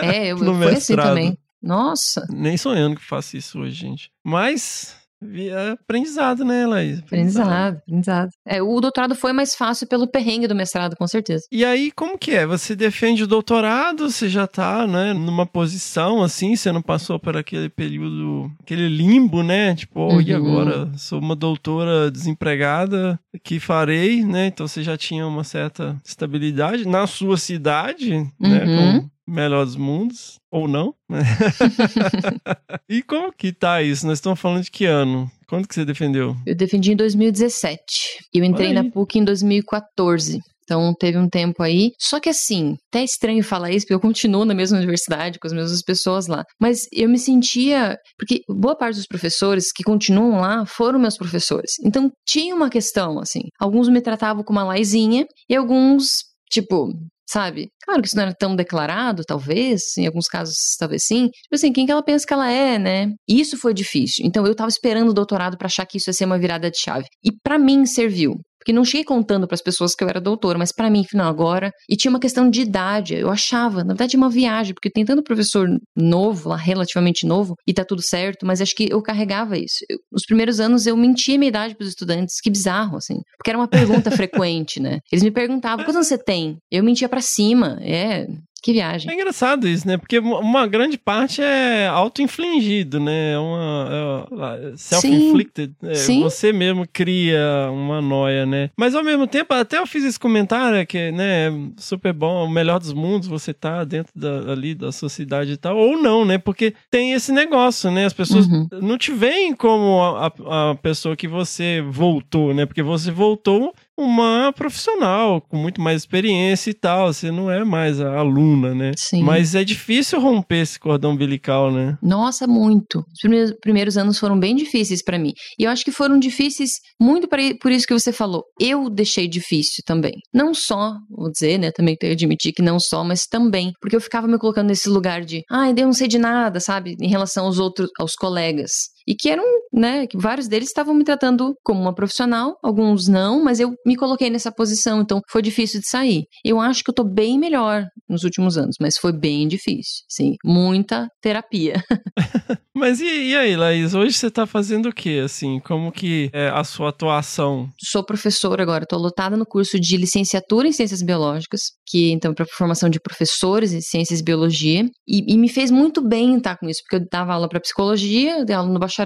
É, 0.00 0.28
eu, 0.28 0.38
eu 0.38 0.54
fui 0.54 0.72
assim 0.72 0.96
também. 0.96 1.38
Nossa, 1.62 2.26
Nem 2.30 2.56
sonhando 2.56 2.96
que 2.96 3.04
faço 3.04 3.36
isso 3.36 3.58
hoje, 3.58 3.74
gente. 3.74 4.10
Mas 4.24 4.96
vi- 5.22 5.48
é 5.48 5.70
aprendizado, 5.72 6.44
né, 6.44 6.66
Laís? 6.66 6.98
aprendizado, 7.00 7.76
aprendizado. 7.78 8.30
É, 8.46 8.62
o 8.62 8.80
doutorado 8.80 9.14
foi 9.14 9.32
mais 9.32 9.54
fácil 9.54 9.86
pelo 9.86 10.06
perrengue 10.06 10.46
do 10.46 10.54
mestrado, 10.54 10.96
com 10.96 11.06
certeza. 11.06 11.44
E 11.50 11.64
aí, 11.64 11.90
como 11.90 12.18
que 12.18 12.30
é? 12.32 12.46
Você 12.46 12.74
defende 12.76 13.22
o 13.22 13.26
doutorado, 13.26 14.10
você 14.10 14.28
já 14.28 14.46
tá, 14.46 14.86
né, 14.86 15.12
numa 15.12 15.46
posição 15.46 16.22
assim, 16.22 16.56
você 16.56 16.72
não 16.72 16.82
passou 16.82 17.18
por 17.18 17.36
aquele 17.36 17.68
período, 17.68 18.50
aquele 18.62 18.88
limbo, 18.88 19.42
né? 19.42 19.74
Tipo, 19.74 20.00
oh, 20.16 20.20
e 20.20 20.32
Uhum. 20.32 20.36
agora? 20.36 20.90
Sou 20.96 21.18
uma 21.18 21.36
doutora 21.36 22.10
desempregada, 22.10 23.18
que 23.44 23.60
farei, 23.60 24.24
né? 24.24 24.46
Então 24.46 24.66
você 24.66 24.82
já 24.82 24.96
tinha 24.96 25.26
uma 25.26 25.44
certa 25.44 25.96
estabilidade 26.04 26.86
na 26.86 27.06
sua 27.06 27.36
cidade, 27.36 28.10
né? 28.38 28.64
Uhum. 28.64 29.00
Com 29.00 29.06
o 29.06 29.10
melhor 29.30 29.64
dos 29.64 29.76
mundos, 29.76 30.38
ou 30.50 30.66
não, 30.66 30.94
né? 31.08 31.20
e 32.88 33.02
como 33.02 33.32
que 33.32 33.52
tá 33.52 33.82
isso? 33.82 34.06
Nós 34.06 34.18
estamos 34.18 34.40
falando 34.40 34.64
de 34.64 34.70
que 34.70 34.84
ano? 34.84 35.30
Quando 35.48 35.66
que 35.66 35.74
você 35.74 35.84
defendeu? 35.84 36.36
Eu 36.46 36.54
defendi 36.54 36.92
em 36.92 36.96
2017. 36.96 38.18
E 38.34 38.38
eu 38.38 38.44
entrei 38.44 38.72
na. 38.72 38.84
PUC 38.90 39.18
em 39.18 39.24
2014. 39.24 40.40
Então 40.70 40.94
teve 40.94 41.18
um 41.18 41.28
tempo 41.28 41.62
aí. 41.64 41.90
Só 41.98 42.20
que 42.20 42.28
assim, 42.28 42.76
até 42.88 43.00
é 43.00 43.04
estranho 43.04 43.42
falar 43.42 43.72
isso, 43.72 43.84
porque 43.84 43.94
eu 43.94 44.00
continuo 44.00 44.44
na 44.44 44.54
mesma 44.54 44.78
universidade, 44.78 45.40
com 45.40 45.48
as 45.48 45.52
mesmas 45.52 45.82
pessoas 45.82 46.28
lá. 46.28 46.44
Mas 46.60 46.86
eu 46.92 47.08
me 47.08 47.18
sentia. 47.18 47.98
Porque 48.16 48.42
boa 48.48 48.76
parte 48.76 48.94
dos 48.94 49.06
professores 49.06 49.72
que 49.72 49.82
continuam 49.82 50.40
lá 50.40 50.64
foram 50.64 51.00
meus 51.00 51.16
professores. 51.16 51.72
Então 51.84 52.10
tinha 52.24 52.54
uma 52.54 52.70
questão, 52.70 53.18
assim. 53.18 53.40
Alguns 53.58 53.88
me 53.88 54.00
tratavam 54.00 54.44
como 54.44 54.60
uma 54.60 54.66
laizinha 54.66 55.26
e 55.48 55.56
alguns, 55.56 56.24
tipo. 56.48 56.92
Sabe? 57.30 57.68
Claro 57.84 58.02
que 58.02 58.08
isso 58.08 58.16
não 58.16 58.24
era 58.24 58.34
tão 58.34 58.56
declarado, 58.56 59.22
talvez, 59.24 59.96
em 59.96 60.04
alguns 60.04 60.26
casos, 60.26 60.56
talvez 60.76 61.04
sim. 61.04 61.28
Tipo 61.28 61.54
assim, 61.54 61.72
quem 61.72 61.86
que 61.86 61.92
ela 61.92 62.02
pensa 62.02 62.26
que 62.26 62.32
ela 62.32 62.50
é, 62.50 62.76
né? 62.76 63.12
Isso 63.28 63.56
foi 63.56 63.72
difícil. 63.72 64.26
Então 64.26 64.44
eu 64.44 64.54
tava 64.54 64.68
esperando 64.68 65.10
o 65.10 65.14
doutorado 65.14 65.56
pra 65.56 65.66
achar 65.66 65.86
que 65.86 65.98
isso 65.98 66.10
ia 66.10 66.14
ser 66.14 66.24
uma 66.24 66.40
virada 66.40 66.68
de 66.68 66.78
chave. 66.78 67.06
E 67.22 67.30
pra 67.30 67.56
mim 67.56 67.86
serviu. 67.86 68.40
Porque 68.60 68.72
não 68.72 68.84
cheguei 68.84 69.04
contando 69.04 69.48
pras 69.48 69.62
pessoas 69.62 69.94
que 69.94 70.04
eu 70.04 70.08
era 70.08 70.20
doutora, 70.20 70.58
mas 70.58 70.70
pra 70.72 70.90
mim, 70.90 71.02
final 71.02 71.28
agora. 71.28 71.72
E 71.88 71.96
tinha 71.96 72.10
uma 72.10 72.20
questão 72.20 72.48
de 72.48 72.60
idade. 72.60 73.14
Eu 73.14 73.30
achava, 73.30 73.78
na 73.82 73.94
verdade, 73.94 74.16
uma 74.16 74.28
viagem, 74.28 74.74
porque 74.74 74.90
tem 74.90 75.04
tanto 75.04 75.22
professor 75.22 75.66
novo, 75.96 76.50
lá 76.50 76.56
relativamente 76.56 77.26
novo, 77.26 77.54
e 77.66 77.72
tá 77.72 77.84
tudo 77.84 78.02
certo, 78.02 78.44
mas 78.46 78.60
acho 78.60 78.74
que 78.74 78.88
eu 78.90 79.02
carregava 79.02 79.56
isso. 79.56 79.78
Eu- 79.88 79.98
nos 80.12 80.24
primeiros 80.26 80.60
anos 80.60 80.86
eu 80.86 80.96
mentia 80.96 81.38
minha 81.38 81.48
idade 81.48 81.74
pros 81.74 81.88
estudantes, 81.88 82.40
que 82.42 82.50
bizarro, 82.50 82.96
assim. 82.96 83.16
Porque 83.38 83.50
era 83.50 83.58
uma 83.58 83.68
pergunta 83.68 84.10
frequente, 84.30 84.78
né? 84.80 84.98
Eles 85.10 85.22
me 85.22 85.30
perguntavam, 85.30 85.78
quantos 85.84 85.96
anos 85.96 86.08
você 86.08 86.18
tem? 86.18 86.58
Eu 86.70 86.84
mentia 86.84 87.08
pra 87.08 87.20
cima. 87.22 87.78
É, 87.80 88.26
que 88.62 88.72
viagem. 88.72 89.10
É 89.10 89.14
engraçado 89.14 89.66
isso, 89.68 89.86
né? 89.86 89.96
Porque 89.96 90.18
uma- 90.18 90.66
grande 90.66 90.96
parte 90.98 91.40
é 91.42 91.86
auto-infligido, 91.88 93.00
né? 93.00 93.32
É 93.32 93.38
uma 93.38 94.58
é, 94.62 94.72
self-inflicted. 94.76 95.72
É. 95.82 95.94
Você 95.94 96.52
mesmo 96.52 96.86
cria 96.92 97.68
uma 97.72 98.00
noia, 98.00 98.44
né? 98.46 98.70
Mas 98.76 98.94
ao 98.94 99.02
mesmo 99.04 99.26
tempo, 99.26 99.52
até 99.54 99.78
eu 99.78 99.86
fiz 99.86 100.04
esse 100.04 100.18
comentário 100.18 100.86
que, 100.86 101.10
né, 101.12 101.48
é 101.48 101.52
super 101.76 102.12
bom, 102.12 102.44
o 102.44 102.50
melhor 102.50 102.78
dos 102.78 102.92
mundos, 102.92 103.28
você 103.28 103.52
tá 103.52 103.84
dentro 103.84 104.12
da, 104.14 104.52
ali 104.52 104.74
da 104.74 104.92
sociedade 104.92 105.52
e 105.52 105.56
tal, 105.56 105.76
ou 105.76 105.96
não, 106.00 106.24
né? 106.24 106.38
Porque 106.38 106.74
tem 106.90 107.12
esse 107.12 107.32
negócio, 107.32 107.90
né? 107.90 108.04
As 108.06 108.12
pessoas 108.12 108.46
Uhum. 108.46 108.68
não 108.80 108.98
te 108.98 109.12
veem 109.12 109.54
como 109.54 110.00
a, 110.02 110.26
a- 110.26 110.70
a 110.70 110.74
pessoa 110.74 111.16
que 111.16 111.28
você 111.28 111.82
voltou, 111.88 112.52
né? 112.54 112.66
Porque 112.66 112.82
você 112.82 113.10
voltou 113.10 113.72
uma 114.02 114.52
profissional 114.52 115.40
com 115.40 115.56
muito 115.56 115.80
mais 115.80 116.02
experiência 116.02 116.70
e 116.70 116.74
tal. 116.74 117.12
Você 117.12 117.30
não 117.30 117.50
é 117.50 117.64
mais 117.64 118.00
a 118.00 118.18
aluna, 118.18 118.74
né? 118.74 118.92
Sim. 118.96 119.22
Mas 119.22 119.54
é 119.54 119.64
difícil 119.64 120.20
romper 120.20 120.62
esse 120.62 120.78
cordão 120.78 121.12
umbilical, 121.12 121.70
né? 121.70 121.96
Nossa, 122.02 122.46
muito. 122.46 122.98
Os 122.98 123.20
primeiros, 123.20 123.52
primeiros 123.60 123.96
anos 123.96 124.18
foram 124.18 124.38
bem 124.38 124.54
difíceis 124.54 125.02
pra 125.02 125.18
mim. 125.18 125.32
E 125.58 125.64
eu 125.64 125.70
acho 125.70 125.84
que 125.84 125.92
foram 125.92 126.18
difíceis 126.18 126.72
muito 127.00 127.28
pra, 127.28 127.40
por 127.60 127.70
isso 127.70 127.86
que 127.86 127.92
você 127.92 128.12
falou. 128.12 128.44
Eu 128.60 128.88
deixei 128.90 129.28
difícil 129.28 129.82
também. 129.86 130.14
Não 130.32 130.54
só, 130.54 130.94
vou 131.10 131.30
dizer, 131.30 131.58
né? 131.58 131.70
Também 131.70 131.96
tenho 131.96 132.12
que 132.12 132.24
admitir 132.24 132.52
que 132.52 132.62
não 132.62 132.78
só, 132.78 133.04
mas 133.04 133.26
também. 133.26 133.72
Porque 133.80 133.96
eu 133.96 134.00
ficava 134.00 134.26
me 134.26 134.38
colocando 134.38 134.68
nesse 134.68 134.88
lugar 134.88 135.24
de, 135.24 135.42
ai, 135.50 135.72
eu 135.76 135.86
não 135.86 135.92
sei 135.92 136.08
de 136.08 136.18
nada, 136.18 136.60
sabe? 136.60 136.96
Em 137.00 137.08
relação 137.08 137.46
aos 137.46 137.58
outros, 137.58 137.88
aos 137.98 138.14
colegas. 138.14 138.70
E 139.10 139.14
que 139.16 139.28
eram, 139.28 139.42
né, 139.72 140.06
que 140.06 140.16
vários 140.16 140.46
deles 140.46 140.68
estavam 140.68 140.94
me 140.94 141.02
tratando 141.02 141.56
como 141.64 141.80
uma 141.80 141.92
profissional, 141.92 142.56
alguns 142.62 143.08
não, 143.08 143.42
mas 143.42 143.58
eu 143.58 143.74
me 143.84 143.96
coloquei 143.96 144.30
nessa 144.30 144.52
posição, 144.52 145.00
então 145.00 145.20
foi 145.28 145.42
difícil 145.42 145.80
de 145.80 145.88
sair. 145.88 146.26
Eu 146.44 146.60
acho 146.60 146.84
que 146.84 146.90
eu 146.90 146.94
tô 146.94 147.02
bem 147.02 147.36
melhor 147.36 147.84
nos 148.08 148.22
últimos 148.22 148.56
anos, 148.56 148.76
mas 148.80 148.96
foi 148.96 149.12
bem 149.12 149.48
difícil, 149.48 150.04
sim, 150.08 150.36
muita 150.44 151.08
terapia. 151.20 151.82
Mas 152.72 153.00
e, 153.00 153.04
e 153.04 153.36
aí, 153.36 153.56
Laís, 153.56 153.94
hoje 153.94 154.16
você 154.16 154.30
tá 154.30 154.46
fazendo 154.46 154.88
o 154.88 154.94
quê, 154.94 155.20
assim? 155.22 155.58
Como 155.60 155.90
que 155.90 156.30
é 156.32 156.48
a 156.48 156.62
sua 156.62 156.88
atuação? 156.88 157.68
Sou 157.78 158.02
professora 158.02 158.62
agora, 158.62 158.86
tô 158.86 158.96
lotada 158.96 159.36
no 159.36 159.44
curso 159.44 159.78
de 159.78 159.96
licenciatura 159.96 160.68
em 160.68 160.72
Ciências 160.72 161.02
Biológicas, 161.02 161.60
que 161.86 162.10
então 162.12 162.32
para 162.32 162.46
formação 162.46 162.88
de 162.88 163.00
professores 163.00 163.72
em 163.72 163.80
Ciências 163.82 164.20
e 164.20 164.24
Biologia, 164.24 164.88
e, 165.06 165.34
e 165.34 165.36
me 165.36 165.48
fez 165.48 165.70
muito 165.70 166.00
bem 166.00 166.36
estar 166.36 166.56
com 166.56 166.68
isso, 166.68 166.80
porque 166.84 167.04
eu 167.04 167.08
dava 167.10 167.34
aula 167.34 167.48
para 167.48 167.60
psicologia, 167.60 168.44
dei 168.44 168.54
aula 168.54 168.72
no 168.72 168.78
bacharelado 168.78 168.99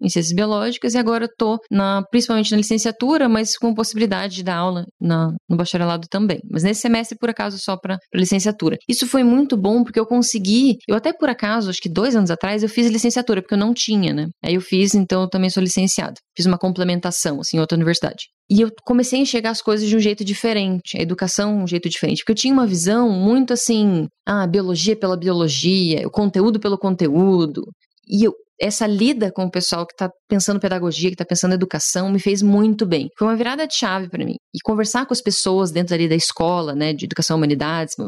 em 0.00 0.08
Ciências 0.08 0.34
Biológicas, 0.34 0.94
e 0.94 0.98
agora 0.98 1.28
tô 1.36 1.58
na, 1.70 2.02
principalmente 2.10 2.50
na 2.50 2.56
licenciatura, 2.56 3.28
mas 3.28 3.56
com 3.56 3.74
possibilidade 3.74 4.36
de 4.36 4.42
dar 4.42 4.56
aula 4.56 4.84
na, 5.00 5.32
no 5.48 5.56
bacharelado 5.56 6.06
também. 6.10 6.40
Mas 6.50 6.62
nesse 6.62 6.80
semestre, 6.80 7.18
por 7.18 7.30
acaso, 7.30 7.58
só 7.58 7.76
para 7.76 7.98
licenciatura. 8.14 8.76
Isso 8.88 9.06
foi 9.06 9.22
muito 9.22 9.56
bom, 9.56 9.82
porque 9.84 10.00
eu 10.00 10.06
consegui, 10.06 10.78
eu 10.88 10.96
até 10.96 11.12
por 11.12 11.28
acaso, 11.28 11.70
acho 11.70 11.80
que 11.80 11.88
dois 11.88 12.16
anos 12.16 12.30
atrás, 12.30 12.62
eu 12.62 12.68
fiz 12.68 12.90
licenciatura, 12.90 13.42
porque 13.42 13.54
eu 13.54 13.58
não 13.58 13.74
tinha, 13.74 14.12
né? 14.12 14.28
Aí 14.44 14.54
eu 14.54 14.60
fiz, 14.60 14.94
então 14.94 15.22
eu 15.22 15.28
também 15.28 15.50
sou 15.50 15.62
licenciada. 15.62 16.14
Fiz 16.36 16.46
uma 16.46 16.58
complementação, 16.58 17.40
assim, 17.40 17.56
em 17.56 17.60
outra 17.60 17.76
universidade. 17.76 18.24
E 18.50 18.62
eu 18.62 18.70
comecei 18.84 19.20
a 19.20 19.22
enxergar 19.22 19.50
as 19.50 19.62
coisas 19.62 19.88
de 19.88 19.96
um 19.96 20.00
jeito 20.00 20.24
diferente, 20.24 20.98
a 20.98 21.00
educação 21.00 21.62
um 21.62 21.66
jeito 21.68 21.88
diferente, 21.88 22.18
porque 22.18 22.32
eu 22.32 22.36
tinha 22.36 22.52
uma 22.52 22.66
visão 22.66 23.08
muito 23.08 23.52
assim, 23.52 24.08
ah, 24.26 24.44
biologia 24.44 24.96
pela 24.96 25.16
biologia, 25.16 26.04
o 26.04 26.10
conteúdo 26.10 26.58
pelo 26.58 26.76
conteúdo. 26.76 27.62
E 28.08 28.24
eu, 28.24 28.34
essa 28.60 28.86
lida 28.86 29.32
com 29.32 29.44
o 29.44 29.50
pessoal 29.50 29.86
que 29.86 29.94
está 29.94 30.10
pensando 30.28 30.60
pedagogia, 30.60 31.08
que 31.08 31.14
está 31.14 31.24
pensando 31.24 31.54
educação, 31.54 32.10
me 32.10 32.20
fez 32.20 32.42
muito 32.42 32.84
bem. 32.86 33.08
Foi 33.18 33.26
uma 33.26 33.36
virada 33.36 33.66
de 33.66 33.74
chave 33.74 34.08
para 34.08 34.24
mim. 34.24 34.34
E 34.54 34.58
conversar 34.62 35.06
com 35.06 35.14
as 35.14 35.22
pessoas 35.22 35.70
dentro 35.70 35.94
ali 35.94 36.08
da 36.08 36.14
escola, 36.14 36.74
né, 36.74 36.92
de 36.92 37.06
educação 37.06 37.36
e 37.36 37.38
humanidades, 37.38 37.94
o 37.98 38.06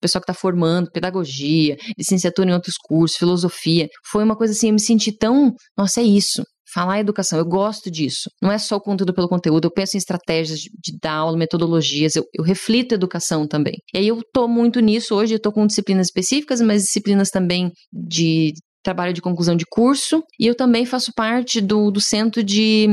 pessoal 0.00 0.20
que 0.20 0.30
está 0.30 0.34
formando 0.34 0.90
pedagogia, 0.90 1.76
licenciatura 1.96 2.50
em 2.50 2.54
outros 2.54 2.74
cursos, 2.76 3.16
filosofia, 3.16 3.88
foi 4.10 4.24
uma 4.24 4.36
coisa 4.36 4.52
assim, 4.52 4.68
eu 4.68 4.74
me 4.74 4.80
senti 4.80 5.16
tão, 5.16 5.52
nossa, 5.76 6.00
é 6.00 6.04
isso 6.04 6.42
falar 6.72 7.00
educação, 7.00 7.38
eu 7.38 7.44
gosto 7.44 7.90
disso. 7.90 8.30
Não 8.40 8.50
é 8.50 8.58
só 8.58 8.76
o 8.76 8.80
conteúdo 8.80 9.12
pelo 9.12 9.28
conteúdo, 9.28 9.66
eu 9.66 9.70
penso 9.70 9.96
em 9.96 9.98
estratégias 9.98 10.58
de, 10.58 10.70
de 10.70 10.98
dar 11.00 11.16
aula, 11.16 11.36
metodologias, 11.36 12.16
eu, 12.16 12.24
eu, 12.34 12.42
reflito 12.42 12.94
educação 12.94 13.46
também. 13.46 13.74
E 13.92 13.98
aí 13.98 14.08
eu 14.08 14.20
tô 14.32 14.48
muito 14.48 14.80
nisso 14.80 15.14
hoje, 15.14 15.34
eu 15.34 15.40
tô 15.40 15.52
com 15.52 15.66
disciplinas 15.66 16.06
específicas, 16.06 16.60
mas 16.60 16.84
disciplinas 16.84 17.28
também 17.28 17.70
de 17.92 18.54
trabalho 18.82 19.12
de 19.12 19.22
conclusão 19.22 19.56
de 19.56 19.64
curso, 19.68 20.22
e 20.38 20.46
eu 20.46 20.54
também 20.54 20.84
faço 20.84 21.12
parte 21.14 21.60
do, 21.60 21.90
do 21.90 22.00
centro 22.00 22.42
de. 22.42 22.86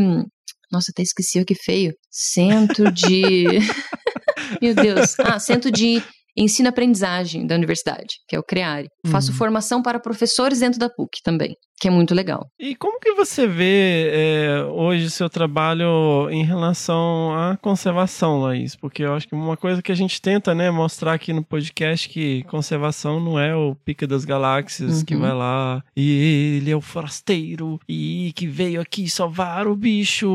Nossa, 0.71 0.91
até 0.91 1.01
esqueci 1.01 1.39
o 1.39 1.45
que 1.45 1.55
feio. 1.55 1.93
Centro 2.09 2.91
de. 2.91 3.45
Meu 4.61 4.75
Deus. 4.75 5.19
Ah, 5.19 5.39
centro 5.39 5.71
de 5.71 6.03
ensino-aprendizagem 6.39 7.45
da 7.45 7.55
universidade, 7.55 8.15
que 8.27 8.35
é 8.35 8.39
o 8.39 8.43
CREARE. 8.43 8.87
Faço 9.07 9.31
uhum. 9.31 9.37
formação 9.37 9.81
para 9.81 9.99
professores 9.99 10.59
dentro 10.59 10.79
da 10.79 10.89
PUC 10.89 11.21
também 11.23 11.53
que 11.79 11.87
é 11.87 11.91
muito 11.91 12.13
legal. 12.13 12.45
E 12.59 12.75
como 12.75 12.99
que 12.99 13.13
você 13.13 13.47
vê 13.47 14.11
é, 14.11 14.63
hoje 14.65 15.05
o 15.05 15.09
seu 15.09 15.29
trabalho 15.29 16.29
em 16.29 16.43
relação 16.43 17.33
à 17.33 17.57
conservação, 17.57 18.41
Laís? 18.41 18.75
Porque 18.75 19.03
eu 19.03 19.13
acho 19.13 19.27
que 19.27 19.33
uma 19.33 19.55
coisa 19.55 19.81
que 19.81 19.91
a 19.91 19.95
gente 19.95 20.21
tenta 20.21 20.53
né, 20.53 20.69
mostrar 20.69 21.13
aqui 21.13 21.31
no 21.31 21.43
podcast 21.43 22.09
que 22.09 22.43
conservação 22.43 23.19
não 23.19 23.39
é 23.39 23.55
o 23.55 23.73
pica 23.73 24.05
das 24.05 24.25
galáxias 24.25 24.99
uhum. 24.99 25.05
que 25.05 25.15
vai 25.15 25.33
lá 25.33 25.81
e 25.95 26.57
ele 26.57 26.71
é 26.71 26.75
o 26.75 26.81
forasteiro 26.81 27.79
e 27.87 28.33
que 28.35 28.45
veio 28.45 28.81
aqui 28.81 29.09
salvar 29.09 29.65
o 29.65 29.75
bicho, 29.75 30.29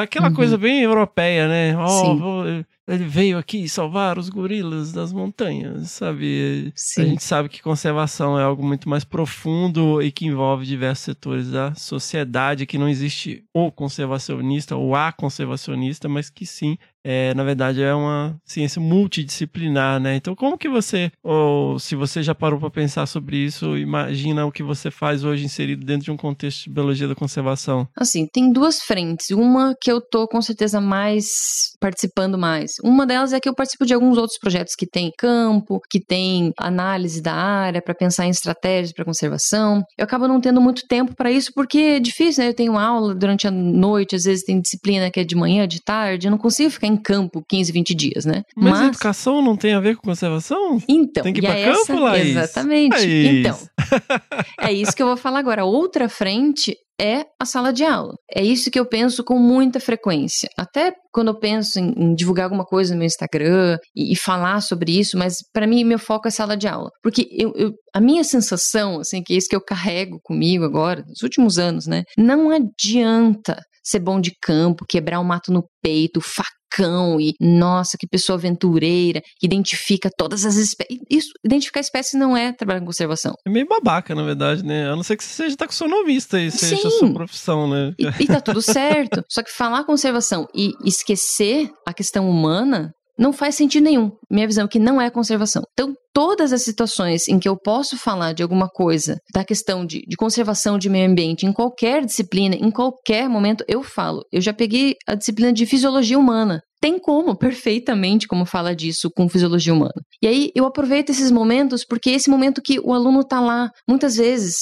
aquela 0.00 0.28
uhum. 0.28 0.34
coisa 0.34 0.58
bem 0.58 0.82
europeia, 0.82 1.46
né? 1.46 1.76
Oh, 1.78 2.64
ele 2.86 3.04
veio 3.04 3.38
aqui 3.38 3.68
salvar 3.68 4.18
os 4.18 4.28
gorilas 4.28 4.92
das 4.92 5.12
montanhas, 5.12 5.90
sabe? 5.90 6.72
Sim. 6.74 7.02
A 7.02 7.04
gente 7.06 7.24
sabe 7.24 7.48
que 7.48 7.62
conservação 7.62 8.38
é 8.38 8.42
algo 8.42 8.64
muito 8.64 8.88
mais 8.88 9.04
profundo 9.04 10.02
e 10.02 10.12
que 10.12 10.26
envolve 10.26 10.44
envolve 10.54 10.66
diversos 10.66 11.04
setores 11.04 11.50
da 11.50 11.74
sociedade, 11.74 12.66
que 12.66 12.78
não 12.78 12.88
existe 12.88 13.44
o 13.52 13.70
conservacionista 13.72 14.76
ou 14.76 14.94
a 14.94 15.12
conservacionista, 15.12 16.08
mas 16.08 16.30
que 16.30 16.46
sim 16.46 16.76
é, 17.04 17.34
na 17.34 17.44
verdade, 17.44 17.82
é 17.82 17.94
uma 17.94 18.36
ciência 18.44 18.80
multidisciplinar, 18.80 20.00
né? 20.00 20.16
Então, 20.16 20.34
como 20.34 20.56
que 20.56 20.68
você, 20.68 21.12
ou 21.22 21.78
se 21.78 21.94
você 21.94 22.22
já 22.22 22.34
parou 22.34 22.58
para 22.58 22.70
pensar 22.70 23.06
sobre 23.06 23.36
isso, 23.36 23.76
imagina 23.76 24.46
o 24.46 24.52
que 24.52 24.62
você 24.62 24.90
faz 24.90 25.22
hoje 25.22 25.44
inserido 25.44 25.84
dentro 25.84 26.04
de 26.04 26.10
um 26.10 26.16
contexto 26.16 26.64
de 26.64 26.70
biologia 26.70 27.06
da 27.06 27.14
conservação? 27.14 27.86
Assim, 27.96 28.26
tem 28.26 28.50
duas 28.50 28.78
frentes. 28.80 29.30
Uma 29.30 29.74
que 29.80 29.92
eu 29.92 30.00
tô 30.00 30.26
com 30.26 30.40
certeza 30.40 30.80
mais 30.80 31.74
participando 31.80 32.38
mais. 32.38 32.72
Uma 32.82 33.06
delas 33.06 33.32
é 33.32 33.40
que 33.40 33.48
eu 33.48 33.54
participo 33.54 33.84
de 33.84 33.92
alguns 33.92 34.16
outros 34.16 34.38
projetos 34.38 34.74
que 34.74 34.86
tem 34.86 35.10
campo, 35.18 35.80
que 35.90 36.00
tem 36.00 36.52
análise 36.58 37.20
da 37.20 37.34
área 37.34 37.82
para 37.82 37.94
pensar 37.94 38.26
em 38.26 38.30
estratégias 38.30 38.92
para 38.92 39.04
conservação. 39.04 39.82
Eu 39.98 40.04
acabo 40.04 40.26
não 40.26 40.40
tendo 40.40 40.60
muito 40.60 40.82
tempo 40.88 41.14
para 41.14 41.30
isso 41.30 41.50
porque 41.54 41.78
é 41.78 42.00
difícil, 42.00 42.42
né? 42.42 42.50
Eu 42.50 42.54
tenho 42.54 42.78
aula 42.78 43.14
durante 43.14 43.46
a 43.46 43.50
noite, 43.50 44.16
às 44.16 44.24
vezes 44.24 44.44
tem 44.44 44.60
disciplina 44.60 45.10
que 45.10 45.20
é 45.20 45.24
de 45.24 45.36
manhã, 45.36 45.68
de 45.68 45.82
tarde, 45.82 46.26
eu 46.26 46.30
não 46.30 46.38
consigo 46.38 46.70
ficar 46.70 46.86
em 46.86 46.93
campo 46.96 47.42
15, 47.48 47.72
20 47.72 47.94
dias, 47.94 48.24
né? 48.24 48.42
Mas, 48.56 48.72
Mas... 48.72 48.88
educação 48.88 49.42
não 49.42 49.56
tem 49.56 49.74
a 49.74 49.80
ver 49.80 49.96
com 49.96 50.02
conservação? 50.02 50.78
Então, 50.88 51.22
tem 51.22 51.32
que 51.32 51.40
ir 51.40 51.42
pra 51.42 51.58
é 51.58 51.72
campo, 51.72 51.98
lá. 52.00 52.18
Exatamente. 52.18 53.06
Então, 53.06 53.58
é 54.60 54.72
isso 54.72 54.94
que 54.94 55.02
eu 55.02 55.06
vou 55.06 55.16
falar 55.16 55.38
agora. 55.38 55.64
Outra 55.64 56.08
frente 56.08 56.76
é 57.00 57.26
a 57.40 57.44
sala 57.44 57.72
de 57.72 57.84
aula. 57.84 58.14
É 58.32 58.42
isso 58.42 58.70
que 58.70 58.78
eu 58.78 58.86
penso 58.86 59.24
com 59.24 59.38
muita 59.38 59.80
frequência. 59.80 60.48
Até 60.56 60.94
quando 61.12 61.28
eu 61.28 61.38
penso 61.38 61.78
em, 61.78 61.92
em 61.96 62.14
divulgar 62.14 62.44
alguma 62.44 62.64
coisa 62.64 62.92
no 62.92 62.98
meu 62.98 63.06
Instagram 63.06 63.78
e, 63.94 64.12
e 64.12 64.16
falar 64.16 64.60
sobre 64.60 64.98
isso, 64.98 65.18
mas 65.18 65.38
para 65.52 65.66
mim 65.66 65.84
meu 65.84 65.98
foco 65.98 66.28
é 66.28 66.30
sala 66.30 66.56
de 66.56 66.68
aula. 66.68 66.90
Porque 67.02 67.28
eu, 67.32 67.52
eu, 67.56 67.72
a 67.94 68.00
minha 68.00 68.22
sensação, 68.22 69.00
assim, 69.00 69.22
que 69.22 69.34
é 69.34 69.36
isso 69.36 69.48
que 69.48 69.56
eu 69.56 69.64
carrego 69.64 70.20
comigo 70.22 70.64
agora, 70.64 71.04
nos 71.06 71.22
últimos 71.22 71.58
anos, 71.58 71.86
né? 71.86 72.04
Não 72.16 72.50
adianta 72.50 73.60
ser 73.82 73.98
bom 73.98 74.20
de 74.20 74.32
campo, 74.40 74.86
quebrar 74.88 75.20
o 75.20 75.24
mato 75.24 75.52
no 75.52 75.64
peito, 75.82 76.20
facão 76.20 76.63
e 76.82 77.34
nossa, 77.40 77.96
que 77.98 78.06
pessoa 78.06 78.38
aventureira, 78.38 79.22
que 79.38 79.46
identifica 79.46 80.10
todas 80.16 80.44
as 80.44 80.56
espécies. 80.56 81.00
Isso, 81.10 81.28
identificar 81.44 81.80
espécies 81.80 82.14
não 82.14 82.36
é 82.36 82.52
trabalhar 82.52 82.80
com 82.80 82.86
conservação. 82.86 83.34
É 83.46 83.50
meio 83.50 83.66
babaca, 83.66 84.14
na 84.14 84.22
verdade, 84.22 84.64
né? 84.64 84.90
A 84.90 84.96
não 84.96 85.02
ser 85.02 85.16
que 85.16 85.24
você 85.24 85.44
seja 85.44 85.56
taxonomista 85.56 86.40
e 86.40 86.50
seja 86.50 86.76
Sim. 86.76 86.86
a 86.86 86.90
sua 86.90 87.12
profissão, 87.12 87.68
né? 87.68 87.94
E, 87.98 88.24
e 88.24 88.26
tá 88.26 88.40
tudo 88.40 88.60
certo. 88.62 89.22
Só 89.28 89.42
que 89.42 89.50
falar 89.50 89.84
conservação 89.84 90.46
e 90.54 90.72
esquecer 90.84 91.70
a 91.86 91.92
questão 91.92 92.28
humana 92.28 92.92
não 93.18 93.32
faz 93.32 93.54
sentido 93.54 93.84
nenhum. 93.84 94.10
Minha 94.30 94.46
visão 94.46 94.64
é 94.64 94.68
que 94.68 94.78
não 94.78 95.00
é 95.00 95.10
conservação. 95.10 95.62
Então, 95.72 95.94
todas 96.12 96.52
as 96.52 96.62
situações 96.62 97.28
em 97.28 97.38
que 97.38 97.48
eu 97.48 97.56
posso 97.56 97.96
falar 97.96 98.32
de 98.32 98.42
alguma 98.42 98.68
coisa, 98.68 99.16
da 99.32 99.44
questão 99.44 99.84
de, 99.84 100.02
de, 100.06 100.16
conservação 100.16 100.78
de 100.78 100.88
meio 100.88 101.10
ambiente, 101.10 101.46
em 101.46 101.52
qualquer 101.52 102.04
disciplina, 102.04 102.54
em 102.54 102.70
qualquer 102.70 103.28
momento, 103.28 103.64
eu 103.68 103.82
falo. 103.82 104.22
Eu 104.32 104.40
já 104.40 104.52
peguei 104.52 104.94
a 105.06 105.14
disciplina 105.14 105.52
de 105.52 105.66
fisiologia 105.66 106.18
humana. 106.18 106.60
Tem 106.80 106.98
como, 106.98 107.36
perfeitamente, 107.38 108.26
como 108.28 108.44
fala 108.44 108.74
disso 108.74 109.10
com 109.14 109.28
fisiologia 109.28 109.72
humana. 109.72 109.94
E 110.22 110.26
aí 110.26 110.50
eu 110.54 110.66
aproveito 110.66 111.10
esses 111.10 111.30
momentos, 111.30 111.84
porque 111.84 112.10
é 112.10 112.14
esse 112.14 112.30
momento 112.30 112.62
que 112.62 112.78
o 112.80 112.92
aluno 112.92 113.20
está 113.20 113.40
lá, 113.40 113.70
muitas 113.88 114.16
vezes, 114.16 114.54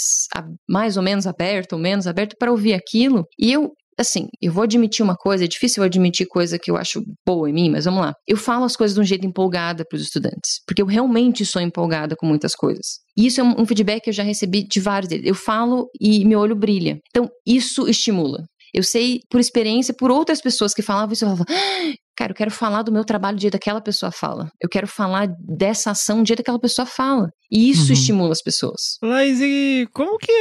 mais 0.68 0.96
ou 0.96 1.02
menos 1.02 1.26
aberto, 1.26 1.74
ou 1.74 1.78
menos 1.78 2.06
aberto, 2.06 2.36
para 2.38 2.50
ouvir 2.50 2.74
aquilo, 2.74 3.24
e 3.38 3.52
eu 3.52 3.72
assim, 4.02 4.28
eu 4.40 4.52
vou 4.52 4.62
admitir 4.62 5.02
uma 5.02 5.16
coisa, 5.16 5.44
é 5.44 5.48
difícil 5.48 5.82
eu 5.82 5.86
admitir 5.86 6.26
coisa 6.26 6.58
que 6.58 6.70
eu 6.70 6.76
acho 6.76 7.02
boa 7.26 7.48
em 7.48 7.52
mim, 7.52 7.70
mas 7.70 7.84
vamos 7.84 8.00
lá. 8.00 8.14
Eu 8.26 8.36
falo 8.36 8.64
as 8.64 8.76
coisas 8.76 8.94
de 8.94 9.00
um 9.00 9.04
jeito 9.04 9.26
empolgada 9.26 9.84
para 9.88 9.96
os 9.96 10.02
estudantes, 10.02 10.60
porque 10.66 10.82
eu 10.82 10.86
realmente 10.86 11.44
sou 11.46 11.60
empolgada 11.62 12.14
com 12.16 12.26
muitas 12.26 12.54
coisas. 12.54 13.00
E 13.16 13.26
isso 13.26 13.40
é 13.40 13.44
um 13.44 13.66
feedback 13.66 14.04
que 14.04 14.10
eu 14.10 14.14
já 14.14 14.22
recebi 14.22 14.66
de 14.66 14.80
vários 14.80 15.08
deles. 15.08 15.26
Eu 15.26 15.34
falo 15.34 15.88
e 16.00 16.24
meu 16.24 16.38
olho 16.38 16.56
brilha. 16.56 16.98
Então, 17.10 17.28
isso 17.46 17.88
estimula. 17.88 18.44
Eu 18.74 18.82
sei 18.82 19.20
por 19.30 19.38
experiência, 19.38 19.94
por 19.94 20.10
outras 20.10 20.40
pessoas 20.40 20.72
que 20.72 20.80
falavam 20.80 21.12
isso, 21.12 21.24
eu 21.24 21.28
falava, 21.28 21.44
ah, 21.48 21.92
cara, 22.22 22.32
eu 22.32 22.36
quero 22.36 22.50
falar 22.52 22.82
do 22.82 22.92
meu 22.92 23.04
trabalho 23.04 23.36
do 23.36 23.40
jeito 23.40 23.58
que 23.58 23.68
aquela 23.68 23.80
pessoa 23.80 24.12
fala. 24.12 24.48
Eu 24.60 24.68
quero 24.68 24.86
falar 24.86 25.28
dessa 25.40 25.90
ação 25.90 26.22
do 26.22 26.26
jeito 26.26 26.38
que 26.38 26.42
aquela 26.42 26.60
pessoa 26.60 26.86
fala. 26.86 27.28
E 27.50 27.68
isso 27.68 27.88
uhum. 27.88 27.92
estimula 27.92 28.32
as 28.32 28.42
pessoas. 28.42 28.96
Mas 29.02 29.40
e 29.40 29.88
como 29.92 30.18
que 30.18 30.32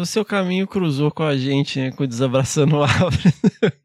o 0.00 0.04
seu 0.04 0.24
caminho 0.24 0.66
cruzou 0.66 1.10
com 1.12 1.22
a 1.22 1.36
gente, 1.36 1.78
né, 1.78 1.92
com 1.92 2.02
o 2.02 2.06
Desabraçando 2.06 2.82
Árvores? 2.82 3.34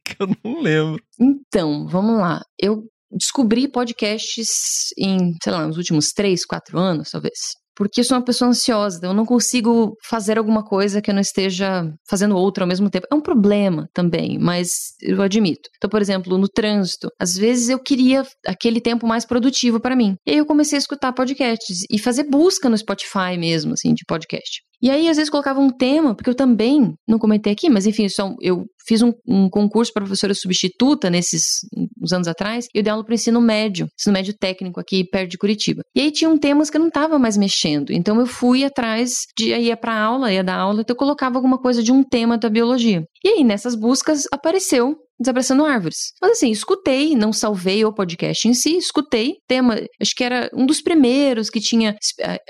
que 0.04 0.16
eu 0.20 0.28
não 0.44 0.62
lembro. 0.62 1.02
Então, 1.20 1.88
vamos 1.88 2.20
lá. 2.20 2.42
Eu 2.60 2.84
descobri 3.12 3.68
podcasts 3.68 4.90
em, 4.98 5.34
sei 5.42 5.54
lá, 5.54 5.68
nos 5.68 5.78
últimos 5.78 6.12
três, 6.12 6.46
quatro 6.46 6.80
anos, 6.80 7.12
talvez 7.12 7.34
porque 7.76 8.02
eu 8.02 8.04
sou 8.04 8.18
uma 8.18 8.24
pessoa 8.24 8.50
ansiosa, 8.50 9.00
eu 9.04 9.14
não 9.14 9.26
consigo 9.26 9.96
fazer 10.08 10.38
alguma 10.38 10.64
coisa 10.64 11.02
que 11.02 11.10
eu 11.10 11.14
não 11.14 11.22
esteja 11.22 11.92
fazendo 12.10 12.36
outra 12.36 12.64
ao 12.64 12.68
mesmo 12.68 12.90
tempo. 12.90 13.08
É 13.12 13.16
um 13.16 13.22
problema 13.22 13.88
também, 13.94 14.38
mas 14.40 14.70
eu 15.02 15.22
admito. 15.22 15.70
Então, 15.78 15.90
por 15.90 16.02
exemplo, 16.02 16.38
no 16.38 16.48
trânsito, 16.48 17.10
às 17.20 17.36
vezes 17.36 17.70
eu 17.70 17.80
queria 17.80 18.26
aquele 18.46 18.80
tempo 18.80 19.06
mais 19.06 19.26
produtivo 19.26 19.80
para 19.80 19.96
mim. 19.96 20.16
E 20.26 20.32
aí 20.32 20.38
eu 20.38 20.46
comecei 20.46 20.78
a 20.78 20.80
escutar 20.80 21.14
podcasts 21.14 21.80
e 21.90 22.00
fazer 22.00 22.24
busca 22.30 22.70
no 22.70 22.78
Spotify 22.78 23.38
mesmo, 23.38 23.74
assim, 23.74 23.94
de 23.94 24.04
podcast. 24.08 24.62
E 24.82 24.90
aí, 24.90 25.10
às 25.10 25.18
vezes, 25.18 25.30
colocava 25.30 25.60
um 25.60 25.70
tema, 25.70 26.16
porque 26.16 26.30
eu 26.30 26.36
também, 26.36 26.94
não 27.08 27.18
comentei 27.18 27.54
aqui, 27.54 27.70
mas 27.70 27.86
enfim, 27.86 28.08
só, 28.10 28.34
eu 28.42 28.66
fiz 28.88 29.02
um, 29.02 29.12
um 29.28 29.50
concurso 29.50 29.92
para 29.92 30.04
professora 30.04 30.34
substituta 30.34 31.10
nesses 31.10 31.62
uns 32.02 32.14
anos 32.14 32.28
atrás, 32.28 32.68
e 32.74 32.80
eu 32.80 32.84
dei 32.84 32.92
aula 32.92 33.04
para 33.04 33.12
o 33.12 33.16
ensino 33.16 33.42
médio, 33.42 33.88
ensino 33.98 34.14
médio 34.14 34.34
técnico 34.38 34.80
aqui 34.80 35.04
perto 35.04 35.32
de 35.32 35.38
Curitiba. 35.38 35.82
E 35.96 36.02
aí 36.02 36.12
tinham 36.12 36.38
temas 36.38 36.70
que 36.70 36.78
eu 36.78 36.82
não 36.82 36.88
estava 36.88 37.18
mais 37.18 37.36
mexendo, 37.38 37.92
então 37.92 38.20
eu 38.20 38.28
fui 38.28 38.64
atrás 38.64 39.26
de 39.38 39.56
ia 39.56 39.76
para 39.76 39.98
aula, 39.98 40.32
ia 40.32 40.44
dar 40.44 40.58
aula, 40.58 40.82
então 40.82 40.94
eu 40.94 40.98
colocava 40.98 41.38
alguma 41.38 41.58
coisa 41.58 41.82
de 41.82 41.92
um 41.92 42.04
tema 42.04 42.38
da 42.38 42.50
biologia. 42.50 43.04
E 43.24 43.30
aí 43.30 43.44
nessas 43.44 43.76
buscas 43.76 44.24
apareceu 44.32 44.96
Desabraçando 45.20 45.66
Árvores. 45.66 46.14
Mas 46.22 46.32
assim, 46.34 46.52
escutei, 46.52 47.16
não 47.16 47.32
salvei 47.32 47.86
o 47.86 47.94
podcast 47.94 48.48
em 48.48 48.54
si, 48.54 48.78
escutei. 48.78 49.36
Tema, 49.48 49.80
acho 50.02 50.16
que 50.16 50.24
era 50.24 50.50
um 50.54 50.66
dos 50.66 50.82
primeiros 50.82 51.50
que 51.50 51.60
tinha. 51.60 51.96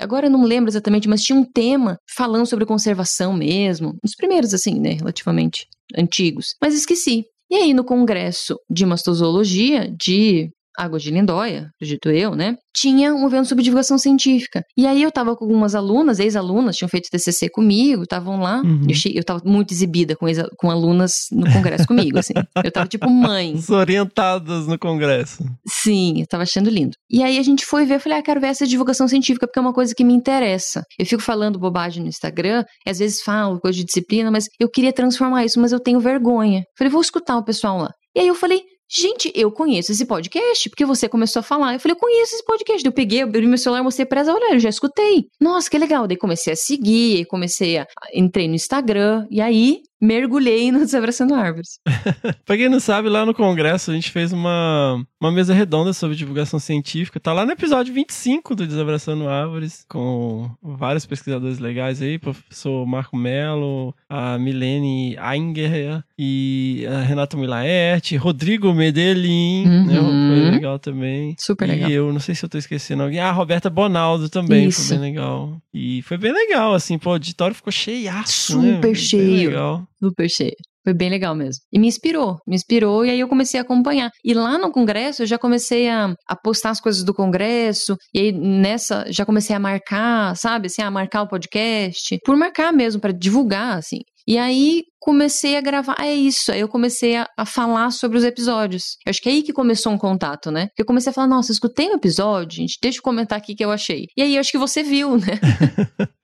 Agora 0.00 0.26
eu 0.26 0.30
não 0.30 0.44
lembro 0.44 0.70
exatamente, 0.70 1.08
mas 1.08 1.22
tinha 1.22 1.38
um 1.38 1.44
tema 1.44 1.98
falando 2.14 2.46
sobre 2.46 2.66
conservação 2.66 3.32
mesmo. 3.32 3.90
Um 3.90 3.98
dos 4.02 4.14
primeiros, 4.16 4.52
assim, 4.52 4.80
né? 4.80 4.92
Relativamente 4.92 5.66
antigos. 5.96 6.54
Mas 6.60 6.74
esqueci. 6.74 7.24
E 7.48 7.54
aí, 7.54 7.72
no 7.72 7.84
congresso 7.84 8.58
de 8.68 8.84
mastozologia 8.84 9.88
de 9.96 10.50
Água 10.76 10.98
de 10.98 11.10
Lindóia, 11.10 11.70
acredito 11.76 12.10
eu, 12.10 12.34
né? 12.34 12.56
tinha 12.76 13.14
um 13.14 13.26
evento 13.26 13.48
sobre 13.48 13.64
divulgação 13.64 13.96
científica. 13.96 14.62
E 14.76 14.86
aí 14.86 15.02
eu 15.02 15.10
tava 15.10 15.34
com 15.34 15.44
algumas 15.44 15.74
alunas, 15.74 16.18
ex-alunas, 16.18 16.76
tinham 16.76 16.88
feito 16.88 17.08
TCC 17.10 17.48
comigo, 17.48 18.02
estavam 18.02 18.38
lá. 18.38 18.60
Uhum. 18.60 18.86
Eu, 18.86 18.94
cheguei, 18.94 19.18
eu 19.18 19.24
tava 19.24 19.40
muito 19.44 19.72
exibida 19.72 20.14
com, 20.14 20.26
com 20.58 20.70
alunas 20.70 21.12
no 21.32 21.50
congresso 21.50 21.86
comigo, 21.88 22.18
assim. 22.18 22.34
Eu 22.62 22.70
tava 22.70 22.86
tipo 22.86 23.08
mãe. 23.08 23.58
Orientadas 23.70 24.66
no 24.66 24.78
congresso. 24.78 25.42
Sim, 25.66 26.20
eu 26.20 26.26
tava 26.26 26.42
achando 26.42 26.68
lindo. 26.68 26.92
E 27.10 27.22
aí 27.22 27.38
a 27.38 27.42
gente 27.42 27.64
foi 27.64 27.86
ver, 27.86 27.94
eu 27.94 28.00
falei, 28.00 28.18
ah, 28.18 28.22
quero 28.22 28.40
ver 28.40 28.48
essa 28.48 28.66
divulgação 28.66 29.08
científica, 29.08 29.46
porque 29.46 29.58
é 29.58 29.62
uma 29.62 29.72
coisa 29.72 29.94
que 29.94 30.04
me 30.04 30.12
interessa. 30.12 30.82
Eu 30.98 31.06
fico 31.06 31.22
falando 31.22 31.58
bobagem 31.58 32.02
no 32.02 32.08
Instagram, 32.08 32.62
às 32.86 32.98
vezes 32.98 33.22
falo 33.22 33.58
coisa 33.58 33.78
de 33.78 33.84
disciplina, 33.84 34.30
mas 34.30 34.46
eu 34.60 34.68
queria 34.68 34.92
transformar 34.92 35.44
isso, 35.44 35.58
mas 35.58 35.72
eu 35.72 35.80
tenho 35.80 35.98
vergonha. 35.98 36.62
falei, 36.76 36.90
vou 36.90 37.00
escutar 37.00 37.38
o 37.38 37.44
pessoal 37.44 37.78
lá. 37.78 37.90
E 38.14 38.20
aí 38.20 38.28
eu 38.28 38.34
falei, 38.34 38.62
Gente, 38.88 39.32
eu 39.34 39.50
conheço 39.50 39.90
esse 39.90 40.06
podcast, 40.06 40.70
porque 40.70 40.84
você 40.84 41.08
começou 41.08 41.40
a 41.40 41.42
falar. 41.42 41.74
Eu 41.74 41.80
falei, 41.80 41.94
eu 41.96 42.00
conheço 42.00 42.34
esse 42.36 42.44
podcast. 42.44 42.84
Eu 42.84 42.92
peguei, 42.92 43.22
abri 43.22 43.46
meu 43.46 43.58
celular, 43.58 43.82
mostrei 43.82 44.06
pra 44.06 44.20
ela, 44.20 44.34
olha, 44.34 44.54
eu 44.54 44.60
já 44.60 44.68
escutei. 44.68 45.26
Nossa, 45.40 45.68
que 45.68 45.76
legal. 45.76 46.06
Daí 46.06 46.16
comecei 46.16 46.52
a 46.52 46.56
seguir, 46.56 47.26
comecei 47.26 47.78
a. 47.78 47.86
Entrei 48.14 48.46
no 48.46 48.54
Instagram, 48.54 49.26
e 49.30 49.40
aí 49.40 49.80
mergulhei 50.00 50.70
no 50.70 50.80
Desabraçando 50.80 51.34
Árvores. 51.34 51.80
pra 52.44 52.56
quem 52.56 52.68
não 52.68 52.80
sabe, 52.80 53.08
lá 53.08 53.24
no 53.24 53.34
Congresso 53.34 53.90
a 53.90 53.94
gente 53.94 54.10
fez 54.10 54.32
uma, 54.32 55.02
uma 55.20 55.32
mesa 55.32 55.54
redonda 55.54 55.92
sobre 55.92 56.16
divulgação 56.16 56.58
científica. 56.58 57.20
Tá 57.20 57.32
lá 57.32 57.44
no 57.44 57.52
episódio 57.52 57.94
25 57.94 58.54
do 58.54 58.66
Desabraçando 58.66 59.28
Árvores, 59.28 59.84
com 59.88 60.50
vários 60.62 61.06
pesquisadores 61.06 61.58
legais 61.58 62.02
aí, 62.02 62.18
professor 62.18 62.86
Marco 62.86 63.16
Melo, 63.16 63.94
a 64.08 64.38
Milene 64.38 65.16
Ainger 65.18 66.04
e 66.18 66.86
a 66.88 67.02
Renata 67.02 67.36
Milaerte, 67.36 68.16
Rodrigo 68.16 68.72
Medellín, 68.72 69.66
né? 69.66 70.00
uhum. 70.00 70.30
né? 70.30 70.42
Foi 70.42 70.50
legal 70.50 70.78
também. 70.78 71.34
Super 71.38 71.68
legal. 71.68 71.90
E 71.90 71.92
eu, 71.92 72.12
não 72.12 72.20
sei 72.20 72.34
se 72.34 72.44
eu 72.44 72.48
tô 72.48 72.58
esquecendo 72.58 73.02
alguém. 73.02 73.20
Ah, 73.20 73.28
a 73.28 73.32
Roberta 73.32 73.70
Bonaldo 73.70 74.28
também, 74.28 74.68
Isso. 74.68 74.88
foi 74.88 74.98
bem 74.98 75.10
legal. 75.10 75.56
E 75.72 76.02
foi 76.02 76.16
bem 76.16 76.32
legal, 76.32 76.74
assim, 76.74 76.98
pô, 76.98 77.10
o 77.10 77.12
auditório 77.14 77.54
ficou 77.54 77.72
cheiaço, 77.72 78.60
né? 78.60 78.74
Super 78.74 78.88
né? 78.88 78.94
cheio. 78.94 79.50
legal. 79.50 79.85
Super 80.02 80.28
cheio. 80.28 80.56
Foi 80.84 80.94
bem 80.94 81.10
legal 81.10 81.34
mesmo. 81.34 81.60
E 81.72 81.80
me 81.80 81.88
inspirou, 81.88 82.36
me 82.46 82.54
inspirou 82.54 83.04
e 83.04 83.10
aí 83.10 83.18
eu 83.18 83.26
comecei 83.26 83.58
a 83.58 83.62
acompanhar. 83.64 84.08
E 84.24 84.32
lá 84.32 84.56
no 84.56 84.70
congresso 84.70 85.22
eu 85.22 85.26
já 85.26 85.36
comecei 85.36 85.88
a, 85.88 86.14
a 86.28 86.36
postar 86.36 86.70
as 86.70 86.80
coisas 86.80 87.02
do 87.02 87.12
congresso, 87.12 87.96
e 88.14 88.20
aí 88.20 88.32
nessa 88.32 89.04
já 89.10 89.26
comecei 89.26 89.56
a 89.56 89.58
marcar, 89.58 90.36
sabe, 90.36 90.66
assim, 90.66 90.82
a 90.82 90.90
marcar 90.90 91.22
o 91.22 91.28
podcast, 91.28 92.18
por 92.24 92.36
marcar 92.36 92.72
mesmo, 92.72 93.00
para 93.00 93.10
divulgar, 93.10 93.78
assim. 93.78 93.98
E 94.28 94.38
aí 94.38 94.82
comecei 95.06 95.56
a 95.56 95.60
gravar. 95.60 95.94
é 96.00 96.12
isso. 96.12 96.50
Aí 96.50 96.58
eu 96.58 96.66
comecei 96.66 97.14
a, 97.14 97.30
a, 97.36 97.46
falar 97.46 97.92
sobre 97.92 98.18
os 98.18 98.24
episódios. 98.24 98.96
Eu 99.06 99.10
acho 99.10 99.22
que 99.22 99.28
é 99.28 99.32
aí 99.32 99.42
que 99.44 99.52
começou 99.52 99.92
um 99.92 99.98
contato, 99.98 100.50
né? 100.50 100.66
Porque 100.66 100.82
eu 100.82 100.86
comecei 100.86 101.10
a 101.10 101.12
falar, 101.12 101.28
nossa, 101.28 101.52
escutei 101.52 101.88
um 101.88 101.94
episódio, 101.94 102.56
gente, 102.56 102.76
deixa 102.82 102.98
eu 102.98 103.02
comentar 103.02 103.38
aqui 103.38 103.54
que 103.54 103.64
eu 103.64 103.70
achei. 103.70 104.08
E 104.16 104.22
aí 104.22 104.34
eu 104.34 104.40
acho 104.40 104.50
que 104.50 104.58
você 104.58 104.82
viu, 104.82 105.16
né? 105.16 105.38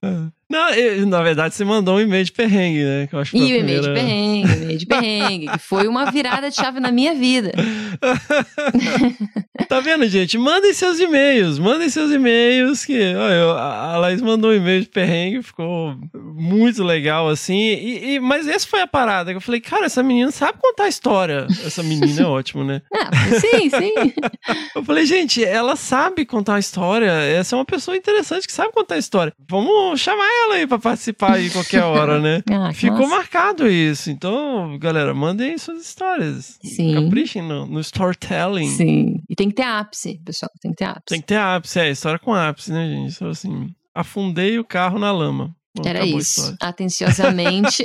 Não, 0.53 0.69
eu, 0.75 1.07
na 1.07 1.23
verdade, 1.23 1.55
você 1.55 1.65
mandou 1.65 1.97
um 1.97 2.01
e-mail 2.01 2.25
de 2.25 2.33
perrengue, 2.33 2.85
né? 2.85 3.07
Que 3.07 3.15
eu 3.15 3.21
acho 3.21 3.31
que 3.31 3.39
e 3.39 3.41
o 3.41 3.47
primeira... 3.47 3.63
e-mail 3.63 3.81
de 3.81 3.95
perrengue, 3.95 4.53
e-mail 4.53 4.79
de 4.79 4.87
perrengue, 4.87 5.49
que 5.49 5.59
foi 5.59 5.89
uma 5.89 6.11
virada 6.11 6.51
de 6.51 6.57
chave 6.57 6.79
na 6.79 6.93
minha 6.93 7.15
vida. 7.15 7.53
tá 9.67 9.81
vendo, 9.81 10.07
gente? 10.09 10.37
Mandem 10.37 10.75
seus 10.75 11.01
e-mails, 11.01 11.59
mandem 11.59 11.89
seus 11.89 12.11
e-mails, 12.11 12.85
que 12.85 13.15
a 13.15 13.97
Laís 13.97 14.21
mandou 14.21 14.51
um 14.51 14.55
e-mail 14.55 14.83
de 14.83 14.91
perrengue, 14.91 15.43
ficou 15.43 15.97
muito 16.13 16.85
legal, 16.85 17.31
assim, 17.31 17.59
e, 17.59 18.17
e, 18.17 18.21
mas 18.21 18.47
essa 18.47 18.69
foi 18.73 18.81
a 18.81 18.87
parada, 18.87 19.31
que 19.31 19.37
eu 19.37 19.41
falei, 19.43 19.61
cara, 19.61 19.85
essa 19.85 20.03
menina 20.03 20.31
sabe 20.31 20.59
contar 20.59 20.89
história. 20.89 21.47
Essa 21.63 21.83
menina 21.83 22.23
é 22.23 22.25
ótimo, 22.25 22.65
né? 22.65 22.81
Ah, 23.15 23.41
sim, 23.41 23.69
sim. 23.69 23.93
eu 24.75 24.83
falei, 24.83 25.05
gente, 25.05 25.45
ela 25.45 25.77
sabe 25.77 26.25
contar 26.25 26.59
história, 26.59 27.11
essa 27.11 27.55
é 27.55 27.59
uma 27.59 27.65
pessoa 27.65 27.95
interessante 27.95 28.47
que 28.47 28.53
sabe 28.53 28.73
contar 28.73 28.97
história. 28.97 29.35
Vamos 29.51 30.01
chamar 30.01 30.27
ela 30.45 30.55
aí 30.55 30.67
pra 30.67 30.79
participar 30.79 31.35
aí 31.35 31.51
qualquer 31.51 31.83
hora, 31.83 32.19
né? 32.19 32.43
Ah, 32.51 32.73
Ficou 32.73 33.01
nossa. 33.01 33.17
marcado 33.17 33.69
isso, 33.69 34.11
então, 34.11 34.79
galera, 34.79 35.13
mandem 35.13 35.59
suas 35.59 35.81
histórias. 35.83 36.59
Sim. 36.63 36.95
Caprichem 36.95 37.43
no, 37.43 37.67
no 37.67 37.81
storytelling. 37.81 38.69
Sim, 38.69 39.17
e 39.29 39.35
tem 39.35 39.49
que 39.49 39.57
ter 39.57 39.63
ápice, 39.65 40.21
pessoal, 40.25 40.51
tem 40.61 40.71
que 40.71 40.77
ter 40.79 40.85
ápice. 40.85 41.07
Tem 41.09 41.21
que 41.21 41.27
ter 41.27 41.37
ápice, 41.37 41.81
é, 41.81 41.91
história 41.91 42.19
com 42.19 42.33
ápice, 42.33 42.73
né, 42.73 42.87
gente? 42.89 43.13
Só 43.13 43.29
assim, 43.29 43.69
afundei 43.95 44.59
o 44.59 44.65
carro 44.65 44.99
na 44.99 45.11
lama. 45.13 45.55
Bom, 45.75 45.83
Era 45.89 46.05
isso. 46.05 46.55
Atenciosamente. 46.61 47.83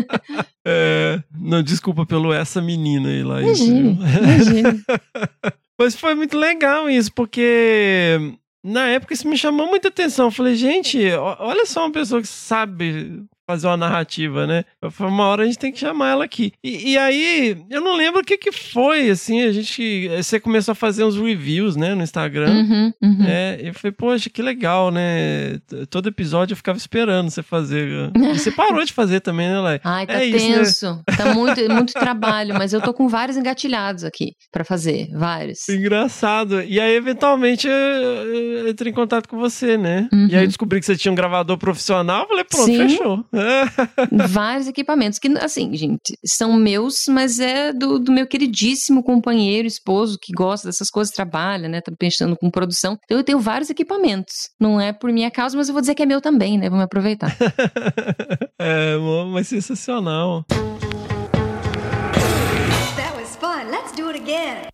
é, 0.64 1.22
não, 1.38 1.62
desculpa 1.62 2.04
pelo 2.04 2.32
essa 2.32 2.60
menina 2.60 3.08
aí 3.08 3.22
lá. 3.22 3.40
Imagina, 3.40 3.98
imagina. 4.18 4.84
Mas 5.78 5.94
foi 5.94 6.14
muito 6.14 6.38
legal 6.38 6.88
isso, 6.88 7.12
porque 7.12 8.18
na 8.62 8.88
época 8.88 9.14
isso 9.14 9.26
me 9.26 9.36
chamou 9.36 9.66
muita 9.66 9.88
atenção. 9.88 10.26
Eu 10.26 10.30
falei, 10.30 10.54
gente, 10.54 10.98
olha 11.12 11.66
só 11.66 11.84
uma 11.84 11.92
pessoa 11.92 12.20
que 12.20 12.28
sabe 12.28 13.24
fazer 13.46 13.66
uma 13.66 13.76
narrativa, 13.76 14.46
né? 14.46 14.64
Foi 14.90 15.06
uma 15.06 15.24
hora 15.24 15.42
a 15.42 15.46
gente 15.46 15.58
tem 15.58 15.72
que 15.72 15.78
chamar 15.78 16.10
ela 16.10 16.24
aqui. 16.24 16.52
E, 16.62 16.92
e, 16.92 16.98
aí, 16.98 17.56
eu 17.70 17.80
não 17.80 17.96
lembro 17.96 18.20
o 18.20 18.24
que 18.24 18.38
que 18.38 18.52
foi, 18.52 19.10
assim, 19.10 19.42
a 19.42 19.52
gente... 19.52 20.08
Você 20.08 20.40
começou 20.40 20.72
a 20.72 20.74
fazer 20.74 21.04
uns 21.04 21.16
reviews, 21.16 21.76
né, 21.76 21.94
no 21.94 22.02
Instagram. 22.02 22.50
Uhum, 22.50 22.92
uhum. 23.02 23.24
É, 23.26 23.58
e 23.62 23.66
eu 23.68 23.74
falei, 23.74 23.92
poxa, 23.92 24.30
que 24.30 24.42
legal, 24.42 24.90
né? 24.90 25.58
Todo 25.90 26.08
episódio 26.08 26.52
eu 26.52 26.56
ficava 26.56 26.78
esperando 26.78 27.30
você 27.30 27.42
fazer. 27.42 28.10
E 28.16 28.38
você 28.38 28.50
parou 28.50 28.84
de 28.84 28.92
fazer 28.92 29.20
também, 29.20 29.48
né, 29.48 29.58
Lai? 29.60 29.80
Ai, 29.84 30.06
tá 30.06 30.14
é 30.14 30.30
tenso. 30.30 30.62
Isso, 30.62 30.94
né? 30.94 31.16
Tá 31.16 31.34
muito, 31.34 31.60
muito 31.72 31.92
trabalho, 31.92 32.54
mas 32.54 32.72
eu 32.72 32.80
tô 32.80 32.92
com 32.94 33.08
vários 33.08 33.36
engatilhados 33.36 34.04
aqui 34.04 34.32
para 34.50 34.64
fazer, 34.64 35.08
vários. 35.12 35.68
Engraçado. 35.68 36.62
E 36.62 36.80
aí, 36.80 36.94
eventualmente, 36.94 37.66
eu, 37.66 37.74
eu 37.74 38.68
entrei 38.68 38.90
em 38.90 38.94
contato 38.94 39.28
com 39.28 39.38
você, 39.38 39.76
né? 39.76 40.08
Uhum. 40.12 40.28
E 40.30 40.36
aí 40.36 40.46
descobri 40.46 40.80
que 40.80 40.86
você 40.86 40.96
tinha 40.96 41.12
um 41.12 41.14
gravador 41.14 41.58
profissional, 41.58 42.22
eu 42.22 42.28
falei, 42.28 42.44
pronto, 42.44 42.66
Sim. 42.66 42.78
fechou. 42.78 43.24
Vários 44.28 44.68
equipamentos 44.68 45.18
que, 45.18 45.28
assim, 45.38 45.74
gente, 45.74 46.16
são 46.24 46.52
meus, 46.54 47.04
mas 47.08 47.38
é 47.38 47.72
do, 47.72 47.98
do, 47.98 48.12
meu 48.12 48.26
queridíssimo 48.26 49.02
companheiro, 49.02 49.66
esposo, 49.66 50.18
que 50.20 50.32
gosta 50.32 50.68
dessas 50.68 50.90
coisas, 50.90 51.14
trabalha, 51.14 51.68
né? 51.68 51.80
Tá 51.80 51.92
pensando 51.98 52.36
com 52.36 52.50
produção. 52.50 52.98
Então 53.04 53.18
eu 53.18 53.24
tenho 53.24 53.38
vários 53.40 53.70
equipamentos. 53.70 54.34
Não 54.60 54.80
é 54.80 54.92
por 54.92 55.12
minha 55.12 55.30
causa, 55.30 55.56
mas 55.56 55.68
eu 55.68 55.72
vou 55.72 55.80
dizer 55.80 55.94
que 55.94 56.02
é 56.02 56.06
meu 56.06 56.20
também, 56.20 56.58
né? 56.58 56.68
Vamos 56.68 56.84
aproveitar. 56.84 57.36
é, 58.58 58.96
mas 59.32 59.48
sensacional. 59.48 60.44
That 62.96 63.16
was 63.16 63.36
fun. 63.36 63.70
Let's 63.70 63.92
do 63.92 64.08
it 64.08 64.20
again. 64.20 64.73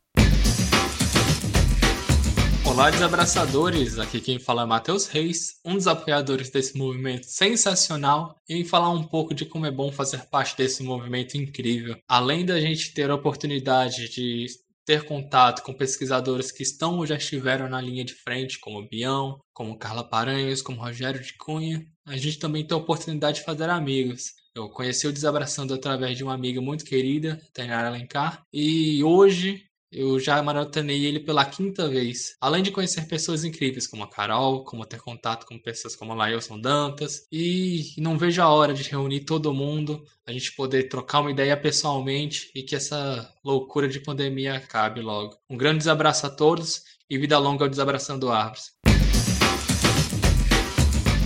Olá, 2.81 2.89
desabraçadores! 2.89 3.99
Aqui 3.99 4.23
quem 4.23 4.39
fala 4.39 4.63
é 4.63 4.65
Matheus 4.65 5.07
Reis, 5.07 5.61
um 5.63 5.75
dos 5.75 5.87
apoiadores 5.87 6.49
desse 6.49 6.79
movimento 6.79 7.27
sensacional, 7.27 8.35
e 8.49 8.65
falar 8.65 8.89
um 8.89 9.03
pouco 9.03 9.35
de 9.35 9.45
como 9.45 9.67
é 9.67 9.71
bom 9.71 9.93
fazer 9.93 10.25
parte 10.31 10.57
desse 10.57 10.83
movimento 10.83 11.37
incrível. 11.37 11.95
Além 12.09 12.43
da 12.43 12.59
gente 12.59 12.95
ter 12.95 13.11
a 13.11 13.15
oportunidade 13.15 14.09
de 14.09 14.47
ter 14.87 15.05
contato 15.05 15.63
com 15.63 15.75
pesquisadores 15.75 16.51
que 16.51 16.63
estão 16.63 16.97
ou 16.97 17.05
já 17.05 17.17
estiveram 17.17 17.69
na 17.69 17.83
linha 17.83 18.03
de 18.03 18.15
frente, 18.15 18.59
como 18.59 18.89
Bião, 18.89 19.39
como 19.53 19.77
Carla 19.77 20.03
Paranhos, 20.03 20.63
como 20.63 20.81
Rogério 20.81 21.23
de 21.23 21.35
Cunha, 21.35 21.87
a 22.07 22.17
gente 22.17 22.39
também 22.39 22.67
tem 22.67 22.75
a 22.75 22.81
oportunidade 22.81 23.41
de 23.41 23.45
fazer 23.45 23.69
amigos. 23.69 24.33
Eu 24.55 24.71
conheci 24.71 25.07
o 25.07 25.13
Desabraçando 25.13 25.75
através 25.75 26.17
de 26.17 26.25
uma 26.25 26.33
amiga 26.33 26.63
muito 26.63 26.87
querida, 26.87 27.39
Tainara 27.53 27.89
Alencar, 27.89 28.43
e 28.51 29.05
hoje 29.05 29.70
eu 29.93 30.19
já 30.21 30.43
maratonei 30.43 31.05
ele 31.05 31.21
pela 31.21 31.45
quinta 31.45 31.89
vez. 31.89 32.37
Além 32.41 32.63
de 32.63 32.71
conhecer 32.71 33.07
pessoas 33.07 33.45
incríveis 33.45 33.87
como 33.87 34.05
a 34.05 34.09
Carol, 34.09 34.65
como 34.65 34.87
ter 34.87 35.01
contato 35.01 35.47
com 35.47 35.59
pessoas 35.59 35.97
como 35.97 36.13
a 36.13 36.15
Lailson 36.15 36.61
Dantas. 36.61 37.27
E 37.33 37.95
não 37.99 38.17
vejo 38.17 38.41
a 38.43 38.49
hora 38.49 38.73
de 38.73 38.89
reunir 38.89 39.21
todo 39.21 39.53
mundo, 39.53 40.05
a 40.27 40.33
gente 40.33 40.55
poder 40.55 40.85
trocar 40.85 41.21
uma 41.21 41.31
ideia 41.31 41.57
pessoalmente 41.57 42.51
e 42.55 42.63
que 42.63 42.77
essa 42.77 43.33
loucura 43.45 43.89
de 43.89 44.01
pandemia 44.01 44.55
acabe 44.55 45.01
logo. 45.01 45.37
Um 45.49 45.57
grande 45.57 45.89
abraço 45.89 46.27
a 46.27 46.31
todos 46.31 46.85
e 47.09 47.19
vida 47.19 47.39
longa 47.39 47.65
ao 47.65 47.71
Desabraçando 47.71 48.31
Árvores. 48.31 48.71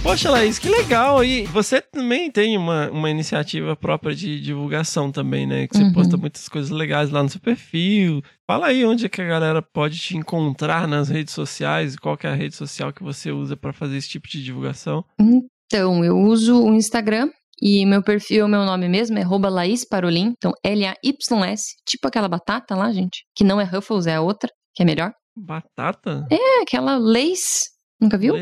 Poxa, 0.05 0.31
Laís, 0.31 0.59
que 0.59 0.69
legal. 0.69 1.25
E 1.25 1.47
você 1.47 1.81
também 1.81 2.31
tem 2.31 2.59
uma, 2.59 2.91
uma 2.91 3.09
iniciativa 3.09 3.75
própria 3.75 4.15
de 4.15 4.39
divulgação 4.39 5.11
também, 5.11 5.47
né? 5.47 5.67
Que 5.67 5.77
você 5.79 5.83
Uhum. 5.85 5.93
posta 5.95 6.17
muitas 6.19 6.47
coisas 6.47 6.71
legais 6.71 7.09
lá 7.11 7.23
no 7.23 7.29
seu 7.31 7.41
perfil. 7.41 8.23
Fala 8.47 8.67
aí 8.67 8.85
onde 8.85 9.07
é 9.07 9.09
que 9.09 9.23
a 9.23 9.27
galera 9.27 9.63
pode 9.63 9.99
te 9.99 10.15
encontrar 10.15 10.87
nas 10.87 11.09
redes 11.09 11.33
sociais, 11.33 11.97
qual 11.97 12.19
que 12.19 12.27
é 12.27 12.31
a 12.31 12.35
rede 12.35 12.55
social 12.55 12.93
que 12.93 13.03
você 13.03 13.33
usa 13.33 13.57
pra 13.57 13.73
fazer 13.73 13.97
esse 13.97 14.11
tipo 14.11 14.29
de 14.29 14.45
divulgação. 14.45 15.03
Então, 15.19 16.05
eu 16.05 16.19
uso 16.19 16.63
o 16.63 16.75
Instagram 16.75 17.31
e 17.63 17.87
meu 17.87 18.03
perfil, 18.03 18.47
meu 18.47 18.65
nome 18.65 18.89
mesmo 18.91 19.19
é 19.19 19.25
Laís 19.49 19.87
Parolin. 19.89 20.35
Então, 20.37 20.53
L-A-Y-S, 20.63 21.77
tipo 21.89 22.07
aquela 22.07 22.29
batata 22.29 22.77
lá, 22.77 22.93
gente, 22.93 23.25
que 23.35 23.43
não 23.43 23.59
é 23.59 23.65
Ruffles, 23.65 24.07
é 24.07 24.17
a 24.17 24.21
outra, 24.21 24.51
que 24.75 24.83
é 24.83 24.87
melhor. 24.87 25.13
Batata? 25.37 26.27
É, 26.31 26.63
aquela 26.63 26.97
Lace, 26.99 27.71
nunca 28.05 28.19
viu? 28.19 28.35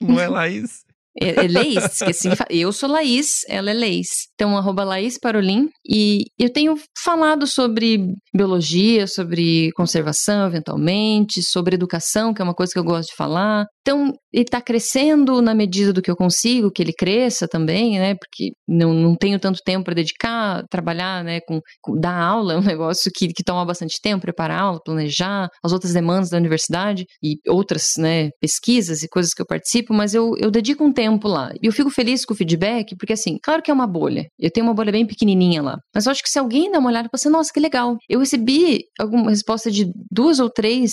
Não 0.00 0.18
é 0.18 0.28
Laís? 0.28 0.84
É, 1.20 1.44
é 1.44 1.48
Leis, 1.48 1.98
que 1.98 2.12
fa- 2.36 2.46
eu 2.50 2.72
sou 2.72 2.88
Laís, 2.88 3.40
ela 3.48 3.70
é 3.70 3.74
Leis. 3.74 4.08
Então, 4.34 4.56
arroba 4.56 4.84
Laís 4.84 5.18
Parolin. 5.18 5.68
E 5.88 6.24
eu 6.38 6.50
tenho 6.50 6.74
falado 7.04 7.46
sobre 7.46 7.98
biologia, 8.34 9.06
sobre 9.06 9.70
conservação, 9.72 10.46
eventualmente, 10.46 11.42
sobre 11.42 11.74
educação, 11.74 12.32
que 12.32 12.40
é 12.40 12.44
uma 12.44 12.54
coisa 12.54 12.72
que 12.72 12.78
eu 12.78 12.84
gosto 12.84 13.10
de 13.10 13.16
falar. 13.16 13.66
Então, 13.82 14.12
ele 14.32 14.44
está 14.44 14.60
crescendo 14.60 15.42
na 15.42 15.54
medida 15.54 15.92
do 15.92 16.00
que 16.02 16.10
eu 16.10 16.16
consigo, 16.16 16.70
que 16.70 16.82
ele 16.82 16.92
cresça 16.92 17.48
também, 17.48 17.98
né? 17.98 18.14
Porque 18.14 18.52
não, 18.68 18.92
não 18.94 19.16
tenho 19.16 19.38
tanto 19.38 19.58
tempo 19.64 19.84
para 19.84 19.94
dedicar, 19.94 20.62
trabalhar, 20.70 21.24
né? 21.24 21.40
Com, 21.46 21.60
com- 21.82 21.98
dar 21.98 22.16
aula 22.18 22.54
é 22.54 22.56
um 22.56 22.62
negócio 22.62 23.10
que, 23.14 23.28
que 23.28 23.42
toma 23.42 23.64
bastante 23.64 23.96
tempo, 24.02 24.22
preparar 24.22 24.60
aula, 24.60 24.80
planejar, 24.84 25.48
as 25.64 25.72
outras 25.72 25.92
demandas 25.92 26.30
da 26.30 26.36
universidade 26.38 27.04
e 27.22 27.36
outras, 27.48 27.92
né? 27.98 28.30
Pesquisas 28.40 29.02
e 29.02 29.08
coisas 29.08 29.32
que 29.34 29.42
eu 29.42 29.46
participo, 29.46 29.92
mas 29.92 30.14
eu, 30.14 30.34
eu 30.38 30.50
dedico 30.50 30.84
um 30.84 30.92
tempo 30.92 31.09
lá. 31.24 31.52
E 31.62 31.66
eu 31.66 31.72
fico 31.72 31.90
feliz 31.90 32.24
com 32.24 32.34
o 32.34 32.36
feedback, 32.36 32.96
porque 32.96 33.12
assim, 33.12 33.38
claro 33.42 33.62
que 33.62 33.70
é 33.70 33.74
uma 33.74 33.86
bolha. 33.86 34.26
Eu 34.38 34.50
tenho 34.50 34.66
uma 34.66 34.74
bolha 34.74 34.92
bem 34.92 35.06
pequenininha 35.06 35.62
lá. 35.62 35.78
Mas 35.94 36.06
eu 36.06 36.12
acho 36.12 36.22
que 36.22 36.30
se 36.30 36.38
alguém 36.38 36.70
dá 36.70 36.78
uma 36.78 36.90
olhada, 36.90 37.08
você, 37.12 37.28
nossa, 37.28 37.50
que 37.52 37.60
legal. 37.60 37.96
Eu 38.08 38.20
recebi 38.20 38.84
alguma 38.98 39.30
resposta 39.30 39.70
de 39.70 39.90
duas 40.10 40.38
ou 40.38 40.50
três 40.50 40.92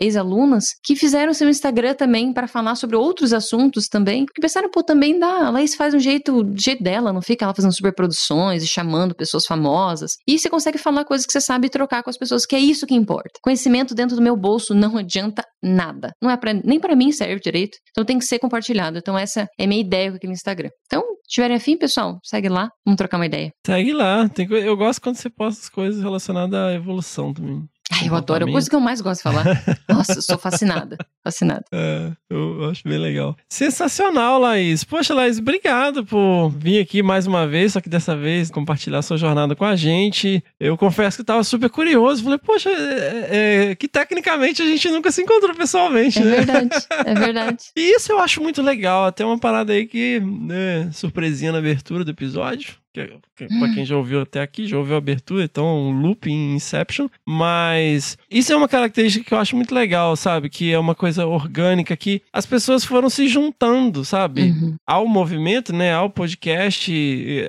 ex-alunas 0.00 0.64
que 0.82 0.96
fizeram 0.96 1.34
seu 1.34 1.48
Instagram 1.48 1.94
também 1.94 2.32
para 2.32 2.48
falar 2.48 2.74
sobre 2.74 2.96
outros 2.96 3.32
assuntos 3.32 3.86
também. 3.86 4.24
Porque 4.24 4.40
pensaram, 4.40 4.70
pô, 4.70 4.82
também 4.82 5.18
dá. 5.18 5.46
A 5.46 5.50
Laís 5.50 5.74
faz 5.74 5.94
um 5.94 5.98
jeito, 5.98 6.42
do 6.42 6.60
jeito 6.60 6.82
dela, 6.82 7.12
não 7.12 7.22
fica 7.22 7.46
lá 7.46 7.54
fazendo 7.54 7.74
super 7.74 7.94
produções 7.94 8.62
e 8.62 8.66
chamando 8.66 9.14
pessoas 9.14 9.44
famosas. 9.46 10.12
E 10.26 10.38
você 10.38 10.48
consegue 10.48 10.78
falar 10.78 11.04
coisas 11.04 11.26
que 11.26 11.32
você 11.32 11.40
sabe 11.40 11.66
e 11.66 11.70
trocar 11.70 12.02
com 12.02 12.10
as 12.10 12.16
pessoas, 12.16 12.46
que 12.46 12.56
é 12.56 12.60
isso 12.60 12.86
que 12.86 12.94
importa. 12.94 13.38
Conhecimento 13.42 13.94
dentro 13.94 14.16
do 14.16 14.22
meu 14.22 14.36
bolso 14.36 14.74
não 14.74 14.96
adianta 14.96 15.44
nada. 15.62 16.12
Não 16.22 16.30
é 16.30 16.36
para 16.36 16.54
nem 16.54 16.80
para 16.80 16.96
mim 16.96 17.12
serve 17.12 17.40
direito. 17.40 17.76
Então 17.90 18.04
tem 18.04 18.18
que 18.18 18.24
ser 18.24 18.38
compartilhado. 18.38 18.98
Então 18.98 19.18
essa 19.18 19.29
é 19.36 19.64
a 19.64 19.66
minha 19.66 19.80
ideia 19.80 20.10
com 20.10 20.16
aquele 20.16 20.32
Instagram. 20.32 20.70
Então, 20.86 21.02
se 21.24 21.34
tiverem 21.34 21.56
afim, 21.56 21.76
pessoal, 21.76 22.18
segue 22.24 22.48
lá, 22.48 22.70
vamos 22.84 22.96
trocar 22.96 23.18
uma 23.18 23.26
ideia. 23.26 23.52
Segue 23.64 23.92
lá. 23.92 24.28
Tem 24.28 24.50
eu 24.50 24.76
gosto 24.76 25.00
quando 25.00 25.16
você 25.16 25.30
posta 25.30 25.60
as 25.62 25.68
coisas 25.68 26.02
relacionadas 26.02 26.58
à 26.58 26.74
evolução 26.74 27.32
também. 27.32 27.68
Ai, 27.92 28.08
eu 28.08 28.14
adoro, 28.14 28.46
é 28.46 28.48
a 28.48 28.52
coisa 28.52 28.70
que 28.70 28.76
eu 28.76 28.80
mais 28.80 29.00
gosto 29.00 29.18
de 29.18 29.22
falar. 29.24 29.44
Nossa, 29.88 30.12
eu 30.14 30.22
sou 30.22 30.38
fascinada. 30.38 30.96
Fascinada. 31.24 31.64
É, 31.72 32.12
eu 32.30 32.68
acho 32.70 32.82
bem 32.84 32.98
legal. 32.98 33.36
Sensacional, 33.48 34.38
Laís. 34.40 34.84
Poxa, 34.84 35.12
Laís, 35.12 35.38
obrigado 35.38 36.04
por 36.06 36.50
vir 36.50 36.80
aqui 36.80 37.02
mais 37.02 37.26
uma 37.26 37.46
vez, 37.46 37.72
só 37.72 37.80
que 37.80 37.88
dessa 37.88 38.16
vez 38.16 38.50
compartilhar 38.50 39.02
sua 39.02 39.16
jornada 39.16 39.56
com 39.56 39.64
a 39.64 39.74
gente. 39.76 40.42
Eu 40.58 40.76
confesso 40.78 41.16
que 41.18 41.22
estava 41.22 41.42
super 41.44 41.68
curioso. 41.68 42.22
Falei, 42.22 42.38
poxa, 42.38 42.70
é, 42.70 43.70
é, 43.70 43.74
que 43.74 43.88
tecnicamente 43.88 44.62
a 44.62 44.66
gente 44.66 44.88
nunca 44.90 45.10
se 45.10 45.22
encontrou 45.22 45.54
pessoalmente, 45.54 46.18
É 46.20 46.24
né? 46.24 46.36
verdade, 46.36 46.70
é 47.06 47.14
verdade. 47.18 47.64
E 47.76 47.96
isso 47.96 48.12
eu 48.12 48.18
acho 48.20 48.40
muito 48.40 48.62
legal. 48.62 49.04
Até 49.06 49.24
uma 49.24 49.38
parada 49.38 49.72
aí 49.72 49.86
que, 49.86 50.20
né, 50.20 50.88
surpresinha 50.92 51.52
na 51.52 51.58
abertura 51.58 52.04
do 52.04 52.10
episódio. 52.12 52.74
Que, 52.92 53.06
que, 53.36 53.46
pra 53.46 53.72
quem 53.72 53.84
já 53.84 53.96
ouviu 53.96 54.20
até 54.20 54.40
aqui, 54.40 54.66
já 54.66 54.76
ouviu 54.76 54.96
a 54.96 54.98
abertura, 54.98 55.44
então 55.44 55.64
um 55.64 56.00
loop 56.00 56.28
em 56.28 56.56
Inception. 56.56 57.08
Mas 57.24 58.18
isso 58.28 58.52
é 58.52 58.56
uma 58.56 58.68
característica 58.68 59.24
que 59.24 59.32
eu 59.32 59.38
acho 59.38 59.54
muito 59.54 59.74
legal, 59.74 60.16
sabe? 60.16 60.48
Que 60.48 60.72
é 60.72 60.78
uma 60.78 60.94
coisa 60.94 61.26
orgânica 61.26 61.96
que 61.96 62.20
as 62.32 62.46
pessoas 62.46 62.84
foram 62.84 63.08
se 63.08 63.28
juntando, 63.28 64.04
sabe? 64.04 64.50
Uhum. 64.50 64.76
Ao 64.84 65.06
movimento, 65.06 65.72
né? 65.72 65.92
Ao 65.92 66.10
podcast, 66.10 66.92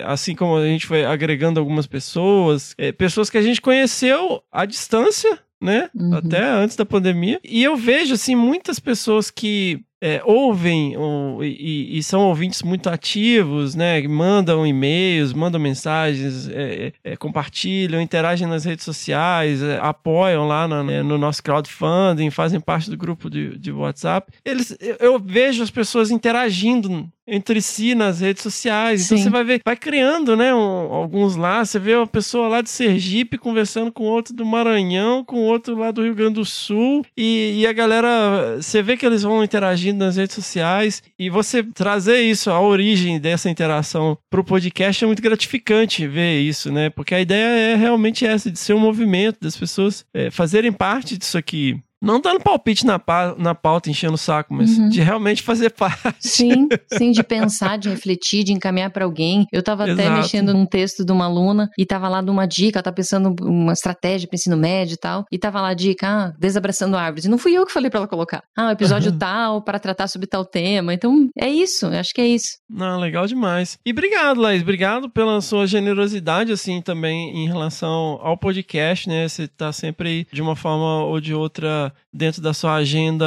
assim 0.04 0.34
como 0.34 0.56
a 0.56 0.66
gente 0.66 0.86
foi 0.86 1.04
agregando 1.04 1.58
algumas 1.58 1.86
pessoas, 1.86 2.74
é, 2.78 2.92
pessoas 2.92 3.28
que 3.28 3.38
a 3.38 3.42
gente 3.42 3.60
conheceu 3.60 4.42
à 4.50 4.64
distância, 4.64 5.38
né? 5.60 5.90
Uhum. 5.94 6.14
Até 6.14 6.42
antes 6.42 6.76
da 6.76 6.84
pandemia. 6.84 7.40
E 7.44 7.62
eu 7.62 7.76
vejo, 7.76 8.14
assim, 8.14 8.34
muitas 8.34 8.78
pessoas 8.78 9.30
que 9.30 9.84
é, 10.04 10.20
ouvem 10.24 10.96
ou- 10.96 11.44
e, 11.44 11.96
e 11.96 12.02
são 12.02 12.22
ouvintes 12.28 12.60
muito 12.62 12.90
ativos, 12.90 13.76
né? 13.76 14.02
Mandam 14.02 14.66
e-mails, 14.66 15.32
mandam 15.32 15.60
mensagens, 15.60 16.48
é, 16.48 16.92
é, 17.04 17.12
é, 17.12 17.16
compartilham, 17.16 18.00
interagem 18.00 18.48
nas 18.48 18.64
redes 18.64 18.84
sociais, 18.84 19.62
é, 19.62 19.78
apoiam 19.80 20.46
lá 20.48 20.66
na- 20.66 20.82
né, 20.82 21.02
no 21.04 21.16
nosso 21.16 21.40
crowdfunding, 21.42 22.30
fazem 22.30 22.58
parte 22.60 22.90
do 22.90 22.96
grupo 22.96 23.30
de, 23.30 23.56
de 23.56 23.70
WhatsApp. 23.70 24.32
Eles, 24.44 24.76
eu, 24.80 24.96
eu 24.98 25.18
vejo 25.18 25.62
as 25.62 25.70
pessoas 25.70 26.10
interagindo 26.10 27.08
entre 27.24 27.62
si 27.62 27.94
nas 27.94 28.18
redes 28.20 28.42
sociais. 28.42 29.04
Então 29.06 29.16
Sim. 29.16 29.22
você 29.24 29.30
vai 29.30 29.44
ver, 29.44 29.60
vai 29.64 29.76
criando, 29.76 30.36
né? 30.36 30.52
um- 30.52 30.58
alguns 30.92 31.36
lá. 31.36 31.64
Você 31.64 31.78
vê 31.78 31.94
uma 31.94 32.06
pessoa 32.06 32.48
lá 32.48 32.60
de 32.60 32.68
Sergipe 32.68 33.38
conversando 33.38 33.92
com 33.92 34.02
outro 34.04 34.34
do 34.34 34.44
Maranhão, 34.44 35.24
com 35.24 35.36
outro 35.36 35.76
lá 35.78 35.92
do 35.92 36.02
Rio 36.02 36.16
Grande 36.16 36.34
do 36.34 36.44
Sul. 36.44 37.04
E, 37.16 37.60
e 37.60 37.66
a 37.66 37.72
galera, 37.72 38.56
você 38.60 38.82
vê 38.82 38.96
que 38.96 39.06
eles 39.06 39.22
vão 39.22 39.44
interagindo 39.44 39.91
nas 39.98 40.16
redes 40.16 40.34
sociais. 40.34 41.02
E 41.18 41.28
você 41.30 41.62
trazer 41.62 42.20
isso, 42.22 42.50
a 42.50 42.60
origem 42.60 43.20
dessa 43.20 43.50
interação 43.50 44.16
pro 44.30 44.44
podcast 44.44 45.02
é 45.02 45.06
muito 45.06 45.22
gratificante 45.22 46.06
ver 46.06 46.40
isso, 46.40 46.72
né? 46.72 46.90
Porque 46.90 47.14
a 47.14 47.20
ideia 47.20 47.72
é 47.72 47.76
realmente 47.76 48.26
essa, 48.26 48.50
de 48.50 48.58
ser 48.58 48.74
um 48.74 48.80
movimento, 48.80 49.38
das 49.40 49.56
pessoas 49.56 50.04
é, 50.14 50.30
fazerem 50.30 50.72
parte 50.72 51.16
disso 51.16 51.38
aqui. 51.38 51.80
Não 52.02 52.20
dando 52.20 52.40
palpite 52.40 52.84
na, 52.84 52.98
pa- 52.98 53.34
na 53.38 53.54
pauta, 53.54 53.88
enchendo 53.88 54.14
o 54.14 54.18
saco, 54.18 54.52
mas 54.52 54.76
Uhum. 54.76 54.88
de 54.88 55.00
realmente 55.00 55.42
fazer 55.42 55.70
parte. 55.72 56.16
Sim, 56.18 56.68
sim, 56.98 57.12
de 57.12 57.22
pensar, 57.22 57.78
de 57.78 57.88
refletir, 57.88 58.42
de 58.44 58.52
encaminhar 58.52 58.90
pra 58.90 59.04
alguém. 59.04 59.46
Eu 59.52 59.62
tava 59.62 59.84
até 59.90 60.10
mexendo 60.10 60.52
num 60.52 60.66
texto 60.66 61.04
de 61.04 61.12
uma 61.12 61.26
aluna 61.26 61.68
e 61.78 61.86
tava 61.86 62.08
lá 62.08 62.20
de 62.20 62.30
uma 62.30 62.46
dica, 62.46 62.78
ela 62.78 62.82
tá 62.82 62.92
pensando 62.92 63.34
uma 63.42 63.72
estratégia 63.72 64.26
para 64.28 64.34
ensino 64.36 64.56
médio 64.56 64.94
e 64.94 64.98
tal, 64.98 65.24
e 65.30 65.38
tava 65.38 65.60
lá 65.60 65.68
a 65.68 65.74
dica, 65.74 66.08
ah, 66.08 66.32
desabraçando 66.38 66.96
árvores. 66.96 67.24
E 67.24 67.28
não 67.28 67.38
fui 67.38 67.52
eu 67.52 67.64
que 67.64 67.72
falei 67.72 67.88
pra 67.90 67.98
ela 68.00 68.08
colocar. 68.08 68.42
Ah, 68.56 68.66
um 68.66 68.70
episódio 68.70 69.12
tal 69.16 69.62
para 69.62 69.78
tratar 69.78 70.08
sobre 70.08 70.26
tal 70.26 70.44
tema. 70.44 70.92
Então, 70.92 71.28
é 71.38 71.48
isso, 71.48 71.86
acho 71.86 72.12
que 72.12 72.20
é 72.20 72.26
isso. 72.26 72.48
Não, 72.68 72.98
legal 72.98 73.26
demais. 73.26 73.78
E 73.86 73.92
obrigado, 73.92 74.40
Laís. 74.40 74.62
Obrigado 74.62 75.08
pela 75.08 75.40
sua 75.40 75.66
generosidade, 75.66 76.50
assim, 76.52 76.80
também 76.80 77.44
em 77.44 77.46
relação 77.46 78.18
ao 78.22 78.36
podcast, 78.36 79.08
né? 79.08 79.28
Você 79.28 79.46
tá 79.46 79.72
sempre 79.72 80.08
aí, 80.08 80.26
de 80.32 80.40
uma 80.42 80.56
forma 80.56 81.04
ou 81.04 81.20
de 81.20 81.34
outra, 81.34 81.91
dentro 82.12 82.42
da 82.42 82.52
sua 82.52 82.74
agenda, 82.74 83.24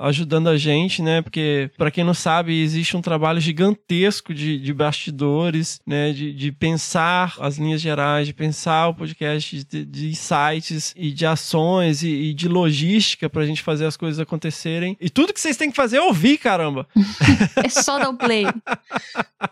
ajudando 0.00 0.48
a 0.48 0.56
gente, 0.56 1.02
né? 1.02 1.20
Porque, 1.22 1.70
para 1.76 1.90
quem 1.90 2.04
não 2.04 2.14
sabe, 2.14 2.60
existe 2.62 2.96
um 2.96 3.02
trabalho 3.02 3.40
gigantesco 3.40 4.32
de, 4.32 4.58
de 4.58 4.72
bastidores, 4.72 5.80
né? 5.86 6.12
De, 6.12 6.32
de 6.32 6.52
pensar 6.52 7.34
as 7.40 7.58
linhas 7.58 7.80
gerais, 7.80 8.26
de 8.26 8.32
pensar 8.32 8.88
o 8.88 8.94
podcast, 8.94 9.64
de, 9.64 9.84
de 9.84 10.08
insights 10.08 10.94
e 10.96 11.10
de 11.10 11.26
ações 11.26 12.02
e, 12.02 12.08
e 12.08 12.34
de 12.34 12.48
logística 12.48 13.28
pra 13.28 13.44
gente 13.46 13.62
fazer 13.62 13.86
as 13.86 13.96
coisas 13.96 14.18
acontecerem. 14.20 14.96
E 15.00 15.10
tudo 15.10 15.32
que 15.32 15.40
vocês 15.40 15.56
têm 15.56 15.70
que 15.70 15.76
fazer 15.76 15.98
é 15.98 16.02
ouvir, 16.02 16.38
caramba. 16.38 16.86
É 17.64 17.68
só 17.68 17.98
dar 17.98 18.08
o 18.10 18.14
play. 18.16 18.44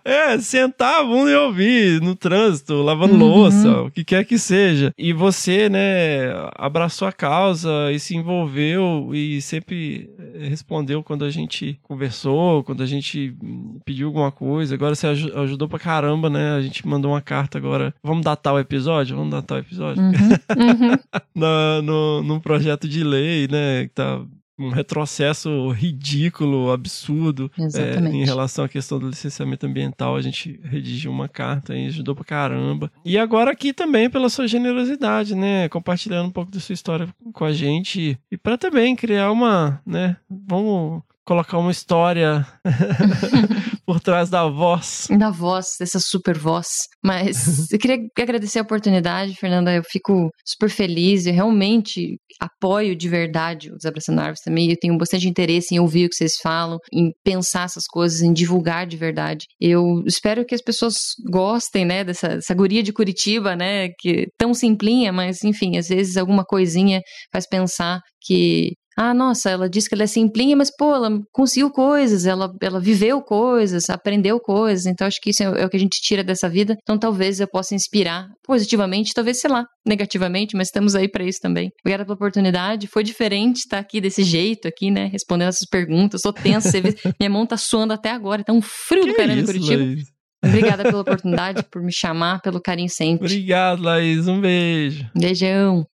É, 0.05 0.37
sentar 0.39 1.01
a 1.01 1.05
bunda 1.05 1.31
e 1.31 1.35
ouvir 1.37 2.01
no 2.01 2.15
trânsito, 2.17 2.83
lavando 2.83 3.15
Uhum. 3.15 3.19
louça, 3.21 3.83
o 3.83 3.91
que 3.91 4.05
quer 4.05 4.25
que 4.25 4.37
seja. 4.37 4.93
E 4.99 5.13
você, 5.13 5.69
né, 5.69 6.29
abraçou 6.57 7.07
a 7.07 7.13
causa 7.13 7.71
e 7.93 7.99
se 8.01 8.15
envolveu 8.27 9.11
e 9.15 9.41
sempre 9.41 10.11
eh, 10.35 10.49
respondeu 10.49 11.03
quando 11.03 11.25
a 11.25 11.31
gente 11.31 11.79
conversou, 11.83 12.65
quando 12.65 12.83
a 12.83 12.87
gente 12.87 13.35
hum, 13.43 13.79
pediu 13.85 14.09
alguma 14.09 14.33
coisa. 14.33 14.75
Agora 14.75 14.95
você 14.95 15.07
aju- 15.07 15.39
ajudou 15.41 15.69
pra 15.69 15.79
caramba, 15.79 16.29
né? 16.29 16.53
A 16.57 16.61
gente 16.61 16.87
mandou 16.87 17.13
uma 17.13 17.21
carta 17.23 17.57
agora. 17.57 17.95
Vamos 18.03 18.25
datar 18.25 18.55
o 18.55 18.59
episódio? 18.59 19.17
Vamos 19.17 19.31
datar 19.31 19.59
o 19.59 19.61
episódio? 19.61 20.03
Uhum, 20.03 20.11
uhum. 20.11 20.99
na, 21.35 21.81
no, 21.83 22.23
num 22.23 22.41
projeto 22.41 22.89
de 22.89 23.05
lei, 23.05 23.47
né? 23.49 23.85
Que 23.85 23.95
tá 23.95 24.21
um 24.59 24.71
retrocesso 24.71 25.71
ridículo, 25.71 26.71
absurdo 26.73 27.51
é, 27.59 27.99
em 28.09 28.25
relação 28.25 28.65
à 28.65 28.69
questão 28.69 28.99
do 28.99 29.09
licenciamento 29.09 29.67
ambiental. 29.67 30.17
A 30.17 30.23
gente 30.23 30.59
redigiu 30.65 31.11
uma 31.11 31.29
carta 31.29 31.77
e 31.77 31.87
ajudou 31.87 32.15
pra 32.15 32.25
caramba. 32.25 32.91
E 33.05 33.19
agora 33.19 33.51
aqui 33.51 33.73
também 33.73 34.09
pela 34.09 34.29
sua 34.29 34.47
generosidade, 34.47 35.35
né? 35.35 35.69
Compartilhando 35.69 36.29
um 36.29 36.33
pouco 36.33 36.51
da 36.51 36.61
sua 36.61 36.73
história 36.73 37.09
com 37.33 37.45
a 37.45 37.53
gente 37.53 38.19
e 38.31 38.37
para 38.37 38.57
também 38.57 38.97
criar 38.97 39.31
uma, 39.31 39.81
né? 39.85 40.17
Vamos 40.29 41.03
colocar 41.27 41.59
uma 41.59 41.73
história 41.73 42.47
por 43.85 44.01
trás 44.01 44.31
da 44.31 44.47
voz. 44.47 45.09
Da 45.19 45.31
voz, 45.31 45.77
dessa 45.79 46.01
super 46.01 46.39
voz. 46.39 46.67
Mas 47.05 47.71
eu 47.73 47.79
queria 47.79 47.99
agradecer 48.19 48.61
a 48.61 48.63
oportunidade, 48.63 49.35
Fernanda. 49.35 49.73
Eu 49.73 49.83
fico 49.85 50.31
super 50.45 50.71
feliz. 50.71 51.27
Eu 51.27 51.35
realmente 51.35 52.17
apoio 52.41 52.95
de 52.95 53.09
verdade 53.09 53.71
o 53.71 53.77
Desabraçando 53.77 54.21
Árvores 54.21 54.41
também. 54.41 54.71
Eu 54.71 54.77
tenho 54.81 54.97
bastante 54.97 55.29
interesse 55.29 55.75
em 55.75 55.79
ouvir 55.79 56.07
o 56.07 56.09
que 56.09 56.17
vocês 56.17 56.35
falam, 56.43 56.79
em 56.93 57.11
pensar 57.25 57.65
essas 57.65 57.87
coisas, 57.87 58.23
em 58.23 58.33
divulgar 58.33 58.87
de 58.87 58.97
verdade. 58.97 59.47
Eu 59.61 60.03
espero 60.07 60.45
que 60.45 60.55
as 60.55 60.63
pessoas 60.63 60.95
gostem, 61.31 61.85
né, 61.85 62.05
dessa, 62.05 62.29
dessa 62.29 62.55
guria 62.55 62.83
de 62.83 62.93
Curitiba, 62.93 63.57
né, 63.57 63.89
que 63.99 64.27
tão 64.39 64.55
simplinha, 64.55 65.13
mas 65.13 65.43
enfim, 65.45 65.77
às 65.77 65.89
vezes 65.89 66.17
alguma 66.17 66.45
coisinha 66.45 67.01
faz 67.33 67.47
pensar 67.49 68.01
que 68.21 68.73
ah, 68.97 69.13
nossa, 69.13 69.51
ela 69.51 69.69
disse 69.69 69.91
que 69.91 69.95
ela 69.95 70.05
é 70.05 70.07
simplinha, 70.07 70.57
mas 70.57 70.75
pô, 70.75 70.95
ela 70.95 71.11
conseguiu 71.31 71.71
coisas, 71.71 72.25
ela, 72.25 72.51
ela 72.63 72.81
viveu 72.81 73.21
coisas, 73.21 73.91
aprendeu 73.91 74.41
coisas, 74.41 74.87
então 74.87 75.07
acho 75.07 75.21
que 75.21 75.31
isso 75.31 75.43
é, 75.43 75.47
é 75.63 75.67
o 75.67 75.69
que 75.69 75.77
a 75.77 75.81
gente 75.81 76.01
tira 76.01 76.25
dessa 76.25 76.49
vida. 76.49 76.75
Então 76.83 76.99
talvez 76.99 77.39
eu 77.39 77.47
possa 77.47 77.75
inspirar 77.75 78.27
positivamente, 78.43 79.13
talvez, 79.13 79.39
sei 79.39 79.51
lá, 79.51 79.67
negativamente, 79.87 80.57
mas 80.57 80.69
estamos 80.69 80.95
aí 80.95 81.09
para 81.09 81.25
isso 81.25 81.39
também. 81.43 81.71
Obrigada 81.81 82.07
pela 82.07 82.15
oportunidade, 82.15 82.87
foi 82.87 83.05
diferente 83.05 83.59
estar 83.59 83.79
aqui 83.79 84.01
desse 84.01 84.23
jeito 84.23 84.67
aqui, 84.67 84.91
né, 84.91 85.11
respondendo 85.13 85.49
essas 85.49 85.69
perguntas. 85.69 86.23
Tô 86.23 86.33
tensa, 86.33 86.71
você 86.71 86.81
vê, 86.81 86.95
minha 87.21 87.31
mão 87.31 87.45
tá 87.45 87.59
suando 87.59 87.93
até 87.93 88.11
agora, 88.11 88.43
tá 88.43 88.55
um 88.55 88.63
frio 88.63 89.03
Que 89.05 89.11
do 89.11 89.17
caramba 89.17 89.41
em 89.41 89.45
Curitiba. 89.45 89.83
Laís? 89.83 90.05
Obrigada 90.43 90.83
pela 90.85 91.01
oportunidade, 91.03 91.63
por 91.71 91.83
me 91.83 91.93
chamar, 91.93 92.41
pelo 92.41 92.63
carinho 92.63 92.89
sempre. 92.89 93.27
Obrigado, 93.27 93.83
Laís. 93.83 94.27
Um 94.27 94.41
beijo. 94.41 95.07
Beijão. 95.15 95.87